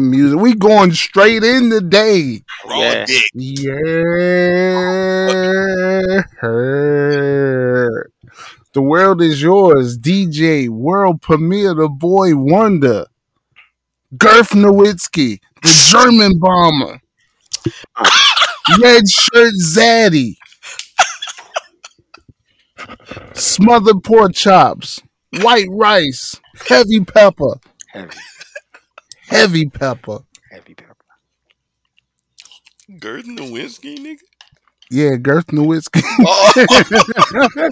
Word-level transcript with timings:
music. 0.00 0.38
We 0.38 0.54
going 0.54 0.92
straight 0.92 1.42
in 1.44 1.70
today. 1.70 2.42
Raw 2.68 2.78
Yeah. 2.80 3.04
dick. 3.06 3.24
Yeah. 3.34 3.66
The 8.72 8.82
world 8.82 9.22
is 9.22 9.40
yours. 9.42 9.96
DJ, 9.98 10.68
Wurld 10.68 11.22
Prem-Heir, 11.22 11.74
the 11.74 11.88
boy 11.88 12.36
wonder. 12.36 13.06
Girth 14.16 14.50
Nowitzki, 14.50 15.40
the 15.62 15.68
German 15.90 16.38
bomber. 16.38 17.00
Red 18.80 19.08
shirt 19.08 19.54
Zaddy. 19.62 20.36
Smothered 23.34 24.02
pork 24.04 24.34
chops. 24.34 25.00
White 25.40 25.68
rice. 25.70 26.40
Heavy 26.68 27.00
pepper. 27.00 27.56
Heavy, 27.92 28.16
Heavy 29.28 29.66
pepper. 29.66 30.18
heavy 30.52 30.74
pepper. 30.74 30.94
Girth 33.00 33.26
Nowitzki, 33.26 33.98
nigga. 33.98 34.20
Yeah, 34.90 35.16
Girth 35.16 35.46
Nowitzki. 35.48 36.00
Oh, 36.28 37.70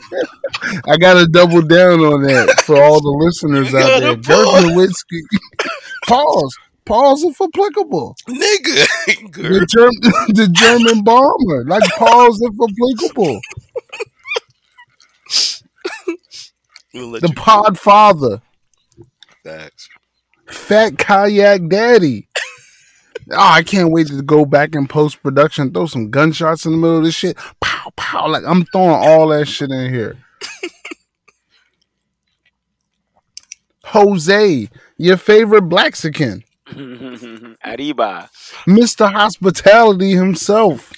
I 0.88 0.96
gotta 0.96 1.26
double 1.28 1.62
down 1.62 2.00
on 2.00 2.22
that 2.22 2.62
for 2.64 2.82
all 2.82 3.00
the 3.00 3.08
listeners 3.24 3.72
out 3.74 4.00
there. 4.00 4.16
Girth 4.16 4.26
pause. 4.26 4.64
Nowitzki. 4.64 5.20
pause. 6.06 6.56
Pause 6.84 7.22
if 7.24 7.40
applicable. 7.40 8.14
nigga. 8.28 8.86
The, 9.32 9.66
Germ- 9.68 10.00
the 10.34 10.48
German 10.52 11.02
bomber. 11.04 11.64
Like 11.66 11.82
pause 11.96 12.38
if 12.42 12.52
applicable. 12.52 13.40
We'll 16.92 17.12
The 17.12 17.32
pod 17.34 17.78
father. 17.78 18.42
facts. 19.42 19.88
Fat 20.54 20.96
kayak 20.98 21.68
daddy. 21.68 22.28
Oh, 23.30 23.36
I 23.38 23.62
can't 23.62 23.90
wait 23.90 24.08
to 24.08 24.22
go 24.22 24.44
back 24.44 24.74
in 24.74 24.86
post 24.86 25.22
production, 25.22 25.72
throw 25.72 25.86
some 25.86 26.10
gunshots 26.10 26.66
in 26.66 26.72
the 26.72 26.78
middle 26.78 26.98
of 26.98 27.04
this 27.04 27.14
shit. 27.14 27.36
Pow, 27.60 27.90
pow. 27.96 28.28
Like 28.28 28.44
I'm 28.46 28.64
throwing 28.66 28.90
all 28.90 29.28
that 29.28 29.46
shit 29.46 29.70
in 29.70 29.92
here. 29.92 30.16
Jose, 33.84 34.68
your 34.98 35.16
favorite 35.16 35.68
Blaxican. 35.68 36.44
Arriba. 37.64 38.30
Mr. 38.66 39.10
Hospitality 39.10 40.12
himself. 40.12 40.92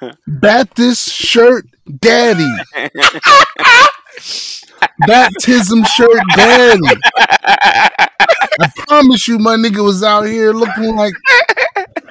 Baptist 0.26 1.10
shirt 1.10 1.66
daddy. 1.98 2.48
Baptism 5.06 5.84
shirt 5.84 6.20
daddy. 6.36 6.80
I 8.60 8.70
promise 8.86 9.28
you, 9.28 9.38
my 9.38 9.56
nigga 9.56 9.82
was 9.84 10.02
out 10.02 10.22
here 10.22 10.52
looking 10.52 10.96
like 10.96 11.14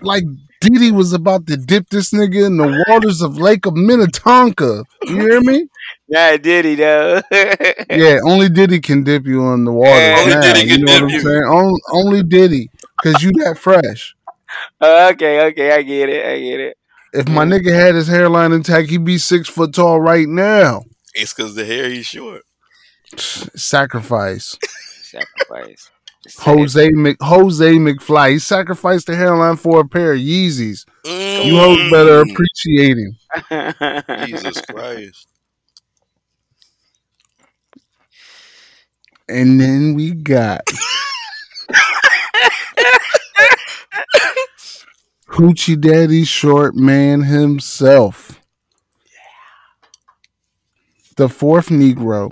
like 0.01 0.23
Diddy 0.61 0.91
was 0.91 1.13
about 1.13 1.45
to 1.47 1.57
dip 1.57 1.89
this 1.89 2.11
nigga 2.11 2.45
in 2.45 2.57
the 2.57 2.83
waters 2.87 3.21
of 3.21 3.37
Lake 3.37 3.65
of 3.65 3.75
Minnetonka. 3.75 4.83
You 5.05 5.15
hear 5.15 5.41
me? 5.41 5.67
Yeah, 6.07 6.37
Diddy 6.37 6.75
though? 6.75 7.21
Yeah, 7.89 8.19
only 8.23 8.49
Diddy 8.49 8.79
can 8.79 9.03
dip 9.03 9.25
you 9.25 9.51
in 9.53 9.65
the 9.65 9.71
water. 9.71 9.91
Only 9.91 10.33
now, 10.33 10.41
Diddy 10.41 10.61
you 10.61 10.75
can 10.77 10.85
know 10.85 10.93
what 10.93 10.99
dip 10.99 11.03
I'm 11.03 11.09
you. 11.09 11.19
saying? 11.21 11.43
Only, 11.47 11.81
only 11.93 12.23
Diddy, 12.23 12.69
cause 13.03 13.21
you 13.21 13.31
that 13.43 13.57
fresh. 13.59 14.15
Oh, 14.81 15.09
okay, 15.09 15.41
okay, 15.47 15.71
I 15.71 15.81
get 15.83 16.09
it, 16.09 16.25
I 16.25 16.39
get 16.39 16.59
it. 16.59 16.77
If 17.13 17.27
my 17.29 17.45
nigga 17.45 17.73
had 17.73 17.95
his 17.95 18.07
hairline 18.07 18.51
intact, 18.51 18.89
he'd 18.89 19.05
be 19.05 19.17
six 19.17 19.47
foot 19.49 19.73
tall 19.73 19.99
right 19.99 20.27
now. 20.27 20.83
It's 21.17 21.33
because 21.33 21.55
the 21.55 21.65
hair 21.65 21.89
he's 21.89 22.05
short. 22.05 22.43
Sacrifice. 23.17 24.55
Sacrifice. 25.01 25.89
Jose 26.39 26.89
Mc, 26.91 27.17
Jose 27.21 27.71
McFly. 27.73 28.31
He 28.33 28.39
sacrificed 28.39 29.07
the 29.07 29.15
hairline 29.15 29.55
for 29.55 29.79
a 29.79 29.87
pair 29.87 30.13
of 30.13 30.19
Yeezys. 30.19 30.85
You 31.05 31.55
hoes 31.57 31.89
better 31.91 32.23
Mm. 32.25 32.31
appreciate 32.31 32.97
him. 32.97 34.25
Jesus 34.27 34.61
Christ. 34.61 35.27
And 39.29 39.59
then 39.59 39.93
we 39.95 40.11
got 40.11 40.61
Hoochie 45.29 45.79
Daddy 45.79 46.23
Short 46.25 46.75
Man 46.75 47.21
himself. 47.23 48.36
The 51.17 51.27
fourth 51.27 51.67
Negro. 51.67 52.31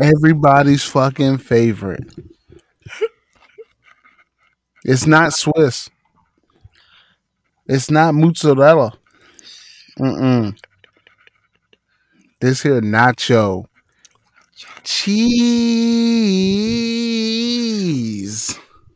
Everybody's 0.00 0.84
fucking 0.84 1.38
favorite. 1.38 2.04
It's 4.84 5.06
not 5.06 5.32
Swiss. 5.34 5.90
It's 7.66 7.90
not 7.90 8.14
mozzarella. 8.14 8.94
Mm-mm. 9.98 10.54
This 12.40 12.62
here 12.62 12.80
nacho. 12.80 13.64
Cheese. 14.84 15.38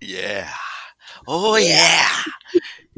Yeah. 0.00 0.50
Oh 1.28 1.56
yeah. 1.56 2.08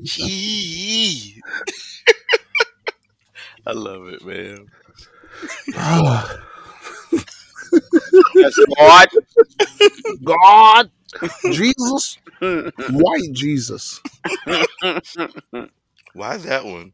Gee. 0.02 1.40
I 3.66 3.72
love 3.72 4.08
it, 4.08 4.24
man. 4.24 4.66
Yes, 8.34 8.54
Lord. 8.78 9.08
God. 10.24 10.90
Jesus. 11.50 12.18
White 12.40 13.32
Jesus. 13.32 14.00
Why 16.14 16.36
that 16.38 16.64
one? 16.64 16.92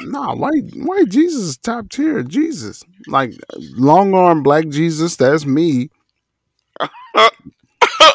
Nah, 0.00 0.34
white 0.34 0.64
white 0.74 1.08
Jesus 1.08 1.42
is 1.42 1.56
top 1.56 1.88
tier 1.88 2.22
Jesus. 2.22 2.84
Like 3.06 3.32
long 3.76 4.14
arm 4.14 4.42
black 4.42 4.68
Jesus, 4.68 5.16
that's 5.16 5.46
me. 5.46 5.90
Are 7.20 7.30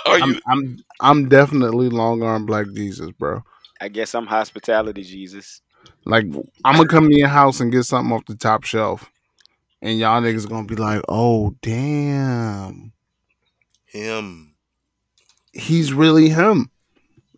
I'm? 0.05 0.39
I'm 0.47 0.83
I'm 0.99 1.29
definitely 1.29 1.89
long 1.89 2.23
arm 2.23 2.45
black 2.45 2.67
Jesus, 2.73 3.11
bro. 3.11 3.43
I 3.79 3.87
guess 3.89 4.13
I'm 4.13 4.27
hospitality, 4.27 5.01
Jesus. 5.03 5.61
Like 6.05 6.25
I'm 6.65 6.75
gonna 6.75 6.87
come 6.87 7.09
to 7.09 7.15
your 7.17 7.27
house 7.27 7.59
and 7.59 7.71
get 7.71 7.83
something 7.83 8.11
off 8.13 8.25
the 8.25 8.35
top 8.35 8.63
shelf. 8.63 9.09
And 9.81 9.97
y'all 9.99 10.21
niggas 10.21 10.47
gonna 10.49 10.67
be 10.67 10.75
like, 10.75 11.01
oh 11.09 11.55
damn. 11.61 12.93
Him. 13.85 14.55
He's 15.53 15.93
really 15.93 16.29
him. 16.29 16.69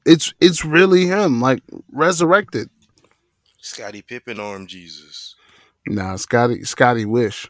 It's 0.06 0.34
it's 0.40 0.63
really 0.66 1.07
him, 1.07 1.41
like 1.41 1.62
resurrected. 1.91 2.69
Scottie 3.62 4.01
Pippen 4.01 4.40
arm 4.40 4.68
Jesus. 4.68 5.35
Nah, 5.88 6.16
Scotty 6.18 6.63
Scotty 6.63 7.06
Wish. 7.06 7.50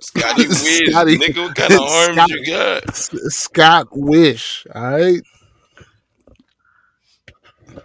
Scotty 0.00 0.46
Wiz. 0.48 0.90
Scotty- 0.90 1.18
Nigga, 1.18 1.42
what 1.46 1.54
kind 1.54 1.72
of 1.74 1.80
arms 1.80 2.16
Scotty- 2.16 2.34
you 2.34 2.46
got? 2.46 2.94
Scott 2.94 3.88
Wish. 3.92 4.66
All 4.74 4.82
right. 4.90 5.22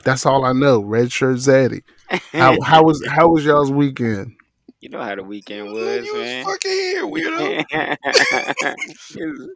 That's 0.03 0.25
all 0.25 0.45
I 0.45 0.53
know. 0.53 0.79
Red 0.81 1.11
shirt 1.11 1.37
Zaddy. 1.37 1.81
How 2.33 2.59
how 2.63 2.83
was 2.83 3.03
how 3.07 3.29
was 3.29 3.45
y'all's 3.45 3.71
weekend? 3.71 4.35
you 4.81 4.89
know 4.89 5.01
how 5.01 5.15
the 5.15 5.23
weekend 5.23 5.71
Man, 5.73 5.73
was, 5.73 6.05
you 6.05 6.13
was 6.15 6.23
man. 6.23 6.45
fucking 6.45 6.71
here, 6.71 7.03
weirdo. 7.05 7.63
you 9.15 9.49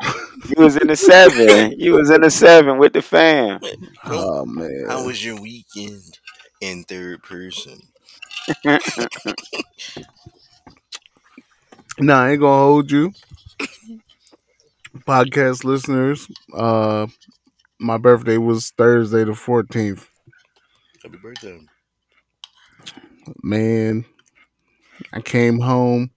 was 0.57 0.75
in 0.77 0.87
the 0.87 0.95
seven. 0.95 1.73
You 1.79 1.93
was 1.93 2.09
in 2.09 2.21
the 2.21 2.29
seven 2.29 2.77
with 2.77 2.93
the 2.93 3.01
fam. 3.01 3.59
Oh 4.05 4.45
man. 4.45 4.85
How 4.87 5.05
was 5.05 5.23
your 5.23 5.39
weekend 5.39 6.19
in 6.61 6.83
third 6.83 7.23
person? 7.23 7.81
Nah, 11.99 12.23
I 12.23 12.31
ain't 12.31 12.41
gonna 12.41 12.63
hold 12.63 12.91
you. 12.91 13.13
Podcast 15.07 15.63
listeners, 15.63 16.27
uh 16.53 17.07
my 17.79 17.97
birthday 17.97 18.38
was 18.38 18.71
Thursday 18.77 19.23
the 19.23 19.33
fourteenth. 19.33 20.09
Happy 21.03 21.17
birthday. 21.17 21.59
Man, 23.41 24.05
I 25.11 25.21
came 25.21 25.59
home. 25.59 26.11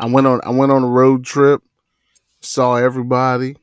I 0.00 0.06
went 0.06 0.26
on 0.26 0.40
I 0.44 0.50
went 0.50 0.72
on 0.72 0.82
a 0.84 0.88
road 0.88 1.24
trip, 1.24 1.62
saw 2.40 2.76
everybody. 2.76 3.56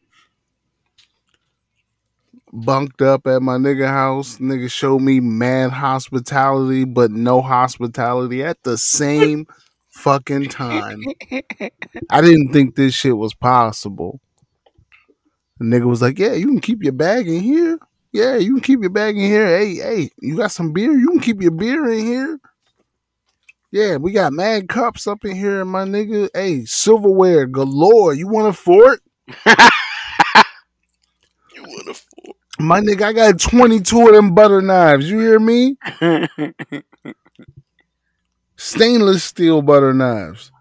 Bunked 2.54 3.02
up 3.02 3.28
at 3.28 3.42
my 3.42 3.58
nigga 3.58 3.88
house. 3.88 4.38
Nigga 4.38 4.72
showed 4.72 5.02
me 5.02 5.20
mad 5.20 5.72
hospitality, 5.72 6.86
but 6.86 7.12
no 7.12 7.42
hospitality 7.42 8.44
at 8.44 8.64
the 8.64 8.78
same 8.78 9.46
fucking 9.90 10.48
time. 10.50 11.04
I 12.10 12.22
didn't 12.22 12.54
think 12.54 12.76
this 12.76 12.94
shit 12.94 13.18
was 13.18 13.34
possible. 13.34 14.22
The 15.60 15.66
nigga 15.66 15.86
was 15.86 16.02
like, 16.02 16.18
Yeah, 16.20 16.34
you 16.34 16.48
can 16.48 16.62
keep 16.62 16.84
your 16.84 16.94
bag 16.94 17.28
in 17.28 17.42
here. 17.42 17.80
Yeah, 18.12 18.38
you 18.38 18.54
can 18.54 18.62
keep 18.64 18.80
your 18.82 18.90
bag 18.90 19.18
in 19.18 19.24
here. 19.26 19.58
Hey, 19.58 19.76
hey, 19.76 20.10
you 20.22 20.38
got 20.38 20.52
some 20.52 20.72
beer? 20.72 20.92
You 20.94 21.10
can 21.10 21.20
keep 21.20 21.42
your 21.42 21.52
beer 21.52 21.90
in 21.90 22.06
here. 22.06 22.40
Yeah, 23.76 23.98
we 23.98 24.14
got 24.14 24.32
mad 24.32 24.70
cups 24.70 25.06
up 25.06 25.26
in 25.26 25.36
here, 25.36 25.66
my 25.66 25.84
nigga. 25.84 26.30
Hey, 26.34 26.64
silverware 26.64 27.46
galore. 27.46 28.14
You 28.14 28.26
want 28.30 28.48
a 28.48 28.54
fork? 28.54 29.02
You 31.54 31.64
want 31.64 31.90
a 31.90 31.94
fork? 31.94 32.38
My 32.58 32.80
nigga, 32.80 33.02
I 33.02 33.12
got 33.12 33.38
22 33.38 34.08
of 34.08 34.14
them 34.14 34.34
butter 34.34 34.62
knives. 34.62 35.10
You 35.10 35.20
hear 35.20 35.42
me? 35.42 35.76
Stainless 38.56 39.26
steel 39.26 39.62
butter 39.62 39.94
knives. 39.94 40.54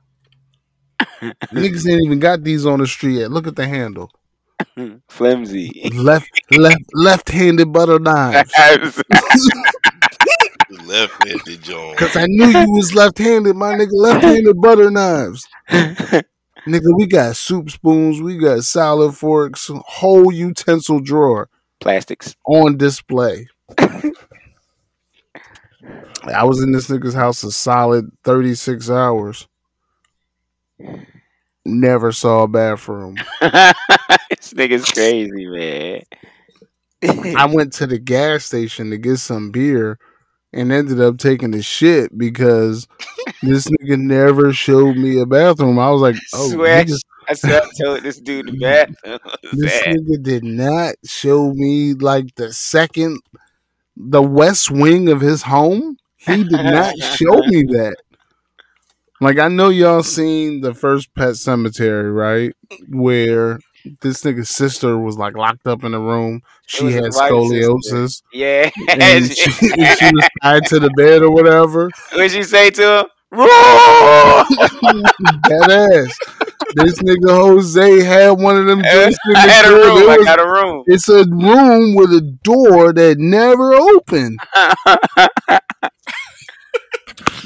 Niggas 1.23 1.89
ain't 1.89 2.03
even 2.05 2.19
got 2.19 2.43
these 2.43 2.67
on 2.67 2.81
the 2.81 2.87
street 2.89 3.19
yet. 3.21 3.31
Look 3.31 3.47
at 3.47 3.55
the 3.55 3.69
handle. 3.69 4.11
Flimsy. 5.09 5.89
Left 5.95 6.29
left 6.51 6.83
left-handed 6.95 7.73
butter 7.73 8.01
knives. 8.01 8.53
The 10.77 10.83
left-handed 10.85 11.63
John. 11.63 11.95
Cause 11.97 12.17
I 12.17 12.25
knew 12.27 12.47
you 12.47 12.71
was 12.73 12.95
left-handed, 12.95 13.55
my 13.55 13.75
nigga. 13.75 13.91
Left-handed 13.93 14.61
butter 14.61 14.91
knives. 14.91 15.47
Nigga, 16.67 16.97
we 16.97 17.07
got 17.07 17.37
soup 17.37 17.69
spoons, 17.71 18.23
we 18.23 18.39
got 18.39 18.65
salad 18.65 19.15
forks, 19.15 19.71
whole 19.87 20.33
utensil 20.33 20.99
drawer 20.99 21.51
Plastics. 21.79 22.35
on 22.47 22.79
display. 22.79 23.47
I 23.79 24.13
was 26.45 26.63
in 26.63 26.73
this 26.73 26.89
nigga's 26.89 27.13
house 27.13 27.45
a 27.45 27.53
solid 27.53 28.11
36 28.25 28.89
hours. 28.89 29.47
Never 31.67 32.13
saw 32.13 32.45
a 32.45 32.49
bathroom. 32.49 33.17
this 33.41 34.55
nigga's 34.55 34.91
crazy, 34.91 35.47
man. 35.47 36.01
I 37.37 37.45
went 37.45 37.75
to 37.75 37.87
the 37.87 37.99
gas 37.99 38.47
station 38.47 38.89
to 38.91 38.97
get 38.97 39.19
some 39.19 39.51
beer 39.51 39.99
and 40.55 40.73
ended 40.73 41.01
up 41.01 41.19
taking 41.19 41.51
the 41.51 41.63
shit 41.63 42.17
because 42.17 42.87
this 43.43 43.67
nigga 43.67 43.99
never 43.99 44.53
showed 44.53 44.97
me 44.97 45.21
a 45.21 45.27
bathroom. 45.27 45.79
I 45.79 45.91
was 45.91 46.01
like, 46.01 46.17
oh, 46.35 46.51
Swear. 46.51 46.85
niggas, 46.85 47.01
I 47.29 47.35
said 47.35 47.63
I 47.63 47.83
told 47.83 48.03
this 48.03 48.21
dude 48.21 48.47
the 48.47 48.53
bathroom. 48.53 49.19
this 49.53 49.83
nigga 49.83 50.23
did 50.23 50.45
not 50.45 50.95
show 51.05 51.53
me 51.53 51.95
like 51.95 52.35
the 52.37 52.53
second, 52.53 53.21
the 53.97 54.23
west 54.23 54.71
wing 54.71 55.09
of 55.09 55.21
his 55.21 55.43
home. 55.43 55.97
He 56.17 56.45
did 56.45 56.65
not 56.65 56.97
show 56.99 57.39
me 57.39 57.63
that. 57.73 57.97
Like 59.21 59.39
I 59.39 59.49
know 59.49 59.71
y'all 59.71 60.03
seen 60.03 60.61
the 60.61 60.75
first 60.75 61.15
Pet 61.15 61.37
Cemetery, 61.37 62.11
right? 62.11 62.55
Where 62.89 63.59
this 64.01 64.23
nigga's 64.23 64.51
sister 64.51 64.99
was 64.99 65.17
like 65.19 65.37
locked 65.37 65.67
up 65.67 65.85
in 65.85 65.95
a 65.95 66.01
room. 66.01 66.41
She 66.67 66.93
had 66.93 67.05
scoliosis. 67.05 68.23
Yeah. 68.33 68.71
and 68.89 69.27
she, 69.33 69.71
and 69.79 69.99
she 69.99 70.07
was 70.15 70.29
tied 70.43 70.67
to 70.67 70.81
the 70.81 70.91
bed 70.97 71.23
or 71.23 71.31
whatever. 71.31 71.91
What'd 72.13 72.31
she 72.31 72.43
say 72.43 72.71
to 72.71 73.01
him? 73.01 73.07
That 75.49 75.69
ass. 75.71 76.19
This 76.77 76.99
nigga 77.03 77.31
Jose 77.31 78.03
had 78.03 78.31
one 78.31 78.57
of 78.57 78.67
them 78.67 78.81
the 78.81 79.17
I 79.37 79.41
had 79.41 79.67
a 79.67 79.75
room. 79.75 79.99
It 79.99 80.21
I 80.21 80.25
got 80.25 80.41
a 80.41 80.47
room. 80.47 80.83
it's 80.87 81.09
a 81.09 81.25
room 81.25 81.95
with 81.95 82.11
a 82.13 82.21
door 82.43 82.93
that 82.93 83.19
never 83.19 83.75
opened. 83.75 84.39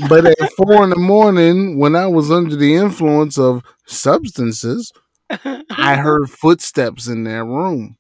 But 0.09 0.27
at 0.27 0.53
four 0.57 0.85
in 0.85 0.91
the 0.91 0.97
morning, 0.97 1.77
when 1.79 1.97
I 1.97 2.07
was 2.07 2.31
under 2.31 2.55
the 2.55 2.77
influence 2.77 3.37
of 3.37 3.65
substances, 3.87 4.93
I 5.31 5.97
heard 6.01 6.31
footsteps 6.31 7.07
in 7.07 7.25
that 7.25 7.45
room. 7.45 7.97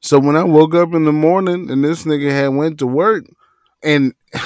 So 0.00 0.18
when 0.18 0.36
I 0.36 0.42
woke 0.42 0.74
up 0.74 0.94
in 0.94 1.04
the 1.04 1.12
morning 1.12 1.70
and 1.70 1.84
this 1.84 2.04
nigga 2.04 2.30
had 2.30 2.48
went 2.48 2.78
to 2.80 2.86
work, 2.86 3.24
and 3.82 4.14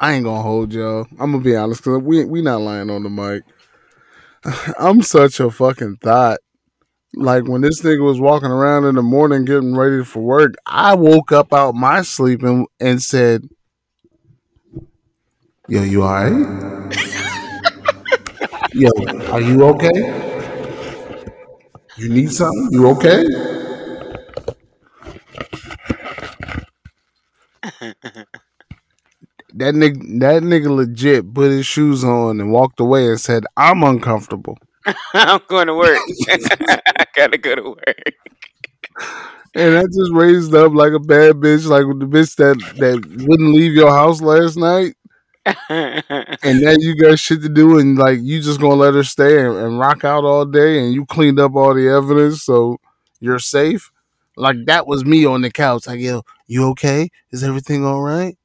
I 0.00 0.12
ain't 0.14 0.24
gonna 0.24 0.42
hold 0.42 0.72
y'all. 0.72 1.06
I'm 1.12 1.30
gonna 1.30 1.44
be 1.44 1.54
honest 1.54 1.84
because 1.84 2.02
we 2.02 2.24
we 2.24 2.42
not 2.42 2.60
lying 2.60 2.90
on 2.90 3.04
the 3.04 3.10
mic. 3.10 3.44
I'm 4.78 5.02
such 5.02 5.38
a 5.38 5.50
fucking 5.50 5.98
thought. 6.02 6.40
Like 7.14 7.46
when 7.46 7.60
this 7.60 7.82
nigga 7.82 8.04
was 8.04 8.20
walking 8.20 8.50
around 8.50 8.84
in 8.84 8.96
the 8.96 9.02
morning 9.02 9.44
getting 9.44 9.76
ready 9.76 10.02
for 10.02 10.20
work, 10.20 10.54
I 10.66 10.94
woke 10.94 11.30
up 11.30 11.52
out 11.52 11.74
my 11.74 12.02
sleep 12.02 12.42
and, 12.42 12.66
and 12.80 13.00
said, 13.00 13.48
"Yo, 15.68 15.82
you 15.82 16.02
alright? 16.02 16.92
Yo, 18.74 18.88
are 19.30 19.40
you 19.40 19.64
okay? 19.64 20.42
You 21.96 22.08
need 22.08 22.30
something? 22.32 22.68
You 22.72 22.88
okay?" 22.90 23.24
That 29.54 29.74
nigga, 29.74 30.20
that 30.20 30.42
nigga 30.42 30.74
legit 30.74 31.32
put 31.34 31.50
his 31.50 31.66
shoes 31.66 32.04
on 32.04 32.40
and 32.40 32.52
walked 32.52 32.80
away 32.80 33.06
and 33.08 33.20
said, 33.20 33.44
"I'm 33.56 33.82
uncomfortable." 33.82 34.56
I'm 35.14 35.40
going 35.48 35.66
to 35.66 35.74
work. 35.74 35.98
I 36.28 37.04
gotta 37.14 37.38
go 37.38 37.54
to 37.54 37.62
work. 37.62 38.14
And 39.54 39.74
that 39.74 39.92
just 39.92 40.12
raised 40.12 40.54
up 40.54 40.72
like 40.72 40.92
a 40.92 40.98
bad 40.98 41.36
bitch, 41.36 41.66
like 41.66 41.84
the 41.98 42.06
bitch 42.06 42.36
that 42.36 42.56
that 42.78 43.04
wouldn't 43.28 43.54
leave 43.54 43.74
your 43.74 43.90
house 43.90 44.22
last 44.22 44.56
night, 44.56 44.94
and 45.68 46.60
now 46.60 46.74
you 46.78 46.94
got 46.94 47.18
shit 47.18 47.42
to 47.42 47.48
do, 47.48 47.78
and 47.78 47.98
like 47.98 48.20
you 48.20 48.40
just 48.40 48.60
gonna 48.60 48.74
let 48.74 48.94
her 48.94 49.02
stay 49.02 49.44
and, 49.44 49.56
and 49.56 49.78
rock 49.78 50.04
out 50.04 50.24
all 50.24 50.44
day, 50.44 50.78
and 50.78 50.94
you 50.94 51.04
cleaned 51.06 51.40
up 51.40 51.56
all 51.56 51.74
the 51.74 51.88
evidence, 51.88 52.44
so 52.44 52.78
you're 53.20 53.40
safe. 53.40 53.90
Like 54.36 54.56
that 54.66 54.86
was 54.86 55.04
me 55.04 55.24
on 55.24 55.42
the 55.42 55.50
couch. 55.50 55.86
Like, 55.86 56.00
yo, 56.00 56.22
you 56.46 56.68
okay? 56.68 57.10
Is 57.32 57.42
everything 57.42 57.84
all 57.84 58.02
right? 58.02 58.36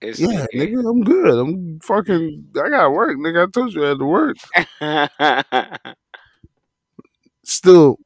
It's 0.00 0.18
Yeah, 0.18 0.46
nigga, 0.54 0.88
I'm 0.88 1.02
good. 1.02 1.38
I'm 1.38 1.80
fucking. 1.80 2.46
I 2.56 2.68
got 2.70 2.92
work, 2.92 3.16
nigga. 3.18 3.46
I 3.46 3.50
told 3.50 3.74
you 3.74 3.84
I 3.84 3.88
had 3.90 3.98
to 3.98 4.06
work. 4.06 4.36
Still 7.44 7.98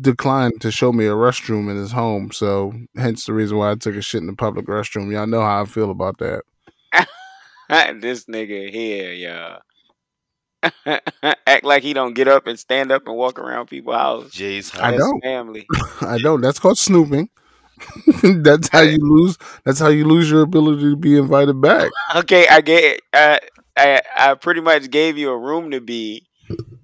declined 0.00 0.60
to 0.60 0.70
show 0.70 0.92
me 0.92 1.06
a 1.06 1.12
restroom 1.12 1.70
in 1.70 1.76
his 1.76 1.92
home, 1.92 2.32
so 2.32 2.72
hence 2.96 3.26
the 3.26 3.32
reason 3.32 3.58
why 3.58 3.70
I 3.70 3.74
took 3.74 3.94
a 3.94 4.02
shit 4.02 4.22
in 4.22 4.26
the 4.26 4.32
public 4.32 4.66
restroom. 4.66 5.12
Y'all 5.12 5.26
know 5.26 5.42
how 5.42 5.62
I 5.62 5.66
feel 5.66 5.90
about 5.90 6.18
that. 6.18 6.42
this 8.00 8.24
nigga 8.26 8.70
here, 8.70 9.12
y'all. 9.12 9.60
Act 11.46 11.64
like 11.64 11.82
he 11.82 11.92
don't 11.92 12.14
get 12.14 12.28
up 12.28 12.46
and 12.46 12.58
stand 12.58 12.92
up 12.92 13.06
and 13.06 13.16
walk 13.16 13.38
around 13.38 13.66
people's 13.66 13.96
house. 13.96 14.30
Jay's 14.30 14.72
I 14.74 14.90
house. 14.90 14.90
That's 14.92 14.98
don't. 14.98 15.20
family. 15.22 15.66
I 16.00 16.18
don't. 16.18 16.40
That's 16.40 16.58
called 16.58 16.78
snooping. 16.78 17.28
that's 18.22 18.68
how 18.68 18.82
you 18.82 18.98
lose. 19.00 19.38
That's 19.64 19.80
how 19.80 19.88
you 19.88 20.04
lose 20.04 20.30
your 20.30 20.42
ability 20.42 20.82
to 20.82 20.96
be 20.96 21.16
invited 21.16 21.60
back. 21.60 21.90
Okay, 22.14 22.46
I 22.48 22.60
get. 22.60 23.00
I, 23.12 23.40
I 23.76 24.02
I 24.16 24.34
pretty 24.34 24.60
much 24.60 24.90
gave 24.90 25.18
you 25.18 25.30
a 25.30 25.38
room 25.38 25.70
to 25.72 25.80
be, 25.80 26.26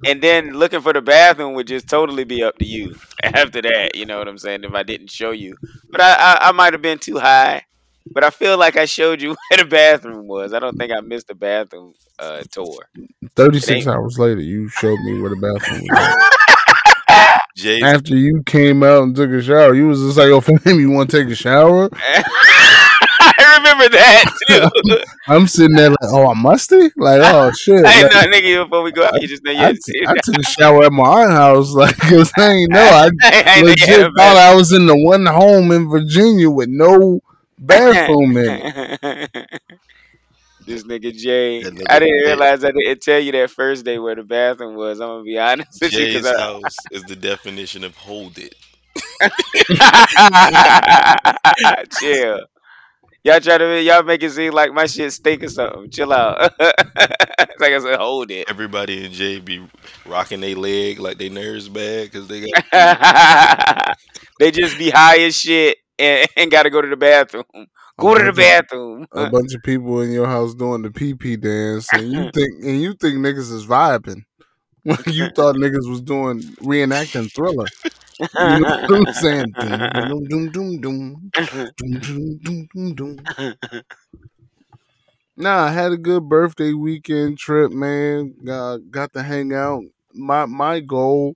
and 0.06 0.20
then 0.22 0.52
looking 0.54 0.80
for 0.80 0.92
the 0.92 1.02
bathroom 1.02 1.54
would 1.54 1.68
just 1.68 1.88
totally 1.88 2.24
be 2.24 2.42
up 2.42 2.58
to 2.58 2.64
you. 2.64 2.96
After 3.22 3.62
that, 3.62 3.94
you 3.94 4.06
know 4.06 4.18
what 4.18 4.28
I'm 4.28 4.38
saying? 4.38 4.64
If 4.64 4.74
I 4.74 4.82
didn't 4.82 5.10
show 5.10 5.30
you, 5.30 5.56
but 5.90 6.00
I 6.00 6.14
I, 6.14 6.48
I 6.48 6.52
might 6.52 6.72
have 6.72 6.82
been 6.82 6.98
too 6.98 7.18
high. 7.18 7.62
But 8.12 8.24
I 8.24 8.30
feel 8.30 8.58
like 8.58 8.76
I 8.76 8.84
showed 8.84 9.20
you 9.22 9.36
where 9.50 9.58
the 9.58 9.64
bathroom 9.64 10.26
was. 10.26 10.52
I 10.52 10.58
don't 10.58 10.76
think 10.76 10.92
I 10.92 11.00
missed 11.00 11.28
the 11.28 11.34
bathroom 11.34 11.94
uh, 12.18 12.42
tour. 12.50 12.88
Thirty 13.36 13.60
six 13.60 13.86
hours 13.86 14.18
later, 14.18 14.40
you 14.40 14.68
showed 14.68 14.98
me 15.00 15.20
where 15.20 15.30
the 15.30 15.36
bathroom 15.36 15.82
was. 15.90 16.30
Jay, 17.56 17.80
After 17.82 18.16
you 18.16 18.42
came 18.44 18.84
out 18.84 19.02
and 19.02 19.16
took 19.16 19.30
a 19.30 19.42
shower, 19.42 19.74
you 19.74 19.88
was 19.88 20.00
just 20.00 20.16
like, 20.16 20.28
"Oh, 20.28 20.40
fam, 20.64 20.78
you 20.78 20.90
want 20.90 21.10
to 21.10 21.18
take 21.22 21.28
a 21.28 21.34
shower?" 21.34 21.88
I 23.30 23.56
remember 23.58 23.88
that 23.88 24.24
too. 24.48 24.98
I'm 25.26 25.46
sitting 25.48 25.74
there 25.74 25.90
like, 25.90 25.98
"Oh, 26.04 26.30
I'm 26.30 26.38
musty." 26.38 26.90
Like, 26.96 27.20
"Oh 27.22 27.50
shit." 27.52 27.84
I 27.84 28.02
ain't 28.02 28.14
Like, 28.14 28.30
know, 28.30 28.38
nigga, 28.38 28.64
before 28.64 28.82
we 28.82 28.92
go 28.92 29.04
out, 29.04 29.20
you 29.20 29.26
just 29.26 29.42
know 29.44 29.50
you 29.50 29.58
I, 29.58 29.72
t- 29.72 30.06
I 30.06 30.14
took 30.22 30.38
a 30.38 30.42
shower 30.44 30.84
at 30.84 30.92
my 30.92 31.02
aunt's 31.02 31.32
house, 31.34 31.70
like, 31.72 31.96
cause 31.98 32.30
I 32.38 32.50
ain't 32.52 32.70
know. 32.70 32.80
I 32.80 33.10
I 33.22 33.54
ain't 33.56 33.66
know 33.66 33.74
you 33.76 33.86
had 33.86 33.98
legit 33.98 34.12
thought 34.16 34.36
I 34.36 34.54
was 34.54 34.72
in 34.72 34.86
the 34.86 34.96
one 34.96 35.26
home 35.26 35.72
in 35.72 35.88
Virginia 35.88 36.50
with 36.50 36.68
no 36.68 37.20
bathroom 37.58 38.36
in 38.36 38.56
it. 38.56 39.60
this 40.66 40.84
nigga 40.84 41.14
Jay. 41.14 41.70
Nigga 41.70 41.88
I 41.88 41.98
didn't 41.98 42.24
Jay. 42.24 42.26
realize 42.26 42.64
I 42.64 42.72
didn't 42.72 43.02
tell 43.02 43.20
you 43.20 43.32
that 43.32 43.50
first 43.50 43.84
day 43.84 43.98
where 43.98 44.14
the 44.14 44.24
bathroom 44.24 44.76
was. 44.76 45.00
I'm 45.00 45.08
gonna 45.08 45.22
be 45.24 45.38
honest 45.38 45.80
with 45.82 45.98
you 45.98 46.06
Jay's 46.06 46.06
because 46.06 46.32
house 46.32 46.86
is 46.90 47.04
the 47.04 47.16
definition 47.16 47.84
of 47.84 47.96
hold 47.96 48.38
it. 48.38 48.54
Chill. 51.90 52.40
Y'all 53.24 53.40
try 53.40 53.58
to 53.58 53.82
y'all 53.82 54.02
make 54.02 54.22
it 54.22 54.30
seem 54.30 54.52
like 54.52 54.72
my 54.72 54.86
shit 54.86 55.12
stink 55.12 55.42
or 55.42 55.48
something. 55.48 55.90
Chill 55.90 56.12
out. 56.12 56.52
It's 57.50 57.60
like 57.60 57.72
I 57.72 57.78
said, 57.80 57.98
hold 57.98 58.30
it. 58.30 58.48
Everybody 58.48 59.04
in 59.04 59.12
Jay 59.12 59.40
be 59.40 59.66
rocking 60.06 60.40
their 60.40 60.56
leg 60.56 60.98
like 60.98 61.18
they 61.18 61.28
nerves 61.28 61.68
bad 61.68 62.10
because 62.10 62.28
they 62.28 62.50
got 62.72 63.96
they 64.38 64.50
just 64.50 64.78
be 64.78 64.90
high 64.90 65.18
as 65.20 65.36
shit 65.36 65.76
and, 65.98 66.28
and 66.36 66.50
got 66.50 66.64
to 66.64 66.70
go 66.70 66.80
to 66.82 66.88
the 66.88 66.96
bathroom. 66.96 67.44
Go 67.98 68.16
to 68.18 68.24
the 68.24 68.32
bathroom. 68.32 69.06
A 69.12 69.26
bunch 69.26 69.54
of 69.54 69.62
people 69.62 70.00
in 70.00 70.12
your 70.12 70.26
house 70.26 70.54
doing 70.54 70.82
the 70.82 70.90
pee 70.90 71.14
pee 71.14 71.36
dance, 71.36 71.92
and 71.92 72.12
you 72.12 72.28
think 72.32 72.64
and 72.64 72.80
you 72.80 72.94
think 72.94 73.16
niggas 73.16 73.52
is 73.52 73.66
vibing. 73.66 74.22
When 74.84 74.98
you 75.06 75.28
thought 75.28 75.56
niggas 75.56 75.88
was 75.88 76.00
doing 76.00 76.54
reenacting 76.62 77.32
thriller. 77.34 77.68
You 78.40 78.60
know 78.60 78.66
what 78.86 79.08
I'm 79.08 79.12
saying? 79.12 79.56
Doom, 79.58 79.88
doom, 79.92 80.28
doom, 80.28 80.50
doom, 82.74 82.94
doom. 82.94 83.30
Nah, 85.36 85.64
I 85.66 85.70
had 85.70 85.92
a 85.92 85.96
good 85.96 86.28
birthday 86.28 86.72
weekend 86.72 87.38
trip, 87.38 87.70
man. 87.72 88.34
Got 88.44 88.90
got 88.90 89.12
to 89.14 89.22
hang 89.22 89.52
out. 89.52 89.82
My 90.14 90.46
my 90.46 90.80
goal, 90.80 91.34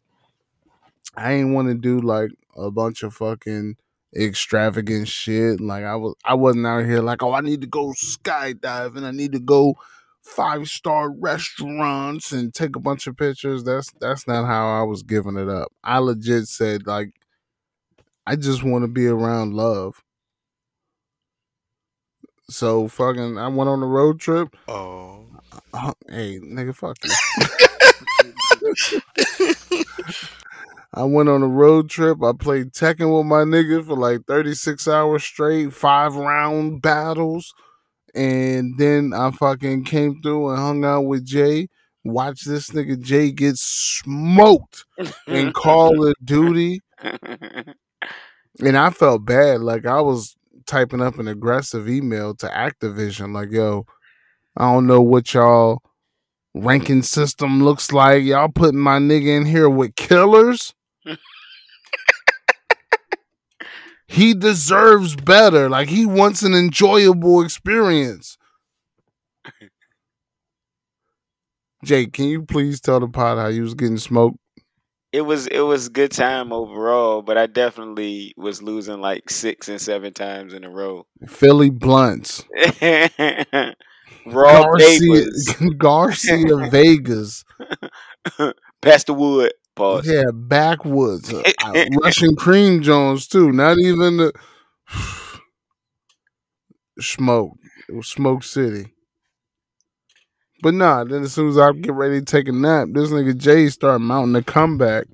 I 1.17 1.33
ain't 1.35 1.55
want 1.55 1.69
to 1.69 1.75
do 1.75 2.01
like 2.01 2.31
a 2.57 2.71
bunch 2.71 3.03
of 3.03 3.15
fucking 3.15 3.77
extravagant 4.17 5.09
shit. 5.09 5.61
Like 5.61 5.85
I 5.85 5.97
was, 5.97 6.15
I 6.25 6.35
wasn't 6.35 6.67
out 6.67 6.85
here 6.85 7.01
like, 7.01 7.23
oh, 7.23 7.33
I 7.33 7.41
need 7.41 7.61
to 7.63 7.67
go 7.67 7.93
skydiving. 7.93 9.05
I 9.05 9.11
need 9.11 9.33
to 9.33 9.41
go 9.41 9.75
five 10.23 10.69
star 10.69 11.11
restaurants 11.11 12.33
and 12.33 12.55
take 12.55 12.77
a 12.77 12.81
bunch 12.81 13.07
of 13.07 13.17
pictures. 13.17 13.65
That's 13.65 13.91
that's 14.01 14.27
not 14.27 14.47
how 14.47 14.81
I 14.81 14.83
was 14.83 15.03
giving 15.03 15.37
it 15.37 15.49
up. 15.49 15.73
I 15.83 15.99
legit 15.99 16.49
said 16.49 16.87
like, 16.87 17.11
I 18.27 18.37
just 18.37 18.63
want 18.63 18.85
to 18.85 18.89
be 18.89 19.07
around 19.07 19.55
love. 19.55 20.03
So 22.49 22.87
fucking, 22.87 23.39
I 23.39 23.49
went 23.49 23.71
on 23.71 23.83
a 23.83 23.87
road 23.87 24.21
trip. 24.21 24.57
Oh. 24.69 25.25
Uh, 25.73 25.93
hey, 26.09 26.39
nigga, 26.39 26.75
fuck 26.75 26.99
you. 27.03 27.11
I 30.95 31.05
went 31.05 31.29
on 31.29 31.43
a 31.43 31.49
road 31.49 31.89
trip. 31.89 32.23
I 32.23 32.33
played 32.33 32.73
Tekken 32.73 33.17
with 33.17 33.27
my 33.27 33.45
nigga 33.45 33.85
for 33.87 33.97
like 33.97 34.27
36 34.27 34.87
hours 34.87 35.25
straight, 35.25 35.73
five 35.73 36.15
round 36.15 36.83
battles. 36.83 37.55
And 38.15 38.77
then 38.77 39.15
I 39.15 39.31
fucking 39.31 39.85
came 39.85 40.21
through 40.21 40.51
and 40.51 40.59
hung 40.59 40.85
out 40.85 41.03
with 41.03 41.25
Jay. 41.25 41.69
Watch 42.05 42.43
this 42.45 42.71
nigga 42.71 43.01
Jay 43.01 43.31
get 43.31 43.57
smoked 43.57 44.85
in 45.27 45.53
Call 45.55 46.07
of 46.07 46.15
Duty. 46.23 46.83
And 48.61 48.77
I 48.77 48.91
felt 48.91 49.25
bad. 49.25 49.61
Like 49.61 49.87
I 49.87 50.01
was 50.03 50.37
typing 50.67 51.01
up 51.01 51.19
an 51.19 51.27
aggressive 51.29 51.89
email 51.89 52.35
to 52.35 52.47
Activision, 52.49 53.35
like, 53.35 53.51
yo, 53.51 53.87
I 54.57 54.71
don't 54.71 54.87
know 54.87 55.01
what 55.01 55.33
y'all 55.33 55.83
ranking 56.55 57.03
system 57.03 57.63
looks 57.63 57.93
like. 57.93 58.25
Y'all 58.25 58.49
putting 58.49 58.79
my 58.81 58.99
nigga 58.99 59.37
in 59.39 59.47
here 59.47 59.71
with 59.71 59.97
killers. 59.97 60.75
he 64.07 64.35
deserves 64.35 65.17
better. 65.17 65.69
Like 65.69 65.89
he 65.89 66.07
wants 66.07 66.43
an 66.43 66.55
enjoyable 66.55 67.43
experience. 67.43 68.39
Jake, 71.85 72.13
can 72.13 72.27
you 72.27 72.43
please 72.43 72.81
tell 72.81 73.01
the 73.01 73.09
pod 73.09 73.39
how 73.39 73.49
you 73.49 73.63
was 73.63 73.75
getting 73.75 73.99
smoked? 73.99 74.39
it 75.13 75.21
was 75.23 75.47
it 75.47 75.61
was 75.61 75.89
good 75.91 76.11
time 76.11 76.53
overall, 76.53 77.23
but 77.23 77.37
I 77.37 77.47
definitely 77.47 78.33
was 78.37 78.63
losing 78.63 79.01
like 79.01 79.29
six 79.31 79.69
and 79.69 79.81
seven 79.81 80.13
times 80.15 80.55
in 80.55 80.65
a 80.65 80.71
row. 80.71 81.07
Philly 81.29 81.71
Blunts. 81.71 82.45
Raw 84.25 84.63
Garcia, 84.63 84.99
papers. 84.99 85.57
Garcia 85.77 86.71
Vegas. 86.71 87.45
Pastor 88.81 89.13
wood. 89.13 89.53
Pause. 89.75 90.07
Yeah, 90.09 90.31
backwoods. 90.33 91.33
Uh, 91.33 91.43
uh, 91.65 91.85
Russian 92.03 92.37
cream 92.37 92.83
Jones 92.83 93.27
too. 93.27 93.53
Not 93.53 93.79
even 93.79 94.19
the 94.19 94.33
smoke. 97.01 97.57
It 97.89 97.95
was 97.95 98.09
Smoke 98.09 98.43
City. 98.43 98.93
But 100.63 100.75
nah, 100.75 101.05
then 101.05 101.23
as 101.23 101.33
soon 101.33 101.49
as 101.49 101.59
I 101.59 101.73
get 101.73 101.95
ready 101.95 102.21
to 102.21 102.25
take 102.25 102.49
a 102.49 102.53
nap, 102.53 102.89
this 102.93 103.11
nigga 103.11 103.37
Jay 103.37 103.69
start 103.69 104.01
mounting 104.01 104.37
a 104.37 104.43
comeback. 104.43 105.07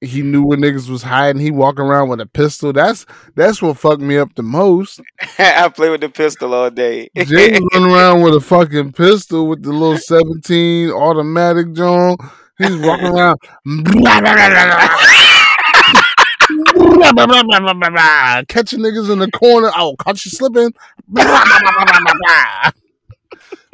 He 0.00 0.22
knew 0.22 0.42
where 0.42 0.56
niggas 0.56 0.88
was 0.88 1.02
hiding. 1.02 1.42
He 1.42 1.50
walking 1.50 1.84
around 1.84 2.08
with 2.08 2.22
a 2.22 2.26
pistol. 2.26 2.72
That's 2.72 3.04
that's 3.34 3.60
what 3.60 3.76
fucked 3.76 4.00
me 4.00 4.16
up 4.16 4.34
the 4.34 4.42
most. 4.42 5.00
I 5.38 5.68
play 5.68 5.90
with 5.90 6.00
the 6.00 6.08
pistol 6.08 6.54
all 6.54 6.70
day. 6.70 7.10
Jay 7.16 7.52
was 7.52 7.68
running 7.74 7.92
around 7.92 8.22
with 8.22 8.34
a 8.34 8.40
fucking 8.40 8.92
pistol 8.92 9.46
with 9.46 9.62
the 9.62 9.72
little 9.72 9.98
17 9.98 10.90
automatic 10.90 11.74
John. 11.74 12.16
He's 12.56 12.78
walking 12.78 13.08
around. 13.08 13.38
Catching 18.48 18.80
niggas 18.80 19.10
in 19.10 19.18
the 19.18 19.30
corner. 19.30 19.70
Oh, 19.76 19.96
catch 19.96 20.24
you 20.24 20.30
slipping. 20.30 20.72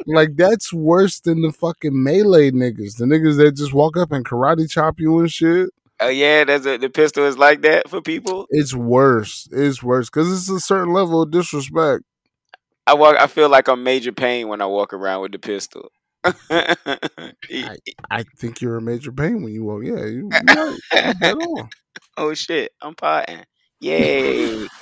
like 0.05 0.35
that's 0.35 0.73
worse 0.73 1.19
than 1.19 1.41
the 1.41 1.51
fucking 1.51 2.03
melee 2.03 2.51
niggas. 2.51 2.97
The 2.97 3.05
niggas 3.05 3.37
that 3.37 3.55
just 3.55 3.73
walk 3.73 3.97
up 3.97 4.11
and 4.11 4.25
karate 4.25 4.69
chop 4.69 4.99
you 4.99 5.19
and 5.19 5.31
shit. 5.31 5.69
Oh 5.99 6.09
yeah, 6.09 6.43
that's 6.43 6.65
a, 6.65 6.77
the 6.77 6.89
pistol 6.89 7.25
is 7.25 7.37
like 7.37 7.61
that 7.61 7.89
for 7.89 8.01
people. 8.01 8.47
It's 8.49 8.73
worse. 8.73 9.47
It's 9.51 9.81
worse 9.81 10.09
because 10.09 10.31
it's 10.31 10.49
a 10.49 10.59
certain 10.59 10.93
level 10.93 11.21
of 11.21 11.31
disrespect. 11.31 12.03
I 12.85 12.93
walk. 12.93 13.17
I 13.19 13.27
feel 13.27 13.49
like 13.49 13.67
I'm 13.67 13.83
major 13.83 14.11
pain 14.11 14.47
when 14.47 14.61
I 14.61 14.65
walk 14.65 14.93
around 14.93 15.21
with 15.21 15.31
the 15.33 15.39
pistol. 15.39 15.91
I 16.49 18.23
think 18.37 18.61
you're 18.61 18.77
a 18.77 18.81
major 18.81 19.11
pain 19.11 19.43
when 19.43 19.53
you 19.53 19.63
walk. 19.63 19.83
Yeah, 19.83 20.05
you. 20.05 20.29
You 20.47 21.67
oh 22.17 22.33
shit, 22.33 22.71
I'm 22.81 22.95
potting. 22.95 23.43
Yay! 23.79 24.67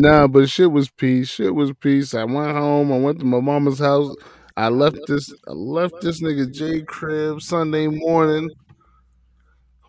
Nah, 0.00 0.28
but 0.28 0.48
shit 0.48 0.70
was 0.70 0.88
peace. 0.88 1.28
Shit 1.28 1.52
was 1.52 1.72
peace. 1.72 2.14
I 2.14 2.22
went 2.22 2.52
home. 2.52 2.92
I 2.92 2.98
went 2.98 3.18
to 3.18 3.24
my 3.24 3.40
mama's 3.40 3.80
house. 3.80 4.14
I 4.58 4.70
left 4.70 4.98
this. 5.06 5.32
I 5.46 5.52
left 5.52 6.00
this 6.00 6.20
nigga 6.20 6.52
J 6.52 6.82
crib 6.82 7.40
Sunday 7.40 7.86
morning 7.86 8.50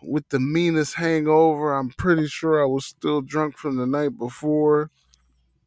with 0.00 0.28
the 0.28 0.38
meanest 0.38 0.94
hangover. 0.94 1.74
I'm 1.74 1.90
pretty 1.90 2.28
sure 2.28 2.62
I 2.62 2.66
was 2.66 2.86
still 2.86 3.20
drunk 3.20 3.58
from 3.58 3.76
the 3.76 3.86
night 3.86 4.16
before. 4.16 4.90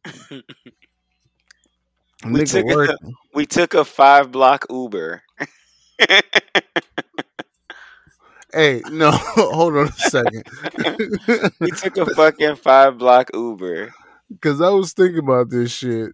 We 2.24 2.40
Nigga 2.40 2.66
took 2.66 2.88
a, 2.88 2.96
we 3.34 3.44
took 3.44 3.74
a 3.74 3.84
five 3.84 4.32
block 4.32 4.64
Uber. 4.70 5.22
Hey, 8.54 8.82
no, 8.88 9.10
hold 9.12 9.76
on 9.76 9.88
a 9.88 9.92
second. 9.92 10.44
We 11.58 11.72
took 11.72 11.96
a 11.96 12.06
fucking 12.14 12.54
five 12.54 12.96
block 12.98 13.30
Uber. 13.34 13.92
Because 14.30 14.60
I 14.60 14.70
was 14.70 14.92
thinking 14.92 15.18
about 15.18 15.50
this 15.50 15.72
shit. 15.72 16.12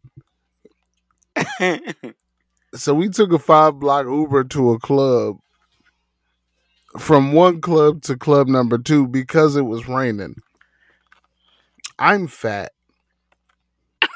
So 2.75 2.95
we 2.95 3.09
took 3.09 3.33
a 3.33 3.39
five 3.39 3.81
block 3.81 4.07
Uber 4.07 4.45
to 4.45 4.71
a 4.73 4.79
club. 4.79 5.39
From 6.99 7.33
one 7.33 7.61
club 7.61 8.03
to 8.03 8.17
club 8.17 8.49
number 8.49 8.77
two 8.79 9.07
because 9.07 9.57
it 9.57 9.63
was 9.63 9.89
raining. 9.89 10.37
I'm 11.99 12.27
fat. 12.27 12.73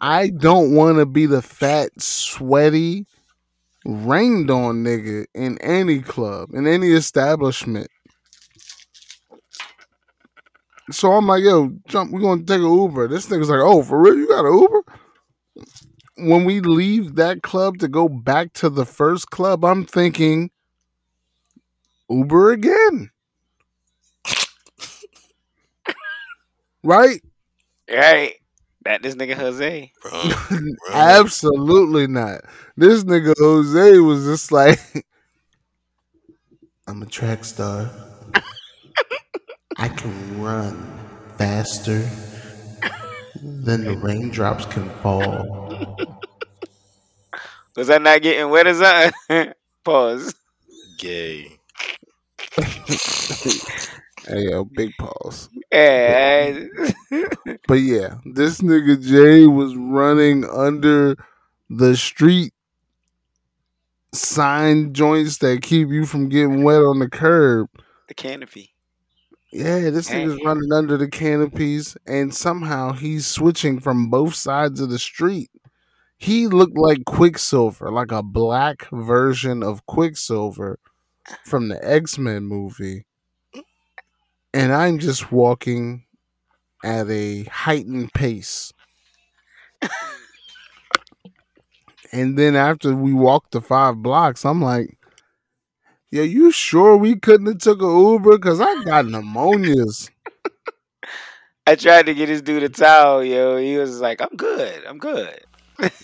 I 0.00 0.28
don't 0.28 0.74
want 0.74 0.98
to 0.98 1.06
be 1.06 1.26
the 1.26 1.42
fat, 1.42 1.90
sweaty, 2.00 3.06
rained 3.84 4.50
on 4.50 4.84
nigga 4.84 5.26
in 5.34 5.58
any 5.58 6.00
club, 6.00 6.50
in 6.52 6.66
any 6.66 6.92
establishment. 6.92 7.88
So 10.90 11.12
I'm 11.12 11.26
like, 11.28 11.44
yo, 11.44 11.72
jump, 11.86 12.10
we're 12.12 12.20
gonna 12.20 12.42
take 12.42 12.58
an 12.58 12.62
Uber. 12.62 13.08
This 13.08 13.26
nigga's 13.28 13.50
like, 13.50 13.60
oh, 13.62 13.82
for 13.82 14.00
real? 14.00 14.16
You 14.16 14.28
got 14.28 14.44
an 14.46 14.58
Uber? 14.58 14.82
When 16.28 16.44
we 16.44 16.60
leave 16.60 17.14
that 17.16 17.42
club 17.42 17.78
to 17.78 17.88
go 17.88 18.08
back 18.08 18.52
to 18.54 18.68
the 18.68 18.84
first 18.84 19.30
club, 19.30 19.64
I'm 19.64 19.84
thinking, 19.84 20.50
Uber 22.08 22.52
again. 22.52 23.10
right? 26.82 27.20
right? 27.90 28.34
That 28.84 29.02
this 29.02 29.14
nigga 29.14 29.34
Jose. 29.34 29.92
Run, 30.04 30.30
run. 30.50 30.76
Absolutely 30.92 32.06
not. 32.06 32.42
This 32.76 33.04
nigga 33.04 33.34
Jose 33.38 33.98
was 33.98 34.24
just 34.24 34.52
like, 34.52 34.78
I'm 36.86 37.02
a 37.02 37.06
track 37.06 37.44
star. 37.44 37.90
I 39.76 39.88
can 39.88 40.40
run 40.40 40.92
faster 41.38 42.06
than 43.42 43.84
the 43.84 43.96
raindrops 43.96 44.66
can 44.66 44.90
fall. 45.02 45.69
Was 47.76 47.86
that 47.88 48.02
not 48.02 48.22
getting 48.22 48.50
wet 48.50 48.66
as 48.66 48.80
I? 48.82 49.12
Pause. 49.84 50.34
Gay. 50.98 51.58
Hey, 54.26 54.50
yo, 54.50 54.64
big 54.64 54.92
pause. 54.98 55.48
Yeah. 55.72 56.58
But 57.66 57.74
yeah, 57.80 58.16
this 58.34 58.60
nigga 58.60 59.02
Jay 59.02 59.46
was 59.46 59.74
running 59.76 60.44
under 60.44 61.16
the 61.70 61.96
street 61.96 62.52
sign 64.12 64.92
joints 64.92 65.38
that 65.38 65.62
keep 65.62 65.88
you 65.88 66.04
from 66.06 66.28
getting 66.28 66.62
wet 66.64 66.82
on 66.82 66.98
the 66.98 67.08
curb. 67.08 67.68
the 68.08 68.14
canopy. 68.14 68.74
Yeah, 69.52 69.90
this 69.90 70.08
nigga's 70.10 70.40
running 70.44 70.72
under 70.72 70.96
the 70.96 71.08
canopies, 71.08 71.96
and 72.06 72.32
somehow 72.34 72.92
he's 72.92 73.26
switching 73.26 73.80
from 73.80 74.08
both 74.10 74.34
sides 74.34 74.80
of 74.80 74.90
the 74.90 74.98
street. 74.98 75.50
He 76.20 76.48
looked 76.48 76.76
like 76.76 77.06
Quicksilver, 77.06 77.90
like 77.90 78.12
a 78.12 78.22
black 78.22 78.86
version 78.92 79.62
of 79.62 79.86
Quicksilver 79.86 80.78
from 81.46 81.68
the 81.68 81.82
X 81.82 82.18
Men 82.18 82.42
movie. 82.44 83.06
And 84.52 84.70
I'm 84.70 84.98
just 84.98 85.32
walking 85.32 86.04
at 86.84 87.08
a 87.08 87.44
heightened 87.44 88.12
pace. 88.12 88.70
and 92.12 92.38
then 92.38 92.54
after 92.54 92.94
we 92.94 93.14
walked 93.14 93.52
the 93.52 93.62
five 93.62 94.02
blocks, 94.02 94.44
I'm 94.44 94.60
like, 94.60 94.98
"Yo, 96.10 96.22
you 96.22 96.52
sure 96.52 96.98
we 96.98 97.16
couldn't 97.16 97.46
have 97.46 97.58
took 97.58 97.80
a 97.80 97.86
Uber? 97.86 98.36
Cause 98.40 98.60
I 98.60 98.84
got 98.84 99.06
pneumonias." 99.06 100.10
I 101.66 101.76
tried 101.76 102.04
to 102.06 102.14
get 102.14 102.26
this 102.26 102.42
dude 102.42 102.62
a 102.62 102.68
towel, 102.68 103.24
yo. 103.24 103.56
He 103.56 103.78
was 103.78 104.02
like, 104.02 104.20
"I'm 104.20 104.36
good. 104.36 104.84
I'm 104.84 104.98
good." 104.98 105.46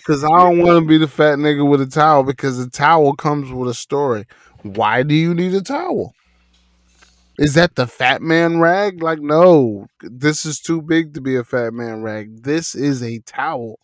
Cause 0.05 0.23
I 0.23 0.27
don't 0.37 0.59
want 0.59 0.81
to 0.81 0.87
be 0.87 0.97
the 0.97 1.07
fat 1.07 1.37
nigga 1.37 1.67
with 1.67 1.81
a 1.81 1.87
towel 1.87 2.23
because 2.23 2.57
the 2.57 2.69
towel 2.69 3.15
comes 3.15 3.51
with 3.51 3.69
a 3.69 3.73
story. 3.73 4.25
Why 4.63 5.03
do 5.03 5.13
you 5.13 5.33
need 5.33 5.53
a 5.53 5.61
towel? 5.61 6.13
Is 7.37 7.53
that 7.53 7.75
the 7.75 7.85
fat 7.85 8.21
man 8.21 8.59
rag? 8.59 9.03
Like, 9.03 9.19
no, 9.19 9.87
this 10.01 10.45
is 10.45 10.59
too 10.59 10.81
big 10.81 11.13
to 11.13 11.21
be 11.21 11.35
a 11.35 11.43
fat 11.43 11.73
man 11.73 12.01
rag. 12.01 12.43
This 12.43 12.73
is 12.73 13.03
a 13.03 13.19
towel. 13.19 13.79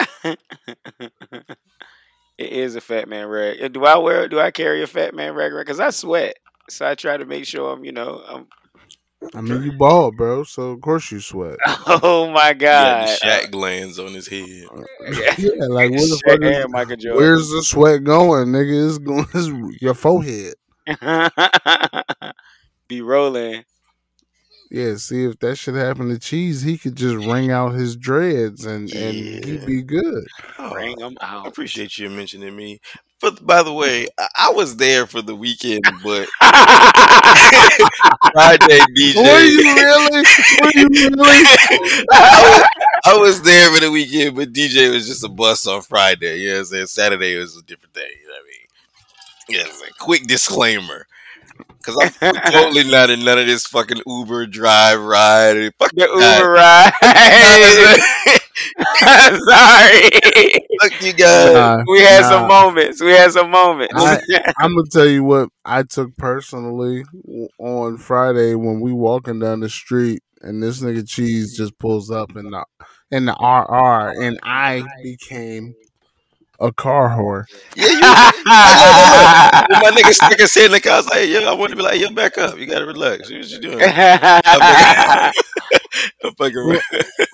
it 0.24 0.38
is 2.38 2.74
a 2.74 2.80
fat 2.80 3.08
man 3.08 3.28
rag. 3.28 3.72
Do 3.72 3.84
I 3.84 3.96
wear? 3.98 4.26
Do 4.28 4.40
I 4.40 4.50
carry 4.50 4.82
a 4.82 4.88
fat 4.88 5.14
man 5.14 5.34
rag? 5.34 5.52
Because 5.56 5.78
I 5.78 5.90
sweat, 5.90 6.34
so 6.68 6.84
I 6.84 6.96
try 6.96 7.16
to 7.16 7.24
make 7.24 7.44
sure 7.44 7.72
I'm, 7.72 7.84
you 7.84 7.92
know, 7.92 8.22
I'm. 8.26 8.48
I 9.34 9.40
mean, 9.40 9.62
you 9.62 9.72
bald, 9.72 10.16
bro, 10.16 10.44
so 10.44 10.70
of 10.70 10.80
course 10.80 11.10
you 11.10 11.20
sweat. 11.20 11.60
Oh 11.86 12.30
my 12.30 12.52
He 12.76 12.86
god! 12.88 13.08
had 13.22 13.22
the 13.22 13.48
Shaq 13.48 13.50
glands 13.50 13.98
on 13.98 14.12
his 14.14 14.28
head. 14.28 14.70
Uh, 14.70 14.82
yeah, 15.36 15.66
like 15.68 15.90
what 15.92 16.08
the 16.10 16.20
Shaq 16.24 16.24
fuck 16.26 16.42
is, 16.42 16.66
Michael 16.68 16.96
Jordan. 16.96 17.36
Where's 17.36 17.50
the 17.50 17.62
sweat 17.62 18.04
going, 18.04 18.48
nigga? 18.48 18.88
It's 18.88 18.98
going 18.98 19.26
it's 19.34 19.82
your 19.82 19.94
forehead. 19.94 20.54
Be 22.88 23.00
rolling. 23.00 23.64
Yeah, 24.72 24.96
see 24.96 25.24
if 25.26 25.38
that 25.40 25.56
should 25.56 25.74
happen 25.74 26.08
to 26.08 26.18
Cheese, 26.18 26.62
he 26.62 26.78
could 26.78 26.96
just 26.96 27.26
wring 27.26 27.50
out 27.50 27.74
his 27.74 27.94
dreads 27.94 28.64
and 28.64 28.90
and 28.94 29.14
he'd 29.44 29.66
be 29.66 29.82
good. 29.82 30.24
Oh, 30.58 30.70
Bring 30.70 30.96
them 30.96 31.14
I 31.20 31.34
out. 31.36 31.46
appreciate 31.46 31.98
you 31.98 32.08
mentioning 32.08 32.56
me. 32.56 32.80
But 33.20 33.46
by 33.46 33.62
the 33.62 33.72
way, 33.74 34.06
I, 34.18 34.28
I 34.46 34.50
was 34.50 34.76
there 34.78 35.06
for 35.06 35.20
the 35.20 35.36
weekend, 35.36 35.82
but 36.02 36.26
Friday 38.32 38.80
DJ. 38.98 39.16
Were 39.16 39.40
you 39.42 39.58
really? 39.74 40.24
Were 40.62 40.72
you 40.74 40.88
really? 40.88 41.44
I, 42.10 42.40
was, 42.40 42.64
I 43.04 43.14
was 43.18 43.42
there 43.42 43.70
for 43.74 43.80
the 43.80 43.90
weekend, 43.90 44.36
but 44.36 44.54
DJ 44.54 44.90
was 44.90 45.06
just 45.06 45.22
a 45.22 45.28
bus 45.28 45.66
on 45.66 45.82
Friday. 45.82 46.38
You 46.40 46.48
know 46.48 46.54
what 46.54 46.60
I'm 46.60 46.64
saying? 46.64 46.86
Saturday 46.86 47.36
was 47.36 47.58
a 47.58 47.62
different 47.64 47.92
day. 47.92 48.08
You 48.22 48.26
know 48.28 48.32
what 48.32 48.40
I 48.40 48.46
mean? 48.46 48.68
Yeah, 49.58 49.64
it's 49.68 49.82
a 49.82 49.92
quick 50.02 50.26
disclaimer. 50.26 51.06
Because 51.78 52.12
I'm 52.20 52.34
totally 52.52 52.84
not 52.90 53.10
in 53.10 53.24
none 53.24 53.38
of 53.38 53.46
this 53.46 53.66
fucking 53.66 54.02
Uber 54.06 54.46
drive 54.46 55.00
ride. 55.00 55.72
Fuck 55.78 55.90
the 55.92 56.06
guys. 56.06 56.38
Uber 56.38 56.50
ride. 56.50 58.38
Sorry. 59.02 60.10
Fuck 60.80 61.02
you 61.02 61.12
guys. 61.12 61.52
Nah, 61.52 61.82
we 61.86 62.00
had 62.00 62.22
nah. 62.22 62.28
some 62.28 62.48
moments. 62.48 63.02
We 63.02 63.10
had 63.10 63.32
some 63.32 63.50
moments. 63.50 63.94
I'm 64.58 64.76
gonna 64.76 64.88
tell 64.90 65.06
you 65.06 65.24
what 65.24 65.48
I 65.64 65.82
took 65.82 66.16
personally 66.16 67.04
on 67.58 67.96
Friday 67.98 68.54
when 68.54 68.80
we 68.80 68.92
walking 68.92 69.38
down 69.38 69.60
the 69.60 69.68
street 69.68 70.22
and 70.42 70.62
this 70.62 70.80
nigga 70.80 71.08
cheese 71.08 71.56
just 71.56 71.78
pulls 71.78 72.10
up 72.10 72.36
in 72.36 72.50
the 72.50 72.64
in 73.10 73.26
the 73.26 73.32
RR 73.32 74.22
and 74.22 74.38
I 74.42 74.84
became 75.02 75.74
a 76.62 76.72
car 76.72 77.10
whore. 77.10 77.44
Yeah, 77.76 77.86
you. 77.88 78.00
I 78.02 79.62
know, 79.68 79.68
look, 79.68 79.82
when 79.82 79.94
my 79.94 80.00
nigga 80.00 80.14
stuck 80.14 80.38
his 80.38 80.54
head 80.54 80.66
in 80.66 80.72
the 80.72 80.80
car, 80.80 80.92
I 80.92 80.96
was 80.96 81.08
like, 81.08 81.28
yo, 81.28 81.44
I 81.44 81.52
want 81.54 81.70
to 81.70 81.76
be 81.76 81.82
like, 81.82 82.00
yo, 82.00 82.10
back 82.10 82.38
up. 82.38 82.58
You 82.58 82.66
gotta 82.66 82.86
relax. 82.86 83.30
What 83.30 83.50
you 83.50 83.58
doing? 83.58 83.80
I'm 86.24 86.34
fucking 86.36 86.80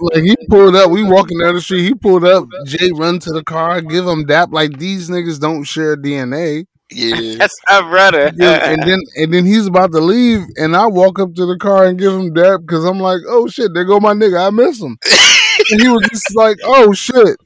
Like 0.01 0.23
he 0.25 0.37
pulled 0.49 0.75
up, 0.77 0.91
we 0.91 1.03
walking 1.03 1.39
down 1.39 1.55
the 1.55 1.61
street. 1.61 1.83
He 1.85 1.95
pulled 1.95 2.25
up. 2.25 2.47
Jay 2.65 2.91
run 2.93 3.19
to 3.21 3.33
the 3.33 3.45
car, 3.45 3.81
give 3.81 4.07
him 4.07 4.25
dap. 4.25 4.49
Like 4.53 4.79
these 4.79 5.09
niggas 5.11 5.41
don't 5.41 5.65
share 5.65 5.97
DNA. 5.97 6.65
yeah. 6.91 7.37
That's 7.39 7.57
my 7.69 7.83
brother. 7.83 8.33
Yeah, 8.37 8.71
and 8.71 8.83
then 8.83 8.99
and 9.17 9.33
then 9.35 9.45
he's 9.45 9.67
about 9.67 9.93
to 9.93 10.01
leave, 10.01 10.41
and 10.57 10.75
I 10.75 10.87
walk 10.87 11.19
up 11.19 11.35
to 11.35 11.47
the 11.47 11.59
car 11.59 11.85
and 11.87 11.99
give 11.99 12.15
him 12.15 12.33
dap 12.33 12.61
because 12.63 12.85
I'm 12.85 12.99
like, 12.99 13.21
oh 13.29 13.47
shit, 13.49 13.75
there 13.75 13.85
go 13.85 14.01
my 14.01 14.15
nigga. 14.15 14.47
I 14.47 14.51
miss 14.51 14.81
him. 14.81 14.97
and 15.71 15.81
he 15.81 15.89
was 15.89 16.07
just 16.11 16.35
like, 16.35 16.57
oh 16.65 16.93
shit, 16.93 17.37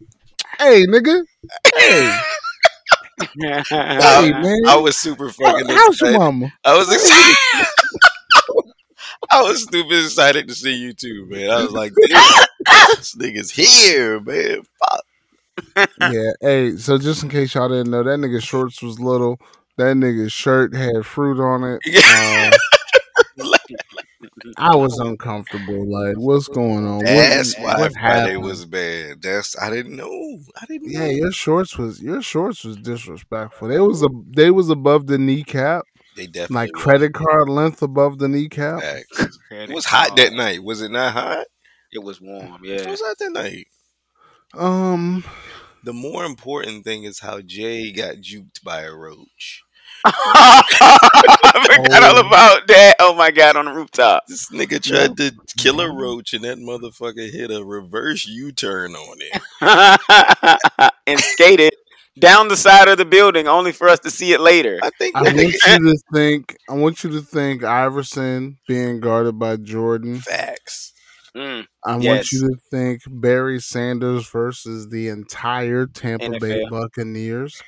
hey 0.59 0.85
nigga, 0.87 1.23
hey, 1.75 2.21
hey 3.41 4.31
man, 4.31 4.61
I 4.67 4.77
was 4.77 4.99
super 4.99 5.31
fucking 5.31 5.67
how's 5.69 6.01
your 6.01 6.11
excited. 6.11 6.19
mama? 6.19 6.53
I 6.65 6.77
was 6.77 6.93
excited. 6.93 7.67
I 9.31 9.43
was 9.43 9.63
stupid 9.63 10.05
excited 10.05 10.49
to 10.49 10.55
see 10.55 10.75
you 10.75 10.93
too, 10.93 11.27
man. 11.31 11.51
I 11.51 11.63
was 11.63 11.73
like, 11.73 11.93
this 11.95 13.15
nigga's 13.15 13.51
here, 13.51 14.21
man. 14.21 14.63
Fuck. 14.79 15.91
yeah, 16.13 16.33
hey. 16.41 16.77
So 16.77 16.99
just 16.99 17.23
in 17.23 17.29
case 17.29 17.55
y'all 17.55 17.69
didn't 17.69 17.91
know, 17.91 18.03
that 18.03 18.19
nigga 18.19 18.43
shorts 18.43 18.83
was 18.83 18.99
little. 19.01 19.39
That 19.79 19.97
nigga's 19.97 20.33
shirt 20.33 20.75
had 20.75 21.07
fruit 21.07 21.41
on 21.41 21.65
it. 21.65 21.81
Um, 22.53 22.53
I 24.57 24.77
was 24.77 24.99
uncomfortable. 24.99 25.91
Like, 25.91 26.17
what's 26.17 26.49
going 26.49 26.87
on? 26.87 26.99
What- 26.99 27.05
That's 27.05 27.57
why 27.59 27.79
what 27.79 27.93
Friday 27.93 28.19
happened? 28.21 28.43
was 28.45 28.65
bad. 28.67 29.23
That's 29.23 29.59
I 29.59 29.71
didn't 29.71 29.97
know. 29.97 30.39
I 30.61 30.67
didn't 30.67 30.93
know. 30.93 31.01
Yeah, 31.01 31.09
your 31.11 31.33
shorts 31.33 31.77
was 31.79 32.01
your 32.03 32.23
shorts 32.23 32.65
was 32.65 32.77
disrespectful. 32.77 33.69
They 33.69 33.79
was 33.81 34.03
a 34.03 34.09
they 34.31 34.51
was 34.51 34.71
above 34.71 35.07
the 35.07 35.19
kneecap, 35.19 35.85
they 36.17 36.27
definitely 36.27 36.55
like 36.57 36.75
were. 36.77 36.81
credit 36.83 37.15
card 37.15 37.49
length 37.49 37.83
above 37.83 38.19
the 38.19 38.29
kneecap. 38.29 38.81
Facts. 38.81 39.39
It 39.51 39.71
was 39.71 39.85
hot 39.85 40.17
that 40.17 40.33
night. 40.33 40.63
Was 40.65 40.81
it 40.83 40.91
not 40.91 41.13
hot? 41.13 41.47
It 41.93 42.03
was 42.03 42.21
warm, 42.21 42.61
Yeah, 42.65 42.77
It 42.77 42.89
was 42.89 43.03
hot 43.03 43.17
that 43.19 43.33
night. 43.33 43.67
Um, 44.55 45.25
The 45.85 45.93
more 45.93 46.25
important 46.25 46.85
thing 46.85 47.05
is 47.05 47.21
how 47.21 47.41
Jay 47.43 47.93
got 47.93 48.17
juked 48.17 48.63
by 48.65 48.83
a 48.83 48.93
roach. 48.95 49.63
I 50.05 51.67
forgot 51.77 52.03
all 52.03 52.19
Oh. 52.25 52.27
about 52.27 52.67
that. 52.69 52.95
Oh 52.99 53.15
my 53.15 53.31
god, 53.31 53.57
on 53.57 53.65
the 53.67 53.73
rooftop. 53.73 54.25
This 54.29 54.51
nigga 54.51 54.83
tried 54.83 55.17
to 55.19 55.33
kill 55.59 55.81
a 55.81 55.93
roach 55.93 56.35
and 56.35 56.45
that 56.45 56.59
motherfucker 56.59 57.31
hit 57.31 57.51
a 57.51 57.65
reverse 57.65 58.27
U 58.27 58.53
turn 58.53 58.95
on 58.95 59.17
it. 59.21 60.91
and 61.07 61.21
skated 61.21 61.73
down 62.19 62.49
the 62.49 62.57
side 62.57 62.89
of 62.89 62.99
the 62.99 63.05
building 63.05 63.49
only 63.49 63.73
for 63.73 63.89
us 63.89 63.99
to 64.01 64.11
see 64.11 64.33
it 64.33 64.41
later. 64.41 64.79
I 64.83 64.91
think 64.99 65.17
I 65.17 65.23
want 65.23 65.37
you 65.39 65.53
to 65.93 65.99
think. 66.13 66.57
I 66.69 66.75
want 66.75 67.05
you 67.05 67.11
to 67.11 67.21
think 67.23 67.65
Iverson 67.65 68.59
being 68.69 69.01
guarded 69.01 69.39
by 69.39 69.57
Jordan. 69.57 70.19
facts. 70.21 70.91
Mm, 71.35 71.65
I 71.83 71.97
want 71.97 72.31
you 72.31 72.41
to 72.41 72.57
think 72.71 73.01
Barry 73.09 73.59
Sanders 73.59 74.29
versus 74.29 74.91
the 74.91 75.09
entire 75.09 75.87
Tampa 75.87 76.39
Bay 76.39 76.63
Buccaneers 76.69 77.63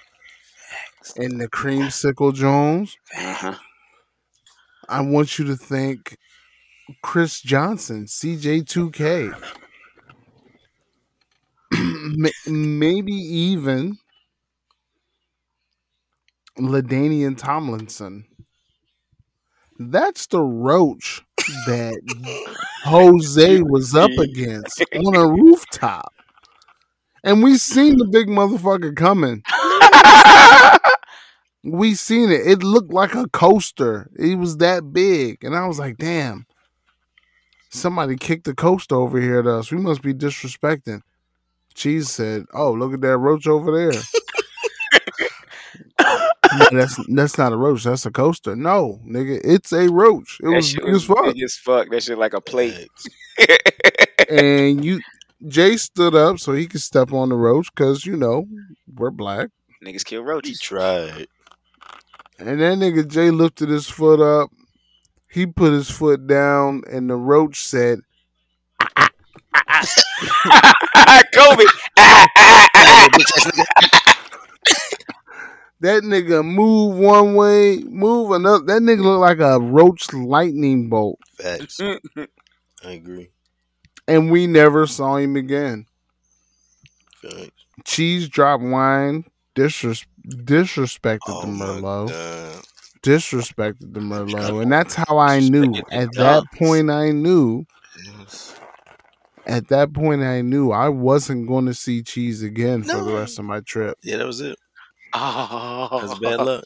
and 1.17 1.41
the 1.41 1.49
Creamsicle 1.49 2.35
Jones. 2.35 2.97
uh-huh. 3.17 3.55
I 4.89 5.01
want 5.01 5.39
you 5.39 5.47
to 5.47 5.57
think 5.57 6.19
Chris 7.03 7.41
Johnson, 7.41 8.05
CJ2K. 8.05 9.35
Maybe 12.47 13.13
even 13.13 13.99
LaDainian 16.59 17.37
Tomlinson. 17.37 18.27
That's 19.79 20.27
the 20.27 20.41
roach 20.41 21.23
that 21.67 22.01
Jose 22.85 23.63
was 23.63 23.95
up 23.95 24.11
against 24.11 24.85
on 24.95 25.17
a 25.17 25.27
rooftop. 25.27 26.13
And 27.25 27.43
we 27.43 27.57
seen 27.57 27.97
the 27.97 28.05
big 28.05 28.29
motherfucker 28.29 28.95
coming. 28.95 29.43
We 31.65 31.95
seen 31.95 32.31
it. 32.31 32.47
It 32.47 32.63
looked 32.63 32.93
like 32.93 33.15
a 33.15 33.29
coaster. 33.29 34.11
It 34.19 34.39
was 34.39 34.59
that 34.59 34.93
big. 34.93 35.43
And 35.43 35.57
I 35.57 35.67
was 35.67 35.79
like, 35.79 35.97
damn. 35.97 36.47
Somebody 37.71 38.17
kicked 38.17 38.45
the 38.45 38.55
coaster 38.55 38.95
over 38.95 39.21
here 39.21 39.41
at 39.41 39.47
us. 39.47 39.73
We 39.73 39.79
must 39.79 40.03
be 40.03 40.15
disrespecting. 40.15 41.01
Cheese 41.75 42.11
said, 42.11 42.45
Oh, 42.53 42.73
look 42.73 42.93
at 42.95 43.01
that 43.01 43.19
roach 43.19 43.47
over 43.47 43.77
there. 43.77 44.01
No, 46.57 46.69
that's 46.71 47.01
that's 47.09 47.39
not 47.39 47.53
a 47.53 47.57
roach, 47.57 47.83
that's 47.83 48.07
a 48.07 48.13
coaster. 48.13 48.55
No, 48.55 49.01
nigga, 49.05 49.41
it's 49.43 49.73
a 49.73 49.89
roach. 49.89 50.39
It 50.41 50.49
that 50.51 50.53
was 50.55 50.69
shit 50.69 50.85
big 50.85 50.93
was 50.93 51.03
as 51.03 51.05
fuck. 51.05 51.35
big 51.35 51.43
as 51.43 51.57
fuck. 51.57 51.91
That 51.91 52.03
shit 52.03 52.19
like 52.19 52.35
a 52.35 52.41
plate. 52.41 52.89
And 54.31 54.85
you 54.85 55.01
Jay 55.49 55.77
stood 55.77 56.15
up 56.15 56.39
so 56.39 56.53
he 56.53 56.67
could 56.67 56.81
step 56.81 57.13
on 57.13 57.29
the 57.29 57.35
roach 57.37 57.69
because 57.75 58.07
you 58.07 58.17
know 58.17 58.47
we're 58.95 59.11
black. 59.11 59.51
Niggas 59.85 60.05
kill 60.05 60.23
roaches. 60.23 60.61
He 60.61 60.75
roaches. 60.75 61.19
tried. 61.19 61.27
And 62.39 62.61
that 62.61 62.79
nigga 62.79 63.07
Jay 63.09 63.31
lifted 63.31 63.69
his 63.69 63.89
foot 63.89 64.21
up. 64.21 64.51
He 65.29 65.47
put 65.47 65.73
his 65.73 65.91
foot 65.91 66.27
down, 66.27 66.83
and 66.91 67.09
the 67.11 67.17
roach 67.17 67.65
said, 67.65 68.01
Kobe. 71.35 71.65
That 75.81 76.03
nigga 76.03 76.43
move 76.45 76.97
one 76.97 77.35
way, 77.35 77.79
move 77.85 78.31
another. 78.31 78.65
That 78.65 78.81
nigga 78.81 79.03
look 79.03 79.21
like 79.21 79.41
a 79.41 79.61
roach 79.61 80.11
lightning 80.15 80.89
bolt, 80.89 81.19
Facts. 81.37 81.79
I 82.81 82.91
agree. 82.91 83.29
and 84.09 84.31
we 84.31 84.47
never 84.47 84.87
saw 84.87 85.17
him 85.17 85.37
again. 85.37 85.85
Facts. 87.21 87.51
Cheese 87.85 88.29
drop 88.31 88.63
wine, 88.63 89.25
disres- 89.55 90.07
disrespected 90.27 91.19
Oh 91.29 91.43
the 91.43 91.47
my 91.49 91.65
Merlot, 91.65 92.09
god. 92.11 92.65
disrespected 93.03 93.93
the 93.95 94.01
Merlot, 94.01 94.63
and 94.63 94.73
that's 94.73 94.95
how 94.95 95.19
I 95.19 95.41
knew. 95.41 95.67
Disrespected 95.67 95.89
the 95.91 95.95
At 95.97 96.13
that 96.15 96.45
point, 96.57 96.91
I 96.91 97.11
knew. 97.11 97.65
Yes. 98.19 98.57
At 99.47 99.69
that 99.69 99.93
point, 99.93 100.23
I 100.23 100.41
knew 100.41 100.71
I 100.73 100.89
wasn't 100.89 101.47
going 101.47 101.67
to 101.67 101.75
see 101.75 102.03
cheese 102.03 102.43
again 102.43 102.83
for 102.83 103.03
the 103.05 103.13
rest 103.13 103.39
of 103.39 103.45
my 103.45 103.61
trip. 103.61 103.99
Yeah, 104.03 104.17
that 104.19 104.27
was 104.27 104.41
it. 104.41 104.59
Oh. 105.13 106.01
That's 106.07 106.19
bad 106.21 106.41
luck. 106.41 106.65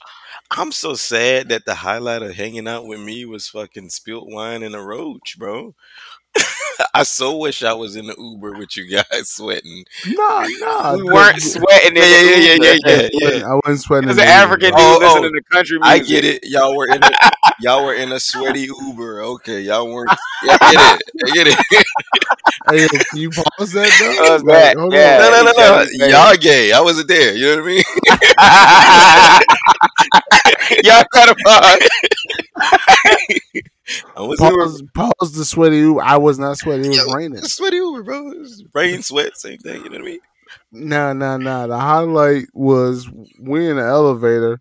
I'm 0.51 0.72
so 0.72 0.94
sad 0.94 1.51
that 1.51 1.66
the 1.66 1.74
highlight 1.74 2.22
of 2.22 2.35
hanging 2.35 2.66
out 2.68 2.87
with 2.87 3.01
me 3.01 3.24
was 3.27 3.48
fucking 3.48 3.90
spilt 3.90 4.29
wine 4.29 4.62
and 4.62 4.74
a 4.74 4.81
roach, 4.81 5.37
bro. 5.38 5.74
I 6.95 7.03
so 7.03 7.37
wish 7.37 7.62
I 7.62 7.73
was 7.73 7.97
in 7.97 8.07
the 8.07 8.14
Uber 8.19 8.53
with 8.59 8.77
you 8.77 8.87
guys 8.88 9.05
sweating. 9.29 9.85
Nah, 10.07 10.47
nah. 10.61 10.97
we 10.97 11.03
weren't 11.05 11.41
sweating. 11.43 11.97
Yeah, 11.97 12.05
yeah, 12.05 12.37
yeah, 12.37 12.57
yeah, 12.87 13.09
yeah, 13.12 13.19
I 13.23 13.23
wasn't- 13.23 13.45
I 13.45 13.55
wasn't 13.55 13.81
sweating. 13.81 14.09
Was 14.09 14.19
an 14.19 14.23
in 14.23 14.29
the 14.29 14.35
Uber, 14.35 14.43
African 14.43 14.71
dude 14.71 14.79
Oh, 14.79 14.97
oh. 14.97 14.99
listening 15.07 15.33
oh. 15.35 15.38
to 15.38 15.43
country 15.51 15.79
music. 15.79 16.03
I 16.03 16.07
get 16.07 16.25
it. 16.25 16.45
Y'all 16.45 16.77
were 16.77 16.87
in 16.87 17.03
a 17.03 17.11
y'all 17.61 17.85
were 17.85 17.95
in 17.95 18.12
a 18.12 18.21
sweaty 18.21 18.69
Uber. 18.81 19.23
Okay, 19.23 19.61
y'all 19.62 19.93
weren't. 19.93 20.11
Yeah, 20.45 20.57
I 20.61 20.73
get 20.73 20.81
it. 21.01 21.14
I 21.27 21.31
get 21.31 21.47
it. 21.49 21.57
Hey, 22.71 22.87
can 22.88 23.19
you 23.19 23.31
pause 23.31 23.73
that 23.73 23.91
though? 23.99 24.17
Pause 24.29 24.45
Like, 24.45 24.55
that, 24.55 24.77
yeah. 24.93 25.19
No, 25.19 25.31
no, 25.31 25.43
no, 25.53 25.85
no. 25.99 26.07
Y'all 26.07 26.37
gay. 26.37 26.71
I 26.73 26.81
wasn't 26.81 27.09
there. 27.09 27.35
You 27.35 27.57
know 27.57 27.62
what 27.62 27.64
I 27.64 27.67
mean? 27.67 27.83
Y'all 30.85 31.05
got 31.12 31.29
a 31.31 31.35
pause. 33.88 34.03
I 34.16 34.20
was 34.22 34.38
Pause, 34.38 34.83
pause 34.94 35.33
the 35.33 35.44
sweaty 35.44 35.79
Uber. 35.79 36.03
I 36.03 36.16
was 36.16 36.38
not 36.38 36.57
sweaty. 36.59 36.87
It 36.87 36.90
was 36.90 37.07
Yo, 37.07 37.12
raining. 37.14 37.42
sweaty 37.42 37.77
Uber, 37.77 38.03
bro. 38.03 38.33
Rain, 38.74 39.03
sweat, 39.03 39.37
same 39.37 39.59
thing. 39.59 39.85
You 39.85 39.90
know 39.90 39.98
what 39.98 40.03
I 40.03 40.05
mean? 40.05 40.18
Nah, 40.72 41.12
nah, 41.12 41.37
nah. 41.37 41.66
The 41.66 41.79
highlight 41.79 42.46
was 42.55 43.09
we 43.40 43.68
in 43.68 43.77
the 43.77 43.83
elevator. 43.83 44.61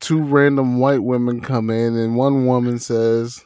Two 0.00 0.22
random 0.22 0.78
white 0.78 1.02
women 1.02 1.40
come 1.40 1.68
in, 1.68 1.96
and 1.96 2.14
one 2.16 2.46
woman 2.46 2.78
says, 2.78 3.42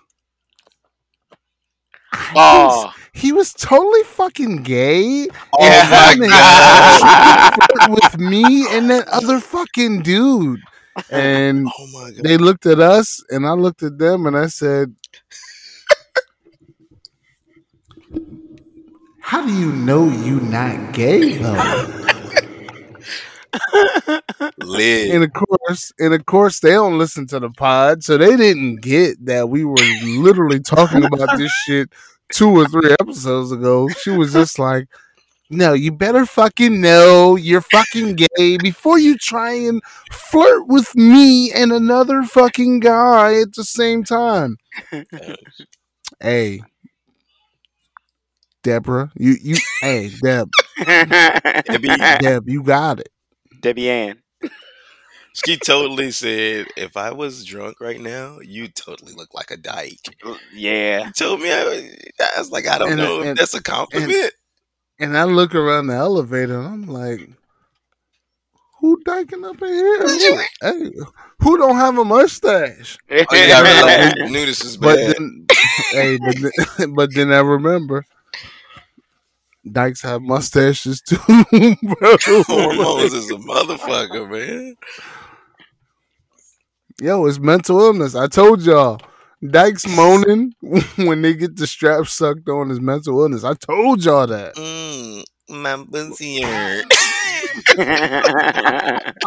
Oh, 2.34 2.92
"He 3.12 3.32
was 3.32 3.52
totally 3.54 4.02
fucking 4.04 4.62
gay." 4.62 5.28
Oh 5.54 5.60
Yeah. 5.64 5.88
my 5.90 6.28
god. 6.28 7.90
with 7.90 8.18
me 8.18 8.66
and 8.76 8.90
that 8.90 9.08
other 9.08 9.40
fucking 9.40 10.02
dude. 10.02 10.60
And 11.10 11.66
Oh 11.78 11.86
my 11.92 12.10
god. 12.10 12.24
they 12.24 12.36
looked 12.36 12.66
at 12.66 12.80
us, 12.80 13.22
and 13.30 13.46
I 13.46 13.52
looked 13.52 13.82
at 13.82 13.98
them, 13.98 14.26
and 14.26 14.36
I 14.36 14.46
said, 14.46 14.94
"How 19.20 19.44
do 19.46 19.52
you 19.52 19.72
know 19.72 20.08
you 20.08 20.40
not 20.40 20.92
gay 20.92 21.38
though?" 21.38 21.92
Lit. 24.58 25.10
and 25.10 25.24
of 25.24 25.32
course, 25.32 25.92
and 25.98 26.12
of 26.14 26.26
course, 26.26 26.60
they 26.60 26.70
don't 26.72 26.98
listen 26.98 27.26
to 27.28 27.40
the 27.40 27.50
pod, 27.50 28.02
so 28.04 28.18
they 28.18 28.36
didn't 28.36 28.76
get 28.82 29.24
that 29.24 29.48
we 29.48 29.64
were 29.64 29.76
literally 30.04 30.60
talking 30.60 31.04
about 31.04 31.36
this 31.38 31.52
shit 31.66 31.90
two 32.32 32.50
or 32.50 32.66
three 32.68 32.94
episodes 33.00 33.52
ago. 33.52 33.88
She 33.88 34.10
was 34.10 34.32
just 34.32 34.58
like, 34.58 34.88
"No, 35.50 35.72
you 35.72 35.92
better 35.92 36.26
fucking 36.26 36.80
know 36.80 37.36
you're 37.36 37.60
fucking 37.60 38.16
gay 38.16 38.56
before 38.58 38.98
you 38.98 39.16
try 39.16 39.52
and 39.52 39.82
flirt 40.12 40.66
with 40.68 40.94
me 40.96 41.52
and 41.52 41.72
another 41.72 42.22
fucking 42.22 42.80
guy 42.80 43.40
at 43.40 43.54
the 43.54 43.64
same 43.64 44.04
time." 44.04 44.56
hey, 46.20 46.60
Deborah, 48.62 49.12
you 49.16 49.36
you, 49.40 49.56
hey 49.80 50.10
Deb, 50.22 50.50
Debbie, 50.84 51.96
Deb, 52.20 52.48
you 52.48 52.62
got 52.62 53.00
it. 53.00 53.08
Debbie 53.60 53.88
Ann. 53.90 54.22
she 55.34 55.56
totally 55.56 56.10
said, 56.10 56.66
if 56.76 56.96
I 56.96 57.12
was 57.12 57.44
drunk 57.44 57.80
right 57.80 58.00
now, 58.00 58.38
you 58.42 58.68
totally 58.68 59.12
look 59.12 59.32
like 59.34 59.50
a 59.50 59.56
dyke. 59.56 60.00
Yeah. 60.54 61.06
You 61.06 61.12
told 61.12 61.40
me, 61.40 61.52
I, 61.52 61.90
I 62.36 62.38
was 62.38 62.50
like, 62.50 62.66
I 62.66 62.78
don't 62.78 62.90
And- 62.92 62.98
know 62.98 63.22
if 63.22 63.36
that's 63.36 63.54
a 63.54 63.62
compliment. 63.62 64.32
And 64.98 65.16
I 65.16 65.24
look 65.24 65.54
around 65.54 65.88
the 65.88 65.94
elevator 65.94 66.58
and 66.58 66.66
I'm 66.66 66.86
like, 66.86 67.28
who 68.80 69.02
dyking 69.04 69.44
up 69.48 69.60
in 69.62 69.68
here? 69.68 70.46
hey, 70.62 70.90
who 71.40 71.58
don't 71.58 71.76
have 71.76 71.98
a 71.98 72.04
mustache? 72.04 72.98
oh, 73.10 73.16
you 73.16 73.26
gotta 73.26 73.64
realize, 73.64 74.14
I 74.22 74.28
knew 74.30 74.46
this 74.46 74.62
was 74.62 74.76
But 74.76 74.96
bad. 74.96 75.16
then, 75.16 75.46
hey, 75.92 76.18
but 76.18 76.36
then, 76.78 76.94
but 76.94 77.14
then 77.14 77.32
I 77.32 77.40
remember, 77.40 78.06
dykes 79.70 80.02
have 80.02 80.22
mustaches 80.22 81.00
too, 81.02 81.16
bro. 81.82 82.16
Hormones 82.46 83.12
is 83.12 83.30
a 83.30 83.34
motherfucker, 83.34 84.30
man. 84.30 84.76
Yo, 87.00 87.26
it's 87.26 87.38
mental 87.38 87.80
illness. 87.80 88.14
I 88.14 88.26
told 88.28 88.62
y'all. 88.62 89.00
Dykes 89.44 89.86
moaning 89.96 90.54
when 90.96 91.22
they 91.22 91.34
get 91.34 91.56
the 91.56 91.66
strap 91.66 92.06
sucked 92.06 92.48
on 92.48 92.70
is 92.70 92.80
mental 92.80 93.20
illness. 93.20 93.44
I 93.44 93.54
told 93.54 94.04
y'all 94.04 94.26
that. 94.26 94.54
Mm, 94.56 95.24
my 95.48 95.84
pussy 95.90 96.42
hurt. 96.42 96.86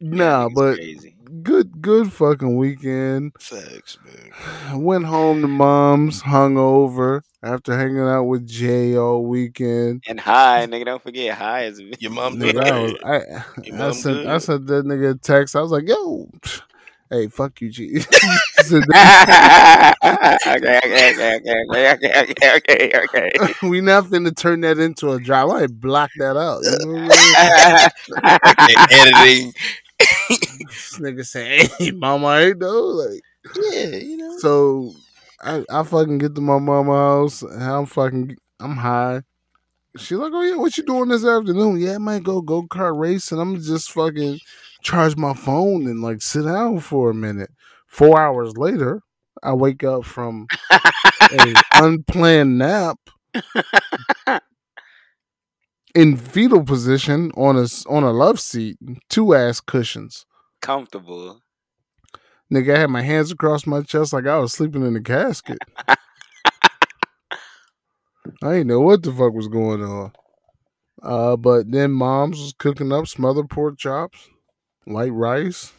Nah, 0.00 0.48
but 0.48 0.76
crazy. 0.76 1.16
good, 1.42 1.80
good 1.82 2.12
fucking 2.12 2.56
weekend. 2.56 3.32
Thanks, 3.40 3.98
man. 4.04 4.82
Went 4.82 5.06
home 5.06 5.40
to 5.42 5.48
mom's, 5.48 6.20
hung 6.22 6.56
over 6.56 7.22
after 7.42 7.76
hanging 7.76 8.00
out 8.00 8.24
with 8.24 8.46
Jay 8.46 8.96
all 8.96 9.24
weekend. 9.24 10.02
And 10.06 10.18
high, 10.20 10.66
nigga, 10.66 10.84
don't 10.86 11.02
forget 11.02 11.36
high 11.36 11.64
is 11.64 11.80
Your 11.98 12.10
mom 12.10 12.38
did 12.38 12.56
Nigga, 12.56 12.60
I, 12.60 12.78
was. 12.78 12.94
I, 13.04 13.44
Your 13.64 13.76
I 13.76 13.78
mom 13.78 13.92
sent, 13.92 14.26
I 14.26 14.34
good? 14.34 14.42
sent 14.42 14.66
that 14.66 14.84
nigga 14.86 15.10
a 15.12 15.14
text. 15.18 15.56
I 15.56 15.60
was 15.60 15.70
like, 15.70 15.88
yo, 15.88 16.28
hey, 17.10 17.28
fuck 17.28 17.60
you, 17.60 17.70
G. 17.70 18.00
Okay, 20.46 20.80
okay, 20.84 21.12
okay, 21.12 21.36
okay, 21.36 21.92
okay, 21.92 22.22
okay, 22.22 22.56
okay, 22.56 22.90
okay. 23.04 23.30
we 23.62 23.80
not 23.80 24.04
finna 24.04 24.34
turn 24.34 24.60
that 24.62 24.78
into 24.78 25.12
a 25.12 25.20
drive. 25.20 25.48
I 25.50 25.66
block 25.66 26.10
that 26.16 26.36
out. 26.36 26.62
You 26.64 26.86
know 26.86 26.94
what 27.06 27.12
I 27.12 27.16
mean? 27.16 27.40
Okay, 28.44 28.76
editing. 28.90 29.54
This 30.68 30.98
nigga 30.98 31.24
say, 31.24 31.68
hey, 31.78 31.90
mama, 31.92 32.38
ain't 32.38 32.60
though. 32.60 32.86
Like, 32.88 33.22
Yeah, 33.56 33.96
you 33.96 34.16
know. 34.18 34.38
so 34.38 34.92
I, 35.40 35.64
I 35.70 35.82
fucking 35.82 36.18
get 36.18 36.34
to 36.34 36.40
my 36.40 36.58
mama 36.58 36.92
house 36.92 37.42
and 37.42 37.62
I'm 37.62 37.86
fucking 37.86 38.36
I'm 38.60 38.76
high. 38.76 39.22
She 39.96 40.14
like, 40.14 40.32
oh 40.34 40.42
yeah, 40.42 40.56
what 40.56 40.76
you 40.76 40.84
doing 40.84 41.08
this 41.08 41.24
afternoon? 41.24 41.78
Yeah, 41.80 41.94
I 41.94 41.98
might 41.98 42.22
go 42.22 42.40
go 42.40 42.62
kart 42.62 42.98
racing. 42.98 43.38
I'm 43.40 43.60
just 43.60 43.90
fucking 43.92 44.38
charge 44.82 45.16
my 45.16 45.34
phone 45.34 45.86
and 45.86 46.00
like 46.00 46.22
sit 46.22 46.44
down 46.44 46.80
for 46.80 47.10
a 47.10 47.14
minute. 47.14 47.50
Four 47.86 48.20
hours 48.20 48.56
later, 48.56 49.02
I 49.42 49.54
wake 49.54 49.82
up 49.84 50.04
from 50.04 50.46
a 50.70 51.54
unplanned 51.74 52.58
nap 52.58 52.98
in 55.94 56.16
fetal 56.16 56.62
position 56.64 57.30
on 57.32 57.56
a 57.56 57.66
on 57.88 58.02
a 58.04 58.12
love 58.12 58.40
seat, 58.40 58.76
two 59.08 59.34
ass 59.34 59.60
cushions. 59.60 60.26
Comfortable. 60.60 61.40
Nigga, 62.52 62.76
I 62.76 62.78
had 62.80 62.90
my 62.90 63.02
hands 63.02 63.30
across 63.30 63.66
my 63.66 63.82
chest 63.82 64.12
like 64.12 64.26
I 64.26 64.38
was 64.38 64.52
sleeping 64.52 64.86
in 64.86 64.96
a 64.96 65.02
casket. 65.02 65.58
I 65.88 65.96
didn't 68.42 68.68
know 68.68 68.80
what 68.80 69.02
the 69.02 69.12
fuck 69.12 69.34
was 69.34 69.48
going 69.48 69.82
on. 69.82 70.12
Uh, 71.02 71.36
but 71.36 71.70
then 71.70 71.92
mom's 71.92 72.40
was 72.40 72.54
cooking 72.58 72.92
up 72.92 73.06
smothered 73.06 73.50
pork 73.50 73.78
chops, 73.78 74.28
light 74.86 75.12
rice. 75.12 75.72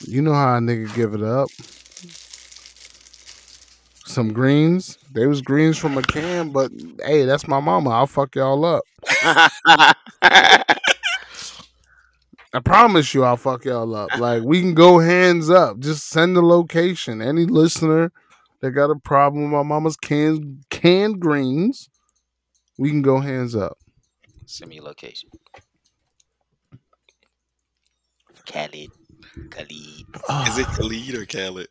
You 0.00 0.20
know 0.20 0.34
how 0.34 0.56
a 0.56 0.60
nigga 0.60 0.94
give 0.94 1.14
it 1.14 1.22
up. 1.22 1.48
Some 4.04 4.32
greens. 4.32 4.98
They 5.12 5.26
was 5.26 5.40
greens 5.40 5.78
from 5.78 5.96
a 5.96 6.02
can, 6.02 6.50
but 6.50 6.70
hey, 7.04 7.24
that's 7.24 7.48
my 7.48 7.60
mama. 7.60 7.90
I'll 7.90 8.06
fuck 8.06 8.34
y'all 8.34 8.64
up. 8.64 8.84
I 12.54 12.60
promise 12.60 13.12
you, 13.12 13.24
I'll 13.24 13.36
fuck 13.36 13.64
y'all 13.64 13.96
up. 13.96 14.16
Like 14.16 14.44
we 14.44 14.60
can 14.60 14.74
go 14.74 15.00
hands 15.00 15.50
up. 15.50 15.80
Just 15.80 16.08
send 16.08 16.36
the 16.36 16.42
location. 16.42 17.20
Any 17.20 17.46
listener 17.46 18.12
that 18.60 18.70
got 18.70 18.90
a 18.90 18.96
problem 18.96 19.42
with 19.42 19.52
my 19.52 19.64
mama's 19.64 19.96
canned 19.96 20.64
canned 20.70 21.18
greens, 21.18 21.90
we 22.78 22.90
can 22.90 23.02
go 23.02 23.18
hands 23.18 23.56
up. 23.56 23.76
Send 24.46 24.70
me 24.70 24.80
location. 24.80 25.30
Khalid. 28.46 28.90
Khalid. 29.50 30.06
Is 30.46 30.58
it 30.58 30.66
Khalid 30.66 31.14
or 31.16 31.26
Khaled? 31.26 31.68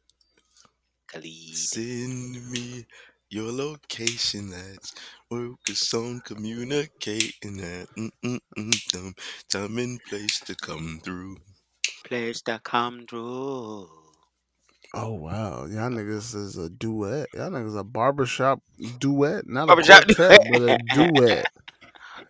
Khalid. 1.08 1.56
Send 1.56 2.52
me 2.52 2.86
your 3.34 3.52
location. 3.52 4.52
Let's 4.52 4.94
focus 5.30 5.94
on 5.94 6.22
communicating 6.22 7.58
that. 7.58 7.88
Mm-mm-mm-dum. 7.98 9.16
Time 9.50 9.78
and 9.78 10.00
place 10.04 10.40
to 10.42 10.56
come 10.56 11.00
through. 11.04 11.38
Place 12.06 12.42
to 12.44 12.60
come 12.64 13.06
through. 13.10 13.90
Oh 14.96 15.14
wow, 15.14 15.66
y'all 15.66 15.90
niggas 15.90 16.36
is 16.36 16.58
a 16.58 16.70
duet. 16.70 17.28
Y'all 17.34 17.50
niggas 17.50 17.78
a 17.78 17.84
barbershop 17.84 18.62
duet, 19.00 19.48
not 19.48 19.68
Barbershop 19.68 20.04
a 20.04 20.14
quartet, 20.14 20.42
but 20.52 20.62
a 20.62 20.78
duet. 20.78 21.48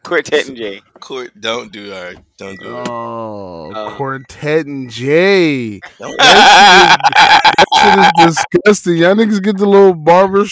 Quartet 0.03 0.47
and 0.47 0.57
J. 0.57 0.81
Court, 0.99 1.31
don't 1.39 1.71
do 1.71 1.93
our, 1.93 2.13
don't 2.37 2.59
do 2.59 2.77
it. 2.79 2.87
Oh, 2.87 3.71
Oh. 3.75 3.95
quartet 3.95 4.65
and 4.65 4.89
J. 4.89 5.79
Don't 5.99 6.17
That 6.17 7.65
shit 7.73 7.99
is 8.27 8.35
disgusting. 8.53 8.97
Y'all 8.97 9.15
niggas 9.15 9.41
get 9.43 9.57
the 9.57 9.65
little 9.65 9.93
barber 9.93 10.45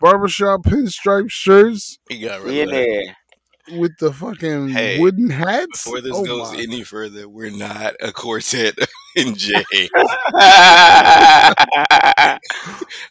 barbershop 0.00 0.62
pinstripe 0.62 1.30
shirts 1.30 1.98
we 2.08 2.18
got 2.20 2.42
We 2.44 2.60
in 2.60 2.68
relax. 2.68 2.86
there. 3.68 3.78
with 3.78 3.92
the 3.98 4.12
fucking 4.12 4.68
Hey, 4.70 4.98
wooden 4.98 5.30
hats. 5.30 5.84
Before 5.84 6.00
this 6.00 6.12
Oh 6.14 6.24
goes 6.24 6.52
my 6.52 6.58
any 6.60 6.82
further, 6.82 7.28
we're 7.28 7.50
not 7.50 7.94
a 8.00 8.12
quartet 8.12 8.74
in 9.16 9.34
J. 9.34 9.62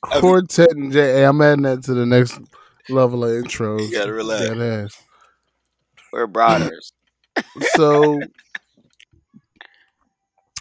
Quartet 0.06 0.71
and 0.71 0.91
J. 0.91 0.99
Hey, 0.99 1.23
I'm 1.25 1.41
adding 1.41 1.63
that 1.63 1.84
to 1.84 1.93
the 1.93 2.06
next 2.06 2.39
level 2.89 3.23
of 3.23 3.32
intros. 3.43 3.82
You 3.89 3.91
gotta 3.91 4.13
relax. 4.13 4.47
That 4.49 4.60
ass. 4.86 5.04
We're 6.12 6.28
brothers. 6.28 6.91
So 7.75 8.19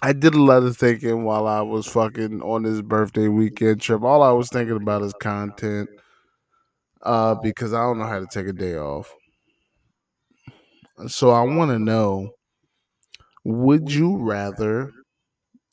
I 0.01 0.13
did 0.13 0.35
a 0.35 0.41
lot 0.43 0.63
of 0.63 0.77
thinking 0.77 1.25
while 1.25 1.49
I 1.49 1.61
was 1.61 1.87
fucking 1.89 2.41
on 2.41 2.63
this 2.63 2.81
birthday 2.83 3.27
weekend 3.27 3.81
trip. 3.81 4.03
All 4.03 4.23
I 4.23 4.31
was 4.31 4.49
thinking 4.49 4.77
about 4.77 5.03
is 5.03 5.13
content. 5.21 5.89
Uh, 7.03 7.35
because 7.37 7.73
I 7.73 7.83
don't 7.83 7.99
know 7.99 8.07
how 8.07 8.21
to 8.21 8.27
take 8.27 8.47
a 8.47 8.53
day 8.53 8.77
off. 8.77 9.15
So 11.09 11.31
I 11.31 11.43
want 11.43 11.71
to 11.71 11.79
know 11.79 12.35
would 13.45 13.93
you 13.93 14.17
rather 14.17 14.93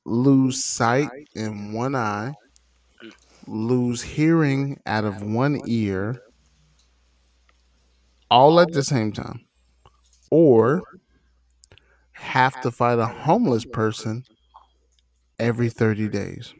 lose 0.05 0.63
sight 0.63 1.09
in 1.35 1.73
one 1.73 1.95
eye, 1.95 2.33
lose 3.47 4.01
hearing 4.01 4.79
out 4.85 5.03
of 5.05 5.21
one 5.21 5.59
ear, 5.65 6.21
all 8.29 8.59
at 8.59 8.71
the 8.71 8.83
same 8.83 9.11
time, 9.11 9.45
or 10.31 10.83
have 12.13 12.59
to 12.61 12.71
fight 12.71 12.99
a 12.99 13.05
homeless 13.05 13.65
person 13.65 14.23
every 15.39 15.69
30 15.69 16.09
days? 16.09 16.53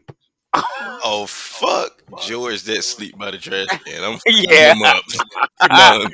Oh 1.08 1.26
fuck, 1.28 1.95
George, 2.14 2.62
that 2.64 2.82
sleep 2.82 3.16
by 3.18 3.30
the 3.30 3.38
trash 3.38 3.78
can. 3.84 4.02
I'm 4.02 4.18
Yeah. 4.26 4.74
fucking 4.78 4.78
him 4.78 4.82
up. 4.82 5.04
Come 5.60 6.12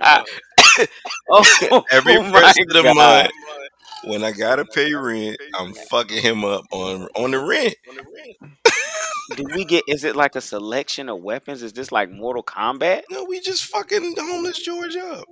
oh, 1.31 1.85
Every 1.91 2.19
oh 2.19 2.23
first 2.33 2.59
of 2.61 2.69
the 2.69 2.83
God. 2.83 2.95
month, 2.95 3.31
oh 3.47 3.67
when 4.03 4.23
I 4.25 4.33
gotta 4.33 4.65
pay 4.65 4.93
rent, 4.95 5.39
I'm 5.55 5.75
fucking 5.75 6.23
him 6.23 6.45
up 6.45 6.65
on 6.73 7.09
on 7.17 7.31
the 7.31 7.39
rent. 7.41 7.75
Do 9.35 9.49
we 9.53 9.65
get? 9.65 9.85
Is 9.87 10.05
it 10.05 10.17
like 10.17 10.35
a 10.37 10.41
selection 10.41 11.09
of 11.09 11.21
weapons? 11.21 11.63
Is 11.63 11.73
this 11.73 11.91
like 11.93 12.11
Mortal 12.11 12.43
Kombat? 12.43 13.03
No, 13.11 13.25
we 13.25 13.41
just 13.41 13.65
fucking 13.65 14.15
homeless 14.19 14.59
George 14.63 14.97
up. 14.97 15.29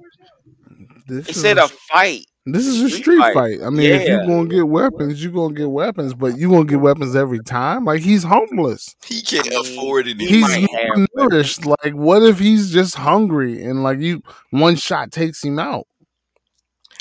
This 1.07 1.27
It 1.27 1.35
is 1.37 1.37
said 1.37 1.59
a 1.59 1.59
a 1.59 1.68
fight. 1.68 2.27
This 2.46 2.66
is 2.66 2.81
a 2.81 2.88
Street 2.88 3.03
street 3.03 3.18
fight. 3.18 3.35
fight. 3.35 3.59
I 3.62 3.68
mean, 3.68 3.92
if 3.92 4.09
you're 4.09 4.26
gonna 4.26 4.48
get 4.48 4.66
weapons, 4.66 5.22
you're 5.22 5.33
gonna 5.33 5.55
get 5.55 5.70
weapons, 5.70 6.14
but 6.14 6.38
you're 6.38 6.50
gonna 6.50 6.64
get 6.64 6.81
weapons 6.81 7.14
every 7.14 7.40
time. 7.40 7.85
Like 7.85 8.00
he's 8.00 8.22
homeless. 8.22 8.96
He 9.05 9.20
can't 9.20 9.46
afford 9.48 10.09
it. 10.09 10.18
He's 10.18 10.40
might 10.42 11.09
nourished. 11.14 11.66
Like, 11.66 11.92
what 11.92 12.22
if 12.22 12.38
he's 12.38 12.70
just 12.70 12.94
hungry 12.94 13.62
and 13.62 13.83
like 13.83 14.00
you 14.00 14.22
one 14.50 14.76
shot 14.76 15.12
takes 15.12 15.44
him 15.44 15.59
out? 15.59 15.87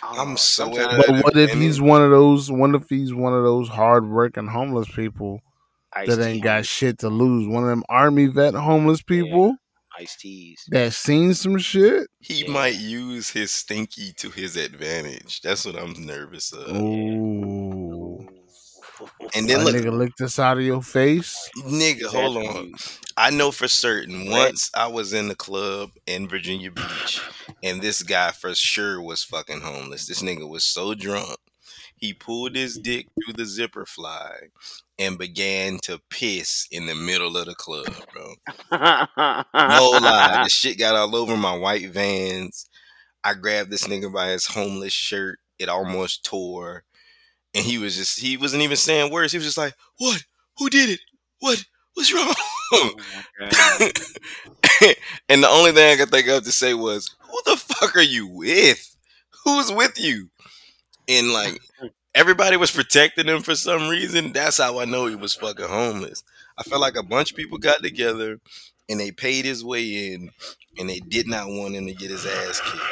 I'm 0.03 0.37
so 0.37 0.73
sometimes 0.73 1.05
But 1.05 1.23
what 1.23 1.37
if 1.37 1.53
he's 1.53 1.79
one 1.81 2.01
of 2.01 2.11
those? 2.11 2.51
What 2.51 2.75
if 2.75 2.89
he's 2.89 3.13
one 3.13 3.33
of 3.33 3.43
those 3.43 3.69
hard 3.69 4.09
working 4.09 4.47
homeless 4.47 4.89
people 4.89 5.41
Ice 5.93 6.07
that 6.07 6.21
ain't 6.21 6.43
got 6.43 6.65
shit 6.65 6.99
to 6.99 7.09
lose? 7.09 7.47
One 7.47 7.63
of 7.63 7.69
them 7.69 7.83
army 7.87 8.27
vet 8.27 8.55
homeless 8.55 9.01
people 9.01 9.55
ice 9.99 10.15
teas. 10.17 10.63
that 10.69 10.93
seen 10.93 11.33
some 11.33 11.57
shit. 11.57 12.07
He 12.19 12.43
Yeah. 12.45 12.51
might 12.51 12.75
use 12.75 13.29
his 13.29 13.51
stinky 13.51 14.13
to 14.13 14.29
his 14.29 14.55
advantage. 14.55 15.41
That's 15.41 15.65
what 15.65 15.75
I'm 15.75 15.93
nervous 16.05 16.51
of. 16.53 16.75
Ooh, 16.75 18.27
And 19.35 19.47
that 19.49 19.57
then 19.57 19.65
look, 19.65 19.75
nigga 19.75 19.91
lick 19.97 20.15
this 20.17 20.39
out 20.39 20.57
of 20.57 20.63
your 20.63 20.81
face. 20.81 21.49
nigga, 21.65 22.05
hold 22.05 22.37
on. 22.37 22.73
I 23.17 23.29
know 23.29 23.51
for 23.51 23.67
certain. 23.67 24.29
Once 24.29 24.69
I 24.73 24.87
was 24.87 25.13
in 25.13 25.27
the 25.27 25.35
club 25.35 25.91
in 26.07 26.27
Virginia 26.27 26.71
Beach, 26.71 27.21
and 27.61 27.81
this 27.81 28.01
guy 28.03 28.31
for 28.31 28.55
sure 28.55 29.01
was 29.01 29.23
fucking 29.23 29.61
homeless. 29.61 30.07
This 30.07 30.21
nigga 30.23 30.47
was 30.47 30.63
so 30.63 30.93
drunk, 30.95 31.37
he 31.95 32.13
pulled 32.13 32.55
his 32.55 32.77
dick 32.77 33.07
through 33.23 33.33
the 33.33 33.45
zipper 33.45 33.85
fly 33.85 34.31
and 34.99 35.17
began 35.17 35.79
to 35.83 35.99
piss 36.09 36.67
in 36.71 36.85
the 36.85 36.95
middle 36.95 37.37
of 37.37 37.45
the 37.45 37.55
club, 37.55 37.87
bro. 38.13 38.33
No 38.71 39.89
lie, 39.91 40.41
the 40.43 40.49
shit 40.49 40.77
got 40.77 40.95
all 40.95 41.15
over 41.15 41.37
my 41.37 41.55
white 41.55 41.89
vans. 41.89 42.67
I 43.23 43.33
grabbed 43.35 43.71
this 43.71 43.87
nigga 43.87 44.13
by 44.13 44.29
his 44.29 44.47
homeless 44.47 44.93
shirt. 44.93 45.39
It 45.59 45.69
almost 45.69 46.25
tore. 46.25 46.83
And 47.55 47.65
he 47.65 47.77
was 47.77 47.97
just, 47.97 48.19
he 48.19 48.37
wasn't 48.37 48.63
even 48.63 48.77
saying 48.77 49.11
words. 49.11 49.31
He 49.33 49.37
was 49.37 49.45
just 49.45 49.57
like, 49.57 49.73
What? 49.97 50.23
Who 50.57 50.69
did 50.69 50.89
it? 50.89 50.99
What? 51.39 51.63
What's 51.95 52.13
wrong? 52.13 52.33
Oh 52.73 52.91
and 55.29 55.43
the 55.43 55.49
only 55.49 55.71
thing 55.71 55.91
I 55.91 55.97
could 55.97 56.11
think 56.11 56.27
of 56.27 56.43
to 56.43 56.51
say 56.51 56.73
was, 56.73 57.15
Who 57.21 57.37
the 57.45 57.57
fuck 57.57 57.95
are 57.95 58.01
you 58.01 58.27
with? 58.27 58.95
Who's 59.43 59.71
with 59.71 59.99
you? 59.99 60.29
And 61.07 61.31
like, 61.31 61.59
everybody 62.15 62.57
was 62.57 62.71
protecting 62.71 63.27
him 63.27 63.41
for 63.41 63.55
some 63.55 63.87
reason. 63.89 64.31
That's 64.33 64.57
how 64.57 64.79
I 64.79 64.85
know 64.85 65.05
he 65.07 65.15
was 65.15 65.33
fucking 65.35 65.67
homeless. 65.67 66.23
I 66.57 66.63
felt 66.63 66.81
like 66.81 66.97
a 66.97 67.03
bunch 67.03 67.31
of 67.31 67.37
people 67.37 67.57
got 67.57 67.81
together 67.81 68.39
and 68.89 68.99
they 68.99 69.11
paid 69.11 69.45
his 69.45 69.63
way 69.63 70.13
in 70.13 70.31
and 70.77 70.89
they 70.89 70.99
did 70.99 71.27
not 71.27 71.47
want 71.47 71.75
him 71.75 71.87
to 71.87 71.93
get 71.93 72.11
his 72.11 72.25
ass 72.25 72.61
kicked. 72.61 72.83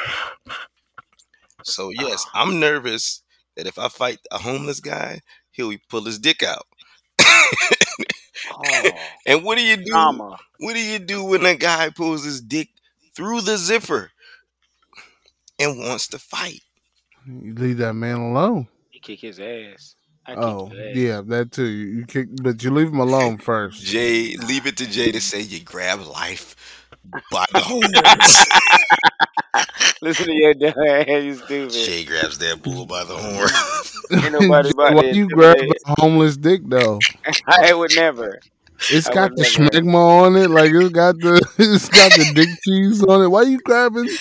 So, 1.62 1.90
yes, 1.90 2.26
I'm 2.34 2.60
nervous 2.60 3.22
that 3.56 3.66
if 3.66 3.78
I 3.78 3.88
fight 3.88 4.18
a 4.30 4.38
homeless 4.38 4.80
guy, 4.80 5.20
he'll 5.50 5.74
pull 5.88 6.04
his 6.04 6.18
dick 6.18 6.42
out. 6.42 6.66
Oh, 8.50 8.90
And 9.26 9.44
what 9.44 9.56
do 9.58 9.64
you 9.64 9.76
do? 9.76 9.84
trauma. 9.90 10.38
What 10.60 10.74
do 10.74 10.80
you 10.80 10.98
do 10.98 11.24
when 11.24 11.44
a 11.46 11.54
guy 11.54 11.90
pulls 11.90 12.24
his 12.24 12.40
dick 12.40 12.68
through 13.14 13.42
the 13.42 13.56
zipper 13.56 14.12
and 15.58 15.78
wants 15.78 16.08
to 16.08 16.18
fight? 16.18 16.62
You 17.26 17.54
leave 17.54 17.78
that 17.78 17.94
man 17.94 18.18
alone. 18.20 18.68
You 18.98 19.02
kick 19.02 19.20
his 19.20 19.38
ass. 19.38 19.94
I 20.26 20.32
Oh, 20.34 20.72
ass. 20.72 20.72
yeah, 20.92 21.20
that 21.26 21.52
too. 21.52 21.64
You, 21.66 21.86
you 21.98 22.06
kick, 22.06 22.28
but 22.42 22.62
you 22.62 22.70
leave 22.70 22.88
him 22.88 22.98
alone 23.00 23.38
first. 23.38 23.84
Jay, 23.84 24.36
leave 24.36 24.66
it 24.66 24.76
to 24.78 24.86
Jay 24.86 25.10
to 25.12 25.20
say 25.20 25.40
you 25.40 25.60
grab 25.60 26.00
life 26.00 26.56
by 27.30 27.44
the 27.52 27.60
horns. 27.64 28.46
Listen 30.02 30.26
to 30.26 30.32
your 30.34 30.54
dumb 30.54 30.74
ass, 30.88 31.06
you 31.22 31.34
stupid. 31.34 31.72
Jay 31.72 32.04
grabs 32.04 32.38
that 32.38 32.62
bull 32.62 32.86
by 32.86 33.04
the 33.04 33.16
horn. 33.16 33.50
Ain't 34.22 34.32
nobody 34.32 34.70
about 34.70 34.94
Why 34.94 35.00
to 35.00 35.06
you 35.10 35.28
grab 35.30 35.56
intimidate. 35.56 35.82
a 35.86 35.94
homeless 36.00 36.36
dick 36.36 36.62
though? 36.66 37.06
I 37.46 37.72
would 37.74 37.92
never. 37.92 38.42
It's 38.88 39.08
I 39.08 39.14
got 39.14 39.34
the 39.36 39.42
never. 39.42 39.44
schmegma 39.44 39.94
on 40.24 40.36
it, 40.36 40.50
like 40.50 40.70
it's 40.72 40.90
got 40.90 41.20
the 41.20 41.40
it's 41.58 41.88
got 41.88 42.14
the 42.14 42.24
dick 42.24 42.50
cheese 42.64 43.02
on 43.04 43.22
it. 43.22 43.28
Why 43.28 43.42
you 43.42 43.60
grabbing 43.60 44.16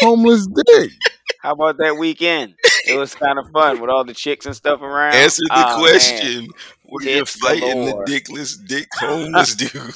homeless 0.00 0.46
dick? 0.46 0.92
How 1.38 1.52
about 1.52 1.78
that 1.78 1.96
weekend? 1.98 2.54
It 2.92 2.98
was 2.98 3.14
kind 3.14 3.38
of 3.38 3.48
fun 3.50 3.80
with 3.80 3.90
all 3.90 4.04
the 4.04 4.14
chicks 4.14 4.46
and 4.46 4.54
stuff 4.56 4.80
around. 4.80 5.14
Answer 5.14 5.42
the 5.48 5.54
Oh, 5.54 5.76
man. 5.76 5.78
question. 5.78 6.48
Were 6.88 7.02
you 7.02 7.22
It's 7.22 7.36
fighting 7.38 7.84
the 7.86 7.92
dickless 8.06 8.56
dick 8.66 8.88
homeless 8.94 9.54
dude? 9.54 9.94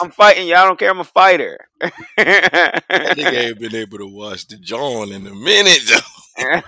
I'm 0.00 0.10
fighting 0.12 0.46
you. 0.48 0.54
I 0.54 0.64
don't 0.64 0.78
care. 0.78 0.90
I'm 0.90 1.00
a 1.00 1.04
fighter. 1.04 1.58
That 2.16 2.84
nigga 2.88 3.32
ain't 3.48 3.58
been 3.60 3.74
able 3.74 3.98
to 3.98 4.06
wash 4.06 4.44
the 4.44 4.56
John 4.56 5.10
in 5.12 5.26
a 5.26 5.34
minute. 5.34 5.80
though. 5.88 6.00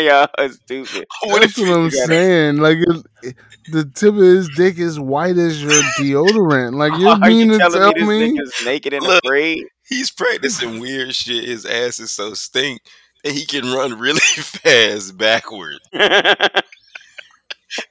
Yo, 0.00 0.26
it's 0.38 0.56
stupid. 0.56 1.06
What 1.24 1.40
That's 1.42 1.58
what 1.58 1.68
I'm 1.68 1.90
saying. 1.90 2.56
Like 2.58 2.78
it, 2.78 3.06
it- 3.22 3.36
the 3.70 3.84
tip 3.84 4.14
of 4.14 4.20
his 4.20 4.48
dick 4.56 4.78
is 4.78 4.98
white 4.98 5.36
as 5.36 5.62
your 5.62 5.72
deodorant. 5.98 6.76
Like 6.76 6.98
you 6.98 7.08
Are 7.08 7.18
mean 7.18 7.48
you 7.50 7.52
to 7.52 7.58
telling 7.58 7.78
tell 7.80 7.92
me 7.92 8.00
this 8.00 8.08
me? 8.08 8.38
nigga's 8.38 8.64
naked 8.64 8.94
and 8.94 9.02
Look. 9.04 9.22
afraid? 9.24 9.66
he's 9.86 10.10
practicing 10.10 10.80
weird 10.80 11.14
shit? 11.14 11.44
His 11.44 11.66
ass 11.66 11.98
is 11.98 12.10
so 12.10 12.32
stink 12.32 12.80
that 13.24 13.32
he 13.32 13.44
can 13.46 13.72
run 13.72 13.98
really 13.98 14.20
fast 14.20 15.16
backward. 15.18 15.78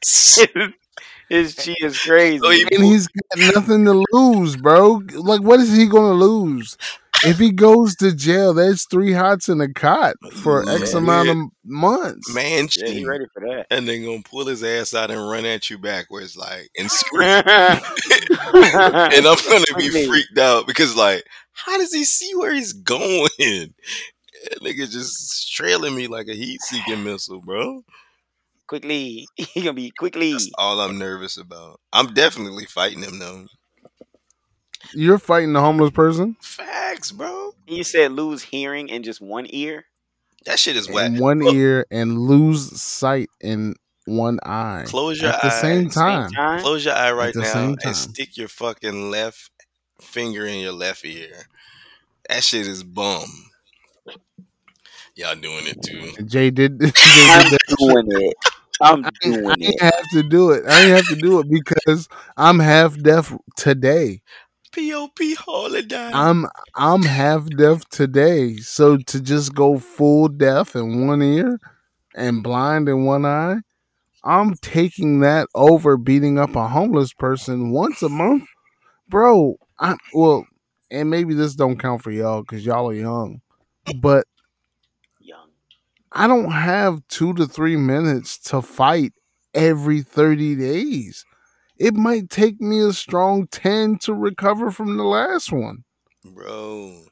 So 0.03 0.43
His 1.29 1.55
chi 1.55 1.75
is 1.81 1.97
crazy. 1.99 2.45
he 2.49 2.65
And 2.75 2.83
he's 2.85 3.07
got 3.07 3.55
nothing 3.55 3.85
to 3.85 4.03
lose, 4.13 4.55
bro. 4.55 5.01
Like 5.13 5.41
what 5.41 5.59
is 5.59 5.75
he 5.75 5.87
gonna 5.87 6.13
lose? 6.13 6.77
if 7.25 7.39
he 7.39 7.51
goes 7.51 7.95
to 7.95 8.13
jail, 8.13 8.53
there's 8.53 8.85
three 8.85 9.11
hots 9.11 9.49
in 9.49 9.59
a 9.59 9.67
cot 9.73 10.15
for 10.33 10.63
X 10.69 10.93
Yeah. 10.93 10.99
amount 10.99 11.29
of 11.29 11.37
months. 11.65 12.33
Man, 12.33 12.69
Yeah, 12.75 12.89
he 12.89 13.05
ready 13.05 13.25
for 13.33 13.41
that. 13.41 13.65
and 13.71 13.87
then 13.87 14.03
gonna 14.05 14.21
pull 14.23 14.45
his 14.45 14.63
ass 14.63 14.93
out 14.93 15.09
and 15.11 15.19
run 15.29 15.43
at 15.45 15.69
you 15.69 15.77
backwards, 15.79 16.37
like 16.37 16.69
and 16.77 16.89
scream. 16.91 17.27
and 17.27 17.43
and 18.53 19.27
I'm 19.27 19.37
gonna 19.49 19.65
be 19.77 19.89
freaked 20.07 20.37
out 20.37 20.67
because, 20.67 20.95
like, 20.95 21.23
how 21.53 21.77
does 21.77 21.93
he 21.93 22.05
see 22.05 22.33
where 22.35 22.53
he's 22.53 22.71
going? 22.73 23.73
That 24.49 24.59
nigga 24.61 24.89
just 24.89 25.51
trailing 25.53 25.95
me 25.95 26.07
like 26.07 26.27
a 26.27 26.33
heat-seeking 26.33 27.03
missile, 27.03 27.41
bro. 27.41 27.83
quickly. 28.67 29.27
He 29.35 29.61
gonna 29.61 29.73
be 29.73 29.91
quickly. 29.97 30.33
That's 30.33 30.51
all 30.57 30.79
I'm 30.79 30.97
nervous 30.99 31.37
about. 31.37 31.79
I'm 31.93 32.13
definitely 32.13 32.65
fighting 32.65 33.03
him 33.03 33.19
though. 33.19 33.45
You're 34.93 35.17
fighting 35.19 35.55
a 35.55 35.59
homeless 35.61 35.91
person 35.91 36.37
Facts, 36.39 37.11
bro. 37.11 37.53
You 37.67 37.83
said 37.83 38.11
lose 38.13 38.41
hearing 38.43 38.89
in 38.89 39.03
just 39.03 39.21
one 39.21 39.47
ear. 39.49 39.85
That 40.45 40.59
shit 40.59 40.77
is 40.77 40.89
whack. 40.89 41.11
in 41.11 41.19
one 41.19 41.39
Look, 41.39 41.53
ear 41.55 41.85
and 41.91 42.19
lose 42.21 42.79
sight 42.81 43.29
in 43.41 43.75
one 44.05 44.39
eye 44.45 44.83
Close 44.85 45.21
your 45.21 45.31
eye 45.31 45.35
at 45.35 45.41
the 45.41 45.51
same 45.51 45.89
time. 45.89 46.29
Same 46.29 46.35
time. 46.35 46.61
Close 46.61 46.85
your 46.85 46.93
eye 46.93 47.11
right 47.11 47.33
the 47.33 47.41
now 47.41 47.53
same 47.53 47.75
time. 47.75 47.87
and 47.87 47.97
stick 47.97 48.37
your 48.37 48.47
fucking 48.47 49.11
left 49.11 49.51
finger 49.99 50.45
in 50.45 50.59
your 50.59 50.71
left 50.71 51.03
ear. 51.03 51.47
That 52.29 52.43
shit 52.43 52.67
is 52.67 52.83
bum. 52.83 53.46
Y'all 55.17 55.35
doing 55.35 55.67
it 55.67 55.81
too. 55.81 56.13
Jay 56.25 56.51
did. 56.51 56.79
Jay 57.07 57.29
I'm 57.29 57.49
did 57.49 57.51
that 57.51 57.59
doing 57.79 58.07
it. 58.09 58.37
I'm 58.81 59.03
I 59.03 59.09
doing 59.23 59.57
ain't 59.65 59.81
it. 59.81 59.81
have 59.81 60.09
to 60.13 60.23
do 60.23 60.51
it. 60.51 60.65
I 60.67 60.81
ain't 60.81 60.91
have 60.95 61.07
to 61.09 61.15
do 61.15 61.39
it 61.39 61.47
because 61.49 62.07
I'm 62.37 62.59
half 62.59 63.01
deaf 63.01 63.35
today. 63.57 64.21
POP 64.73 65.19
holiday. 65.37 66.13
I'm 66.13 66.47
I'm 66.75 67.05
half 67.05 67.47
deaf 67.57 67.87
today. 67.89 68.57
So 68.57 68.97
to 68.97 69.21
just 69.21 69.53
go 69.55 69.79
full 69.79 70.29
deaf 70.29 70.75
in 70.75 71.07
one 71.07 71.21
ear 71.21 71.59
and 72.15 72.43
blind 72.43 72.89
in 72.89 73.05
one 73.05 73.25
eye, 73.25 73.57
I'm 74.23 74.55
taking 74.55 75.21
that 75.21 75.47
over 75.55 75.97
beating 75.97 76.39
up 76.39 76.55
a 76.55 76.67
homeless 76.67 77.13
person 77.13 77.71
once 77.71 78.01
a 78.03 78.09
month, 78.09 78.45
bro. 79.09 79.57
I 79.79 79.95
well, 80.13 80.45
and 80.91 81.09
maybe 81.09 81.33
this 81.33 81.55
don't 81.55 81.79
count 81.79 82.03
for 82.03 82.11
y'all 82.11 82.41
because 82.41 82.65
y'all 82.65 82.89
are 82.89 82.93
young, 82.93 83.41
but 84.01 84.25
Young. 84.25 84.36
I 86.17 86.25
don't 86.25 86.49
have 86.49 87.07
two 87.09 87.35
to 87.35 87.45
three 87.45 87.75
minutes 87.75 88.39
to 88.49 88.63
fight 88.63 89.13
every 89.53 90.01
30 90.01 90.55
days. 90.55 91.23
It 91.77 91.93
might 91.93 92.31
take 92.31 92.59
me 92.59 92.83
a 92.83 92.91
strong 92.91 93.45
10 93.45 93.99
to 93.99 94.15
recover 94.15 94.71
from 94.71 94.97
the 94.97 95.03
last 95.03 95.51
one. 95.51 95.83
Bro. 96.25 97.03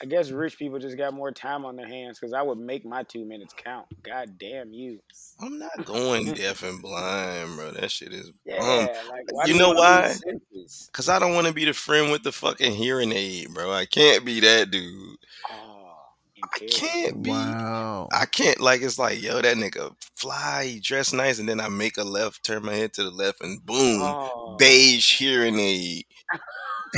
I 0.00 0.06
guess 0.06 0.30
rich 0.30 0.56
people 0.56 0.78
just 0.78 0.96
got 0.96 1.12
more 1.12 1.30
time 1.30 1.66
on 1.66 1.76
their 1.76 1.86
hands 1.86 2.18
because 2.18 2.32
I 2.32 2.40
would 2.40 2.56
make 2.56 2.86
my 2.86 3.02
two 3.02 3.26
minutes 3.26 3.52
count. 3.54 3.84
God 4.02 4.38
damn 4.38 4.72
you. 4.72 5.00
I'm 5.38 5.58
not 5.58 5.84
going 5.84 6.32
deaf 6.32 6.62
and 6.62 6.80
blind, 6.80 7.54
bro. 7.54 7.72
That 7.72 7.90
shit 7.90 8.14
is 8.14 8.32
Yeah, 8.46 8.60
bum. 8.60 9.08
like 9.36 9.48
You 9.48 9.58
know 9.58 9.72
why? 9.72 10.14
Cause 10.92 11.10
I 11.10 11.18
don't 11.18 11.34
want 11.34 11.48
to 11.48 11.52
be 11.52 11.66
the 11.66 11.74
friend 11.74 12.10
with 12.10 12.22
the 12.22 12.32
fucking 12.32 12.72
hearing 12.72 13.12
aid, 13.12 13.52
bro. 13.52 13.70
I 13.70 13.84
can't 13.84 14.24
be 14.24 14.40
that 14.40 14.70
dude. 14.70 15.18
Oh, 15.52 15.77
I 16.54 16.58
can't 16.66 17.22
be. 17.22 17.30
Wow. 17.30 18.08
I 18.12 18.24
can't 18.26 18.60
like 18.60 18.82
it's 18.82 18.98
like 18.98 19.22
yo 19.22 19.40
that 19.42 19.56
nigga 19.56 19.94
fly, 20.16 20.64
he 20.64 20.80
dress 20.80 21.12
nice, 21.12 21.38
and 21.38 21.48
then 21.48 21.60
I 21.60 21.68
make 21.68 21.96
a 21.98 22.04
left, 22.04 22.44
turn 22.44 22.64
my 22.64 22.74
head 22.74 22.94
to 22.94 23.04
the 23.04 23.10
left, 23.10 23.40
and 23.42 23.64
boom, 23.66 24.16
Oh. 24.24 24.56
beige 24.56 25.14
hearing 25.18 25.58
aid. 25.58 26.04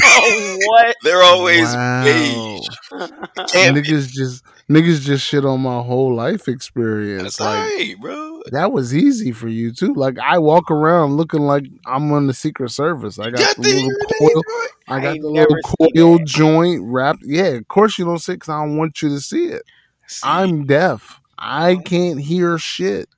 Oh, 0.05 0.57
what? 0.66 0.96
They're 1.03 1.22
always 1.22 1.76
Wow. 1.76 2.03
beige. 2.03 2.66
Can't 3.53 3.83
be. 3.83 3.92
Niggas 3.92 4.09
just 4.09 4.44
niggas 4.70 5.00
just 5.00 5.26
shit 5.26 5.44
on 5.44 5.61
my 5.61 5.81
whole 5.83 6.14
life 6.14 6.48
experience. 6.48 7.38
That's 7.38 7.40
like 7.40 7.72
right, 7.79 7.94
bro. 8.00 8.42
that 8.50 8.72
was 8.72 8.94
easy 8.94 9.33
for 9.33 9.48
you 9.48 9.72
too. 9.72 9.94
Like 9.94 10.18
I 10.18 10.38
walk 10.38 10.70
around 10.70 11.16
looking 11.16 11.40
like 11.42 11.64
I'm 11.87 12.11
on 12.12 12.26
the 12.26 12.35
Secret 12.35 12.70
Service. 12.70 13.18
I 13.18 13.31
got 13.31 13.40
Got 13.40 13.57
the 13.57 13.62
the 13.62 13.68
little 13.68 13.94
hearing 14.18 14.18
coil. 14.18 14.44
bro. 14.44 14.66
I 14.88 14.96
I 14.96 15.00
got 15.00 15.16
ain't 15.16 15.22
the 15.22 15.29
little 15.31 15.57
seen 15.81 15.92
coil 15.94 16.18
that. 16.18 16.24
joint 16.24 16.83
wrapped. 16.85 17.20
Yeah, 17.24 17.48
of 17.48 17.68
course 17.68 17.98
you 17.98 18.05
don't 18.05 18.18
see 18.18 18.35
because 18.35 18.48
I 18.48 18.64
don't 18.64 18.76
want 18.76 19.03
you 19.03 19.09
to 19.11 19.20
see 19.20 19.46
it. 19.46 19.62
See, 20.07 20.29
I'm 20.29 20.66
deaf. 20.66 21.20
I 21.38 21.76
can't 21.85 22.20
hear 22.20 22.59
shit. 22.59 23.09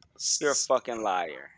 You're 0.40 0.52
a 0.52 0.54
fucking 0.54 1.02
liar. 1.02 1.50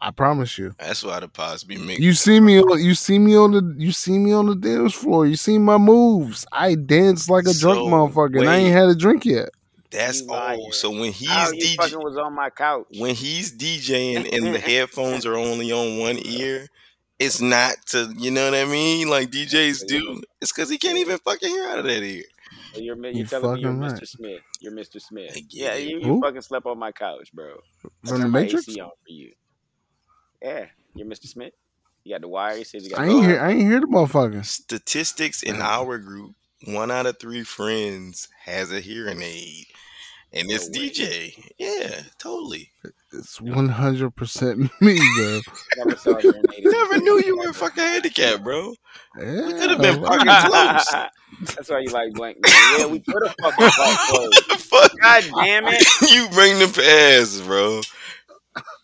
I 0.00 0.10
promise 0.10 0.56
you. 0.58 0.74
That's 0.78 1.04
why 1.04 1.20
the 1.20 1.28
pods 1.28 1.64
be 1.64 1.76
making. 1.76 2.02
You 2.02 2.14
see 2.14 2.40
me 2.40 2.60
on 2.60 2.82
you 2.82 2.94
see 2.94 3.18
me 3.18 3.36
on 3.36 3.52
the 3.52 3.74
you 3.78 3.92
see 3.92 4.18
me 4.18 4.32
on 4.32 4.46
the 4.46 4.54
dance 4.54 4.94
floor. 4.94 5.26
You 5.26 5.36
see 5.36 5.58
my 5.58 5.76
moves. 5.78 6.46
I 6.52 6.74
dance 6.74 7.28
like 7.28 7.46
a 7.46 7.52
drunk 7.54 7.80
So, 7.80 7.86
motherfucker 7.86 8.38
and 8.40 8.48
I 8.48 8.56
ain't 8.58 8.74
had 8.74 8.88
a 8.88 8.94
drink 8.94 9.24
yet. 9.26 9.50
That's 9.90 10.22
You 10.22 10.28
all. 10.30 10.72
So 10.72 10.90
when 10.90 11.12
he's 11.12 11.28
How 11.28 11.50
you 11.50 11.58
DJ, 11.64 11.76
fucking 11.76 11.98
was 11.98 12.16
on 12.16 12.34
my 12.34 12.50
couch? 12.50 12.86
when 12.98 13.14
he's 13.14 13.52
DJing 13.52 14.32
and 14.32 14.54
the 14.54 14.58
headphones 14.58 15.26
are 15.26 15.36
only 15.36 15.70
on 15.72 15.98
one 15.98 16.18
ear, 16.24 16.66
it's 17.18 17.40
not 17.40 17.74
to 17.88 18.12
you 18.16 18.30
know 18.30 18.44
what 18.50 18.54
I 18.54 18.64
mean. 18.64 19.08
Like 19.08 19.30
DJs 19.30 19.86
do. 19.86 20.22
It's 20.40 20.52
because 20.52 20.70
he 20.70 20.78
can't 20.78 20.98
even 20.98 21.18
fucking 21.18 21.48
hear 21.48 21.68
out 21.68 21.78
of 21.80 21.84
that 21.84 22.02
ear. 22.02 22.24
You're, 22.76 22.96
mi- 22.96 23.10
You 23.10 23.16
you're 23.18 23.26
telling 23.26 23.52
me 23.52 23.60
you're 23.60 23.72
fucking 23.72 23.80
Mr. 23.80 24.06
Smith. 24.06 24.40
You're 24.60 24.72
Mr. 24.72 25.00
Smith. 25.00 25.36
Yeah, 25.50 25.74
you, 25.74 25.98
you 25.98 26.14
fucking 26.20 26.40
slept 26.40 26.66
on 26.66 26.78
my 26.78 26.92
couch, 26.92 27.30
bro. 27.34 27.56
I 28.06 28.08
From 28.08 28.20
the 28.22 28.28
Matrix? 28.28 28.68
AC 28.68 28.80
on 28.80 28.88
for 28.88 28.94
you. 29.08 29.32
Yeah, 30.42 30.66
you're 30.94 31.06
Mr. 31.06 31.26
Smith. 31.26 31.52
You 32.04 32.14
got 32.14 32.22
the 32.22 32.28
wire. 32.28 32.56
You 32.56 32.64
said 32.64 32.82
you 32.82 32.90
got 32.90 33.00
I 33.00 33.06
ain't 33.06 33.14
wire. 33.20 33.28
hear 33.28 33.40
I 33.40 33.50
ain't 33.50 33.60
hear 33.60 33.80
the 33.80 33.86
motherfucker. 33.86 34.44
Statistics 34.44 35.42
in 35.42 35.60
our 35.60 35.98
group: 35.98 36.34
one 36.66 36.90
out 36.90 37.06
of 37.06 37.18
three 37.18 37.44
friends 37.44 38.28
has 38.44 38.72
a 38.72 38.80
hearing 38.80 39.20
aid, 39.22 39.66
and 40.32 40.50
it's 40.50 40.70
way. 40.70 40.88
DJ. 40.90 41.52
Yeah, 41.58 42.02
totally. 42.18 42.70
It's 43.12 43.40
one 43.40 43.68
hundred 43.68 44.16
percent 44.16 44.70
me, 44.80 44.96
bro. 45.16 45.40
Never 45.76 45.96
saw 45.96 46.16
a 46.16 46.22
hearing 46.22 46.42
aid 46.56 46.64
in 46.64 46.70
Never 46.70 46.98
knew 46.98 47.20
you 47.20 47.36
were 47.36 47.44
ever. 47.48 47.52
fucking 47.52 47.82
handicapped, 47.82 48.42
bro. 48.42 48.72
Yeah, 49.18 49.46
We 49.46 49.52
could 49.52 49.70
have 49.70 49.80
been 49.82 50.02
fucking 50.02 50.50
close. 50.50 50.86
That's 51.56 51.68
why 51.70 51.80
you 51.80 51.90
like 51.90 52.12
blank 52.14 52.38
man. 52.40 52.52
Yeah, 52.78 52.86
we 52.86 53.00
could 53.00 53.22
have 53.26 53.34
fucking 53.42 53.68
fought 53.70 53.98
close. 54.08 54.38
Fuck? 54.70 54.92
God 55.02 55.24
damn 55.42 55.64
it. 55.66 55.84
you 56.10 56.28
bring 56.32 56.58
the 56.58 56.66
pass, 56.72 57.40
bro. 57.46 57.80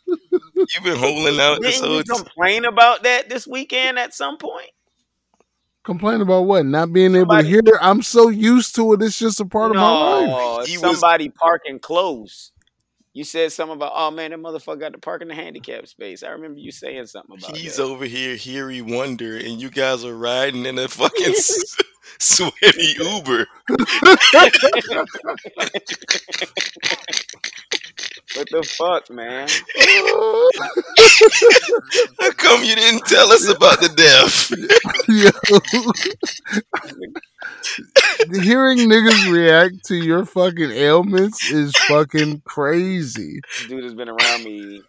You've 0.06 0.84
been 0.84 0.96
holding 0.96 1.38
out 1.40 1.60
this 1.60 1.76
Didn't 1.80 1.88
whole 1.88 1.98
you 1.98 2.04
complain 2.04 2.64
about 2.64 3.02
that 3.04 3.28
this 3.28 3.46
weekend 3.46 3.98
at 3.98 4.14
some 4.14 4.38
point? 4.38 4.70
Complain 5.84 6.20
about 6.20 6.42
what? 6.46 6.66
Not 6.66 6.92
being 6.92 7.14
able 7.14 7.36
to 7.36 7.42
hear 7.44 7.60
it. 7.60 7.74
I'm 7.80 8.02
so 8.02 8.28
used 8.28 8.74
to 8.76 8.92
it. 8.94 9.02
It's 9.02 9.18
just 9.18 9.38
a 9.40 9.44
part 9.46 9.70
of 9.70 9.76
my 9.76 9.82
life. 9.88 10.26
No, 10.28 10.64
He 10.64 10.78
was- 10.78 10.98
somebody 11.00 11.28
parking 11.28 11.78
close. 11.78 12.52
You 13.12 13.24
said 13.24 13.50
something 13.52 13.76
about, 13.76 13.92
oh 13.94 14.10
man, 14.10 14.32
that 14.32 14.40
motherfucker 14.40 14.78
got 14.78 14.92
to 14.92 14.98
park 14.98 15.22
in 15.22 15.28
the 15.28 15.34
handicap 15.34 15.86
space. 15.86 16.22
I 16.22 16.28
remember 16.30 16.58
you 16.60 16.70
saying 16.70 17.06
something 17.06 17.38
about 17.38 17.50
that. 17.52 17.56
He's 17.56 17.76
that. 17.76 17.84
over 17.84 18.04
here, 18.04 18.36
Harry 18.36 18.82
Wonder, 18.82 19.36
and 19.38 19.58
you 19.58 19.70
guys 19.70 20.04
are 20.04 20.14
riding 20.14 20.66
in 20.66 20.78
a 20.78 20.86
fucking 20.88 21.24
s- 21.34 21.76
sweaty 22.18 22.94
Uber. 23.00 23.46
what 28.34 28.48
the 28.50 28.62
fuck, 28.62 29.10
man? 29.10 29.48
How 32.20 32.30
come 32.32 32.64
you 32.64 32.74
didn't 32.74 33.06
tell 33.06 33.30
us 33.30 33.48
about 33.48 33.80
the 33.80 33.88
death? 33.96 34.50
Yo. 35.08 35.30
Hearing 38.42 38.78
niggas 38.78 39.30
react 39.32 39.84
to 39.86 39.96
your 39.96 40.24
fucking 40.24 40.70
ailments 40.70 41.50
is 41.50 41.72
fucking 41.88 42.42
crazy. 42.44 43.40
Dude 43.68 43.84
has 43.84 43.94
been 43.94 44.08
around 44.08 44.44
me 44.44 44.82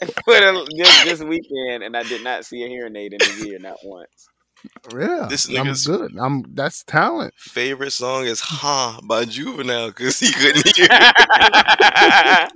for 0.24 0.34
the- 0.34 0.74
this, 0.76 1.04
this 1.04 1.20
weekend, 1.22 1.82
and 1.82 1.96
I 1.96 2.02
did 2.04 2.22
not 2.22 2.44
see 2.44 2.62
a 2.64 2.68
hearing 2.68 2.96
aid 2.96 3.12
in 3.12 3.20
his 3.20 3.44
year, 3.44 3.58
not 3.58 3.76
once. 3.84 4.28
Yeah, 4.92 5.26
This 5.30 5.48
I'm 5.48 5.66
nigga's- 5.66 5.86
good. 5.86 6.16
I'm 6.18 6.44
that's 6.54 6.82
talent. 6.84 7.34
Favorite 7.36 7.92
song 7.92 8.24
is 8.24 8.40
"Ha" 8.40 9.00
by 9.04 9.24
Juvenile 9.24 9.88
because 9.88 10.18
he 10.20 10.32
couldn't 10.32 10.66
hear. 10.76 10.88
I 10.90 12.48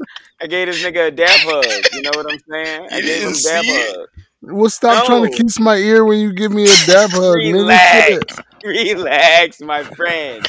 gave 0.49 0.67
this 0.67 0.83
nigga 0.83 1.09
a 1.09 1.11
dab 1.11 1.29
hug. 1.41 1.65
You 1.93 2.03
know 2.03 2.11
what 2.15 2.31
I'm 2.33 2.39
saying? 2.51 2.89
I 2.91 2.97
You 2.99 3.03
gave 3.03 3.23
him 3.23 3.33
didn't 3.33 3.39
a 3.39 3.43
dab 3.43 3.65
it? 3.67 3.97
hug. 3.97 4.09
Well, 4.43 4.71
stop 4.71 5.07
trying 5.07 5.31
to 5.31 5.37
kiss 5.37 5.59
my 5.59 5.77
ear 5.77 6.05
when 6.05 6.19
you 6.19 6.33
give 6.33 6.53
me 6.53 6.65
a 6.65 6.77
dab 6.87 7.11
hug. 7.11 7.37
Relax. 7.37 8.37
Relax, 8.65 9.61
my 9.61 9.83
friend. 9.85 10.47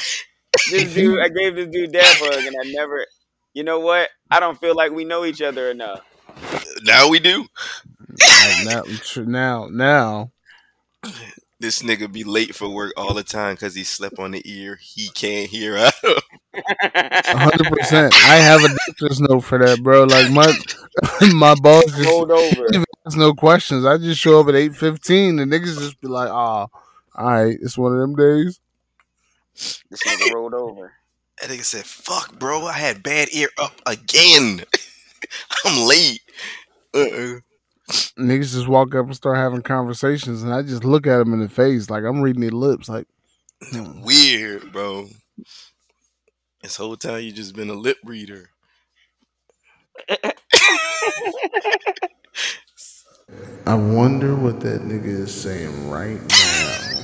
This 0.70 0.92
dude, 0.94 1.20
I 1.20 1.28
gave 1.28 1.54
this 1.56 1.68
dude 1.68 1.92
dab 1.92 2.04
hug, 2.18 2.44
and 2.44 2.54
I 2.62 2.70
never. 2.72 3.06
You 3.54 3.64
know 3.64 3.80
what? 3.80 4.10
I 4.30 4.40
don't 4.40 4.58
feel 4.60 4.74
like 4.74 4.92
we 4.92 5.04
know 5.04 5.24
each 5.24 5.40
other 5.40 5.70
enough. 5.70 6.00
Now 6.82 7.08
we 7.08 7.18
do. 7.20 7.46
Now, 8.64 8.82
now, 9.16 9.68
now, 9.70 10.30
This 11.58 11.82
nigga 11.82 12.12
be 12.12 12.22
late 12.22 12.54
for 12.54 12.68
work 12.68 12.92
all 12.98 13.14
the 13.14 13.22
time 13.22 13.54
because 13.54 13.74
he 13.74 13.82
slept 13.82 14.18
on 14.18 14.32
the 14.32 14.42
ear 14.44 14.78
he 14.80 15.08
can't 15.14 15.48
hear 15.48 15.76
out 15.78 15.94
of. 16.04 16.22
hundred 16.54 17.72
percent. 17.72 18.12
I 18.24 18.36
have 18.36 18.62
a 18.62 18.68
doctor's 18.86 19.20
note 19.20 19.40
for 19.40 19.58
that, 19.64 19.82
bro. 19.82 20.04
Like 20.04 20.30
my 20.30 20.52
my 21.32 21.54
boss 21.54 21.84
just 21.86 22.04
Rolled 22.06 22.30
over. 22.30 22.66
asks 23.06 23.16
no 23.16 23.32
questions. 23.32 23.86
I 23.86 23.96
just 23.96 24.20
show 24.20 24.40
up 24.40 24.48
at 24.48 24.54
eight 24.54 24.76
fifteen, 24.76 25.36
The 25.36 25.44
niggas 25.44 25.78
just 25.78 26.00
be 26.00 26.08
like, 26.08 26.28
"Ah, 26.30 26.66
all 27.16 27.24
right, 27.26 27.56
it's 27.62 27.78
one 27.78 27.92
of 27.94 28.00
them 28.00 28.14
days." 28.14 28.60
This 29.54 30.02
nigga 30.06 30.34
rolled 30.34 30.54
over. 30.54 30.92
That 31.40 31.50
nigga 31.50 31.64
said, 31.64 31.84
"Fuck, 31.86 32.38
bro, 32.38 32.66
I 32.66 32.72
had 32.74 33.02
bad 33.02 33.28
ear 33.32 33.48
up 33.58 33.80
again. 33.86 34.62
I'm 35.64 35.86
late." 35.88 36.20
Uh-uh. 36.94 37.40
Niggas 37.88 38.52
just 38.52 38.68
walk 38.68 38.94
up 38.94 39.06
and 39.06 39.14
start 39.14 39.36
having 39.36 39.62
conversations, 39.62 40.42
and 40.42 40.52
I 40.52 40.62
just 40.62 40.84
look 40.84 41.06
at 41.06 41.18
them 41.18 41.32
in 41.32 41.40
the 41.40 41.48
face 41.48 41.88
like 41.90 42.04
I'm 42.04 42.20
reading 42.20 42.42
their 42.42 42.50
lips. 42.50 42.88
Like. 42.88 43.06
Weird, 43.72 44.72
bro. 44.72 45.08
This 46.62 46.76
whole 46.76 46.96
time 46.96 47.22
you 47.22 47.32
just 47.32 47.54
been 47.54 47.70
a 47.70 47.74
lip 47.74 47.98
reader. 48.04 48.50
I 53.66 53.74
wonder 53.74 54.34
what 54.36 54.60
that 54.60 54.82
nigga 54.82 55.06
is 55.06 55.34
saying 55.34 55.90
right 55.90 56.20
now. 56.28 57.02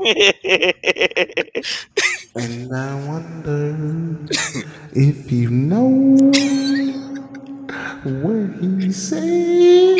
And 2.38 2.72
I 2.72 2.94
wonder 3.06 3.76
if 4.92 5.32
you 5.32 5.50
know 5.50 6.30
where 8.04 8.46
he 8.60 8.92
said. 8.92 9.98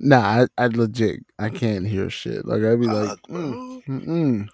Nah, 0.00 0.44
I, 0.58 0.64
I 0.64 0.66
legit 0.66 1.20
I 1.38 1.48
can't 1.48 1.86
hear 1.86 2.10
shit. 2.10 2.44
Like 2.44 2.62
I'd 2.62 2.80
be 2.80 2.86
like, 2.86 3.18
mm, 3.28 3.28
bro. 3.28 3.82
mm, 3.88 4.06
mm. 4.06 4.48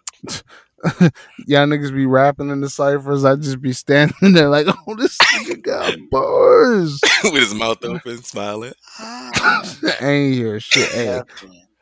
Y'all 1.47 1.67
niggas 1.67 1.95
be 1.95 2.07
rapping 2.07 2.51
in 2.51 2.61
the 2.61 2.71
ciphers. 2.71 3.25
I 3.25 3.37
just 3.37 3.61
be 3.61 3.73
standing 3.73 4.33
there 4.33 4.49
like, 4.49 4.67
oh, 4.69 4.95
this 4.97 5.19
nigga 5.19 5.63
got 5.63 5.95
bars. 6.11 7.01
With 7.25 7.35
his 7.35 7.55
mouth 7.55 7.85
open, 7.85 8.23
smiling. 8.23 8.73
I 8.99 9.77
ain't 10.01 10.35
hear 10.35 10.61
shit. 10.61 10.91
Hey, 10.93 11.21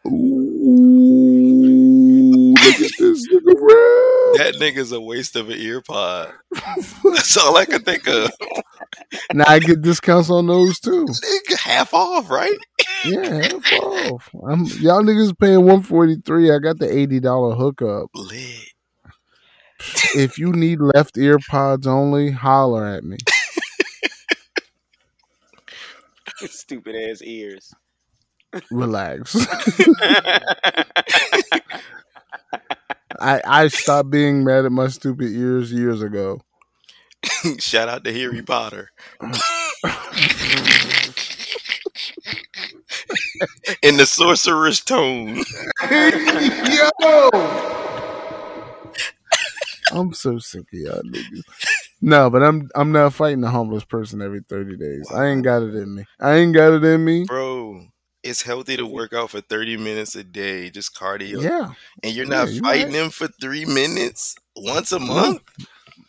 ooh, 0.07 1.48
look 2.69 2.81
at 2.81 2.93
this 2.99 3.29
nigga 3.29 3.55
rap. 3.55 4.37
That 4.37 4.55
nigga's 4.61 4.93
a 4.93 5.01
waste 5.01 5.37
of 5.37 5.49
an 5.49 5.59
ear 5.59 5.81
pod. 5.81 6.33
That's 6.53 7.37
all 7.37 7.57
I 7.57 7.65
can 7.65 7.83
think 7.83 8.07
of. 8.07 8.31
now 9.33 9.45
I 9.47 9.59
get 9.59 9.83
discounts 9.83 10.31
on 10.31 10.47
those 10.47 10.79
too. 10.81 11.07
Nigga, 11.07 11.57
half 11.59 11.95
off, 11.95 12.31
right? 12.31 12.59
Yeah, 13.05 13.43
half 13.43 13.73
off. 13.75 14.29
I'm, 14.49 14.65
y'all 14.81 15.03
niggas 15.03 15.39
paying 15.39 15.65
one 15.65 15.83
forty 15.83 16.17
three. 16.25 16.51
I 16.51 16.59
got 16.59 16.79
the 16.79 16.91
eighty 16.91 17.21
dollar 17.21 17.55
hookup. 17.55 18.11
Lit. 18.15 18.73
If 20.15 20.39
you 20.39 20.53
need 20.53 20.81
left 20.81 21.17
ear 21.17 21.39
pods 21.49 21.87
only, 21.87 22.33
holler 22.33 22.87
at 22.87 23.05
me. 23.05 23.17
Stupid 26.47 26.95
ass 26.95 27.23
ears. 27.23 27.73
Relax. 28.71 29.35
I 33.21 33.41
I 33.45 33.69
stopped 33.69 34.11
being 34.11 34.45
mad 34.45 34.65
at 34.65 34.73
my 34.73 34.89
stupid 34.89 35.31
ears 35.31 35.73
years 35.73 36.03
ago. 36.03 36.41
Shout 37.59 37.89
out 37.89 38.05
to 38.05 38.13
Harry 38.13 38.43
Potter. 38.43 38.91
In 43.83 43.97
the 43.97 44.07
sorcerer's 44.07 44.81
tone. 44.81 45.43
Yo, 45.91 47.29
I'm 49.93 50.13
so 50.13 50.39
sick 50.39 50.67
of 50.73 50.79
y'all 50.79 51.03
niggas. 51.03 51.43
No, 52.01 52.31
but 52.31 52.43
I'm 52.43 52.69
I'm 52.75 52.93
not 52.93 53.15
fighting 53.15 53.43
a 53.45 53.51
homeless 53.51 53.85
person 53.85 54.23
every 54.23 54.41
thirty 54.49 54.77
days. 54.77 55.09
I 55.13 55.27
ain't 55.27 55.43
got 55.43 55.63
it 55.63 55.75
in 55.75 55.95
me. 55.95 56.05
I 56.21 56.35
ain't 56.37 56.55
got 56.55 56.73
it 56.73 56.85
in 56.85 57.05
me. 57.05 57.25
Bro, 57.25 57.87
it's 58.23 58.43
healthy 58.43 58.77
to 58.77 58.87
work 58.87 59.13
out 59.13 59.31
for 59.31 59.41
30 59.41 59.77
minutes 59.77 60.15
a 60.15 60.25
day, 60.25 60.71
just 60.71 60.95
cardio. 60.95 61.43
Yeah, 61.43 61.73
And 62.03 62.15
you're 62.15 62.27
Yeah, 62.27 62.45
not 62.45 62.53
you 62.53 62.61
fighting 62.63 62.87
right. 62.93 62.95
him 62.95 63.11
for 63.11 63.29
three 63.41 63.65
minutes 63.65 64.35
once 64.57 64.93
a 64.93 64.99
month? 64.99 65.41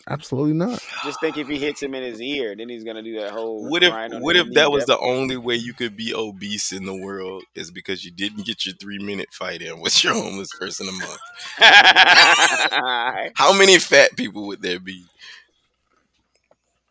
absolutely 0.08 0.54
not. 0.54 0.80
Just 1.06 1.20
think 1.22 1.38
if 1.38 1.48
he 1.48 1.58
hits 1.60 1.82
him 1.82 1.94
in 1.94 2.04
his 2.04 2.22
ear, 2.22 2.56
then 2.58 2.70
he's 2.70 2.84
gonna 2.84 3.04
do 3.04 3.20
that 3.20 3.32
whole. 3.32 3.70
What 3.70 3.84
if 3.84 3.94
what 4.22 4.36
if 4.36 4.54
that 4.54 4.72
was 4.72 4.86
the 4.86 4.98
only 5.00 5.38
way 5.38 5.56
you 5.56 5.74
could 5.74 5.96
be 5.96 6.14
obese 6.14 6.72
in 6.72 6.86
the 6.86 6.96
world 6.96 7.44
is 7.56 7.72
because 7.72 8.04
you 8.04 8.12
didn't 8.12 8.46
get 8.46 8.66
your 8.66 8.76
three 8.76 9.00
minute 9.00 9.30
fight 9.32 9.62
in 9.62 9.80
with 9.80 10.04
your 10.04 10.14
homeless 10.14 10.50
person 10.60 10.88
a 10.88 10.92
month? 10.92 11.20
How 13.36 13.54
many 13.54 13.78
fat 13.80 14.16
people 14.18 14.48
would 14.48 14.62
there 14.62 14.80
be? 14.80 15.06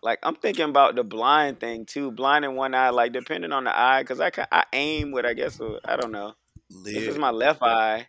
Like 0.09 0.21
I'm 0.23 0.37
thinking 0.37 0.65
about 0.65 0.95
the 0.95 1.05
blind 1.05 1.61
thing 1.61 1.85
too. 1.85 2.11
Blind 2.11 2.43
in 2.43 2.55
one 2.55 2.75
eye, 2.75 2.89
like 2.89 3.13
depending 3.13 3.53
on 3.53 3.65
the 3.65 3.79
eye, 3.79 4.03
because 4.03 4.21
I 4.21 4.31
I 4.51 4.65
aim 4.73 5.13
with 5.13 5.27
I 5.27 5.35
guess 5.35 5.61
I 5.85 5.97
don't 5.97 6.13
know. 6.13 6.33
Lit. 6.71 6.97
it's 6.97 7.19
my 7.19 7.31
left 7.31 7.63
eye, 7.63 8.07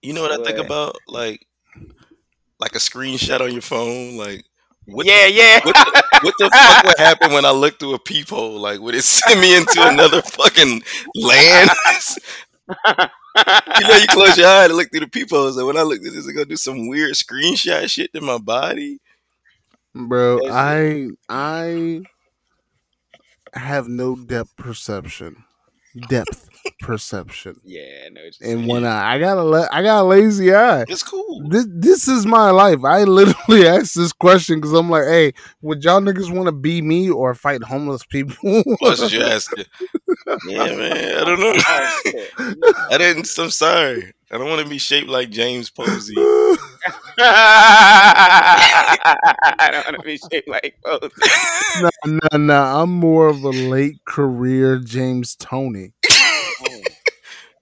You 0.00 0.14
know 0.14 0.22
what 0.22 0.32
I 0.32 0.42
think 0.42 0.58
about? 0.58 0.96
Like 1.06 1.46
like 2.58 2.74
a 2.74 2.78
screenshot 2.78 3.42
on 3.42 3.52
your 3.52 3.60
phone, 3.60 4.16
like 4.16 4.42
what 4.86 5.04
yeah, 5.04 5.26
yeah. 5.26 5.60
what 5.64 5.76
what 6.22 6.34
the 6.38 6.48
fuck 6.50 6.84
would 6.84 6.98
happen 7.06 7.32
when 7.34 7.44
I 7.44 7.50
look 7.50 7.78
through 7.78 7.92
a 7.92 7.98
peephole? 7.98 8.58
Like, 8.58 8.80
would 8.80 8.94
it 8.94 9.04
send 9.04 9.38
me 9.38 9.54
into 9.54 9.86
another 9.86 10.22
fucking 10.22 10.82
land? 11.14 11.70
you 12.68 13.88
know, 13.88 13.96
you 13.98 14.06
close 14.08 14.38
your 14.38 14.48
eye 14.48 14.68
to 14.68 14.72
look 14.72 14.90
through 14.90 15.00
the 15.00 15.08
peepholes, 15.08 15.58
and 15.58 15.66
when 15.66 15.76
I 15.76 15.82
look 15.82 15.98
at 15.98 16.04
this, 16.04 16.24
it's 16.24 16.32
gonna 16.32 16.46
do 16.46 16.56
some 16.56 16.88
weird 16.88 17.12
screenshot 17.12 17.90
shit 17.90 18.14
to 18.14 18.22
my 18.22 18.38
body. 18.38 19.00
Bro, 19.94 20.40
I 20.50 21.08
I 21.28 22.02
have 23.54 23.88
no 23.88 24.16
depth 24.16 24.56
perception. 24.56 25.44
Depth 26.08 26.48
perception. 26.80 27.60
yeah, 27.62 27.82
I 28.06 28.08
know 28.08 28.22
what 28.24 28.40
you're 28.40 28.50
In 28.50 28.56
saying. 28.58 28.66
one 28.68 28.84
eye. 28.84 29.14
I 29.14 29.18
got 29.20 29.38
a 29.38 29.42
la- 29.44 29.68
I 29.70 29.82
got 29.82 30.02
a 30.02 30.04
lazy 30.04 30.52
eye. 30.52 30.84
It's 30.88 31.04
cool. 31.04 31.48
This, 31.48 31.66
this 31.70 32.08
is 32.08 32.26
my 32.26 32.50
life. 32.50 32.80
I 32.84 33.04
literally 33.04 33.66
asked 33.68 33.94
this 33.94 34.12
question 34.12 34.56
because 34.56 34.72
I'm 34.72 34.90
like, 34.90 35.04
hey, 35.04 35.32
would 35.62 35.84
y'all 35.84 36.00
niggas 36.00 36.34
want 36.34 36.46
to 36.46 36.52
be 36.52 36.82
me 36.82 37.10
or 37.10 37.32
fight 37.34 37.62
homeless 37.62 38.04
people? 38.04 38.34
What's 38.80 39.12
you're 39.12 39.22
asking. 39.22 39.66
Yeah, 40.48 40.74
man. 40.74 41.16
I 41.16 41.24
don't 41.24 41.40
know. 41.40 41.54
I 42.90 42.98
didn't. 42.98 43.30
I'm 43.38 43.50
sorry. 43.50 44.12
I 44.32 44.38
don't 44.38 44.48
want 44.48 44.62
to 44.62 44.68
be 44.68 44.78
shaped 44.78 45.08
like 45.08 45.30
James 45.30 45.70
Posey. 45.70 46.14
I 47.18 48.58
don't 49.70 49.84
want 49.86 49.96
to 49.98 50.02
be 50.02 50.16
shaped 50.18 50.48
like 50.48 50.76
both. 50.82 51.12
no, 51.80 51.90
no, 52.32 52.38
no. 52.38 52.62
I'm 52.62 52.90
more 52.90 53.28
of 53.28 53.42
a 53.44 53.50
late 53.50 54.04
career 54.04 54.78
James 54.78 55.36
Toney. 55.36 55.92
Oh, 56.10 56.80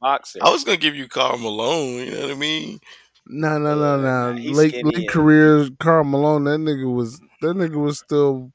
Boxer. 0.01 0.39
I 0.43 0.51
was 0.51 0.65
gonna 0.65 0.77
give 0.77 0.95
you 0.97 1.09
Karl 1.09 1.39
Malone. 1.39 2.07
You 2.07 2.11
know 2.13 2.21
what 2.23 2.31
I 2.31 2.35
mean? 2.35 2.81
No, 3.27 3.59
no, 3.59 3.75
no, 3.77 3.97
no. 4.01 4.33
nah, 4.33 4.39
Late 4.53 4.71
skinny 4.71 4.85
late 4.85 4.95
and- 4.97 5.09
career 5.09 5.69
Karl 5.81 6.05
Malone. 6.05 6.45
That 6.45 6.59
nigga 6.61 6.93
was 6.93 7.21
that 7.41 7.57
nigga 7.57 7.77
was 7.77 7.99
still 7.99 8.53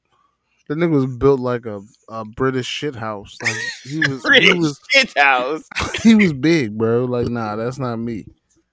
that 0.68 0.76
nigga 0.76 0.90
was 0.90 1.06
built 1.06 1.40
like 1.40 1.64
a, 1.66 1.80
a 2.10 2.24
British 2.24 2.66
shit 2.66 2.94
house. 2.94 3.36
Like 3.42 3.56
he 3.84 3.98
was 4.08 4.22
he 4.22 4.28
British 4.28 4.54
was 4.56 4.80
shit 4.90 5.16
house. 5.16 5.64
he 6.02 6.14
was 6.14 6.32
big, 6.32 6.76
bro. 6.76 7.04
Like 7.06 7.28
nah, 7.28 7.56
that's 7.56 7.78
not 7.78 7.96
me. 7.96 8.26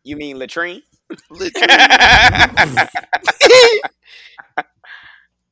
You 0.03 0.17
mean 0.17 0.37
latrine? 0.37 0.81
Literally. 1.29 1.51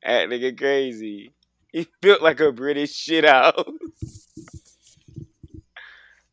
that 0.02 0.28
nigga 0.28 0.56
crazy. 0.56 1.34
He 1.72 1.86
built 2.00 2.22
like 2.22 2.40
a 2.40 2.52
British 2.52 2.94
shit 2.94 3.24
house. 3.24 3.64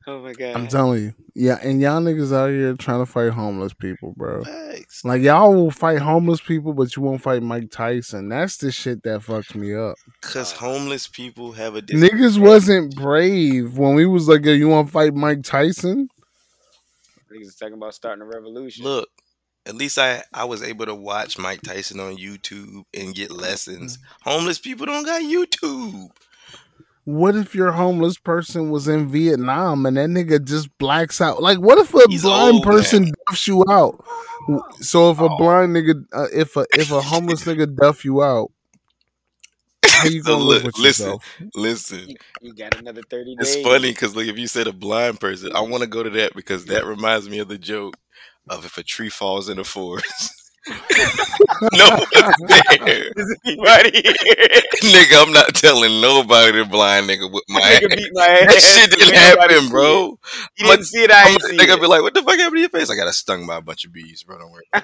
Oh 0.07 0.19
my 0.19 0.33
god. 0.33 0.55
I'm 0.55 0.67
telling 0.67 1.03
you, 1.03 1.13
yeah. 1.35 1.59
And 1.61 1.79
y'all 1.79 2.01
niggas 2.01 2.35
out 2.35 2.49
here 2.49 2.73
trying 2.73 3.05
to 3.05 3.05
fight 3.05 3.31
homeless 3.31 3.73
people, 3.73 4.13
bro. 4.17 4.43
Facts. 4.43 5.05
Like 5.05 5.21
y'all 5.21 5.53
will 5.53 5.69
fight 5.69 5.99
homeless 5.99 6.41
people, 6.41 6.73
but 6.73 6.95
you 6.95 7.03
won't 7.03 7.21
fight 7.21 7.43
Mike 7.43 7.69
Tyson. 7.69 8.27
That's 8.27 8.57
the 8.57 8.71
shit 8.71 9.03
that 9.03 9.21
fucks 9.21 9.53
me 9.53 9.75
up. 9.75 9.97
Cause 10.21 10.51
homeless 10.53 11.07
people 11.07 11.51
have 11.51 11.75
a 11.75 11.83
dis- 11.83 12.01
Niggas 12.01 12.39
wasn't 12.39 12.95
brave 12.95 13.77
when 13.77 13.93
we 13.93 14.07
was 14.07 14.27
like, 14.27 14.43
"Yo, 14.43 14.53
you 14.53 14.69
want 14.69 14.87
to 14.87 14.91
fight 14.91 15.13
Mike 15.13 15.43
Tyson?" 15.43 16.09
Niggas 17.31 17.47
is 17.47 17.55
talking 17.55 17.73
about 17.75 17.93
starting 17.93 18.21
a 18.21 18.25
revolution. 18.25 18.83
look. 18.83 19.09
At 19.67 19.75
least 19.75 19.99
I 19.99 20.23
I 20.33 20.45
was 20.45 20.63
able 20.63 20.87
to 20.87 20.95
watch 20.95 21.37
Mike 21.37 21.61
Tyson 21.61 21.99
on 21.99 22.17
YouTube 22.17 22.83
and 22.95 23.13
get 23.13 23.29
lessons. 23.31 23.99
Homeless 24.23 24.57
people 24.57 24.87
don't 24.87 25.05
got 25.05 25.21
YouTube. 25.21 26.09
What 27.05 27.35
if 27.35 27.53
your 27.55 27.71
homeless 27.71 28.17
person 28.17 28.69
was 28.69 28.87
in 28.87 29.07
Vietnam 29.09 29.85
and 29.85 29.97
that 29.97 30.09
nigga 30.09 30.43
just 30.43 30.75
blacks 30.77 31.19
out? 31.21 31.41
Like, 31.41 31.59
what 31.59 31.77
if 31.79 31.93
a 31.93 32.01
He's 32.07 32.21
blind 32.23 32.55
old, 32.55 32.63
person 32.63 33.03
man. 33.03 33.11
duffs 33.27 33.47
you 33.47 33.63
out? 33.69 34.03
So 34.79 35.11
if 35.11 35.19
a 35.19 35.23
Oh. 35.29 35.37
blind 35.37 35.75
nigga, 35.75 36.05
uh, 36.13 36.27
if 36.33 36.55
a 36.57 36.65
if 36.73 36.91
a 36.91 37.01
homeless 37.01 37.43
nigga 37.45 37.75
duff 37.75 38.03
you 38.05 38.23
out, 38.23 38.51
how 39.91 40.05
you 40.05 40.23
gonna 40.23 40.43
live 40.43 40.63
look, 40.63 40.63
with 40.63 40.77
listen, 40.77 40.81
yourself? 40.83 41.23
listen. 41.55 42.07
You, 42.07 42.17
you 42.41 42.53
got 42.55 42.73
another 42.73 43.03
30 43.03 43.35
It's 43.39 43.55
funny 43.55 43.91
because 43.91 44.15
like 44.15 44.27
if 44.27 44.37
you 44.37 44.47
said 44.47 44.67
a 44.67 44.73
blind 44.73 45.19
person, 45.19 45.51
I 45.55 45.61
want 45.61 45.83
to 45.83 45.89
go 45.89 46.03
to 46.03 46.09
that 46.11 46.35
because 46.35 46.67
that 46.67 46.85
reminds 46.85 47.29
me 47.29 47.39
of 47.39 47.47
the 47.49 47.57
joke 47.57 47.95
of 48.49 48.65
if 48.65 48.77
a 48.77 48.83
tree 48.83 49.09
falls 49.09 49.49
in 49.49 49.59
a 49.59 49.63
forest 49.63 50.33
no 51.73 51.89
one's 52.15 52.35
there. 52.47 53.11
Is 53.15 53.37
anybody 53.45 53.91
here? 54.03 54.61
nigga, 54.83 55.23
I'm 55.25 55.33
not 55.33 55.55
telling 55.55 56.01
nobody 56.01 56.59
the 56.59 56.65
blind 56.65 57.09
nigga 57.09 57.31
with 57.31 57.43
my 57.49 57.61
Nigga 57.69 57.93
ass. 57.93 57.95
beat 57.95 58.09
my 58.13 58.27
ass. 58.27 58.55
That 58.55 58.61
shit 58.61 58.91
didn't 58.91 59.15
happen, 59.15 59.69
bro. 59.69 60.17
it. 60.57 60.59
You 60.59 60.65
didn't 60.67 60.85
see 60.85 61.03
it. 61.03 61.11
I 61.11 61.25
I'm 61.25 61.31
ain't 61.31 61.41
a 61.43 61.49
see 61.49 61.55
nigga 61.61 61.79
it. 61.79 61.81
be 61.81 61.87
like, 61.87 62.01
what 62.01 62.13
the 62.13 62.23
fuck 62.23 62.37
happened 62.37 62.57
to 62.57 62.61
your 62.61 62.69
face? 62.69 62.89
I 62.89 62.95
got 62.95 63.13
stung 63.13 63.47
by 63.47 63.57
a 63.57 63.61
bunch 63.61 63.85
of 63.85 63.93
bees, 63.93 64.23
bro. 64.23 64.39
Don't 64.39 64.51
worry. 64.51 64.65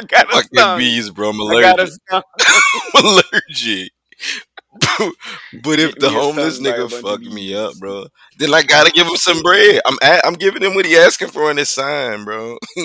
I 0.00 0.06
got 0.06 0.26
a 0.28 0.42
Fucking 0.42 0.78
bees, 0.78 1.10
bro. 1.10 1.30
I'm 1.30 1.40
I 1.42 1.60
got 1.60 1.80
a 1.80 1.82
allergic. 1.82 2.00
I'm 2.94 3.04
allergic. 3.04 3.92
but 5.62 5.78
if 5.80 5.94
Get 5.94 6.00
the 6.00 6.10
homeless 6.10 6.58
a 6.58 6.62
nigga 6.62 6.78
bunch 6.90 6.92
of 6.92 7.00
fuck 7.00 7.20
me 7.20 7.54
up, 7.54 7.74
bro, 7.78 8.06
then 8.38 8.54
I 8.54 8.62
gotta 8.62 8.90
give 8.92 9.06
him 9.06 9.16
some 9.16 9.42
bread. 9.42 9.80
I'm 9.84 9.98
a- 10.02 10.26
I'm 10.26 10.34
giving 10.34 10.62
him 10.62 10.74
what 10.74 10.86
he 10.86 10.96
asking 10.96 11.28
for 11.28 11.50
in 11.50 11.56
his 11.56 11.70
sign, 11.70 12.24
bro. 12.24 12.56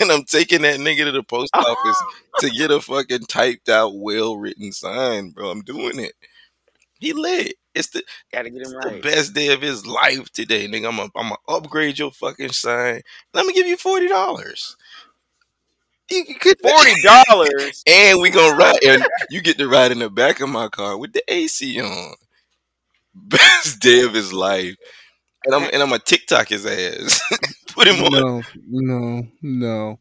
and 0.00 0.10
I'm 0.10 0.24
taking 0.24 0.62
that 0.62 0.80
nigga 0.80 1.04
to 1.04 1.12
the 1.12 1.22
post 1.22 1.50
office 1.54 2.02
to 2.40 2.50
get 2.50 2.70
a 2.70 2.80
fucking 2.80 3.26
typed 3.28 3.68
out, 3.68 3.92
well 3.94 4.36
written 4.36 4.72
sign, 4.72 5.30
bro. 5.30 5.50
I'm 5.50 5.62
doing 5.62 6.00
it. 6.00 6.12
He 6.98 7.12
lit. 7.12 7.54
It's 7.74 7.88
the, 7.90 8.02
Gotta 8.32 8.50
get 8.50 8.66
him 8.66 8.74
right. 8.74 8.94
the 8.94 9.00
best 9.08 9.34
day 9.34 9.52
of 9.52 9.62
his 9.62 9.86
life 9.86 10.30
today, 10.32 10.66
nigga. 10.66 10.88
I'm 10.88 10.96
gonna 10.96 11.10
I'm 11.14 11.32
upgrade 11.48 11.98
your 11.98 12.10
fucking 12.10 12.50
sign. 12.50 12.94
And 12.94 13.02
I'm 13.34 13.44
gonna 13.44 13.52
give 13.52 13.68
you 13.68 13.76
forty 13.76 14.08
dollars. 14.08 14.76
You, 16.10 16.24
you 16.28 16.34
could 16.36 16.60
Forty 16.60 17.02
dollars. 17.02 17.82
and 17.86 18.20
we 18.20 18.30
gonna 18.30 18.56
ride, 18.56 18.82
and 18.84 19.04
you 19.30 19.40
get 19.40 19.58
to 19.58 19.68
ride 19.68 19.92
in 19.92 19.98
the 19.98 20.10
back 20.10 20.40
of 20.40 20.48
my 20.48 20.68
car 20.68 20.96
with 20.96 21.12
the 21.12 21.22
AC 21.28 21.80
on. 21.80 22.14
Best 23.14 23.80
day 23.80 24.02
of 24.02 24.14
his 24.14 24.32
life, 24.32 24.76
and 25.44 25.54
I'm 25.54 25.64
and 25.72 25.82
I'm 25.82 25.90
gonna 25.90 25.98
TikTok 25.98 26.48
his 26.48 26.66
ass. 26.66 27.20
Put 27.74 27.88
him 27.88 28.04
on. 28.04 28.12
No, 28.12 28.42
no, 28.68 29.26
no, 29.42 29.98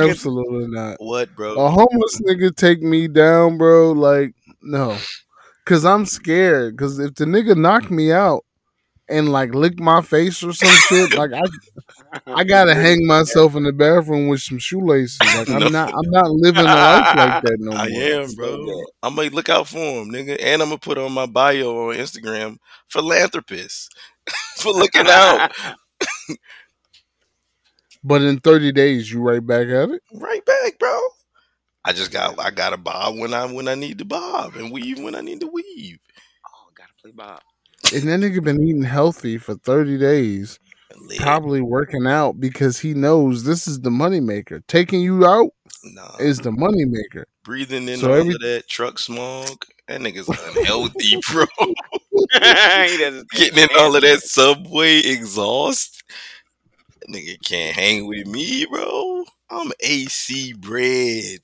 absolutely 0.00 0.66
not. 0.68 0.96
What, 1.00 1.34
bro? 1.34 1.54
A 1.54 1.70
homeless 1.70 2.20
nigga 2.20 2.54
take 2.54 2.82
me 2.82 3.08
down, 3.08 3.56
bro. 3.56 3.92
Like, 3.92 4.34
no, 4.62 4.98
cause 5.64 5.84
I'm 5.84 6.06
scared. 6.06 6.76
Cause 6.76 6.98
if 6.98 7.14
the 7.14 7.24
nigga 7.24 7.56
knock 7.56 7.90
me 7.90 8.12
out 8.12 8.44
and 9.10 9.30
like 9.30 9.54
lick 9.54 9.78
my 9.80 10.02
face 10.02 10.42
or 10.42 10.52
some 10.52 10.68
shit, 10.68 11.12
like 11.12 11.32
I, 11.32 11.42
I 12.26 12.44
gotta 12.44 12.74
hang 12.74 13.06
myself 13.06 13.54
in 13.56 13.64
the 13.64 13.72
bathroom 13.72 14.28
with 14.28 14.40
some 14.42 14.58
shoelaces. 14.58 15.18
Like 15.34 15.50
I'm 15.50 15.58
No. 15.60 15.68
not, 15.68 15.92
I'm 15.94 16.10
not 16.10 16.30
living 16.30 16.64
a 16.66 16.76
life 16.76 17.14
like 17.14 17.42
that 17.42 17.56
no 17.60 17.70
more. 17.76 17.80
I 17.80 17.86
am, 17.88 18.32
bro. 18.34 18.66
bad. 18.66 18.84
I'm 19.02 19.16
gonna 19.16 19.30
look 19.30 19.48
out 19.48 19.68
for 19.68 19.78
him, 19.78 20.10
nigga, 20.10 20.36
and 20.40 20.62
I'm 20.62 20.68
gonna 20.68 20.78
put 20.78 20.98
on 20.98 21.12
my 21.12 21.26
bio 21.26 21.90
on 21.90 21.96
Instagram, 21.96 22.58
philanthropist, 22.88 23.94
for 24.56 24.72
looking 24.72 25.06
out. 25.08 25.52
But 28.02 28.22
in 28.22 28.40
30 28.40 28.72
days, 28.72 29.10
you 29.12 29.20
right 29.20 29.44
back 29.46 29.68
at 29.68 29.90
it. 29.90 30.02
right 30.14 30.44
back, 30.44 30.78
bro. 30.78 30.98
I 31.84 31.92
just 31.92 32.10
got 32.12 32.38
I 32.38 32.50
got 32.50 32.70
to 32.70 32.76
bob 32.76 33.18
when 33.18 33.32
I 33.34 33.46
when 33.50 33.68
I 33.68 33.74
need 33.74 33.98
to 33.98 34.04
bob 34.04 34.54
and 34.56 34.70
weave 34.72 34.98
when 35.02 35.14
I 35.14 35.20
need 35.20 35.40
to 35.40 35.46
weave. 35.46 35.98
Oh, 36.46 36.70
gotta 36.74 36.92
play 37.00 37.10
Bob. 37.12 37.40
And 37.92 38.02
that 38.08 38.20
nigga 38.20 38.42
been 38.42 38.62
eating 38.62 38.82
healthy 38.82 39.36
for 39.38 39.54
30 39.56 39.98
days, 39.98 40.58
Lit. 41.00 41.18
probably 41.20 41.60
working 41.60 42.06
out 42.06 42.38
because 42.40 42.78
he 42.78 42.94
knows 42.94 43.44
this 43.44 43.66
is 43.66 43.80
the 43.80 43.90
moneymaker. 43.90 44.62
Taking 44.68 45.00
you 45.00 45.26
out 45.26 45.50
Nah, 45.84 46.16
is 46.18 46.38
the 46.38 46.50
moneymaker. 46.50 47.24
breathing 47.44 47.88
in 47.88 47.98
So 47.98 48.10
all 48.10 48.16
every- 48.20 48.34
of 48.34 48.40
that 48.42 48.68
truck 48.68 48.98
smog. 48.98 49.64
That 49.88 50.00
nigga's 50.00 50.28
unhealthy, 50.56 51.20
bro. 51.32 51.46
he 51.60 53.22
Getting 53.32 53.58
in 53.58 53.68
all 53.76 53.96
of 53.96 54.02
that 54.02 54.20
subway 54.22 54.98
exhaust. 54.98 56.04
That 57.00 57.08
nigga 57.08 57.36
can't 57.44 57.74
hang 57.74 58.06
with 58.06 58.26
me, 58.28 58.66
bro. 58.66 59.24
I'm 59.50 59.72
AC 59.80 60.52
bread. 60.52 61.40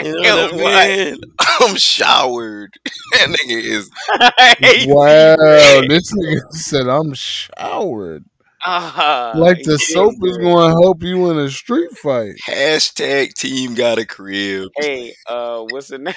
You 0.00 0.12
know 0.12 0.36
what 0.36 0.38
I 0.38 0.50
Yo, 0.52 0.56
what? 0.56 0.92
mean? 0.96 1.20
I'm 1.60 1.76
showered. 1.76 2.74
That 3.12 3.28
nigga 3.28 3.60
is 3.62 3.90
wow, 4.82 5.82
this 5.88 6.12
nigga 6.12 6.40
said 6.52 6.86
I'm 6.88 7.12
showered. 7.14 8.24
Ah, 8.64 9.32
Like 9.32 9.62
the 9.62 9.78
yeah, 9.88 9.94
soap 9.94 10.14
is 10.22 10.38
going 10.38 10.70
to 10.70 10.80
help 10.82 11.02
you 11.02 11.30
in 11.30 11.38
a 11.38 11.50
street 11.50 11.90
fight. 11.96 12.36
hashtag 12.46 13.34
team 13.34 13.74
got 13.74 13.98
a 13.98 14.06
crib. 14.06 14.70
Hey, 14.76 15.14
uh, 15.26 15.62
what's 15.62 15.88
the 15.88 15.98
name? 15.98 16.14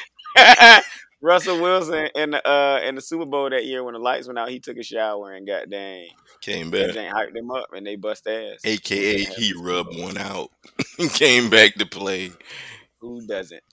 Russell 1.22 1.60
Wilson 1.60 2.10
in 2.16 2.32
the 2.32 2.48
uh 2.48 2.80
in 2.84 2.96
the 2.96 3.02
Super 3.02 3.26
Bowl 3.26 3.50
that 3.50 3.66
year 3.66 3.84
when 3.84 3.94
the 3.94 4.00
lights 4.00 4.28
went 4.28 4.38
out, 4.40 4.50
he 4.50 4.60
took 4.60 4.78
a 4.78 4.84
shower 4.84 5.34
and 5.34 5.48
got 5.48 5.70
dang. 5.70 6.10
Came 6.42 6.72
That 6.78 6.90
back. 6.90 6.92
Jane 6.92 7.12
hyped 7.12 7.36
him 7.36 7.52
up 7.52 7.68
and 7.74 7.86
they 7.86 7.96
bust 7.96 8.28
ass. 8.28 8.66
AKA 8.66 9.24
he 9.26 9.54
rubbed 9.54 9.98
one 9.98 10.18
out. 10.18 10.52
Came 11.14 11.50
back 11.50 11.76
to 11.76 11.86
play. 11.86 12.32
Who 13.02 13.26
doesn't? 13.26 13.64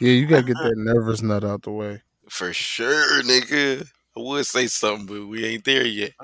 Yeah, 0.00 0.12
you 0.12 0.26
got 0.26 0.38
to 0.38 0.42
get 0.42 0.56
that 0.62 0.74
nervous 0.76 1.22
nut 1.22 1.44
out 1.44 1.62
the 1.62 1.70
way. 1.70 2.02
For 2.28 2.52
sure, 2.52 3.22
nigga. 3.22 3.86
I 4.16 4.20
would 4.20 4.46
say 4.46 4.66
something, 4.68 5.06
but 5.06 5.26
we 5.26 5.44
ain't 5.44 5.64
there 5.64 5.86
yet. 5.86 6.12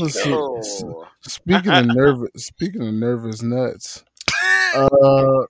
Oh, 0.00 1.06
Speaking 1.20 1.72
of 1.72 1.86
nervous, 1.86 2.30
speaking 2.36 2.82
of 2.82 2.94
nervous 2.94 3.42
nuts, 3.42 4.02
uh, 4.74 5.44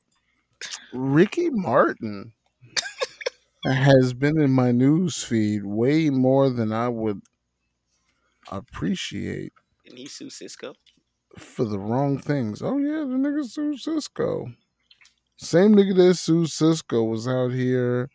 Ricky 0.92 1.48
Martin 1.48 2.32
has 3.64 4.12
been 4.12 4.38
in 4.38 4.50
my 4.50 4.70
news 4.70 5.22
feed 5.22 5.64
way 5.64 6.10
more 6.10 6.50
than 6.50 6.72
I 6.72 6.88
would 6.88 7.22
appreciate 8.52 9.54
and 9.86 9.98
he 9.98 10.06
sue 10.06 10.26
Sisqó. 10.26 10.74
for 11.38 11.64
the 11.64 11.78
wrong 11.78 12.18
things. 12.18 12.62
Oh 12.62 12.78
yeah, 12.78 13.00
the 13.00 13.16
nigga 13.16 13.44
sued 13.44 13.78
Sisqó. 13.78 14.54
Same 15.36 15.74
nigga 15.74 15.94
that 15.96 16.14
sued 16.14 16.48
Sisqó 16.48 17.08
was 17.08 17.26
out 17.26 17.52
here 17.52 18.08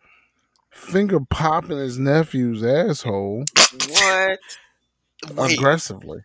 finger 0.71 1.19
popping 1.19 1.77
his 1.77 1.97
nephew's 1.99 2.63
asshole 2.63 3.43
What? 3.89 4.39
Wait, 5.35 5.57
aggressively. 5.57 6.21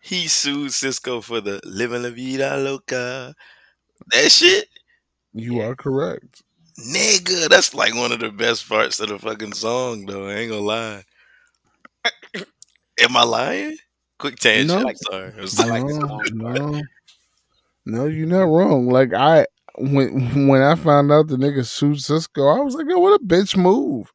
he 0.00 0.28
sued 0.28 0.70
Sisqó 0.70 1.22
for 1.22 1.40
the 1.40 1.60
living 1.64 2.02
la 2.02 2.10
vida 2.10 2.56
loca. 2.56 3.34
That 4.12 4.30
shit? 4.30 4.68
You 5.32 5.60
are 5.60 5.74
correct. 5.74 6.42
Nigga, 6.78 7.48
that's 7.48 7.74
like 7.74 7.94
one 7.94 8.12
of 8.12 8.20
the 8.20 8.30
best 8.30 8.68
parts 8.68 9.00
of 9.00 9.08
the 9.08 9.18
fucking 9.18 9.54
song, 9.54 10.06
though. 10.06 10.28
I 10.28 10.34
ain't 10.34 10.50
gonna 10.50 10.62
lie. 10.62 11.02
Am 13.00 13.16
I 13.16 13.24
lying? 13.24 13.76
Quick 14.18 14.36
tangent. 14.36 14.82
No. 14.82 14.88
I'm 14.88 14.96
sorry. 14.96 15.32
I'm 15.38 15.46
sorry. 15.46 15.82
no, 15.84 16.20
no, 16.32 16.82
no, 17.84 18.04
you're 18.06 18.26
not 18.26 18.42
wrong. 18.44 18.88
Like 18.88 19.12
I 19.12 19.46
when 19.78 20.48
when 20.48 20.62
I 20.62 20.74
found 20.74 21.12
out 21.12 21.28
the 21.28 21.36
nigga 21.36 21.64
sued 21.66 21.98
Sisqó, 21.98 22.58
I 22.58 22.62
was 22.62 22.74
like, 22.74 22.86
"Yo, 22.88 22.98
what 22.98 23.20
a 23.20 23.24
bitch 23.24 23.56
move." 23.56 24.12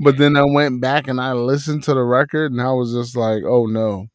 But 0.00 0.16
then 0.18 0.36
I 0.36 0.44
went 0.44 0.80
back 0.80 1.08
and 1.08 1.20
I 1.20 1.32
listened 1.32 1.84
to 1.84 1.94
the 1.94 2.02
record, 2.02 2.52
and 2.52 2.60
I 2.60 2.72
was 2.72 2.92
just 2.92 3.16
like, 3.16 3.42
"Oh 3.44 3.66
no, 3.66 4.08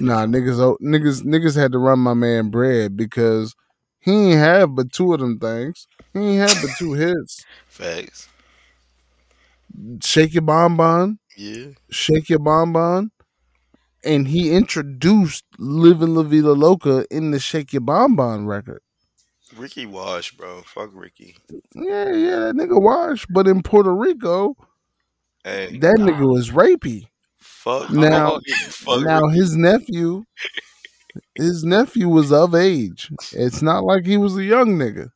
nah, 0.00 0.26
niggas, 0.26 0.58
oh, 0.60 0.76
niggas, 0.82 1.22
niggas 1.22 1.56
had 1.56 1.72
to 1.72 1.78
run 1.78 1.98
my 1.98 2.14
man 2.14 2.50
bread 2.50 2.96
because 2.96 3.54
he 4.00 4.12
ain't 4.12 4.38
have 4.38 4.74
but 4.74 4.92
two 4.92 5.12
of 5.12 5.20
them 5.20 5.38
things. 5.38 5.86
He 6.12 6.20
ain't 6.20 6.40
have 6.48 6.60
but 6.60 6.74
two 6.78 6.92
hits. 6.94 7.44
Facts. 7.68 8.28
Shake 10.02 10.34
your 10.34 10.42
bonbon, 10.42 11.18
Yeah. 11.36 11.72
shake 11.90 12.28
your 12.28 12.38
bonbon." 12.40 13.10
And 14.04 14.28
he 14.28 14.52
introduced 14.52 15.44
"Living 15.58 16.14
La 16.14 16.22
Vida 16.22 16.52
Loca" 16.52 17.06
in 17.10 17.30
the 17.32 17.38
"Shake 17.40 17.72
Your 17.72 17.82
Bonbon" 17.82 18.46
record. 18.46 18.82
Ricky 19.56 19.86
Wash, 19.86 20.32
bro. 20.36 20.62
Fuck 20.62 20.90
Ricky. 20.94 21.36
Yeah, 21.74 22.12
yeah, 22.14 22.36
that 22.40 22.54
nigga 22.56 22.80
wash. 22.80 23.26
But 23.30 23.46
in 23.48 23.62
Puerto 23.62 23.94
Rico, 23.94 24.56
Hey, 25.44 25.78
that 25.78 25.96
nigga 25.96 26.30
was 26.32 26.50
rapey. 26.50 27.06
fuck. 27.38 27.90
Now- 27.90 28.40
fuck 28.68 29.00
now 29.02 29.22
Ricky. 29.22 29.38
his 29.38 29.56
nephew, 29.56 30.24
his 31.34 31.64
nephew 31.64 32.08
was 32.08 32.32
of 32.32 32.54
age. 32.54 33.10
It's 33.32 33.62
not 33.62 33.84
like 33.84 34.06
he 34.06 34.16
was 34.16 34.36
a 34.36 34.44
young 34.44 34.76
nigga. 34.76 35.10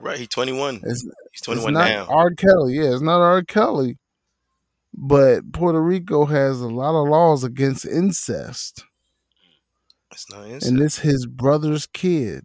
Right, 0.00 0.18
he 0.18 0.26
21. 0.26 0.82
He's 0.86 1.04
21 1.42 1.72
now. 1.74 2.06
R. 2.08 2.30
Kelly. 2.30 2.74
Yeah, 2.74 2.92
it's 2.92 3.00
not 3.02 3.20
R. 3.20 3.42
Kelly. 3.42 3.96
But 4.98 5.52
Puerto 5.52 5.80
Rico 5.80 6.24
has 6.26 6.60
a 6.60 6.68
lot 6.68 6.98
of 7.00 7.08
laws 7.08 7.44
against 7.44 7.84
incest, 7.86 8.84
It's 10.10 10.30
not 10.30 10.46
incest. 10.46 10.66
and 10.66 10.80
it's 10.80 10.98
his 11.00 11.26
brother's 11.26 11.86
kid. 11.86 12.44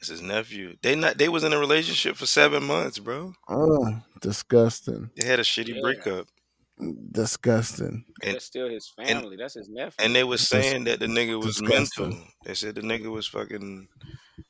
It's 0.00 0.08
his 0.10 0.20
nephew. 0.22 0.76
They 0.82 0.94
not. 0.94 1.16
They 1.18 1.28
was 1.28 1.42
in 1.44 1.52
a 1.52 1.58
relationship 1.58 2.16
for 2.16 2.26
seven 2.26 2.64
months, 2.64 2.98
bro. 2.98 3.32
Oh, 3.48 4.00
disgusting, 4.20 5.10
They 5.16 5.26
had 5.26 5.40
a 5.40 5.42
shitty 5.42 5.74
Yeah. 5.76 5.80
breakup, 5.80 6.26
disgusting. 7.12 8.04
And- 8.22 8.34
That's 8.34 8.44
still 8.44 8.68
his 8.68 8.88
family. 8.90 9.36
That's 9.36 9.54
his 9.54 9.68
nephew. 9.68 9.94
and 9.98 10.14
they 10.14 10.24
were 10.24 10.36
Dis- 10.36 10.48
saying 10.48 10.84
that 10.84 11.00
the 11.00 11.06
nigga 11.06 11.36
was 11.42 11.56
disgusting. 11.56 12.08
mental. 12.10 12.26
They 12.44 12.54
said 12.54 12.74
the 12.74 12.82
nigga 12.82 13.10
was 13.10 13.26
fucking 13.26 13.88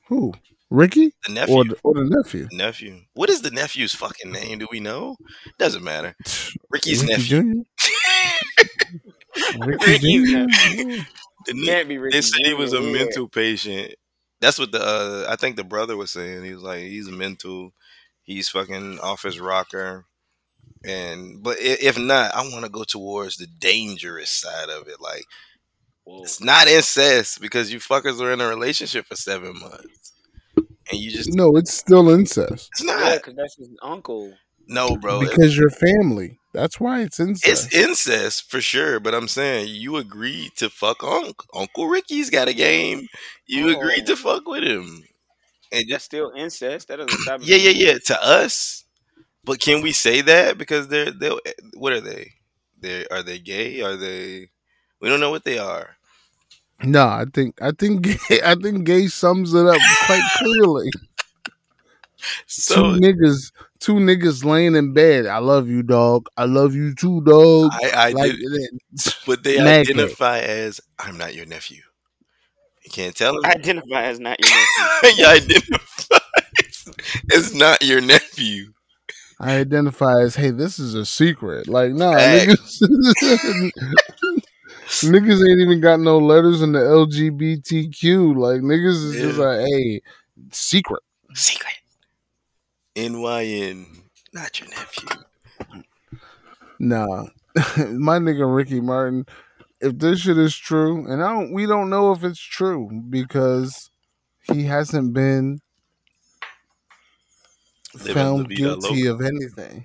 Who? 0.08 0.32
Ricky 0.68 1.12
the 1.26 1.32
nephew. 1.32 1.54
or 1.54 1.64
the, 1.64 1.76
or 1.84 1.94
the 1.94 2.04
nephew? 2.04 2.48
nephew. 2.50 3.02
What 3.14 3.30
is 3.30 3.40
the 3.42 3.52
nephew's 3.52 3.94
fucking 3.94 4.32
name? 4.32 4.58
Do 4.58 4.66
we 4.72 4.80
know? 4.80 5.16
Doesn't 5.60 5.84
matter. 5.84 6.16
Ricky's 6.70 7.02
Ricky 7.02 7.12
nephew. 7.12 7.64
Jr. 7.78 9.58
Ricky 9.64 9.92
Ricky's 9.92 10.30
Jr. 10.32 11.04
The 11.46 11.54
ni- 11.54 11.66
Can't 11.66 11.88
be 11.88 11.98
Ricky 11.98 12.16
they 12.16 12.22
said 12.22 12.40
he 12.44 12.54
was 12.54 12.72
a 12.72 12.80
Jr. 12.80 12.86
mental 12.90 13.28
patient. 13.28 13.94
That's 14.40 14.58
what 14.58 14.72
the 14.72 14.80
uh, 14.82 15.26
I 15.30 15.36
think 15.36 15.56
the 15.56 15.64
brother 15.64 15.96
was 15.96 16.12
saying. 16.12 16.44
He 16.44 16.54
was 16.54 16.62
like, 16.62 16.80
he's 16.80 17.08
mental. 17.10 17.72
He's 18.22 18.48
fucking 18.48 18.98
off 19.00 19.22
his 19.22 19.40
rocker. 19.40 20.04
And 20.84 21.42
but 21.42 21.58
i- 21.58 21.78
if 21.80 21.98
not, 21.98 22.34
I 22.34 22.42
want 22.42 22.64
to 22.64 22.70
go 22.70 22.84
towards 22.84 23.36
the 23.36 23.46
dangerous 23.46 24.30
side 24.30 24.68
of 24.68 24.88
it. 24.88 25.00
Like 25.00 25.24
Whoa. 26.04 26.22
it's 26.22 26.40
not 26.42 26.68
incest 26.68 27.40
because 27.40 27.72
you 27.72 27.78
fuckers 27.80 28.20
are 28.20 28.32
in 28.32 28.40
a 28.40 28.48
relationship 28.48 29.06
for 29.06 29.16
seven 29.16 29.58
months, 29.58 30.12
and 30.90 31.00
you 31.00 31.10
just 31.10 31.30
No, 31.34 31.56
it's 31.56 31.72
still 31.74 32.10
incest 32.10 32.70
it's 32.72 32.84
Yeah, 32.86 32.96
not. 32.98 33.16
because 33.16 33.34
that's 33.36 33.56
his 33.56 33.70
uncle. 33.82 34.32
No, 34.66 34.96
bro. 34.96 35.20
because 35.20 35.56
you're 35.56 35.70
family. 35.70 36.38
That's 36.52 36.80
why 36.80 37.02
it's 37.02 37.20
incest. 37.20 37.66
It's 37.66 37.74
incest 37.74 38.50
for 38.50 38.60
sure, 38.60 38.98
but 38.98 39.14
I'm 39.14 39.28
saying 39.28 39.68
you 39.68 39.96
agreed 39.96 40.52
to 40.56 40.70
fuck 40.70 41.04
Unc. 41.04 41.36
Uncle 41.54 41.86
Ricky's 41.86 42.30
got 42.30 42.48
a 42.48 42.54
game. 42.54 43.06
You 43.46 43.68
agreed 43.76 44.02
Oh. 44.04 44.06
to 44.06 44.16
fuck 44.16 44.48
with 44.48 44.64
him, 44.64 45.04
and 45.70 45.80
That's 45.82 45.88
just 45.88 46.04
still 46.06 46.32
incest. 46.34 46.88
That 46.88 46.96
doesn't 46.96 47.20
stop. 47.20 47.40
it 47.42 47.46
yeah, 47.46 47.56
yeah, 47.56 47.90
yeah. 47.92 47.98
To 48.06 48.24
us, 48.26 48.84
but 49.44 49.60
can 49.60 49.82
we 49.82 49.92
say 49.92 50.22
that 50.22 50.56
because 50.56 50.88
they're 50.88 51.10
they? 51.10 51.28
are 51.28 51.38
eh, 51.44 51.52
What 51.74 51.92
are 51.92 52.00
they? 52.00 52.32
They 52.80 53.06
are 53.08 53.22
they 53.22 53.38
gay? 53.38 53.82
Are 53.82 53.96
they? 53.96 54.48
We 55.00 55.08
don't 55.10 55.20
know 55.20 55.30
what 55.30 55.44
they 55.44 55.58
are. 55.58 55.96
no, 56.82 57.04
I 57.06 57.26
think 57.32 57.60
I 57.60 57.72
think 57.72 58.00
gay, 58.02 58.40
I 58.44 58.54
think 58.54 58.84
gay 58.84 59.08
sums 59.08 59.52
it 59.52 59.66
up 59.66 59.80
quite 60.06 60.22
clearly. 60.38 60.90
So 62.46 62.94
two 62.94 63.00
niggas, 63.00 63.52
two 63.86 63.94
niggas 63.94 64.44
laying 64.44 64.74
in 64.74 64.92
bed. 64.92 65.26
I 65.26 65.38
love 65.38 65.68
you, 65.68 65.82
dog. 65.84 66.26
I 66.36 66.44
love 66.46 66.74
you 66.74 66.92
too, 66.92 67.20
dog. 67.22 67.70
I, 67.70 67.90
I 67.94 68.12
like, 68.12 68.32
did, 68.32 68.70
but 69.26 69.44
they 69.44 69.60
Mad 69.60 69.86
gay. 69.92 70.02
identify 70.02 70.40
as 70.40 70.80
I'm 70.98 71.16
not 71.16 71.34
your 71.36 71.46
nephew. 71.46 71.82
You 72.84 72.90
can't 72.90 73.14
tell 73.14 73.34
them. 73.34 73.44
Identify 73.44 74.02
as 74.02 74.18
not 74.18 74.40
your 74.40 74.50
nephew. 75.02 75.16
you 75.16 75.26
identify 75.26 76.18
as 77.32 77.54
not 77.54 77.82
your 77.82 78.00
nephew. 78.00 78.72
I 79.38 79.56
identify 79.58 80.20
as, 80.22 80.34
hey, 80.34 80.50
this 80.50 80.78
is 80.80 80.94
a 80.94 81.06
secret. 81.06 81.68
Like, 81.68 81.92
nah, 81.92 82.14
Facts. 82.16 82.80
niggas, 82.82 82.82
niggas 85.04 85.48
ain't 85.48 85.60
even 85.60 85.80
got 85.80 86.00
no 86.00 86.18
letters 86.18 86.62
in 86.62 86.72
the 86.72 86.80
LGBTQ. 86.80 88.36
Like, 88.36 88.62
niggas 88.62 89.04
is 89.04 89.20
just 89.20 89.36
Yeah. 89.36 89.44
like, 89.44 89.60
hey, 89.60 90.00
secret. 90.50 91.02
Secret. 91.34 91.74
NYN, 92.96 93.84
not 94.32 94.58
your 94.58 94.70
nephew. 94.70 95.08
Nah, 96.78 97.26
my 97.76 98.18
nigga 98.18 98.54
Ricky 98.54 98.80
Martin. 98.80 99.26
If 99.80 99.98
this 99.98 100.20
shit 100.20 100.38
is 100.38 100.56
true, 100.56 101.06
and 101.10 101.22
I 101.22 101.28
don't, 101.32 101.52
we 101.52 101.66
don't 101.66 101.90
know 101.90 102.12
if 102.12 102.24
it's 102.24 102.40
true 102.40 103.02
because 103.10 103.90
he 104.50 104.64
hasn't 104.64 105.12
been 105.12 105.60
Living 107.94 108.14
found 108.14 108.48
guilty 108.48 109.06
of 109.06 109.20
anything. 109.20 109.84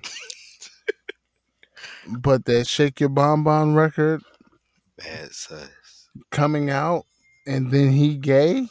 but 2.08 2.46
that 2.46 2.66
Shake 2.66 3.00
Your 3.00 3.10
Bon 3.10 3.44
Bon 3.44 3.74
record 3.74 4.22
Bad 4.96 5.32
sus. 5.32 5.68
coming 6.30 6.70
out, 6.70 7.04
and 7.46 7.70
then 7.70 7.92
he 7.92 8.16
gay. 8.16 8.68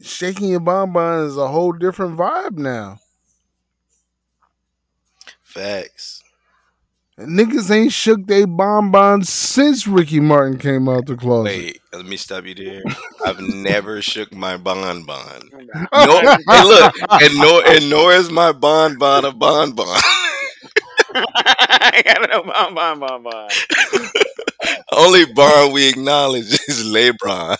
Shaking 0.00 0.48
Your 0.48 0.60
Bon 0.60 0.92
Bon 0.92 1.24
is 1.24 1.36
a 1.36 1.48
whole 1.48 1.72
different 1.72 2.16
vibe 2.16 2.56
now. 2.58 2.98
Facts. 5.42 6.22
Niggas 7.18 7.68
ain't 7.74 7.92
shook 7.92 8.26
they 8.26 8.44
bonbons 8.44 9.28
since 9.28 9.88
Ricky 9.88 10.20
Martin 10.20 10.56
came 10.56 10.88
out 10.88 11.06
the 11.06 11.16
closet. 11.16 11.44
Wait, 11.50 11.80
let 11.92 12.06
me 12.06 12.16
stop 12.16 12.44
you 12.44 12.54
there. 12.54 12.82
I've 13.26 13.40
never 13.40 14.00
shook 14.02 14.32
my 14.32 14.56
bonbon. 14.56 15.50
No, 15.50 16.20
No. 16.20 16.20
hey, 16.48 16.62
look, 16.62 16.94
and 17.10 17.34
nor 17.38 17.66
and 17.66 17.90
nor 17.90 18.12
is 18.12 18.30
my 18.30 18.52
bonbon 18.52 19.24
a 19.24 19.32
bonbon. 19.32 19.86
I 21.14 22.02
gotta 22.04 22.28
know 22.28 22.42
bon 22.44 22.74
bon 22.74 23.00
bon 23.00 23.22
bon. 23.24 23.48
Only 24.92 25.26
bar 25.26 25.70
we 25.70 25.88
acknowledge 25.88 26.52
is 26.68 26.84
LeBron. 26.86 27.56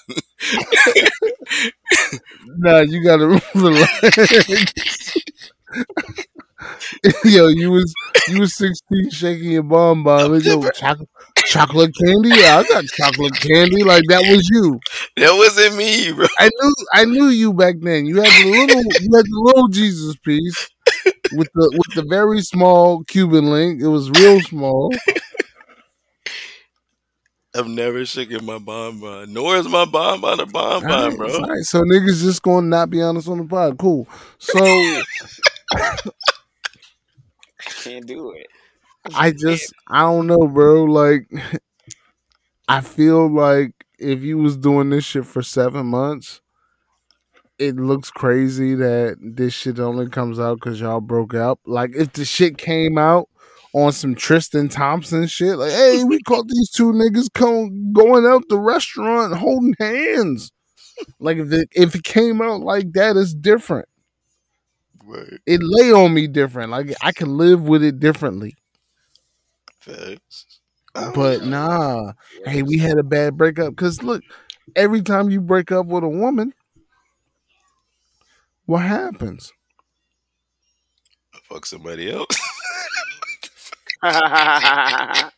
Nah, 2.59 2.81
you 2.81 3.03
gotta 3.03 3.41
relax. 3.55 5.15
Yo, 7.25 7.49
you 7.49 7.71
was 7.71 7.93
you 8.29 8.41
was 8.41 8.55
sixteen 8.55 9.11
shaking 9.11 9.53
your 9.53 9.63
bonbon. 9.63 10.33
Like, 10.33 10.45
yo, 10.45 10.69
chocolate, 10.71 11.09
chocolate 11.47 11.95
candy. 11.95 12.31
Yeah, 12.31 12.59
I 12.59 12.65
got 12.65 12.85
chocolate 12.87 13.35
candy. 13.41 13.83
Like 13.85 14.05
that 14.09 14.23
was 14.29 14.49
you. 14.51 14.81
That 15.17 15.33
wasn't 15.37 15.77
me, 15.77 16.13
bro. 16.13 16.27
I 16.39 16.49
knew 16.49 16.75
I 16.95 17.05
knew 17.05 17.27
you 17.29 17.53
back 17.53 17.77
then. 17.81 18.07
You 18.07 18.17
had 18.23 18.27
the 18.35 18.51
little 18.51 18.83
you 19.01 19.17
had 19.17 19.25
the 19.27 19.43
little 19.45 19.69
Jesus 19.69 20.17
piece 20.25 20.69
with 21.33 21.49
the 21.55 21.71
with 21.75 21.95
the 21.95 22.07
very 22.09 22.43
small 22.43 23.05
Cuban 23.05 23.51
link. 23.51 23.81
It 23.83 23.89
was 23.89 24.11
real 24.11 24.41
small. 24.43 24.93
I've 27.57 27.67
never 27.67 28.05
shaken 28.05 28.45
my 28.45 28.59
bonbon. 28.59 29.33
Nor 29.33 29.57
is 29.57 29.69
my 29.69 29.85
bonbon 29.85 30.41
a 30.41 30.47
bonbon, 30.47 30.91
Alright, 30.91 31.17
bro. 31.17 31.35
alright, 31.35 31.65
so 31.65 31.83
niggas 31.83 32.23
just 32.23 32.43
gonna 32.43 32.67
not 32.67 32.91
be 32.91 33.01
honest 33.01 33.29
on 33.29 33.39
the 33.39 33.45
pod. 33.45 33.79
Cool. 33.79 34.07
So 34.39 34.59
Can't 37.83 38.07
do 38.07 38.33
it. 38.33 38.47
I 39.15 39.31
just 39.31 39.73
I 39.89 40.03
don't 40.03 40.27
know, 40.27 40.47
bro. 40.47 40.85
Like 40.85 41.31
I 42.69 42.81
feel 42.83 43.33
like 43.33 43.73
if 43.99 44.21
you 44.23 44.39
was 44.39 44.57
doing 44.57 44.91
this 44.91 45.05
shit 45.05 45.27
for 45.27 45.43
seven 45.43 45.87
months, 45.87 46.41
it 47.59 47.77
looks 47.77 48.11
crazy 48.11 48.75
that 48.75 49.17
this 49.21 49.55
shit 49.55 49.81
only 49.81 50.09
comes 50.09 50.39
out 50.39 50.57
because 50.61 50.81
y'all 50.81 51.01
broke 51.01 51.35
up. 51.35 51.61
Like 51.67 51.93
if 51.97 52.13
the 52.13 52.25
shit 52.25 52.59
came 52.59 52.99
out 52.99 53.29
on 53.75 53.93
some 53.93 54.15
Tristan 54.15 54.69
Thompson 54.69 55.27
shit, 55.27 55.57
like 55.59 55.73
hey, 55.73 56.05
we 56.05 56.21
caught 56.27 56.49
these 56.49 56.71
two 56.71 56.93
niggas 56.93 57.33
come 57.35 57.93
going 57.93 58.27
out 58.27 58.45
the 58.49 58.59
restaurant 58.59 59.35
holding 59.35 59.75
hands. 59.79 60.51
Like 61.21 61.39
if 61.39 61.53
it, 61.53 61.69
if 61.73 61.95
it 61.95 62.05
came 62.05 62.43
out 62.43 62.61
like 62.61 62.93
that, 62.95 63.17
it's 63.17 63.35
different. 63.35 63.89
Right. 65.05 65.39
It 65.47 65.61
lay 65.63 65.93
on 65.93 66.13
me 66.13 66.27
different. 66.27 66.71
Like 66.71 66.95
I 67.03 67.13
can 67.13 67.37
live 67.37 67.63
with 67.63 67.83
it 67.83 68.01
differently. 68.01 68.57
Facts. 69.81 70.47
But 70.95 71.45
know. 71.45 71.49
nah, 71.49 72.13
hey, 72.45 72.63
we 72.63 72.79
had 72.79 72.99
a 72.99 73.05
bad 73.05 73.37
breakup. 73.37 73.77
Cause 73.77 74.03
look, 74.03 74.23
every 74.75 75.03
time 75.03 75.31
you 75.31 75.41
break 75.41 75.71
up 75.71 75.87
with 75.87 76.03
a 76.03 76.09
woman, 76.09 76.53
what 78.67 78.81
happens? 78.81 79.53
fuck 81.49 81.65
somebody 81.65 82.11
else. 82.11 82.27
I, 84.03 85.31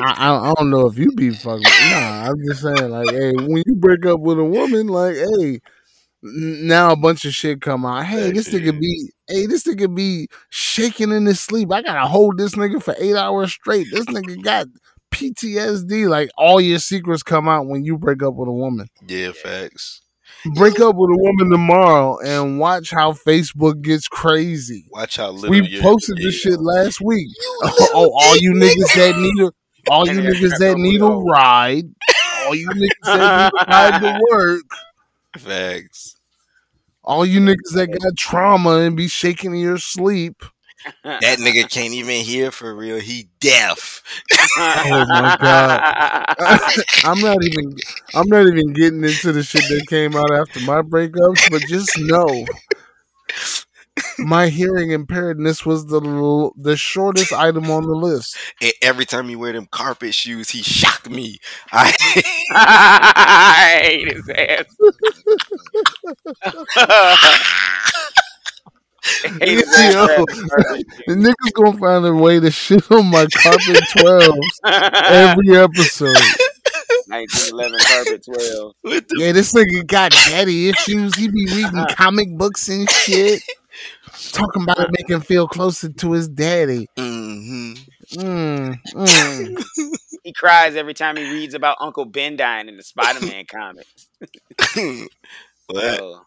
I, 0.00 0.50
I 0.50 0.54
don't 0.56 0.70
know 0.70 0.86
if 0.86 0.98
you 0.98 1.12
be 1.12 1.30
fucking. 1.30 1.62
Nah, 1.62 2.28
I'm 2.28 2.36
just 2.44 2.62
saying, 2.62 2.90
like, 2.90 3.10
hey, 3.10 3.32
when 3.32 3.62
you 3.66 3.74
break 3.76 4.04
up 4.06 4.20
with 4.20 4.38
a 4.38 4.44
woman, 4.44 4.88
like, 4.88 5.14
hey, 5.14 5.60
now 6.22 6.92
a 6.92 6.96
bunch 6.96 7.24
of 7.24 7.32
shit 7.32 7.60
come 7.60 7.86
out. 7.86 8.04
Hey, 8.04 8.32
this 8.32 8.48
nigga 8.48 8.78
be, 8.78 9.10
hey, 9.28 9.46
this 9.46 9.64
nigga 9.64 9.94
be 9.94 10.28
shaking 10.50 11.12
in 11.12 11.26
his 11.26 11.40
sleep. 11.40 11.72
I 11.72 11.82
gotta 11.82 12.08
hold 12.08 12.38
this 12.38 12.54
nigga 12.54 12.82
for 12.82 12.94
eight 12.98 13.16
hours 13.16 13.52
straight. 13.52 13.86
This 13.90 14.06
nigga 14.06 14.42
got 14.42 14.66
PTSD. 15.12 16.08
Like, 16.08 16.30
all 16.36 16.60
your 16.60 16.78
secrets 16.80 17.22
come 17.22 17.48
out 17.48 17.66
when 17.66 17.84
you 17.84 17.96
break 17.98 18.22
up 18.22 18.34
with 18.34 18.48
a 18.48 18.52
woman. 18.52 18.88
yeah, 19.06 19.32
facts. 19.32 20.02
Break 20.54 20.80
up 20.80 20.96
with 20.96 21.10
a 21.10 21.18
woman 21.18 21.50
tomorrow 21.50 22.18
and 22.24 22.58
watch 22.58 22.90
how 22.90 23.12
Facebook 23.12 23.82
gets 23.82 24.08
crazy. 24.08 24.86
Watch 24.92 25.16
how 25.16 25.30
little 25.30 25.50
We 25.50 25.80
posted 25.80 26.18
this 26.18 26.34
shit 26.34 26.60
last 26.60 27.00
week. 27.00 27.28
Oh, 27.94 28.10
all 28.14 28.36
you 28.36 28.52
niggas 28.52 28.94
that 28.94 29.18
need 29.18 29.44
a, 29.44 29.50
all 29.90 30.06
you 30.06 30.20
niggas 30.20 30.58
that 30.58 30.76
need 30.78 31.00
a 31.00 31.06
ride, 31.06 31.84
all 32.46 32.54
you 32.54 32.68
niggas 32.68 33.04
that 33.04 33.52
need 33.52 33.60
a 33.60 33.66
ride 33.66 34.00
to 34.00 34.20
work, 34.30 34.62
Facts. 35.36 36.16
all 37.02 37.24
you 37.26 37.40
niggas 37.40 37.72
that 37.74 37.88
got 37.88 38.16
trauma 38.16 38.78
and 38.78 38.96
be 38.96 39.08
shaking 39.08 39.52
in 39.52 39.58
your 39.60 39.78
sleep. 39.78 40.42
That 41.20 41.38
nigga 41.38 41.68
can't 41.70 41.94
even 41.94 42.24
hear 42.24 42.50
for 42.50 42.74
real. 42.74 42.98
He 43.00 43.28
deaf. 43.40 44.02
Oh 44.74 45.06
my 45.08 45.32
god. 45.40 45.82
I'm 47.04 47.20
not 47.20 47.38
even 47.44 47.76
I'm 48.14 48.28
not 48.28 48.46
even 48.46 48.72
getting 48.72 49.04
into 49.04 49.32
the 49.32 49.42
shit 49.42 49.68
that 49.68 49.86
came 49.86 50.16
out 50.16 50.32
after 50.32 50.60
my 50.60 50.82
breakups, 50.82 51.48
but 51.48 51.64
just 51.64 51.98
know 51.98 52.48
my 54.18 54.48
hearing 54.48 54.90
impairedness 54.90 55.64
was 55.64 55.86
the 55.86 56.50
the 56.56 56.76
shortest 56.76 57.32
item 57.32 57.70
on 57.70 57.84
the 57.84 57.94
list. 57.94 58.36
And 58.60 58.72
every 58.82 59.06
time 59.06 59.30
you 59.30 59.38
wear 59.38 59.52
them 59.52 59.68
carpet 59.70 60.14
shoes, 60.14 60.50
he 60.50 60.62
shocked 60.62 61.08
me. 61.10 61.38
I 61.72 61.92
I 62.52 63.80
hate 63.82 64.12
his 64.12 64.28
ass. 64.30 64.64
hate. 69.40 69.64
Yo, 69.64 70.24
the 71.06 71.14
niggas 71.14 71.52
gonna 71.54 71.78
find 71.78 72.06
a 72.06 72.14
way 72.14 72.40
to 72.40 72.50
shit 72.50 72.90
on 72.90 73.06
my 73.10 73.26
carpet 73.42 73.82
twelves 73.96 74.60
every 74.64 75.56
episode. 75.56 76.16
1911 77.08 77.78
Carpet 77.80 78.24
12. 78.24 78.74
Yeah, 79.18 79.32
this 79.32 79.52
nigga 79.54 79.86
got 79.86 80.12
daddy 80.12 80.68
issues. 80.68 81.14
He 81.14 81.28
be 81.28 81.46
reading 81.46 81.86
comic 81.90 82.36
books 82.36 82.68
and 82.68 82.88
shit. 82.90 83.42
Talking 84.32 84.62
about 84.62 84.80
it 84.80 84.90
make 84.90 85.08
him 85.08 85.20
feel 85.20 85.46
closer 85.48 85.88
to 85.90 86.12
his 86.12 86.28
daddy. 86.28 86.86
hmm 86.96 87.74
Mm, 88.16 88.74
mm. 88.94 89.64
He 90.24 90.32
cries 90.32 90.76
every 90.76 90.94
time 90.94 91.16
he 91.16 91.30
reads 91.30 91.54
about 91.54 91.76
Uncle 91.80 92.04
Ben 92.06 92.36
dying 92.36 92.68
in 92.68 92.76
the 92.76 92.82
Spider-Man 92.82 93.44
comics. 93.46 94.06
what? 95.66 96.00
Oh. 96.00 96.22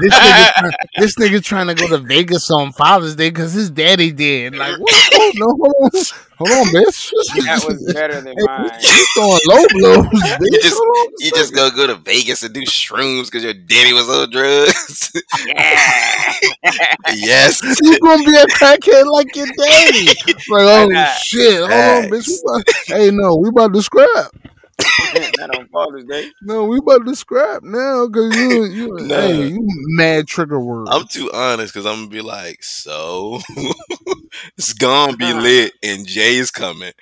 This 0.00 0.12
nigga, 0.12 0.52
try- 0.58 0.70
this 0.98 1.14
nigga 1.16 1.42
trying 1.44 1.66
to 1.68 1.74
go 1.74 1.86
to 1.88 1.98
Vegas 1.98 2.50
on 2.50 2.72
Father's 2.72 3.14
Day 3.14 3.30
because 3.30 3.52
his 3.52 3.70
daddy 3.70 4.10
did. 4.12 4.56
Like, 4.56 4.78
what? 4.78 5.10
Oh, 5.14 5.32
no, 5.36 5.46
hold 5.46 5.74
on, 5.94 6.00
hold 6.38 6.50
on, 6.50 6.66
bitch. 6.74 7.10
That 7.44 7.64
was 7.68 7.92
better 7.92 8.20
than 8.20 8.34
mine. 8.38 8.70
you 8.80 9.06
throwing 9.14 9.38
low 9.46 9.64
blows, 9.70 10.06
bitch. 10.06 10.38
You 10.40 10.60
just- 10.62 10.74
Hold 10.74 10.96
on 10.96 11.12
You 11.20 11.30
just 11.30 11.54
second. 11.54 11.56
gonna 11.56 11.76
go 11.76 11.86
to 11.88 11.94
Vegas 11.96 12.42
and 12.42 12.52
do 12.54 12.62
shrooms 12.62 13.26
because 13.26 13.44
your 13.44 13.54
daddy 13.54 13.92
was 13.92 14.08
on 14.08 14.30
drugs? 14.30 15.12
Yeah. 15.46 16.32
yes. 17.14 17.60
You 17.82 17.98
gonna 18.00 18.24
be 18.24 18.36
a 18.36 18.46
crackhead 18.46 19.04
like 19.12 19.34
your 19.36 19.46
daddy? 19.46 20.06
Like, 20.48 20.62
oh 20.66 21.14
shit! 21.24 21.58
Hold 21.60 21.70
on, 21.70 22.10
bitch. 22.10 22.28
About, 22.42 22.64
hey, 22.86 23.10
no, 23.10 23.36
we 23.36 23.48
about 23.48 23.72
to 23.74 23.82
scrap. 23.82 24.32
Not 25.38 25.56
on 25.58 25.68
Father's 25.68 26.04
Day. 26.04 26.30
No, 26.42 26.64
we 26.64 26.78
about 26.78 27.06
to 27.06 27.14
scrap 27.14 27.62
now 27.62 28.06
because 28.08 28.34
you, 28.36 28.64
you, 28.64 28.96
Nah. 29.00 29.20
hey, 29.20 29.46
you 29.48 29.60
mad 29.96 30.26
trigger 30.26 30.60
word. 30.60 30.88
I'm 30.90 31.06
too 31.06 31.30
honest 31.32 31.72
because 31.72 31.86
I'm 31.86 31.96
gonna 31.96 32.08
be 32.08 32.20
like, 32.20 32.62
so 32.62 33.40
it's 34.56 34.72
gonna 34.72 35.16
be 35.16 35.32
lit 35.32 35.72
and 35.82 36.06
Jay's 36.06 36.50
coming. 36.50 36.92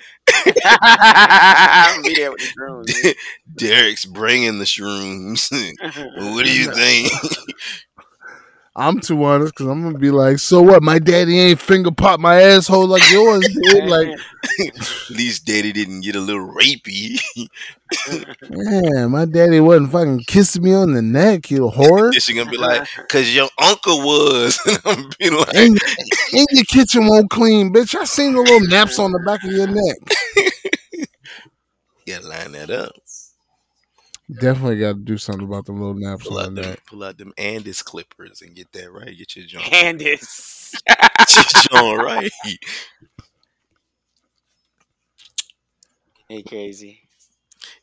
I'll 0.65 2.03
be 2.03 2.15
there 2.15 2.31
with 2.33 2.41
the 2.41 2.53
drums. 2.57 3.15
Derek's 3.57 4.05
bringing 4.05 4.59
the 4.59 4.65
shrooms. 4.65 5.51
what 6.35 6.45
do 6.45 6.53
you 6.53 6.73
think? 6.73 7.13
I'm 8.75 9.01
too 9.01 9.23
honest 9.23 9.53
because 9.53 9.67
I'm 9.67 9.83
gonna 9.83 9.99
be 9.99 10.11
like, 10.11 10.39
so 10.39 10.63
what? 10.63 10.83
My 10.83 10.99
daddy 10.99 11.39
ain't 11.39 11.61
finger 11.61 11.91
pop 11.91 12.19
my 12.21 12.41
asshole 12.41 12.87
like 12.87 13.03
yours 13.11 13.47
did. 13.47 13.85
Like, 13.85 14.09
At 14.61 15.11
least 15.11 15.45
daddy 15.45 15.73
didn't 15.73 16.01
get 16.01 16.17
a 16.17 16.21
little 16.21 16.49
rapey. 16.55 17.21
yeah, 18.51 19.07
my 19.09 19.27
daddy 19.27 19.61
wasn't 19.61 19.93
fucking 19.93 20.21
kissing 20.27 20.63
me 20.63 20.73
on 20.73 20.95
the 20.95 21.03
neck, 21.03 21.51
you 21.51 21.71
whore. 21.71 22.19
She 22.19 22.33
gonna 22.35 22.51
be 22.51 22.57
like, 22.57 22.89
cause 23.11 23.35
your 23.35 23.51
uncle 23.59 23.99
was. 23.99 24.59
and 24.67 24.79
I'm 24.87 25.11
be 25.19 25.29
like, 25.29 25.55
And, 25.55 25.79
and 26.33 26.47
your 26.53 26.65
kitchen 26.65 27.07
won't 27.07 27.29
clean, 27.29 27.75
bitch. 27.75 27.95
I 27.95 28.05
seen 28.05 28.33
the 28.33 28.41
little 28.41 28.69
naps 28.69 28.99
on 28.99 29.13
the 29.13 29.19
back 29.19 29.45
of 29.45 29.53
your 29.53 29.67
neck. 29.67 29.97
you 32.07 32.15
gotta 32.15 32.27
line 32.27 32.53
that 32.53 32.71
up. 32.71 32.93
Definitely 34.41 34.79
got 34.79 34.93
to 34.95 34.99
do 35.01 35.19
something 35.19 35.47
about 35.47 35.67
the 35.67 35.73
little 35.73 35.95
naps 35.95 36.27
Pull 36.27 36.39
on 36.39 36.45
out 36.45 36.55
the 36.55 36.63
them, 36.63 36.77
pull 36.87 37.05
out 37.05 37.19
them 37.19 37.33
Andis 37.39 37.85
clippers 37.85 38.43
and 38.43 38.55
get 38.55 38.73
that 38.73 38.91
right. 38.93 39.17
Get 39.17 39.37
your 39.37 39.47
joint, 39.47 39.65
Candace. 39.65 40.75
get 40.87 41.39
your 41.73 41.81
joint 41.83 42.03
right. 42.03 42.31
Hey, 46.29 46.43
crazy. 46.43 47.01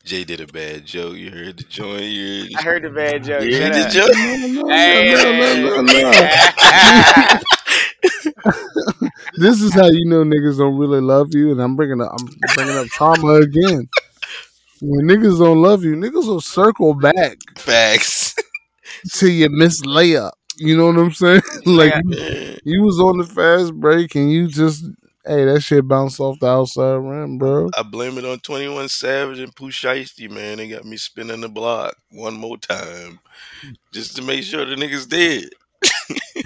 Jay 0.04 0.24
did 0.24 0.42
a 0.42 0.48
bad 0.48 0.86
joke. 0.86 1.16
You 1.16 1.30
heard 1.32 1.58
the 1.58 1.64
joint. 1.64 2.04
You 2.04 2.58
heard 2.58 2.58
I 2.58 2.62
heard 2.64 2.84
the 2.84 2.90
bad 2.90 3.24
joke. 3.24 3.44
You 3.44 3.62
heard 3.62 3.74
the 3.74 3.90
joke. 3.90 4.12
No, 4.14 4.36
no, 4.36 4.48
no, 4.64 4.70
Hey. 4.70 5.14
no, 5.14 5.82
no, 5.82 5.82
no, 5.82 6.12
no. 6.12 7.40
This 9.38 9.62
is 9.62 9.74
how 9.74 9.88
you 9.88 10.06
know 10.06 10.24
niggas 10.24 10.58
don't 10.58 10.78
really 10.78 11.02
love 11.02 11.30
you, 11.34 11.52
and 11.52 11.62
I'm 11.62 11.76
bringing 11.76 12.02
up, 12.02 12.12
I'm 12.12 12.26
bringing 12.56 12.78
up 12.78 12.88
trauma 12.88 13.36
again. 13.36 13.88
When 14.82 15.06
niggas 15.08 15.40
don't 15.40 15.62
love 15.62 15.84
you, 15.84 15.96
niggas 15.96 16.28
will 16.28 16.42
circle 16.42 16.94
back 16.94 17.38
Facts. 17.58 18.36
to 19.14 19.32
your 19.32 19.50
missed 19.50 19.84
layup. 19.84 20.32
You 20.58 20.78
know 20.78 20.88
what 20.88 20.98
I'm 20.98 21.12
saying? 21.12 21.42
like 21.66 21.94
you, 22.06 22.58
you 22.64 22.84
was 22.84 23.00
on 23.00 23.18
the 23.18 23.26
fast 23.26 23.74
break 23.76 24.16
and 24.16 24.32
you 24.32 24.48
just, 24.48 24.84
hey, 25.26 25.46
that 25.46 25.62
shit 25.62 25.88
bounced 25.88 26.20
off 26.20 26.40
the 26.40 26.48
outside 26.48 26.96
rim, 26.96 27.38
bro. 27.38 27.70
I 27.78 27.84
blame 27.84 28.18
it 28.18 28.26
on 28.26 28.40
21 28.40 28.90
Savage 28.90 29.40
and 29.40 29.56
Pooh 29.56 29.72
Shiesty, 29.72 30.30
man. 30.30 30.58
They 30.58 30.68
got 30.68 30.86
me 30.86 30.98
spinning 30.98 31.42
the 31.42 31.50
block 31.50 31.96
one 32.12 32.34
more 32.36 32.58
time 32.58 33.20
just 33.94 34.16
to 34.18 34.22
make 34.22 34.44
sure 34.44 34.66
the 34.66 34.76
niggas 34.76 35.08
dead. 35.08 35.50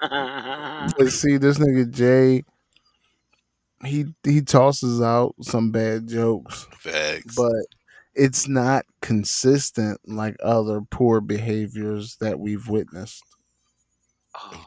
But 0.00 1.08
see, 1.10 1.36
this 1.36 1.58
nigga 1.58 1.90
Jay, 1.90 2.44
he 3.86 4.06
he 4.24 4.42
tosses 4.42 5.00
out 5.00 5.34
some 5.42 5.70
bad 5.70 6.08
jokes. 6.08 6.66
Facts. 6.78 7.34
but 7.34 7.52
it's 8.14 8.48
not 8.48 8.84
consistent 9.02 10.00
like 10.06 10.36
other 10.42 10.80
poor 10.90 11.20
behaviors 11.20 12.16
that 12.20 12.38
we've 12.40 12.68
witnessed. 12.68 13.22
Oh, 14.34 14.66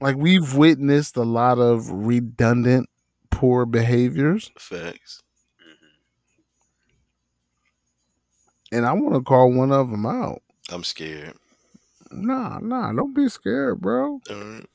Like 0.00 0.16
we've 0.16 0.54
witnessed 0.54 1.16
a 1.16 1.22
lot 1.22 1.58
of 1.58 1.88
redundant 1.90 2.88
poor 3.30 3.64
behaviors, 3.64 4.50
Facts. 4.58 5.22
Mm-hmm. 5.60 6.86
and 8.76 8.86
I 8.86 8.92
want 8.92 9.14
to 9.14 9.22
call 9.22 9.52
one 9.52 9.72
of 9.72 9.90
them 9.90 10.04
out. 10.04 10.42
I'm 10.70 10.84
scared. 10.84 11.34
Nah, 12.10 12.58
nah, 12.60 12.92
don't 12.92 13.14
be 13.14 13.28
scared, 13.28 13.80
bro. 13.80 14.20
Right. 14.28 14.66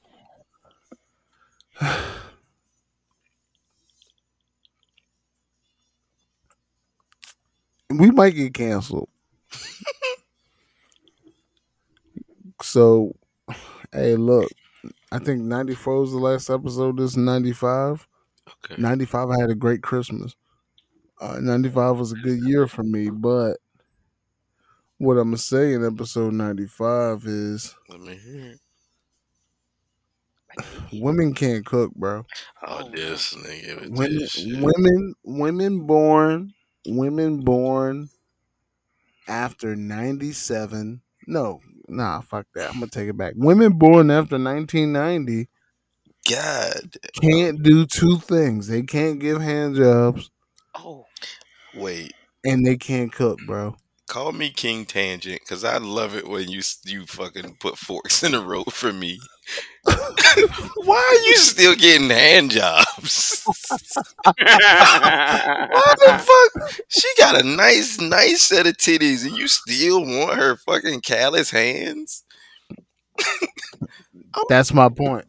We 7.89 8.11
might 8.11 8.35
get 8.35 8.53
canceled. 8.53 9.09
so, 12.61 13.15
hey, 13.91 14.15
look, 14.15 14.49
I 15.11 15.19
think 15.19 15.41
94 15.41 16.01
was 16.01 16.11
the 16.11 16.17
last 16.19 16.49
episode. 16.49 16.97
This 16.97 17.11
is 17.11 17.17
95. 17.17 18.07
Okay. 18.65 18.81
95 18.81 19.29
I 19.29 19.39
had 19.41 19.49
a 19.49 19.55
great 19.55 19.83
Christmas. 19.83 20.35
Uh, 21.21 21.39
95 21.41 21.97
was 21.97 22.11
a 22.13 22.15
good 22.15 22.39
year 22.43 22.67
for 22.67 22.83
me, 22.83 23.09
but 23.09 23.57
what 24.97 25.17
I'm 25.17 25.29
gonna 25.29 25.37
say 25.37 25.73
in 25.73 25.85
episode 25.85 26.33
95 26.33 27.25
is 27.25 27.75
Let 27.89 28.01
me 28.01 28.15
hear 28.17 28.45
it. 28.51 28.59
Women 30.93 31.33
can't 31.33 31.65
cook, 31.65 31.93
bro. 31.95 32.25
Oh, 32.65 32.89
this 32.89 33.33
nigga. 33.33 33.89
Women, 33.89 34.17
this 34.17 34.45
women, 34.45 35.15
women 35.23 35.87
born, 35.87 36.53
women 36.87 37.41
born 37.41 38.09
after 39.27 39.75
97. 39.75 41.01
No, 41.27 41.61
nah, 41.87 42.21
fuck 42.21 42.47
that. 42.55 42.69
I'm 42.69 42.79
gonna 42.79 42.87
take 42.87 43.09
it 43.09 43.17
back. 43.17 43.33
Women 43.35 43.73
born 43.73 44.11
after 44.11 44.37
1990 44.37 45.47
God. 46.29 46.97
can't 47.21 47.63
do 47.63 47.85
two 47.85 48.17
things. 48.17 48.67
They 48.67 48.81
can't 48.81 49.19
give 49.19 49.41
hand 49.41 49.75
jobs 49.75 50.29
oh, 50.75 51.05
Wait. 51.75 52.13
and 52.45 52.65
they 52.65 52.77
can't 52.77 53.11
cook, 53.11 53.39
bro. 53.45 53.75
Call 54.07 54.31
me 54.31 54.49
King 54.49 54.85
Tangent 54.85 55.39
because 55.41 55.63
I 55.63 55.77
love 55.77 56.15
it 56.15 56.27
when 56.27 56.49
you 56.49 56.61
you 56.85 57.05
fucking 57.05 57.57
put 57.59 57.77
forks 57.77 58.23
in 58.23 58.31
the 58.31 58.41
road 58.41 58.73
for 58.73 58.91
me. 58.91 59.19
Why 59.85 60.97
are 60.97 61.27
you 61.27 61.35
still 61.37 61.75
getting 61.75 62.09
hand 62.09 62.51
jobs? 62.51 63.43
Why 64.25 65.93
the 65.97 66.19
fuck? 66.19 66.71
She 66.89 67.07
got 67.17 67.41
a 67.41 67.43
nice, 67.43 67.99
nice 67.99 68.41
set 68.41 68.67
of 68.67 68.77
titties, 68.77 69.25
and 69.25 69.37
you 69.37 69.47
still 69.47 70.01
want 70.01 70.37
her 70.37 70.55
fucking 70.57 71.01
callous 71.01 71.51
hands? 71.51 72.23
That's 74.49 74.73
my 74.73 74.89
point. 74.89 75.25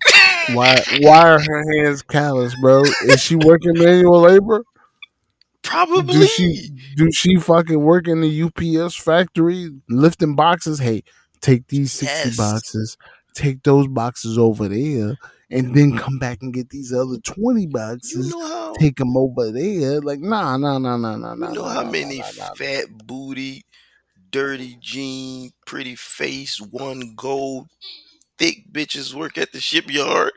Why 0.53 0.77
why 1.01 1.31
are 1.31 1.41
her 1.41 1.64
hands 1.75 2.03
callous, 2.03 2.55
bro? 2.61 2.83
Is 3.05 3.21
she 3.23 3.37
working 3.37 3.73
manual 3.75 4.21
labor? 4.21 4.64
Probably. 5.62 6.12
Do 6.14 6.27
she 6.27 6.71
do 6.97 7.09
she 7.12 7.37
fucking 7.37 7.81
work 7.81 8.09
in 8.09 8.21
the 8.21 8.43
UPS 8.43 8.97
factory 8.97 9.71
lifting 9.89 10.35
boxes? 10.35 10.79
Hey, 10.81 11.03
take 11.41 11.66
these 11.68 11.93
60 11.93 12.29
Yes. 12.31 12.37
boxes, 12.37 12.97
take 13.41 13.62
those 13.62 13.88
boxes 13.88 14.38
over 14.38 14.68
there, 14.68 15.16
and 15.51 15.74
then 15.74 15.97
come 15.97 16.18
back 16.18 16.43
and 16.43 16.53
get 16.53 16.70
these 16.70 16.93
other 16.93 17.18
20 17.18 17.62
you 17.62 17.68
boxes. 17.68 18.30
know 18.30 18.47
how? 18.47 18.72
Take 18.74 18.97
them 18.97 19.16
over 19.16 19.51
there. 19.51 20.01
Like, 20.01 20.20
nah, 20.20 20.57
nah, 20.57 20.78
nah, 20.78 20.97
nah, 20.97 21.16
nah, 21.16 21.34
nah. 21.34 21.49
You 21.49 21.55
know 21.55 21.62
nah, 21.62 21.68
how 21.68 21.82
nah, 21.82 21.91
many 21.91 22.18
nah, 22.18 22.26
nah, 22.38 22.49
nah. 22.49 22.55
fat 22.55 23.07
booty, 23.07 23.64
dirty 24.30 24.76
jean, 24.80 25.51
pretty 25.66 25.97
face, 25.97 26.61
one 26.61 27.14
gold, 27.16 27.68
thick 28.38 28.70
bitches 28.70 29.14
work 29.14 29.38
at 29.38 29.53
the 29.53 29.61
shipyard 29.61 30.32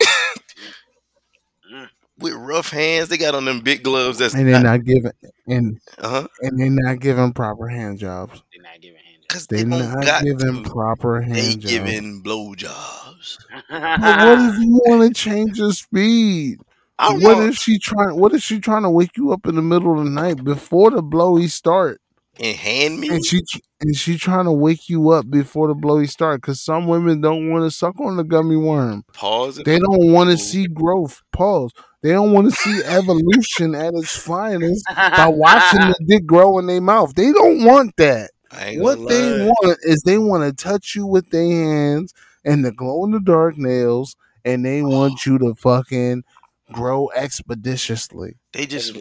with 2.18 2.34
rough 2.34 2.70
hands? 2.70 3.08
They 3.08 3.16
got 3.16 3.34
on 3.34 3.44
them 3.44 3.60
big 3.60 3.82
gloves. 3.82 4.18
That's 4.18 4.34
And 4.34 4.48
they're 4.48 4.60
not 4.60 4.84
giving 4.84 5.12
and 5.46 5.80
uh 5.98 6.08
huh. 6.08 6.28
and 6.42 6.60
they're 6.60 6.68
not 6.68 7.00
giving 7.00 7.32
proper 7.32 7.68
hand 7.68 7.98
jobs. 7.98 8.42
They're 8.52 8.62
not 8.62 8.80
giving 8.80 8.96
hand 8.96 8.99
Cause 9.30 9.46
they 9.46 9.58
They're 9.58 9.66
don't 9.66 9.78
not 9.94 10.04
got 10.04 10.24
giving 10.24 10.64
to. 10.64 10.70
proper 10.70 11.20
They 11.20 11.28
hand 11.34 11.60
jobs. 11.60 11.72
giving 11.72 12.22
blowjobs. 12.22 13.38
But 13.70 14.16
what 14.26 14.38
if 14.40 14.58
you 14.58 14.80
want 14.86 15.14
to 15.14 15.14
change 15.14 15.58
your 15.58 15.72
speed? 15.72 16.58
I 16.98 17.14
What 17.14 17.38
know. 17.38 17.42
if 17.42 17.56
she 17.56 17.78
trying? 17.78 18.18
What 18.18 18.34
if 18.34 18.42
she 18.42 18.58
trying 18.60 18.82
to 18.82 18.90
wake 18.90 19.16
you 19.16 19.32
up 19.32 19.46
in 19.46 19.54
the 19.54 19.62
middle 19.62 19.98
of 19.98 20.04
the 20.04 20.10
night 20.10 20.42
before 20.42 20.90
the 20.90 21.02
blowy 21.02 21.46
start? 21.48 22.00
And 22.40 22.56
hand 22.56 23.00
me. 23.00 23.08
And 23.08 23.24
she 23.24 23.40
and 23.80 23.96
she 23.96 24.16
trying 24.18 24.46
to 24.46 24.52
wake 24.52 24.88
you 24.88 25.10
up 25.10 25.30
before 25.30 25.68
the 25.68 25.74
blowy 25.74 26.06
start 26.06 26.40
because 26.40 26.60
some 26.60 26.86
women 26.86 27.20
don't 27.20 27.50
want 27.50 27.64
to 27.64 27.70
suck 27.70 27.98
on 28.00 28.16
the 28.16 28.24
gummy 28.24 28.56
worm. 28.56 29.04
Pause. 29.12 29.62
They 29.64 29.78
don't 29.78 30.12
want 30.12 30.30
to 30.30 30.38
see 30.38 30.66
growth. 30.66 31.22
Pause. 31.32 31.72
They 32.02 32.10
don't 32.10 32.32
want 32.32 32.50
to 32.50 32.56
see 32.56 32.82
evolution 32.84 33.74
at 33.74 33.92
its 33.94 34.16
finest 34.16 34.84
by 35.16 35.26
watching 35.28 35.80
the 35.80 36.04
dick 36.06 36.26
grow 36.26 36.58
in 36.58 36.66
their 36.66 36.80
mouth. 36.80 37.14
They 37.14 37.30
don't 37.32 37.64
want 37.64 37.94
that. 37.98 38.30
I 38.50 38.66
ain't 38.68 38.82
What 38.82 38.96
gonna 38.96 39.08
they 39.08 39.22
lie. 39.22 39.46
want 39.46 39.78
is 39.82 40.02
they 40.02 40.18
want 40.18 40.44
to 40.44 40.64
touch 40.64 40.94
you 40.94 41.06
with 41.06 41.30
their 41.30 41.42
hands 41.44 42.12
and 42.44 42.64
the 42.64 42.72
glow 42.72 43.04
in 43.04 43.10
the 43.12 43.20
dark 43.20 43.56
nails, 43.56 44.16
and 44.44 44.64
they 44.64 44.82
want 44.82 45.26
you 45.26 45.38
to 45.38 45.54
fucking 45.54 46.24
grow 46.72 47.10
expeditiously. 47.14 48.36
They 48.52 48.66
just 48.66 48.94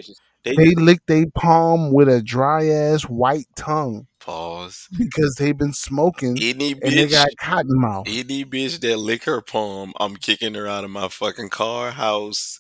they, 0.43 0.56
They 0.56 0.76
lick 0.76 1.06
their 1.08 1.26
palm 1.36 1.93
with 1.93 2.10
a 2.10 2.22
dry 2.22 2.68
ass 2.68 3.04
white 3.04 3.47
tongue 3.56 4.08
pause. 4.20 4.88
because 4.97 5.36
they've 5.36 5.58
been 5.58 5.74
smoking 5.74 6.38
Any 6.38 6.72
and 6.72 6.82
they 6.84 7.08
got 7.08 7.30
cotton 7.39 7.80
mouth. 7.80 8.08
any 8.08 8.45
bitch 8.45 8.80
that 8.82 8.97
lick 8.97 9.24
her 9.26 9.41
palm, 9.41 9.93
I'm 10.00 10.16
kicking 10.18 10.54
her 10.56 10.68
out 10.68 10.84
of 10.84 10.89
my 10.91 11.08
fucking 11.08 11.50
car 11.50 11.91
house. 11.91 12.60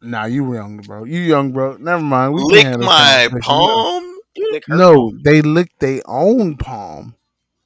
Nah, 0.00 0.24
you 0.24 0.52
young, 0.54 0.78
bro. 0.78 1.04
You 1.04 1.20
young, 1.20 1.52
bro. 1.52 1.76
Never 1.76 2.02
mind. 2.02 2.34
We 2.34 2.42
lick 2.42 2.62
can 2.62 2.72
have 2.72 2.80
this 2.80 2.88
my 2.88 3.28
palm. 3.42 4.11
Lick 4.36 4.64
her 4.68 4.76
No, 4.76 4.94
palm. 5.10 5.20
they 5.24 5.42
lick 5.42 5.70
their 5.78 6.00
own 6.06 6.56
palm. 6.56 7.16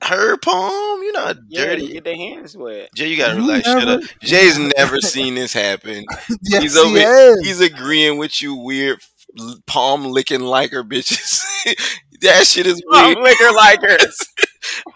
Her 0.02 0.36
palm. 0.38 1.02
You're 1.02 1.12
not 1.14 1.36
Yeah, 1.48 1.64
dirty. 1.66 1.92
get 1.94 2.04
their 2.04 2.16
hands 2.16 2.56
wet. 2.56 2.90
Jay, 2.94 3.08
you 3.08 3.16
gotta 3.16 3.34
You 3.34 3.40
relax. 3.46 3.66
Shut 3.66 3.88
up. 3.88 4.00
Jay's 4.22 4.58
never 4.58 5.00
seen 5.00 5.34
this 5.34 5.52
happen. 5.52 6.04
yes, 6.42 6.62
He's 6.62 6.76
over. 6.76 6.96
he 6.98 7.02
is. 7.04 7.46
He's 7.46 7.60
agreeing 7.60 8.18
with 8.18 8.40
you, 8.42 8.54
weird 8.54 9.00
palm 9.66 10.04
licking 10.06 10.40
liker 10.40 10.82
bitches. 10.84 11.42
that 12.22 12.46
shit 12.46 12.66
is 12.66 12.80
Palm 12.92 13.14
weird. 13.14 13.18
licker 13.24 13.52
liker. 13.52 13.98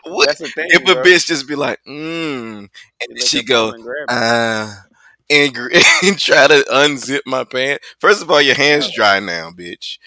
What 0.05 0.27
That's 0.27 0.41
the 0.41 0.49
thing. 0.49 0.67
if 0.71 0.83
a 0.89 1.01
bitch 1.01 1.27
just 1.27 1.47
be 1.47 1.55
like, 1.55 1.79
mmm, 1.87 2.69
and 2.69 2.71
You 3.09 3.21
she 3.25 3.43
go, 3.45 3.67
palm 3.71 3.75
and 3.75 3.85
grab 3.85 4.07
ah, 4.09 4.83
and, 5.31 5.57
and 6.03 6.19
try 6.19 6.49
to 6.49 6.65
unzip 6.73 7.21
my 7.27 7.45
pants. 7.45 7.87
First 8.01 8.21
of 8.21 8.31
all, 8.31 8.43
your 8.43 8.57
hands 8.57 8.91
dry 8.93 9.21
now, 9.21 9.51
bitch. 9.53 9.99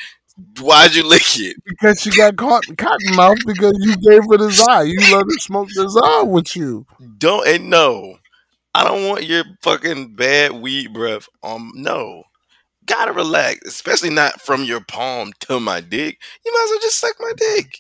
Why'd 0.59 0.95
you 0.95 1.07
lick 1.07 1.39
it? 1.39 1.57
because 1.65 2.01
she 2.01 2.09
got 2.15 2.35
caught 2.37 2.63
cotton 2.77 3.15
mouth 3.15 3.37
because 3.45 3.75
you 3.81 3.95
gave 3.97 4.23
her 4.29 4.37
the 4.37 4.49
Zai. 4.51 4.83
You 4.83 4.97
let 5.15 5.25
her 5.25 5.39
smoke 5.39 5.69
the 5.75 5.87
Zai 5.89 6.23
with 6.23 6.55
you. 6.55 6.85
Don't 7.19 7.47
and 7.47 7.69
no, 7.69 8.17
I 8.73 8.83
don't 8.83 9.07
want 9.07 9.23
your 9.25 9.43
fucking 9.61 10.15
bad 10.15 10.53
weed 10.53 10.91
breath. 10.93 11.27
Um, 11.43 11.71
no, 11.75 12.23
gotta 12.87 13.13
relax, 13.13 13.59
especially 13.67 14.09
not 14.09 14.41
from 14.41 14.63
your 14.63 14.81
palm 14.81 15.33
to 15.41 15.59
my 15.59 15.81
dick. 15.81 16.19
You 16.43 16.51
might 16.51 16.63
as 16.65 16.69
well 16.71 16.79
just 16.81 16.99
suck 16.99 17.15
my 17.19 17.33
dick. 17.37 17.77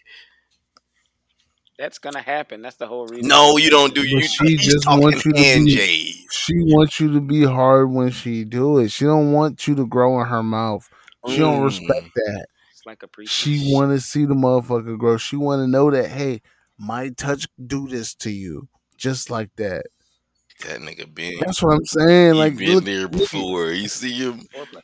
That's 1.79 1.97
gonna 1.97 2.21
happen. 2.21 2.61
That's 2.61 2.75
the 2.75 2.85
whole 2.85 3.07
reason. 3.07 3.27
No, 3.27 3.57
you 3.57 3.71
don't 3.71 3.95
do. 3.95 4.01
But 4.01 4.09
You 4.09 4.21
she 4.21 4.57
just 4.57 4.83
talking 4.83 5.01
wants 5.01 5.25
you 5.25 5.33
to 5.33 5.39
hand 5.39 5.65
be- 5.65 5.75
J's. 5.75 6.27
She 6.31 6.53
wants 6.59 6.99
you 6.99 7.11
to 7.13 7.19
be 7.19 7.43
hard 7.45 7.91
when 7.91 8.11
she 8.11 8.43
do 8.43 8.77
it. 8.77 8.91
She 8.91 9.05
don't 9.05 9.31
want 9.31 9.67
you 9.67 9.73
to 9.75 9.87
grow 9.87 10.21
in 10.21 10.27
her 10.27 10.43
mouth. 10.43 10.87
She 11.27 11.37
don't 11.37 11.61
Mm. 11.61 11.65
respect 11.65 12.09
that. 12.15 12.45
It's 12.71 12.85
like 12.85 13.03
a 13.03 13.07
pre. 13.07 13.25
She 13.25 13.71
want 13.73 13.91
to 13.91 14.01
see 14.01 14.25
the 14.25 14.33
motherfucker 14.33 14.97
grow. 14.97 15.17
She 15.17 15.35
want 15.35 15.61
to 15.61 15.67
know 15.67 15.89
that 15.91 16.09
hey, 16.09 16.41
my 16.77 17.09
touch 17.09 17.47
do 17.65 17.87
this 17.87 18.13
to 18.15 18.29
you, 18.31 18.67
just 18.97 19.29
like 19.29 19.49
that. 19.57 19.85
That 20.65 20.79
nigga 20.81 21.13
been. 21.13 21.39
That's 21.39 21.61
what 21.61 21.73
I'm 21.75 21.85
saying. 21.85 22.35
Like, 22.35 22.57
been 22.57 22.75
look, 22.75 22.83
there 22.85 23.01
look- 23.01 23.11
before. 23.11 23.71
You 23.71 23.87
see 23.87 24.11
him 24.13 24.41
foreplay. 24.53 24.81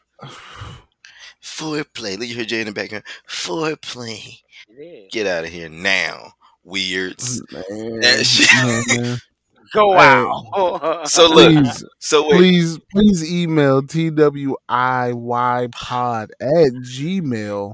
foreplay. 1.41 2.17
Look, 2.17 2.27
you 2.27 2.35
hear 2.35 2.45
Jay 2.45 2.61
in 2.61 2.67
the 2.67 2.73
background. 2.73 3.03
Foreplay. 3.27 4.39
It 4.69 4.81
is. 4.81 5.09
Get 5.11 5.27
out 5.27 5.45
of 5.45 5.49
here 5.51 5.69
now, 5.69 6.33
weirds. 6.63 7.41
man, 7.51 7.99
That 8.01 8.25
shit- 8.25 9.01
man. 9.01 9.17
Go 9.73 9.97
out. 9.97 11.07
So 11.07 11.27
look, 11.27 11.51
Please, 11.53 11.85
so 11.99 12.29
wait, 12.29 12.37
please, 12.37 12.79
please 12.91 13.31
email 13.31 13.81
twiypod 13.81 14.57
at 16.41 16.73
gmail 16.73 17.73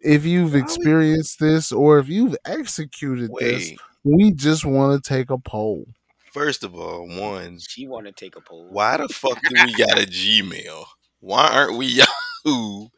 if 0.00 0.24
you've 0.26 0.54
experienced 0.54 1.38
this 1.38 1.72
or 1.72 1.98
if 1.98 2.08
you've 2.08 2.36
executed 2.44 3.30
this. 3.38 3.72
We 4.04 4.32
just 4.32 4.64
want 4.64 5.02
to 5.02 5.08
take 5.08 5.30
a 5.30 5.38
poll. 5.38 5.86
First 6.32 6.64
of 6.64 6.74
all, 6.74 7.06
one, 7.06 7.58
she 7.60 7.86
want 7.86 8.06
to 8.06 8.12
take 8.12 8.36
a 8.36 8.40
poll. 8.40 8.66
why 8.70 8.96
the 8.96 9.08
fuck 9.08 9.38
do 9.42 9.54
we 9.64 9.74
got 9.74 9.98
a 9.98 10.06
Gmail? 10.06 10.86
Why 11.20 11.46
aren't 11.46 11.76
we 11.76 11.86
Yahoo? 12.44 12.88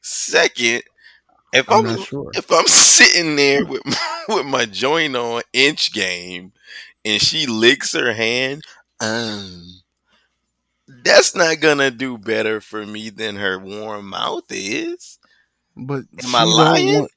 Second, 0.00 0.82
if 1.52 1.70
I'm 1.70 1.86
I'm, 1.86 1.96
not 1.96 2.06
sure. 2.06 2.30
if 2.34 2.50
I'm 2.50 2.66
sitting 2.66 3.36
there 3.36 3.64
with 3.64 3.82
my, 3.86 4.24
with 4.28 4.46
my 4.46 4.64
joint 4.64 5.14
on 5.16 5.42
inch 5.52 5.92
game 5.92 6.52
and 7.08 7.20
she 7.22 7.46
licks 7.46 7.92
her 7.92 8.12
hand, 8.12 8.62
um, 9.00 9.64
that's 11.04 11.34
not 11.34 11.60
gonna 11.60 11.90
do 11.90 12.18
better 12.18 12.60
for 12.60 12.84
me 12.86 13.10
than 13.10 13.36
her 13.36 13.58
warm 13.58 14.08
mouth 14.10 14.44
is. 14.50 15.18
But 15.76 16.04
Am 16.22 16.34
I 16.34 16.40
she 16.40 16.44
don't 16.44 16.56
lying? 16.56 16.94
want- 17.00 17.10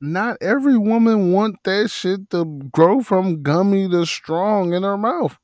not 0.00 0.36
every 0.42 0.76
woman 0.76 1.32
want 1.32 1.56
that 1.64 1.90
shit 1.90 2.28
to 2.30 2.44
grow 2.72 3.02
from 3.02 3.42
gummy 3.42 3.88
to 3.88 4.04
strong 4.04 4.74
in 4.74 4.82
her 4.82 4.98
mouth. 4.98 5.36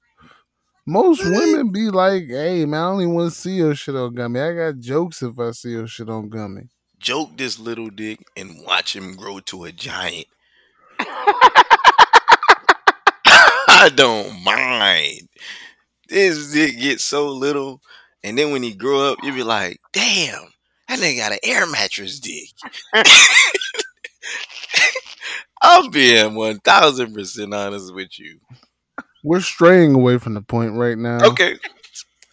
Most 0.87 1.25
women 1.25 1.71
be 1.73 1.89
like, 1.91 2.25
"Hey 2.29 2.67
man, 2.67 2.81
I 2.81 2.87
only 2.87 3.07
want 3.07 3.33
to 3.33 3.39
see 3.39 3.53
your 3.53 3.75
shit 3.75 3.95
on 3.97 4.15
gummy. 4.15 4.41
I 4.41 4.55
got 4.55 4.79
jokes 4.81 5.23
if 5.23 5.39
I 5.39 5.53
see 5.53 5.71
your 5.71 5.87
shit 5.87 6.11
on 6.11 6.29
gummy." 6.29 6.69
Joke 6.99 7.37
this 7.39 7.59
little 7.59 7.89
dick 7.91 8.19
and 8.37 8.63
watch 8.67 8.95
him 8.95 9.15
grow 9.17 9.41
to 9.41 9.65
a 9.65 9.73
giant. 9.73 10.27
I 13.81 13.89
don't 13.89 14.43
mind. 14.45 15.29
This 16.09 16.53
dick 16.53 16.79
gets 16.79 17.05
so 17.05 17.29
little, 17.31 17.81
and 18.23 18.37
then 18.39 18.53
when 18.53 18.63
he 18.63 18.75
grow 18.75 19.13
up, 19.13 19.19
you 19.23 19.33
be 19.33 19.43
like, 19.43 19.81
"Damn, 19.93 20.49
that 20.89 20.99
nigga 20.99 21.17
got 21.19 21.33
an 21.33 21.39
air 21.43 21.67
mattress 21.67 22.21
dick." 22.21 22.49
I'm 25.63 25.91
being 25.91 26.35
one 26.35 26.59
thousand 26.61 27.15
percent 27.15 27.55
honest 27.55 27.95
with 27.95 28.19
you. 28.19 28.39
We're 29.23 29.41
straying 29.41 29.95
away 29.95 30.19
from 30.19 30.35
the 30.35 30.43
point 30.43 30.75
right 30.75 30.99
now. 30.99 31.19
Okay, 31.31 31.57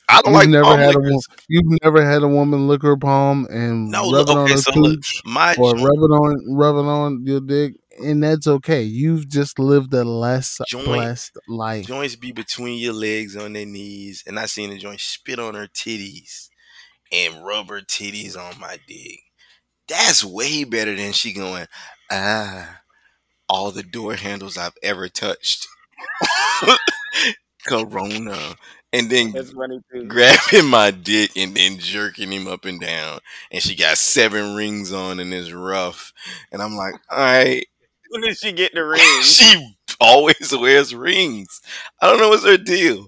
I 0.10 0.22
don't 0.22 0.34
You've 0.34 0.34
like 0.34 0.50
never 0.50 0.76
had 0.78 0.96
a 0.96 1.00
lickers. 1.00 1.28
you've 1.48 1.80
never 1.84 2.04
had 2.06 2.24
a 2.24 2.28
woman 2.28 2.68
lick 2.68 2.82
her 2.84 2.98
palm 2.98 3.48
and 3.50 3.92
No, 3.92 4.12
rub 4.12 4.30
it 4.30 4.38
on 4.38 4.50
okay, 4.50 4.56
her 4.56 4.62
so 4.62 4.72
look, 4.76 4.98
cooch 4.98 5.22
my 5.26 5.56
or 5.56 5.74
rub 5.76 5.98
it 5.98 6.12
on 6.14 6.56
rub 6.56 6.76
it 6.76 6.88
on 6.88 7.26
your 7.26 7.42
dick, 7.42 7.76
and 7.98 8.24
that's 8.24 8.48
okay. 8.48 8.82
You've 8.84 9.28
just 9.30 9.60
lived 9.60 9.94
a 9.94 10.04
less 10.04 10.60
Joint- 10.68 10.86
blessed 10.86 11.38
life. 11.48 11.86
joints 11.88 12.16
be 12.16 12.32
between 12.32 12.80
your 12.80 12.94
legs 12.94 13.36
on 13.36 13.54
their 13.54 13.66
knees, 13.66 14.24
and 14.26 14.40
I 14.40 14.46
seen 14.46 14.70
the 14.70 14.78
joint 14.78 15.02
spit 15.02 15.40
on 15.40 15.56
her 15.56 15.68
titties 15.68 16.50
and 17.12 17.46
rub 17.46 17.70
her 17.70 17.82
titties 17.82 18.38
on 18.38 18.60
my 18.60 18.80
dick. 18.88 19.20
That's 19.88 20.24
way 20.24 20.64
better 20.66 20.96
than 20.96 21.14
she 21.14 21.32
going, 21.34 21.68
ah, 22.12 22.82
all 23.48 23.72
the 23.72 23.84
door 23.84 24.16
handles 24.16 24.58
I've 24.58 24.76
ever 24.84 25.08
touched. 25.08 25.68
Corona. 27.68 28.56
And 28.94 29.10
then 29.10 29.32
That's 29.34 29.52
funny 29.52 29.82
too. 29.92 30.06
grabbing 30.06 30.66
my 30.70 30.92
dick 30.92 31.32
and 31.36 31.56
then 31.56 31.78
jerking 31.78 32.32
him 32.32 32.48
up 32.48 32.66
and 32.66 32.80
down. 32.80 33.20
And 33.52 33.62
she 33.62 33.76
got 33.76 33.98
seven 33.98 34.56
rings 34.56 34.94
on 34.94 35.20
and 35.20 35.34
it's 35.34 35.52
rough. 35.52 36.14
And 36.52 36.62
I'm 36.62 36.76
like, 36.76 36.94
all 37.12 37.18
right, 37.20 37.66
When 38.10 38.22
did 38.22 38.38
she 38.38 38.52
get 38.52 38.74
the 38.74 38.86
ring? 38.86 39.22
she 39.24 39.76
always 40.00 40.56
wears 40.56 40.94
rings. 40.94 41.62
I 42.02 42.08
don't 42.08 42.20
know 42.20 42.30
what's 42.30 42.46
her 42.46 42.58
deal. 42.58 43.08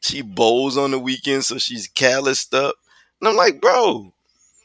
She 0.00 0.22
bowls 0.22 0.76
on 0.76 0.92
the 0.92 0.98
weekend, 0.98 1.44
so 1.44 1.58
she's 1.58 1.88
calloused 1.88 2.54
up. 2.54 2.76
And 3.20 3.28
I'm 3.28 3.36
like, 3.36 3.60
bro, 3.60 4.12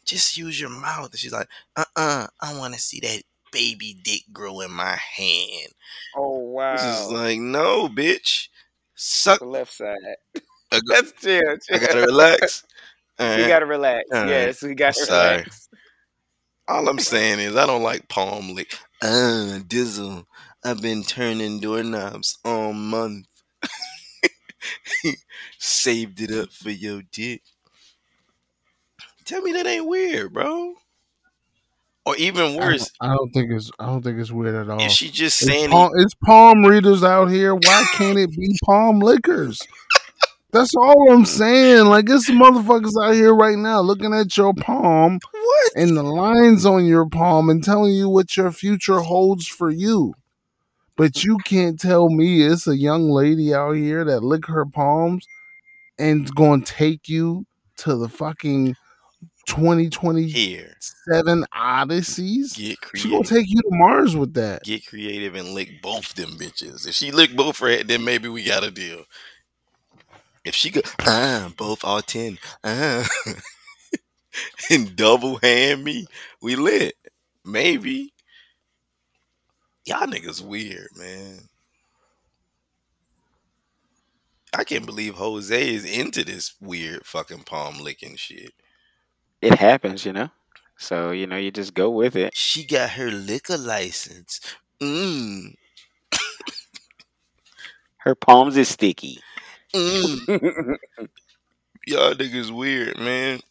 just 0.06 0.38
use 0.38 0.60
your 0.60 0.70
mouth. 0.70 1.12
And 1.12 1.20
she's 1.20 1.32
like, 1.34 1.48
uh 1.76 1.86
uh 1.96 2.28
I 2.40 2.58
want 2.58 2.74
to 2.74 2.80
see 2.80 3.00
that 3.02 3.24
baby 3.52 3.98
dick 4.04 4.22
grow 4.32 4.62
in 4.62 4.72
my 4.72 4.96
hand. 4.96 5.74
oh 6.16 6.38
wow. 6.40 6.76
just 6.76 7.12
like, 7.12 7.40
no, 7.40 7.88
bitch. 7.88 8.50
Suck. 8.96 9.40
the 9.40 9.46
left 9.46 9.74
side. 9.74 9.98
I, 10.36 10.40
got, 10.72 10.82
Let's 10.86 11.12
chill. 11.14 11.42
I 11.50 11.56
chill. 11.58 11.80
gotta 11.88 12.02
relax. 12.02 12.64
All 13.20 13.38
We 13.38 13.48
gotta 13.48 13.66
relax. 13.66 14.04
Right. 14.12 14.28
Yes, 14.30 14.62
we 14.62 14.76
gotta 14.76 14.94
Sorry. 14.94 15.32
relax. 15.38 15.70
All 16.68 16.88
I'm 16.88 17.00
saying 17.00 17.40
is 17.40 17.56
I 17.56 17.66
don't 17.66 17.84
like 17.84 18.08
palm 18.08 18.54
lick. 18.54 18.78
Uh, 19.02 19.60
Dizzle, 19.68 20.26
I've 20.64 20.82
been 20.82 21.04
turning 21.04 21.60
doorknobs 21.60 22.38
all 22.46 22.74
month. 22.74 23.26
Saved 25.58 26.22
it 26.22 26.32
up 26.32 26.52
for 26.52 26.70
your 26.70 27.02
dick. 27.12 27.42
Tell 29.26 29.42
me 29.42 29.54
that 29.54 29.66
ain't 29.66 29.88
weird, 29.88 30.34
bro. 30.34 30.76
Or 32.06 32.16
even 32.18 32.44
I 32.44 32.48
don't, 32.50 32.58
worse, 32.60 32.92
I 33.00 33.08
don't 33.16 33.32
think 33.32 33.52
it's 33.52 33.72
I 33.80 33.86
don't 33.86 34.02
think 34.04 34.20
it's 34.20 34.32
weird 34.32 34.56
at 34.56 34.70
all. 34.70 34.82
if 34.82 34.92
she 34.92 35.10
just 35.10 35.42
It's 35.42 35.52
saying 35.52 35.70
palm, 35.70 35.92
it's 35.96 36.16
palm 36.16 36.66
readers 36.66 37.04
out 37.04 37.28
here. 37.28 37.54
Why 37.54 37.86
can't 37.94 38.18
it 38.18 38.32
be 38.32 38.58
palm 38.66 39.00
lickers? 39.00 39.60
That's 40.52 40.76
all 40.76 41.12
I'm 41.14 41.26
saying. 41.26 41.86
Like, 41.86 42.10
it's 42.10 42.30
motherfuckers 42.30 42.92
out 43.02 43.14
here 43.14 43.34
right 43.34 43.58
now 43.58 43.80
looking 43.80 44.14
at 44.14 44.36
your 44.36 44.54
palm? 44.54 45.20
And 45.76 45.96
the 45.96 46.04
lines 46.04 46.66
on 46.66 46.86
your 46.86 47.08
palm 47.08 47.50
and 47.50 47.64
telling 47.64 47.94
you 47.94 48.10
what 48.10 48.36
your 48.38 48.52
future 48.52 49.00
holds 49.00 49.48
for 49.48 49.70
you. 49.70 50.14
But 50.98 51.24
you 51.24 51.38
can't 51.40 51.80
tell 51.80 52.10
me 52.10 52.44
it's 52.44 52.68
a 52.68 52.78
young 52.78 53.10
lady 53.10 53.54
out 53.54 53.74
here 53.74 54.04
that 54.04 54.24
lick 54.24 54.46
her 54.48 54.66
palms 54.66 55.26
and 55.98 56.34
going 56.36 56.64
to 56.64 56.74
take 56.74 57.08
you 57.10 57.46
to 57.78 57.96
the 57.96 58.10
fucking 58.10 58.76
2027 59.48 60.30
Here, 60.30 60.76
Odysseys. 61.54 62.56
get 62.56 62.78
She 62.96 63.10
gonna 63.10 63.24
take 63.24 63.48
you 63.50 63.62
to 63.62 63.70
Mars 63.72 64.16
with 64.16 64.34
that. 64.36 64.64
Get 64.64 64.86
creative 64.86 65.36
and 65.36 65.50
lick 65.50 65.82
both 65.82 66.14
them 66.14 66.32
bitches. 66.32 66.88
If 66.88 66.96
she 66.96 67.12
lick 67.12 67.36
both 67.36 67.60
her 67.60 67.70
head, 67.70 67.88
then 67.88 68.06
maybe 68.06 68.30
we 68.30 68.44
got 68.44 68.64
a 68.64 68.72
deal. 68.72 69.04
If 70.44 70.56
she 70.56 70.72
could, 70.72 70.86
ah, 71.02 71.52
both 71.58 71.84
all 71.84 72.02
ten, 72.02 72.38
ah, 72.64 73.08
and 74.70 74.96
double 74.96 75.38
hand 75.38 75.84
me, 75.84 76.08
we 76.42 76.56
lit. 76.56 76.96
Maybe. 77.46 78.14
Y'all 79.86 80.08
niggas 80.08 80.42
weird, 80.42 80.90
man. 80.96 81.50
I 84.54 84.64
can't 84.64 84.86
believe 84.86 85.16
Jose 85.16 85.74
is 85.74 85.86
into 85.86 86.26
this 86.26 86.54
weird 86.60 87.06
fucking 87.06 87.44
palm 87.44 87.80
licking 87.80 88.16
shit. 88.16 88.54
it 89.42 89.56
happens, 89.56 90.06
you 90.06 90.14
know. 90.14 90.30
So 90.78 91.12
you 91.12 91.28
know, 91.28 91.38
you 91.38 91.52
just 91.52 91.74
go 91.74 91.90
with 91.90 92.16
it. 92.16 92.36
She 92.36 92.66
got 92.66 92.92
her 92.92 93.12
liquor 93.12 93.58
license. 93.58 94.42
Mmm. 94.82 95.56
Her 97.98 98.16
palms 98.16 98.58
is 98.58 98.68
sticky. 98.68 99.20
Mmm. 99.74 100.28
Y'all 101.88 102.14
niggas 102.14 102.50
weird, 102.52 102.98
man. 102.98 103.42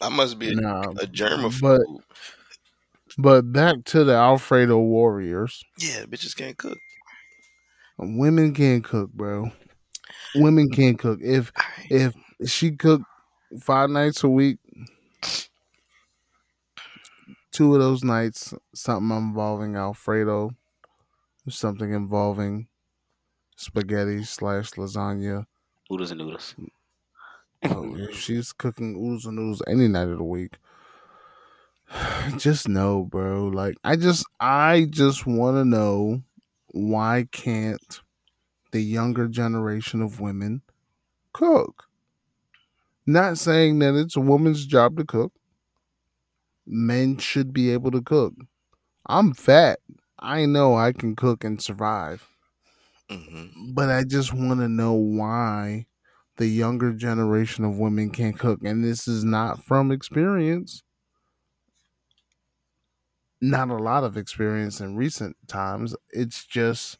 I 0.00 0.08
must 0.08 0.38
be 0.38 0.52
a, 0.52 0.54
Nah, 0.54 0.82
a 0.82 1.06
germaphobe. 1.06 1.60
but 1.60 1.80
but 3.18 3.52
back 3.52 3.84
to 3.86 4.04
the 4.04 4.14
Alfredo 4.14 4.78
Warriors. 4.78 5.62
yeah, 5.78 6.04
bitches 6.04 6.36
can't 6.36 6.56
cook. 6.56 6.78
Women 7.98 8.54
can't 8.54 8.82
cook, 8.82 9.12
bro. 9.12 9.50
Women 10.34 10.68
mm. 10.68 10.74
can't 10.74 10.98
cook. 10.98 11.20
If 11.22 11.52
if 11.90 12.14
she 12.46 12.72
cooked 12.72 13.04
five 13.60 13.90
nights 13.90 14.24
a 14.24 14.28
week, 14.28 14.58
two 17.52 17.74
of 17.74 17.80
those 17.80 18.02
nights 18.02 18.54
something 18.74 19.16
involving 19.16 19.76
Alfredo, 19.76 20.52
something 21.48 21.92
involving 21.92 22.68
spaghetti 23.56 24.24
slash 24.24 24.70
lasagna. 24.72 25.44
Noodles 25.90 26.10
and 26.12 26.20
noodles. 26.20 26.54
Oh, 27.64 28.06
she's 28.12 28.52
cooking 28.52 28.94
oodles 28.96 29.24
and 29.24 29.36
noodles 29.36 29.62
any 29.66 29.88
night 29.88 30.08
of 30.08 30.18
the 30.18 30.24
week, 30.24 30.58
just 32.36 32.68
know, 32.68 33.04
bro. 33.04 33.48
Like 33.48 33.76
I 33.84 33.96
just 33.96 34.24
I 34.40 34.86
just 34.90 35.26
want 35.26 35.56
to 35.56 35.64
know 35.64 36.22
why 36.72 37.26
can't 37.32 38.00
the 38.72 38.82
younger 38.82 39.28
generation 39.28 40.02
of 40.02 40.20
women 40.20 40.62
cook? 41.32 41.86
Not 43.06 43.36
saying 43.36 43.78
that 43.80 43.94
it's 43.94 44.16
a 44.16 44.20
woman's 44.20 44.64
job 44.64 44.96
to 44.96 45.04
cook. 45.04 45.34
Men 46.66 47.18
should 47.18 47.52
be 47.52 47.70
able 47.70 47.90
to 47.90 48.00
cook. 48.00 48.34
I'm 49.06 49.34
fat. 49.34 49.80
I 50.18 50.46
know 50.46 50.76
I 50.76 50.92
can 50.92 51.16
cook 51.16 51.44
and 51.44 51.62
survive. 51.62 52.28
hmm 53.10 53.72
but 53.74 53.88
I 53.90 54.04
just 54.04 54.32
want 54.32 54.60
to 54.60 54.68
know 54.68 54.94
why 54.94 55.86
the 56.40 56.48
younger 56.48 56.94
generation 56.94 57.66
of 57.66 57.78
women 57.78 58.08
can't 58.08 58.38
cook. 58.38 58.60
And 58.64 58.82
this 58.82 59.06
is 59.06 59.24
not 59.24 59.62
from 59.62 59.92
experience. 59.92 60.82
Not 63.42 63.68
a 63.68 63.76
lot 63.76 64.04
of 64.04 64.16
experience 64.16 64.80
in 64.80 64.96
recent 64.96 65.36
times. 65.48 65.94
It's 66.08 66.46
just 66.46 66.96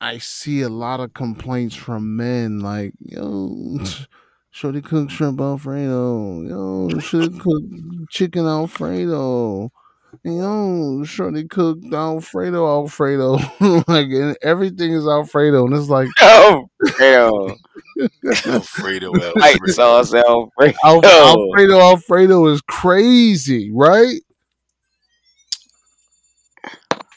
I 0.00 0.18
see 0.18 0.62
a 0.62 0.68
lot 0.68 1.00
of 1.00 1.14
complaints 1.14 1.74
from 1.74 2.16
men 2.16 2.60
like, 2.60 2.92
yo, 3.00 3.78
Shorty 4.50 4.82
cook 4.82 5.10
shrimp 5.10 5.40
Alfredo. 5.40 6.42
Yo, 6.42 6.98
should 7.00 7.40
cook 7.40 7.62
chicken 8.08 8.46
Alfredo. 8.46 9.72
Yo, 10.24 11.02
Shorty 11.02 11.48
cooked 11.48 11.92
Alfredo 11.92 12.64
Alfredo. 12.64 13.32
like 13.88 14.06
and 14.08 14.36
everything 14.42 14.92
is 14.92 15.06
Alfredo. 15.06 15.66
And 15.66 15.74
it's 15.74 15.88
like 15.88 16.08
Oh, 16.20 16.68
Alfredo. 17.00 17.58
Alfredo 18.46 19.12
Alfredo. 19.36 19.72
sauce 19.72 20.14
Alfredo. 20.14 20.76
Al- 20.84 21.04
Alfredo 21.04 21.78
Alfredo 21.80 22.46
is 22.46 22.60
crazy, 22.62 23.70
right? 23.72 24.20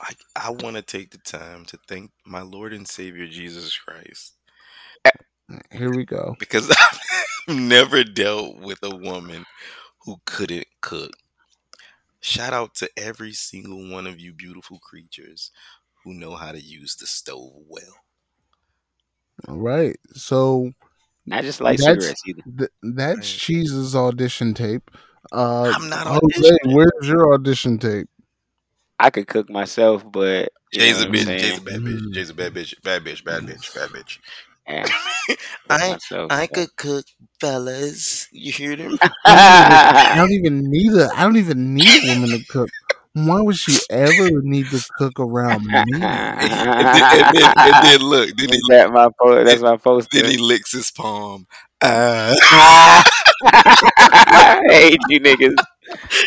I, 0.01 0.13
I 0.35 0.49
want 0.49 0.75
to 0.75 0.81
take 0.81 1.11
the 1.11 1.19
time 1.19 1.65
to 1.65 1.77
thank 1.87 2.11
my 2.25 2.41
Lord 2.41 2.73
and 2.73 2.87
Savior 2.87 3.27
Jesus 3.27 3.77
Christ 3.77 4.33
Here 5.71 5.91
we 5.95 6.05
go. 6.05 6.35
because 6.39 6.71
I've 6.71 7.55
never 7.55 8.03
dealt 8.03 8.57
with 8.57 8.79
a 8.81 8.95
woman 8.95 9.45
who 10.05 10.17
couldn't 10.25 10.67
cook. 10.81 11.11
Shout 12.25 12.53
out 12.53 12.73
to 12.77 12.89
every 12.97 13.33
single 13.33 13.87
one 13.91 14.07
of 14.07 14.19
you 14.19 14.33
beautiful 14.33 14.79
creatures 14.79 15.51
who 16.03 16.11
know 16.15 16.35
how 16.35 16.51
to 16.51 16.59
use 16.59 16.95
the 16.95 17.05
stove 17.05 17.51
well. 17.67 17.97
All 19.47 19.57
right. 19.57 19.95
So 20.13 20.71
Not 21.27 21.43
just 21.43 21.61
like 21.61 21.77
That's- 21.77 21.97
cigarettes 21.97 22.21
either. 22.27 22.41
th- 22.57 22.71
that's 22.95 23.17
Right. 23.17 23.23
Cheese's 23.39 23.95
audition 23.95 24.55
tape. 24.55 24.89
Uh, 25.31 25.71
I'm 25.75 25.87
not 25.87 26.07
Jose, 26.07 26.57
where's 26.65 26.91
your 27.07 27.33
audition 27.35 27.77
tape? 27.77 28.07
I 28.99 29.11
could 29.11 29.27
cook 29.27 29.47
myself, 29.49 30.03
but 30.11 30.49
you 30.73 30.79
Jay's 30.79 31.01
a 31.03 31.05
bitch. 31.07 31.25
Jay's 31.25 31.59
a 31.59 31.61
bad 31.61 31.81
bitch. 31.81 32.11
Jay's 32.13 32.29
a 32.31 32.33
bad 32.33 32.53
bitch. 32.55 32.81
Bad 32.81 33.03
bitch. 33.03 33.23
Bad 33.23 33.43
bitch. 33.43 33.73
Bad 33.75 33.89
bitch. 33.89 34.17
Yeah, 34.67 34.87
I 35.69 35.91
myself. 35.91 36.31
I 36.31 36.47
could 36.47 36.75
cook, 36.75 37.05
fellas. 37.39 38.27
You 38.31 38.51
hear 38.51 38.75
them? 38.75 38.97
I 39.25 40.13
don't 40.15 40.31
even 40.31 40.69
need 40.69 40.93
a. 40.93 41.09
I 41.15 41.23
don't 41.23 41.37
even 41.37 41.73
need 41.75 41.87
a 41.87 42.15
woman 42.15 42.31
to 42.31 42.45
cook. 42.45 42.69
Why 43.13 43.41
would 43.41 43.55
she 43.55 43.79
ever 43.89 44.41
need 44.41 44.65
to 44.71 44.83
cook 44.97 45.19
around 45.19 45.65
me? 45.65 45.73
and, 45.73 45.93
then, 45.93 46.03
and, 46.03 47.37
then, 47.37 47.53
and 47.57 47.85
then 47.85 47.99
look. 48.01 48.35
Then 48.35 48.49
he, 48.49 48.59
that 48.69 48.91
my 48.91 49.07
po- 49.21 49.43
that's 49.43 49.61
my 49.61 49.77
poster. 49.77 50.21
then 50.21 50.31
he 50.31 50.37
licks 50.37 50.73
his 50.73 50.91
palm. 50.91 51.47
Ah. 51.81 53.03
I 53.45 54.61
hate 54.69 54.99
you 55.09 55.19
niggas. 55.21 55.55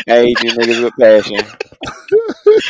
I 0.07 0.13
hate 0.13 0.43
you 0.43 0.51
niggas 0.51 0.83
with 0.83 0.93
passion. 0.99 1.45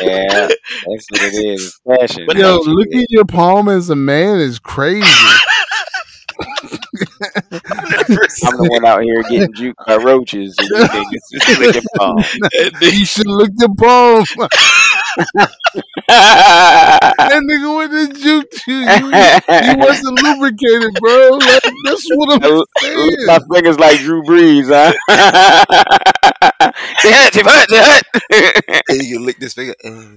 Yeah, 0.02 0.48
that's 0.48 1.06
what 1.10 1.22
it 1.22 1.34
is. 1.34 1.68
It's 1.68 1.80
passion. 1.88 2.26
But 2.28 2.38
Yo, 2.38 2.58
hate 2.58 2.66
you 2.68 2.74
looking 2.74 3.02
at 3.02 3.10
your 3.12 3.26
palm 3.26 3.70
as 3.70 3.90
a 3.90 3.96
man 3.96 4.40
is 4.40 4.60
crazy. 4.60 5.06
I'm 8.44 8.58
the 8.58 8.68
one 8.70 8.86
out 8.86 9.04
here 9.04 9.24
getting 9.24 9.54
juked 9.54 9.86
by 9.86 9.98
roaches 9.98 10.56
and 10.60 10.70
you 10.70 10.88
niggas 10.88 11.22
just 11.32 11.60
licking 11.60 11.88
palm. 11.98 12.18
You 12.82 13.06
should 13.06 13.28
lick 13.28 13.52
your 13.58 13.74
palm. 13.76 14.26
that 16.08 17.44
nigga 17.44 17.78
with 17.78 17.92
the 17.92 18.20
juke 18.20 18.68
you. 18.68 18.76
You, 18.76 19.72
you 19.72 19.78
wasn't 19.78 20.22
lubricated, 20.22 20.94
bro. 21.00 21.30
Like, 21.38 21.64
that's 21.86 22.08
what 22.10 22.44
I'm 22.44 22.64
saying. 22.82 23.16
My 23.26 23.40
fingers 23.54 23.80
like 23.80 24.00
Drew 24.00 24.24
Brees, 24.24 24.68
huh? 24.70 24.94
Say 27.00 27.12
hut, 27.12 27.34
say 27.34 27.42
hut, 27.44 27.70
say 27.70 27.80
hut. 27.82 28.84
and 28.90 29.04
you 29.04 29.20
lick 29.20 29.40
this 29.40 29.54
finger. 29.54 29.76
Uh. 29.84 30.16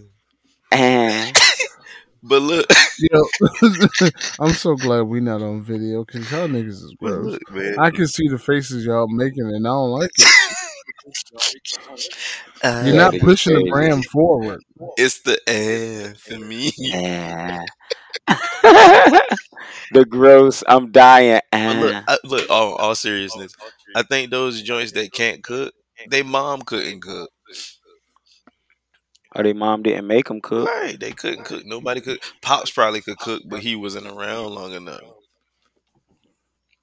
But 2.22 2.42
look, 2.42 2.66
Yo, 2.98 3.24
I'm 4.40 4.52
so 4.52 4.76
glad 4.76 5.02
we're 5.02 5.20
not 5.20 5.42
on 5.42 5.62
video 5.62 6.04
because 6.04 6.30
y'all 6.30 6.46
niggas 6.48 6.68
is 6.68 6.94
gross. 7.00 7.24
look, 7.26 7.50
man. 7.50 7.74
I 7.78 7.90
can 7.90 8.06
see 8.06 8.28
the 8.28 8.38
faces 8.38 8.84
y'all 8.84 9.08
making, 9.08 9.44
and 9.46 9.66
I 9.66 9.70
don't 9.70 9.90
like 9.90 10.10
it. 10.16 10.28
Uh, 12.62 12.82
You're 12.86 12.96
not 12.96 13.14
pushing 13.18 13.54
the 13.54 13.68
brand 13.70 14.04
forward. 14.06 14.60
it's 14.96 15.20
the 15.22 15.38
eh 15.48 16.12
for 16.16 16.38
me. 16.38 16.70
Eh. 16.94 17.58
the 19.92 20.06
gross, 20.08 20.62
I'm 20.68 20.90
dying. 20.92 21.40
But 21.52 21.76
look, 21.76 21.94
Eh. 21.94 22.02
I, 22.08 22.18
look. 22.24 22.50
All, 22.50 22.76
all 22.76 22.94
seriousness, 22.94 23.54
I 23.96 24.02
think 24.04 24.30
those 24.30 24.62
joints 24.62 24.92
that 24.92 25.12
can't 25.12 25.42
cook, 25.42 25.74
they 26.10 26.22
mom 26.22 26.62
couldn't 26.62 27.02
cook. 27.02 27.30
Or 29.34 29.42
their 29.42 29.54
mom 29.54 29.82
didn't 29.82 30.06
make 30.06 30.28
them 30.28 30.40
cook. 30.40 30.68
Right? 30.68 30.98
They 30.98 31.12
couldn't 31.12 31.44
cook. 31.44 31.64
Nobody 31.64 32.00
could. 32.00 32.20
Pops 32.42 32.70
probably 32.70 33.00
could 33.00 33.18
cook, 33.18 33.42
but 33.46 33.60
he 33.60 33.76
wasn't 33.76 34.06
around 34.06 34.54
long 34.54 34.72
enough. 34.72 35.00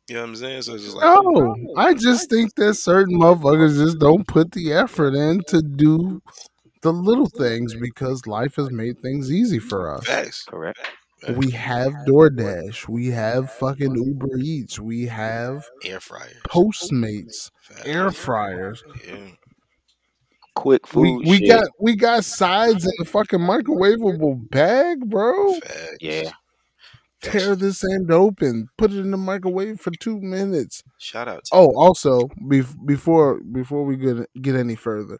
You 0.07 0.15
know 0.15 0.21
what 0.21 0.29
I'm 0.29 0.35
saying? 0.37 0.61
So 0.63 0.73
it's 0.73 0.85
just 0.85 0.95
like, 0.95 1.03
No, 1.03 1.21
oh, 1.25 1.73
I 1.77 1.93
just 1.93 2.31
think 2.31 2.55
that 2.55 2.73
certain 2.73 3.19
motherfuckers 3.19 3.77
just 3.77 3.99
don't 3.99 4.25
put 4.25 4.53
the 4.53 4.73
effort 4.73 5.13
in 5.13 5.41
to 5.49 5.61
do 5.61 6.23
the 6.81 6.91
little 6.91 7.27
things 7.27 7.75
because 7.75 8.25
life 8.25 8.55
has 8.55 8.71
made 8.71 8.99
things 9.01 9.31
easy 9.31 9.59
for 9.59 9.93
us. 9.93 10.07
facts, 10.07 10.43
Correct. 10.45 10.79
We 11.35 11.51
have 11.51 11.91
DoorDash. 12.07 12.87
We 12.87 13.07
have 13.07 13.51
fucking 13.51 13.93
Uber 13.93 14.37
Eats. 14.37 14.79
We 14.79 15.07
have 15.07 15.65
air 15.83 15.99
fryer, 15.99 16.37
Postmates, 16.47 17.51
air 17.83 18.09
fryers. 18.11 18.83
Yeah. 19.05 19.17
Quick 20.59 20.93
We 20.93 21.07
food. 21.17 21.27
we 21.27 21.37
shit. 21.37 21.47
got 21.49 21.67
we 21.79 21.95
got 21.95 22.25
sides 22.25 22.83
in 22.85 22.91
the 22.99 23.05
fucking 23.05 23.39
microwavable 23.39 24.49
bag, 24.49 25.09
bro. 25.09 25.53
Facts. 25.53 25.97
Yeah. 26.01 26.31
Tear 27.21 27.55
this 27.55 27.83
end 27.83 28.11
open. 28.11 28.67
Put 28.77 28.91
it 28.91 28.97
in 28.99 29.11
the 29.11 29.17
microwave 29.17 29.79
for 29.79 29.91
two 29.91 30.19
minutes. 30.19 30.83
Shout 30.97 31.27
out 31.29 31.45
to 31.45 31.51
Oh, 31.53 31.73
also, 31.77 32.27
bef- 32.43 32.75
before 32.85 33.39
before 33.41 33.85
we 33.85 33.95
get 33.95 34.27
get 34.41 34.55
any 34.55 34.75
further, 34.75 35.19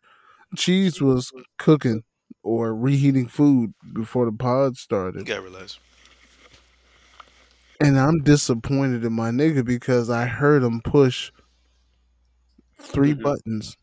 cheese 0.58 1.02
was 1.02 1.32
cooking 1.58 2.04
or 2.44 2.76
reheating 2.76 3.28
food 3.28 3.74
before 3.94 4.26
the 4.26 4.32
pod 4.34 4.72
you. 4.72 4.76
started, 4.76 5.26
gotta 5.26 5.42
realize. 5.42 5.80
and 7.82 7.98
I'm 7.98 8.20
disappointed 8.24 9.06
in 9.06 9.14
my 9.14 9.30
nigga 9.32 9.64
because 9.66 10.10
I 10.10 10.26
heard 10.26 10.64
him 10.64 10.82
push 10.82 11.32
3 12.82 13.14
Mhm. 13.14 13.24
buttons. 13.24 13.78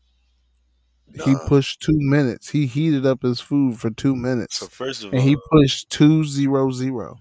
He 1.13 1.35
pushed 1.47 1.81
two 1.81 1.97
minutes. 1.97 2.49
He 2.49 2.67
heated 2.67 3.05
up 3.05 3.23
his 3.23 3.39
food 3.39 3.79
for 3.79 3.89
two 3.89 4.15
minutes, 4.15 4.59
So 4.59 4.67
first 4.67 5.03
of 5.03 5.11
and 5.11 5.19
all, 5.19 5.27
he 5.27 5.37
pushed 5.51 5.89
two 5.89 6.23
zero 6.23 6.71
zero. 6.71 7.17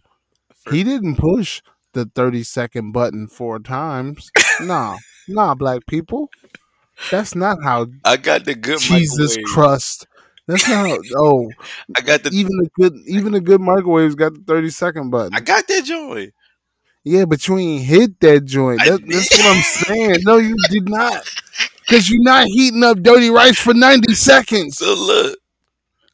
He 0.71 0.85
didn't 0.85 1.17
push 1.17 1.63
the 1.93 2.05
thirty 2.05 2.43
second 2.43 2.93
button 2.93 3.27
four 3.27 3.59
times. 3.59 4.31
nah, 4.61 4.99
nah, 5.29 5.55
black 5.55 5.87
people. 5.87 6.31
That's 7.11 7.35
not 7.35 7.63
how 7.63 7.87
I 8.05 8.17
got 8.17 8.45
the 8.45 8.55
good 8.55 8.81
Jesus 8.81 9.37
microwave. 9.37 9.55
crust. 9.55 10.07
That's 10.47 10.69
not 10.69 10.89
how, 10.89 10.99
oh 11.17 11.51
I 11.97 12.01
got 12.01 12.23
the 12.23 12.31
even 12.31 12.53
a 12.63 12.81
good 12.81 12.95
even 13.07 13.35
a 13.35 13.41
good 13.41 13.61
microwave's 13.61 14.15
got 14.15 14.35
the 14.35 14.41
thirty 14.47 14.71
second 14.71 15.11
button. 15.11 15.35
I 15.35 15.41
got 15.41 15.67
that 15.69 15.85
joint. 15.85 16.33
yeah, 17.05 17.25
but 17.25 17.47
you 17.49 17.59
ain't 17.59 17.85
hit 17.85 18.21
that 18.21 18.45
joint. 18.45 18.81
That, 18.81 19.01
that's 19.07 19.31
what 19.39 19.57
I'm 19.57 19.63
saying. 19.63 20.17
No, 20.25 20.37
you 20.37 20.57
did 20.71 20.89
not. 20.89 21.29
Cause 21.89 22.09
you're 22.09 22.23
not 22.23 22.47
heating 22.47 22.83
up 22.83 23.01
dirty 23.01 23.31
rice 23.31 23.59
for 23.59 23.73
ninety 23.73 24.15
seconds. 24.15 24.79
So 24.79 24.95
look, 24.95 25.39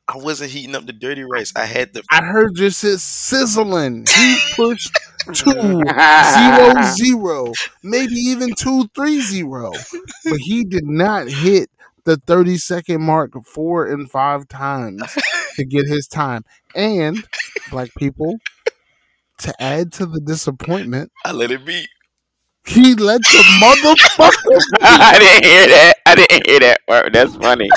I 0.06 0.18
wasn't 0.18 0.50
heating 0.50 0.74
up 0.74 0.84
the 0.84 0.92
dirty 0.92 1.22
rice. 1.22 1.52
I 1.56 1.64
had 1.64 1.94
the 1.94 2.02
I 2.10 2.22
heard 2.22 2.58
you 2.58 2.70
say 2.70 2.96
sizzling. 2.96 4.06
He 4.14 4.38
pushed 4.56 4.90
two 5.32 5.52
zero 5.52 6.82
zero, 6.94 7.52
maybe 7.82 8.14
even 8.14 8.54
two 8.54 8.88
three 8.94 9.20
zero, 9.20 9.72
but 10.24 10.38
he 10.38 10.64
did 10.64 10.84
not 10.84 11.28
hit 11.28 11.70
the 12.04 12.16
thirty 12.16 12.58
second 12.58 13.00
mark 13.02 13.32
four 13.46 13.86
and 13.86 14.10
five 14.10 14.48
times 14.48 15.02
to 15.54 15.64
get 15.64 15.86
his 15.86 16.06
time. 16.06 16.44
And 16.74 17.24
black 17.70 17.90
people, 17.96 18.36
to 19.38 19.62
add 19.62 19.92
to 19.94 20.06
the 20.06 20.20
disappointment, 20.20 21.12
I 21.24 21.32
let 21.32 21.50
it 21.50 21.64
be. 21.64 21.86
He 22.64 22.94
let 22.94 23.20
the 23.22 23.42
motherfucker. 23.60 24.62
I 24.82 25.18
didn't 25.18 25.44
hear 25.44 25.66
that. 25.66 25.94
I 26.06 26.14
didn't 26.14 26.46
hear 26.46 26.60
that 26.60 26.80
part. 26.86 27.12
That's 27.12 27.34
funny. 27.36 27.68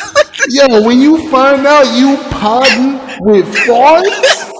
Yo, 0.49 0.83
when 0.85 0.99
you 1.01 1.29
find 1.29 1.65
out 1.65 1.97
you 1.97 2.17
podding 2.29 2.93
with 3.25 3.45
farts. 3.65 4.51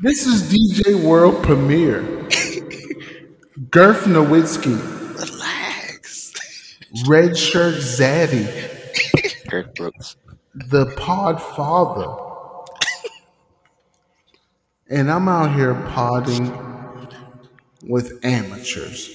This 0.00 0.26
is 0.26 0.42
DJ 0.52 0.94
Wurld 1.02 1.42
Prem-Heir. 1.42 2.02
Girth 3.70 4.04
Nowitzki, 4.04 4.74
Relax. 5.18 6.32
Red 7.06 7.36
Shirt 7.36 7.74
Zaddy, 7.76 8.46
Kirk 9.48 9.74
Brooks. 9.74 10.16
the 10.54 10.86
Pod 10.96 11.42
Father. 11.42 12.27
And 14.90 15.10
I'm 15.10 15.28
out 15.28 15.54
here 15.54 15.74
podding 15.90 16.50
with 17.82 18.24
amateurs. 18.24 19.14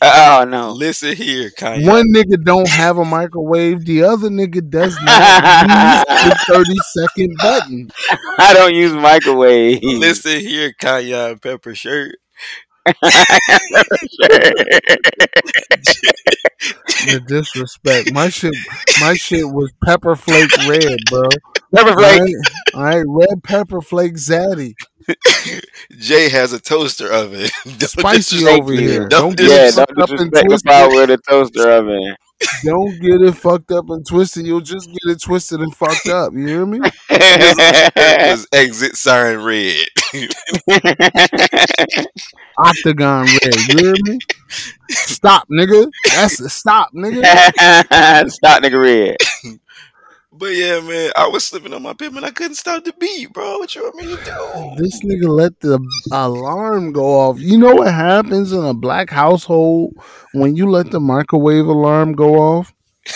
Oh 0.00 0.46
no. 0.48 0.70
Listen 0.70 1.16
here, 1.16 1.50
Kanye. 1.50 1.84
One 1.88 2.04
nigga 2.14 2.42
don't 2.44 2.68
have 2.68 2.98
a 2.98 3.04
microwave, 3.04 3.84
the 3.84 4.04
other 4.04 4.28
nigga 4.28 4.68
does 4.70 4.96
not 5.02 6.06
use 6.08 6.38
the 6.46 6.54
30 6.54 6.76
second 6.92 7.36
button. 7.42 7.90
I 8.38 8.54
don't 8.54 8.74
use 8.74 8.92
microwave. 8.92 9.82
Listen 9.82 10.38
here, 10.38 10.72
Kanye 10.80 11.42
Pepper 11.42 11.74
shirt. 11.74 12.14
The 17.06 17.22
disrespect. 17.26 18.12
My 18.12 18.28
shit 18.28 18.54
my 19.00 19.14
shit 19.14 19.48
was 19.48 19.72
pepper 19.84 20.14
flake 20.16 20.56
red, 20.68 20.98
bro. 21.10 21.28
Pepper 21.74 21.92
flake. 21.94 22.20
Alright, 22.20 22.34
alright, 22.74 23.04
red 23.06 23.42
pepper 23.42 23.80
flake 23.80 24.14
zaddy. 24.14 24.74
Jay 25.98 26.28
has 26.28 26.52
a 26.52 26.60
toaster 26.60 27.10
oven. 27.12 27.48
Don't 27.64 27.80
Spicy 27.88 28.36
disrespect- 28.36 28.60
over 28.62 28.72
here. 28.72 29.08
Don't 29.08 29.36
Don't 29.36 29.36
get 29.36 29.48
Yeah, 29.50 29.68
it 29.68 29.74
don't 29.74 29.88
fucked 29.88 29.98
up 30.00 30.10
and 30.20 30.30
disrespect 30.30 30.32
the 30.32 30.42
twisted. 30.48 30.70
power 30.70 31.02
of 31.02 31.08
the 31.08 31.18
toaster 31.18 31.70
oven. 31.70 32.16
Don't 32.64 33.00
get 33.00 33.20
it 33.20 33.32
fucked 33.36 33.72
up 33.72 33.90
and 33.90 34.06
twisted. 34.06 34.46
You'll 34.46 34.60
just 34.60 34.86
get 34.88 35.10
it 35.10 35.20
twisted 35.20 35.60
and 35.60 35.74
fucked 35.74 36.08
up. 36.08 36.32
You 36.34 36.46
hear 36.46 36.66
me? 36.66 36.78
It 37.10 38.30
was 38.30 38.46
exit 38.52 38.94
sign 38.96 39.38
red. 39.38 39.86
Octagon 42.58 43.26
red. 43.26 43.54
You 43.68 43.78
hear 43.78 43.94
me? 44.04 44.18
Stop, 44.88 45.48
nigga. 45.48 45.90
That's 46.14 46.40
a 46.40 46.48
stop, 46.48 46.92
nigga. 46.94 47.22
Stop 48.30 48.62
nigga 48.62 48.80
red. 48.82 49.16
But 50.38 50.54
yeah, 50.54 50.80
man, 50.80 51.10
I 51.16 51.28
was 51.28 51.44
slipping 51.44 51.72
on 51.72 51.82
my 51.82 51.92
pip 51.92 52.14
and 52.14 52.24
I 52.24 52.30
couldn't 52.30 52.54
stop 52.54 52.84
the 52.84 52.92
beat, 52.92 53.32
bro. 53.32 53.58
What 53.58 53.74
you 53.74 53.82
want 53.82 53.96
me 53.96 54.04
to 54.04 54.24
do? 54.24 54.82
This 54.82 55.04
nigga 55.04 55.28
let 55.28 55.58
the 55.60 55.78
alarm 56.12 56.92
go 56.92 57.04
off. 57.04 57.40
You 57.40 57.58
know 57.58 57.74
what 57.74 57.92
happens 57.92 58.52
in 58.52 58.64
a 58.64 58.74
black 58.74 59.10
household 59.10 59.94
when 60.32 60.56
you 60.56 60.70
let 60.70 60.90
the 60.90 61.00
microwave 61.00 61.66
alarm 61.66 62.12
go 62.12 62.36
off? 62.36 62.72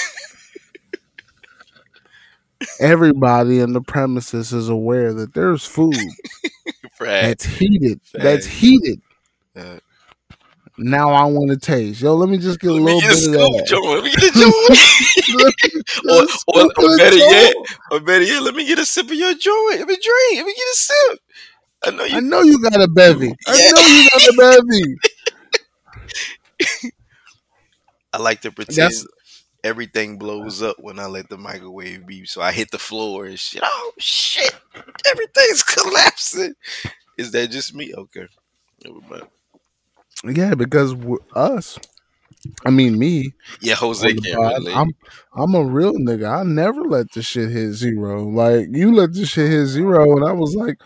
Everybody 2.81 3.61
in 3.61 3.73
the 3.73 3.81
premises 3.81 4.53
is 4.53 4.69
aware 4.69 5.13
that 5.13 5.35
there's 5.35 5.65
food 5.65 5.97
that's 7.01 7.45
heated. 7.45 8.01
That's 8.15 8.47
heated. 8.47 9.01
Now 10.85 11.11
I 11.13 11.25
want 11.27 11.51
to 11.51 11.57
taste. 11.57 12.01
Yo, 12.03 12.15
let 12.15 12.29
me 12.29 12.37
just 12.39 12.61
get 12.61 12.71
a 12.71 12.75
let 12.75 12.83
little 12.83 13.01
get 13.01 13.13
a 13.13 13.31
bit 13.31 13.41
of 13.41 13.53
that. 13.53 13.67
joint. 13.67 13.87
Let 13.87 14.05
me 14.05 14.11
get 14.11 14.25
a 14.25 14.33
joint. 15.33 15.55
or, 16.11 16.27
or, 16.55 16.65
or 16.91 16.97
better 16.99 17.17
yet, 17.17 17.55
or 17.91 18.01
better 18.01 18.25
yet, 18.25 18.43
let 18.43 18.55
me 18.55 18.65
get 18.67 18.79
a 18.79 18.85
sip 18.87 19.07
of 19.07 19.15
your 19.15 19.33
joint. 19.35 19.79
Let 19.79 19.89
me 19.89 19.97
drink. 19.97 20.37
Let 20.37 20.47
me 20.47 20.55
get 20.55 20.69
a 20.73 20.77
sip. 20.77 21.19
I 21.85 21.91
know 21.91 22.05
I 22.05 22.07
you. 22.07 22.21
know 22.21 22.43
you 22.43 22.61
got 22.63 22.81
a 22.81 22.87
bevy. 22.89 23.35
I 23.47 23.59
Yeah. 23.59 23.71
know 23.73 23.87
you 23.87 24.09
got 24.11 24.29
a 24.29 24.33
bevy. 24.61 24.97
I 28.13 28.19
like 28.19 28.41
to 28.43 28.53
pretend 28.53 28.77
That's- 28.77 29.07
everything 29.65 30.19
blows 30.19 30.63
up 30.63 30.77
when 30.81 30.99
I 30.99 31.07
let 31.07 31.29
the 31.29 31.39
microwave 31.39 32.07
beep. 32.07 32.29
So 32.29 32.43
I 32.43 32.53
hit 32.53 32.71
the 32.71 32.79
floor 32.79 33.27
and 33.27 33.39
shit. 33.39 33.63
Oh 33.65 33.93
shit! 33.99 34.55
Everything's 35.11 35.63
collapsing. 35.63 36.55
Is 37.19 37.31
that 37.33 37.51
just 37.51 37.75
me? 37.75 37.93
Okay. 37.95 38.27
Never 38.85 39.01
mind. 39.09 39.29
Yeah, 40.25 40.55
because 40.55 40.95
us. 41.35 41.79
I 42.65 42.71
mean 42.71 42.99
me. 42.99 43.35
Yeah, 43.61 43.75
Jose 43.75 44.15
pod. 44.15 44.69
I'm 44.69 44.95
I'm 45.35 45.55
a 45.55 45.65
real 45.65 45.95
nigga. 45.95 46.41
I 46.41 46.43
never 46.43 46.83
let 46.83 47.13
the 47.13 47.23
shit 47.23 47.51
hit 47.51 47.73
zero. 47.73 48.25
Like 48.25 48.69
you 48.71 48.93
let 48.95 49.13
the 49.15 49.27
shit 49.27 49.51
hit 49.51 49.67
zero, 49.67 50.17
and 50.17 50.27
I 50.29 50.33
was 50.33 50.55
like, 50.57 50.79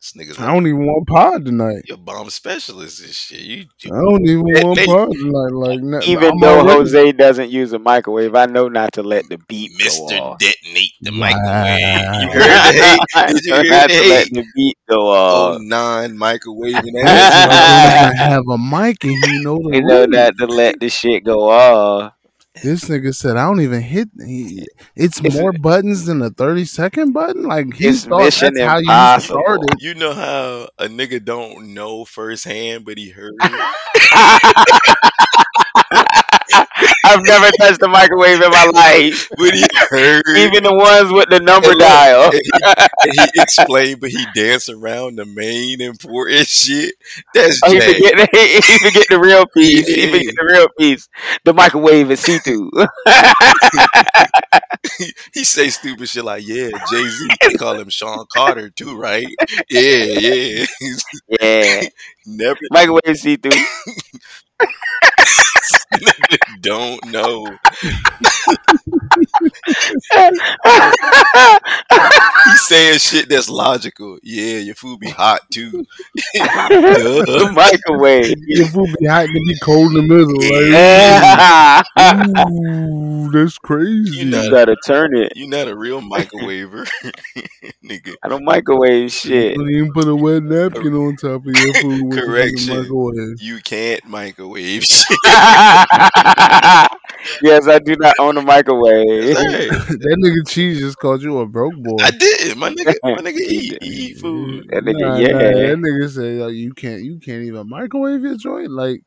this 0.00 0.12
nigga's 0.16 0.38
I 0.38 0.46
don't 0.52 0.66
even 0.66 0.86
want 0.86 1.06
pod 1.06 1.44
tonight. 1.44 1.82
You're 1.86 1.98
bomb 1.98 2.30
specialist 2.30 3.00
and 3.04 3.10
shit. 3.12 3.38
You, 3.40 3.66
I 3.84 3.88
don't 3.88 4.22
even 4.26 4.40
want 4.42 4.76
they- 4.78 4.86
pod 4.86 5.12
tonight. 5.12 5.52
Like 5.52 5.80
no- 5.80 6.00
Even 6.02 6.30
I'm 6.32 6.40
though 6.40 6.60
already- 6.60 6.78
Jose 6.78 7.12
doesn't 7.12 7.50
use 7.50 7.72
a 7.74 7.78
microwave, 7.78 8.34
I 8.34 8.46
know 8.46 8.68
not 8.68 8.92
to 8.94 9.02
let 9.02 9.28
the 9.28 9.36
beat 9.46 9.70
go 9.78 9.84
Mr. 9.84 10.20
off. 10.20 10.38
Detonate 10.38 10.92
the 11.02 11.10
Wow. 11.10 11.18
microwave. 11.18 12.20
You 12.20 12.28
heard 12.40 12.74
the 12.74 12.82
hate? 12.82 13.00
I 13.14 13.26
Did 13.32 13.44
you 13.44 13.50
know 13.52 13.62
hear 13.62 13.70
not 13.70 13.88
the 13.90 13.94
to 13.94 14.08
let 14.08 14.26
the 14.32 14.44
beat 14.56 14.78
go 14.88 15.10
off. 15.10 15.10
Oh, 15.10 15.54
off. 15.56 15.60
non 15.60 16.10
microwaving 16.16 16.92
This 16.94 17.04
ass. 17.04 18.16
have 18.18 18.42
a 18.48 18.56
mic 18.58 19.04
and 19.04 19.24
he 19.26 19.42
know 19.44 19.58
the 19.62 19.76
You 19.76 19.82
know 19.84 19.96
rules. 20.00 20.08
not 20.08 20.32
to 20.38 20.46
let 20.46 20.80
the 20.80 20.88
shit 20.88 21.24
go 21.24 21.50
off. 21.50 22.14
This 22.62 22.84
nigga 22.88 23.14
said 23.14 23.36
I 23.36 23.46
don't 23.46 23.60
even 23.60 23.80
hit. 23.80 24.08
He, 24.26 24.66
it's 24.96 25.18
It's- 25.20 25.34
more 25.40 25.52
buttons 25.52 26.04
than 26.06 26.20
a 26.20 26.30
thirty 26.30 26.64
second 26.64 27.12
button. 27.12 27.44
Like 27.44 27.72
he 27.74 27.92
thought 27.92 28.24
Mission 28.24 28.54
that's 28.54 28.66
how 28.68 28.76
you 28.78 28.82
Impossible. 28.82 29.40
started. 29.40 29.80
You 29.80 29.94
know 29.94 30.12
how 30.12 30.68
a 30.78 30.86
nigga 30.88 31.24
don't 31.24 31.72
know 31.74 32.04
firsthand, 32.04 32.84
but 32.84 32.98
he 32.98 33.10
heard 33.10 33.34
it? 33.40 33.52
I 34.12 35.99
I've 37.12 37.24
never 37.24 37.50
touched 37.60 37.82
a 37.82 37.88
microwave 37.88 38.40
in 38.42 38.50
my 38.50 38.66
life. 38.72 39.28
But 39.36 39.54
he 39.54 39.64
heard. 39.88 40.22
Even 40.36 40.64
the 40.64 40.74
ones 40.74 41.12
with 41.12 41.28
the 41.30 41.40
number 41.40 41.70
And 41.70 41.80
dial. 41.80 42.30
he, 42.32 42.40
he 43.12 43.28
explained, 43.42 44.00
but 44.00 44.10
he 44.10 44.24
danced 44.34 44.68
around 44.68 45.16
the 45.16 45.24
main 45.26 45.80
important 45.80 46.46
shit. 46.46 46.94
That's 47.34 47.60
Oh, 47.64 47.72
he 47.72 47.80
forget, 47.80 48.28
he, 48.32 48.60
he 48.72 48.78
forget 48.78 49.06
the 49.08 49.20
real 49.20 49.46
piece. 49.46 49.86
He 49.86 50.06
forget 50.06 50.34
the 50.36 50.44
real 50.46 50.68
piece. 50.78 51.08
The 51.44 51.54
microwave 51.54 52.10
is 52.10 52.20
see 52.20 52.38
through. 52.38 52.70
he 55.34 55.44
say 55.44 55.68
stupid 55.70 56.08
shit 56.08 56.24
like, 56.24 56.46
"Yeah, 56.46 56.70
Jay 56.90 57.08
Z." 57.08 57.28
They 57.42 57.54
call 57.58 57.78
him 57.78 57.88
Sean 57.88 58.26
Carter 58.34 58.70
too, 58.70 58.96
right? 58.96 59.26
Yeah, 59.68 60.04
yeah. 60.04 60.66
yeah, 61.40 61.82
Never 62.26 62.58
microwave 62.70 63.16
see 63.18 63.36
through. 63.36 63.52
don't 66.60 67.04
know. 67.06 67.46
He's 72.46 72.66
saying 72.66 72.98
shit 72.98 73.28
that's 73.28 73.48
logical. 73.48 74.18
Yeah, 74.22 74.58
your 74.58 74.74
food 74.74 74.98
be 75.00 75.10
hot 75.10 75.40
too. 75.50 75.70
the 76.34 77.50
microwave. 77.54 78.34
Your 78.46 78.66
food 78.68 78.94
be 78.98 79.06
hot 79.06 79.26
and 79.26 79.36
it 79.36 79.46
be 79.46 79.58
cold 79.62 79.94
in 79.94 80.08
the 80.08 80.14
middle. 80.14 80.36
Like, 80.40 80.70
Yeah. 80.70 82.46
ooh, 82.48 83.30
that's 83.30 83.58
crazy. 83.58 84.18
You 84.18 84.24
know- 84.26 84.42
you 84.42 84.50
better 84.50 84.76
turn 84.86 85.14
it. 85.16 85.32
You're 85.36 85.48
not 85.48 85.68
a 85.68 85.76
real 85.76 86.00
microwaver, 86.00 86.88
nigga. 87.84 88.14
I 88.22 88.28
don't 88.28 88.44
microwave 88.44 89.12
shit. 89.12 89.56
Don't 89.56 89.70
even 89.70 89.92
put 89.92 90.08
a 90.08 90.14
wet 90.16 90.42
napkin 90.42 90.94
on 90.94 91.16
top 91.16 91.46
of 91.46 91.54
your 91.56 91.74
food 91.74 92.02
with 92.08 92.16
the 92.16 92.22
Correction. 92.22 92.58
fucking 92.68 92.82
microwave. 92.82 93.40
You 93.42 93.58
can't 93.60 94.04
microwave 94.06 94.82
shit. 94.84 95.18
Yes, 97.42 97.66
I 97.68 97.78
do 97.78 97.96
not 97.96 98.14
own 98.20 98.36
a 98.36 98.42
microwave. 98.42 99.36
Hey, 99.36 99.68
that 99.68 100.16
nigga 100.22 100.48
cheese 100.48 100.78
just 100.80 100.98
called 100.98 101.22
you 101.22 101.38
a 101.38 101.46
broke 101.46 101.74
boy. 101.76 101.98
I 102.02 102.10
did. 102.10 102.56
My 102.56 102.70
nigga, 102.70 102.94
my 103.04 103.16
nigga 103.22 103.36
eat, 103.38 103.78
eat 103.82 104.18
food. 104.18 104.68
That 104.70 104.84
nigga, 104.84 105.00
Nah, 105.00 105.16
yeah. 105.18 105.28
nah, 105.28 105.38
that 105.38 105.78
nigga 105.78 106.10
said 106.10 106.34
like, 106.40 106.54
you 106.54 106.72
can't 106.72 107.02
you 107.02 107.18
can't 107.18 107.42
even 107.42 107.68
microwave 107.68 108.22
your 108.22 108.36
joint. 108.36 108.70
Like 108.70 109.02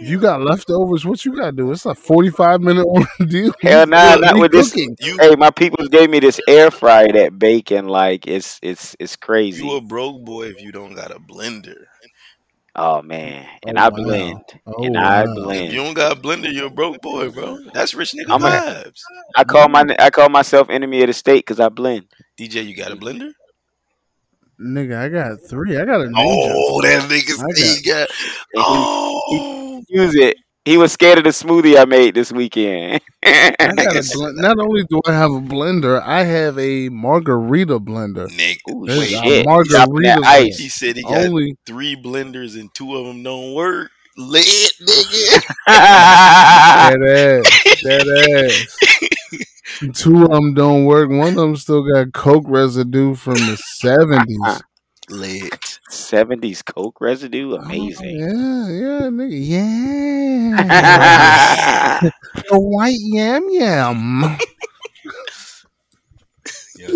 if 0.00 0.08
you 0.08 0.18
got 0.18 0.40
leftovers, 0.42 1.04
what 1.04 1.24
you 1.24 1.36
gotta 1.36 1.52
do? 1.52 1.70
It's 1.72 1.84
a 1.86 1.94
forty 1.94 2.30
five 2.30 2.60
minute 2.60 2.84
ordeal. 3.20 3.52
Hell 3.60 3.86
nah, 3.86 4.14
You 4.14 4.20
not 4.20 4.38
with 4.38 4.52
this- 4.52 4.74
You 4.76 5.16
Hey, 5.20 5.34
my 5.36 5.50
people 5.50 5.86
gave 5.88 6.08
me 6.10 6.20
this 6.20 6.40
air 6.48 6.70
fryer 6.70 7.12
that 7.12 7.38
bacon 7.38 7.86
like 7.88 8.26
it's 8.26 8.58
it's 8.62 8.96
it's 8.98 9.16
crazy. 9.16 9.62
you 9.64 9.72
a 9.76 9.80
broke 9.80 10.24
boy 10.24 10.46
if 10.46 10.60
you 10.62 10.72
don't 10.72 10.94
got 10.94 11.10
a 11.10 11.18
blender. 11.20 11.76
Oh 12.80 13.02
man, 13.02 13.44
and 13.66 13.76
Oh, 13.76 13.82
I 13.82 13.88
wow. 13.88 13.96
blend, 13.96 14.40
Oh, 14.68 14.84
and 14.84 14.96
I 14.96 15.24
wow. 15.24 15.32
If 15.32 15.34
blend. 15.34 15.72
you 15.72 15.78
don't 15.82 15.94
got 15.94 16.16
a 16.16 16.20
blender, 16.20 16.52
you're 16.52 16.68
a 16.68 16.70
broke 16.70 17.02
boy, 17.02 17.28
bro. 17.28 17.58
That's 17.74 17.92
rich 17.92 18.12
nigga 18.12 18.32
I'm 18.34 18.44
a- 18.44 18.50
vibes. 18.50 19.00
I 19.36 19.42
call 19.42 19.68
my 19.68 19.84
I 19.98 20.10
call 20.10 20.28
myself 20.28 20.70
enemy 20.70 21.02
of 21.02 21.08
the 21.08 21.12
state 21.12 21.44
because 21.44 21.58
I 21.58 21.70
blend. 21.70 22.06
DJ, 22.38 22.64
you 22.64 22.76
got 22.76 22.92
a 22.92 22.96
blender? 22.96 23.32
Nigga, 24.60 24.96
I 24.96 25.08
got 25.08 25.40
three. 25.50 25.76
I 25.76 25.84
got 25.84 26.02
a 26.02 26.04
ninja. 26.04 26.14
Oh, 26.16 26.80
that 26.82 27.10
nigga 27.10 27.38
I 27.40 27.60
he 27.60 27.82
got. 27.82 28.08
And 28.54 28.64
Oh, 28.64 29.82
he 29.88 29.96
use 29.96 30.14
it. 30.14 30.36
He 30.68 30.76
was 30.76 30.92
scared 30.92 31.16
of 31.18 31.24
the 31.24 31.30
smoothie 31.30 31.80
I 31.80 31.86
made 31.86 32.14
this 32.14 32.30
weekend. 32.30 33.00
I 33.24 33.54
got 33.58 33.70
a 33.70 33.74
Niggas- 33.74 34.12
blend. 34.12 34.36
Not 34.36 34.58
only 34.58 34.84
do 34.90 35.00
I 35.06 35.12
have 35.12 35.30
a 35.30 35.40
blender, 35.40 36.02
I 36.02 36.24
have 36.24 36.58
a 36.58 36.90
margarita 36.90 37.78
blender. 37.80 38.28
nigga. 38.28 38.58
Ooh, 38.74 38.80
Wait, 38.86 39.12
a 39.12 39.22
shit. 39.22 39.46
margarita 39.46 39.86
blender. 39.90 40.24
ice. 40.24 40.58
he 40.58 40.68
said 40.68 40.96
he 40.96 41.02
got 41.02 41.24
Only 41.24 41.56
three 41.64 41.96
blenders 41.96 42.60
and 42.60 42.68
two 42.74 42.94
of 42.96 43.06
them 43.06 43.22
don't 43.22 43.54
work. 43.54 43.90
Lit, 44.18 44.44
nigga. 44.82 45.42
that 45.66 47.42
ass. 47.46 47.82
That 47.84 48.50
ass. 48.50 49.44
Two 49.94 50.24
of 50.24 50.30
them 50.30 50.54
don't 50.54 50.86
work. 50.86 51.08
One 51.08 51.28
of 51.28 51.34
them 51.36 51.54
still 51.54 51.84
got 51.92 52.12
coke 52.12 52.42
residue 52.48 53.14
from 53.14 53.34
the 53.34 53.56
seventies. 53.76 54.62
Lit. 55.10 55.80
70s 55.90 56.64
Coke 56.64 57.00
residue, 57.00 57.52
oh, 57.54 57.56
amazing. 57.56 58.18
yeah, 58.18 58.68
yeah, 58.68 59.08
nigga. 59.10 59.38
Yeah. 62.00 62.10
the 62.48 62.58
white 62.60 62.96
yam 62.98 63.46
yam. 63.50 64.38
Yo, 66.78 66.88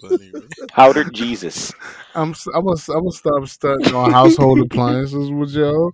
funny. 0.00 0.32
Powdered 0.68 1.12
Jesus. 1.12 1.72
I'm 2.14 2.30
s- 2.30 2.46
I'm 2.54 2.64
gonna 2.64 2.76
I'm 2.88 3.00
gonna 3.00 3.10
stop 3.12 3.46
stunting 3.48 3.94
on 3.94 4.12
household 4.12 4.60
appliances 4.60 5.30
with 5.30 5.50
y'all. 5.50 5.92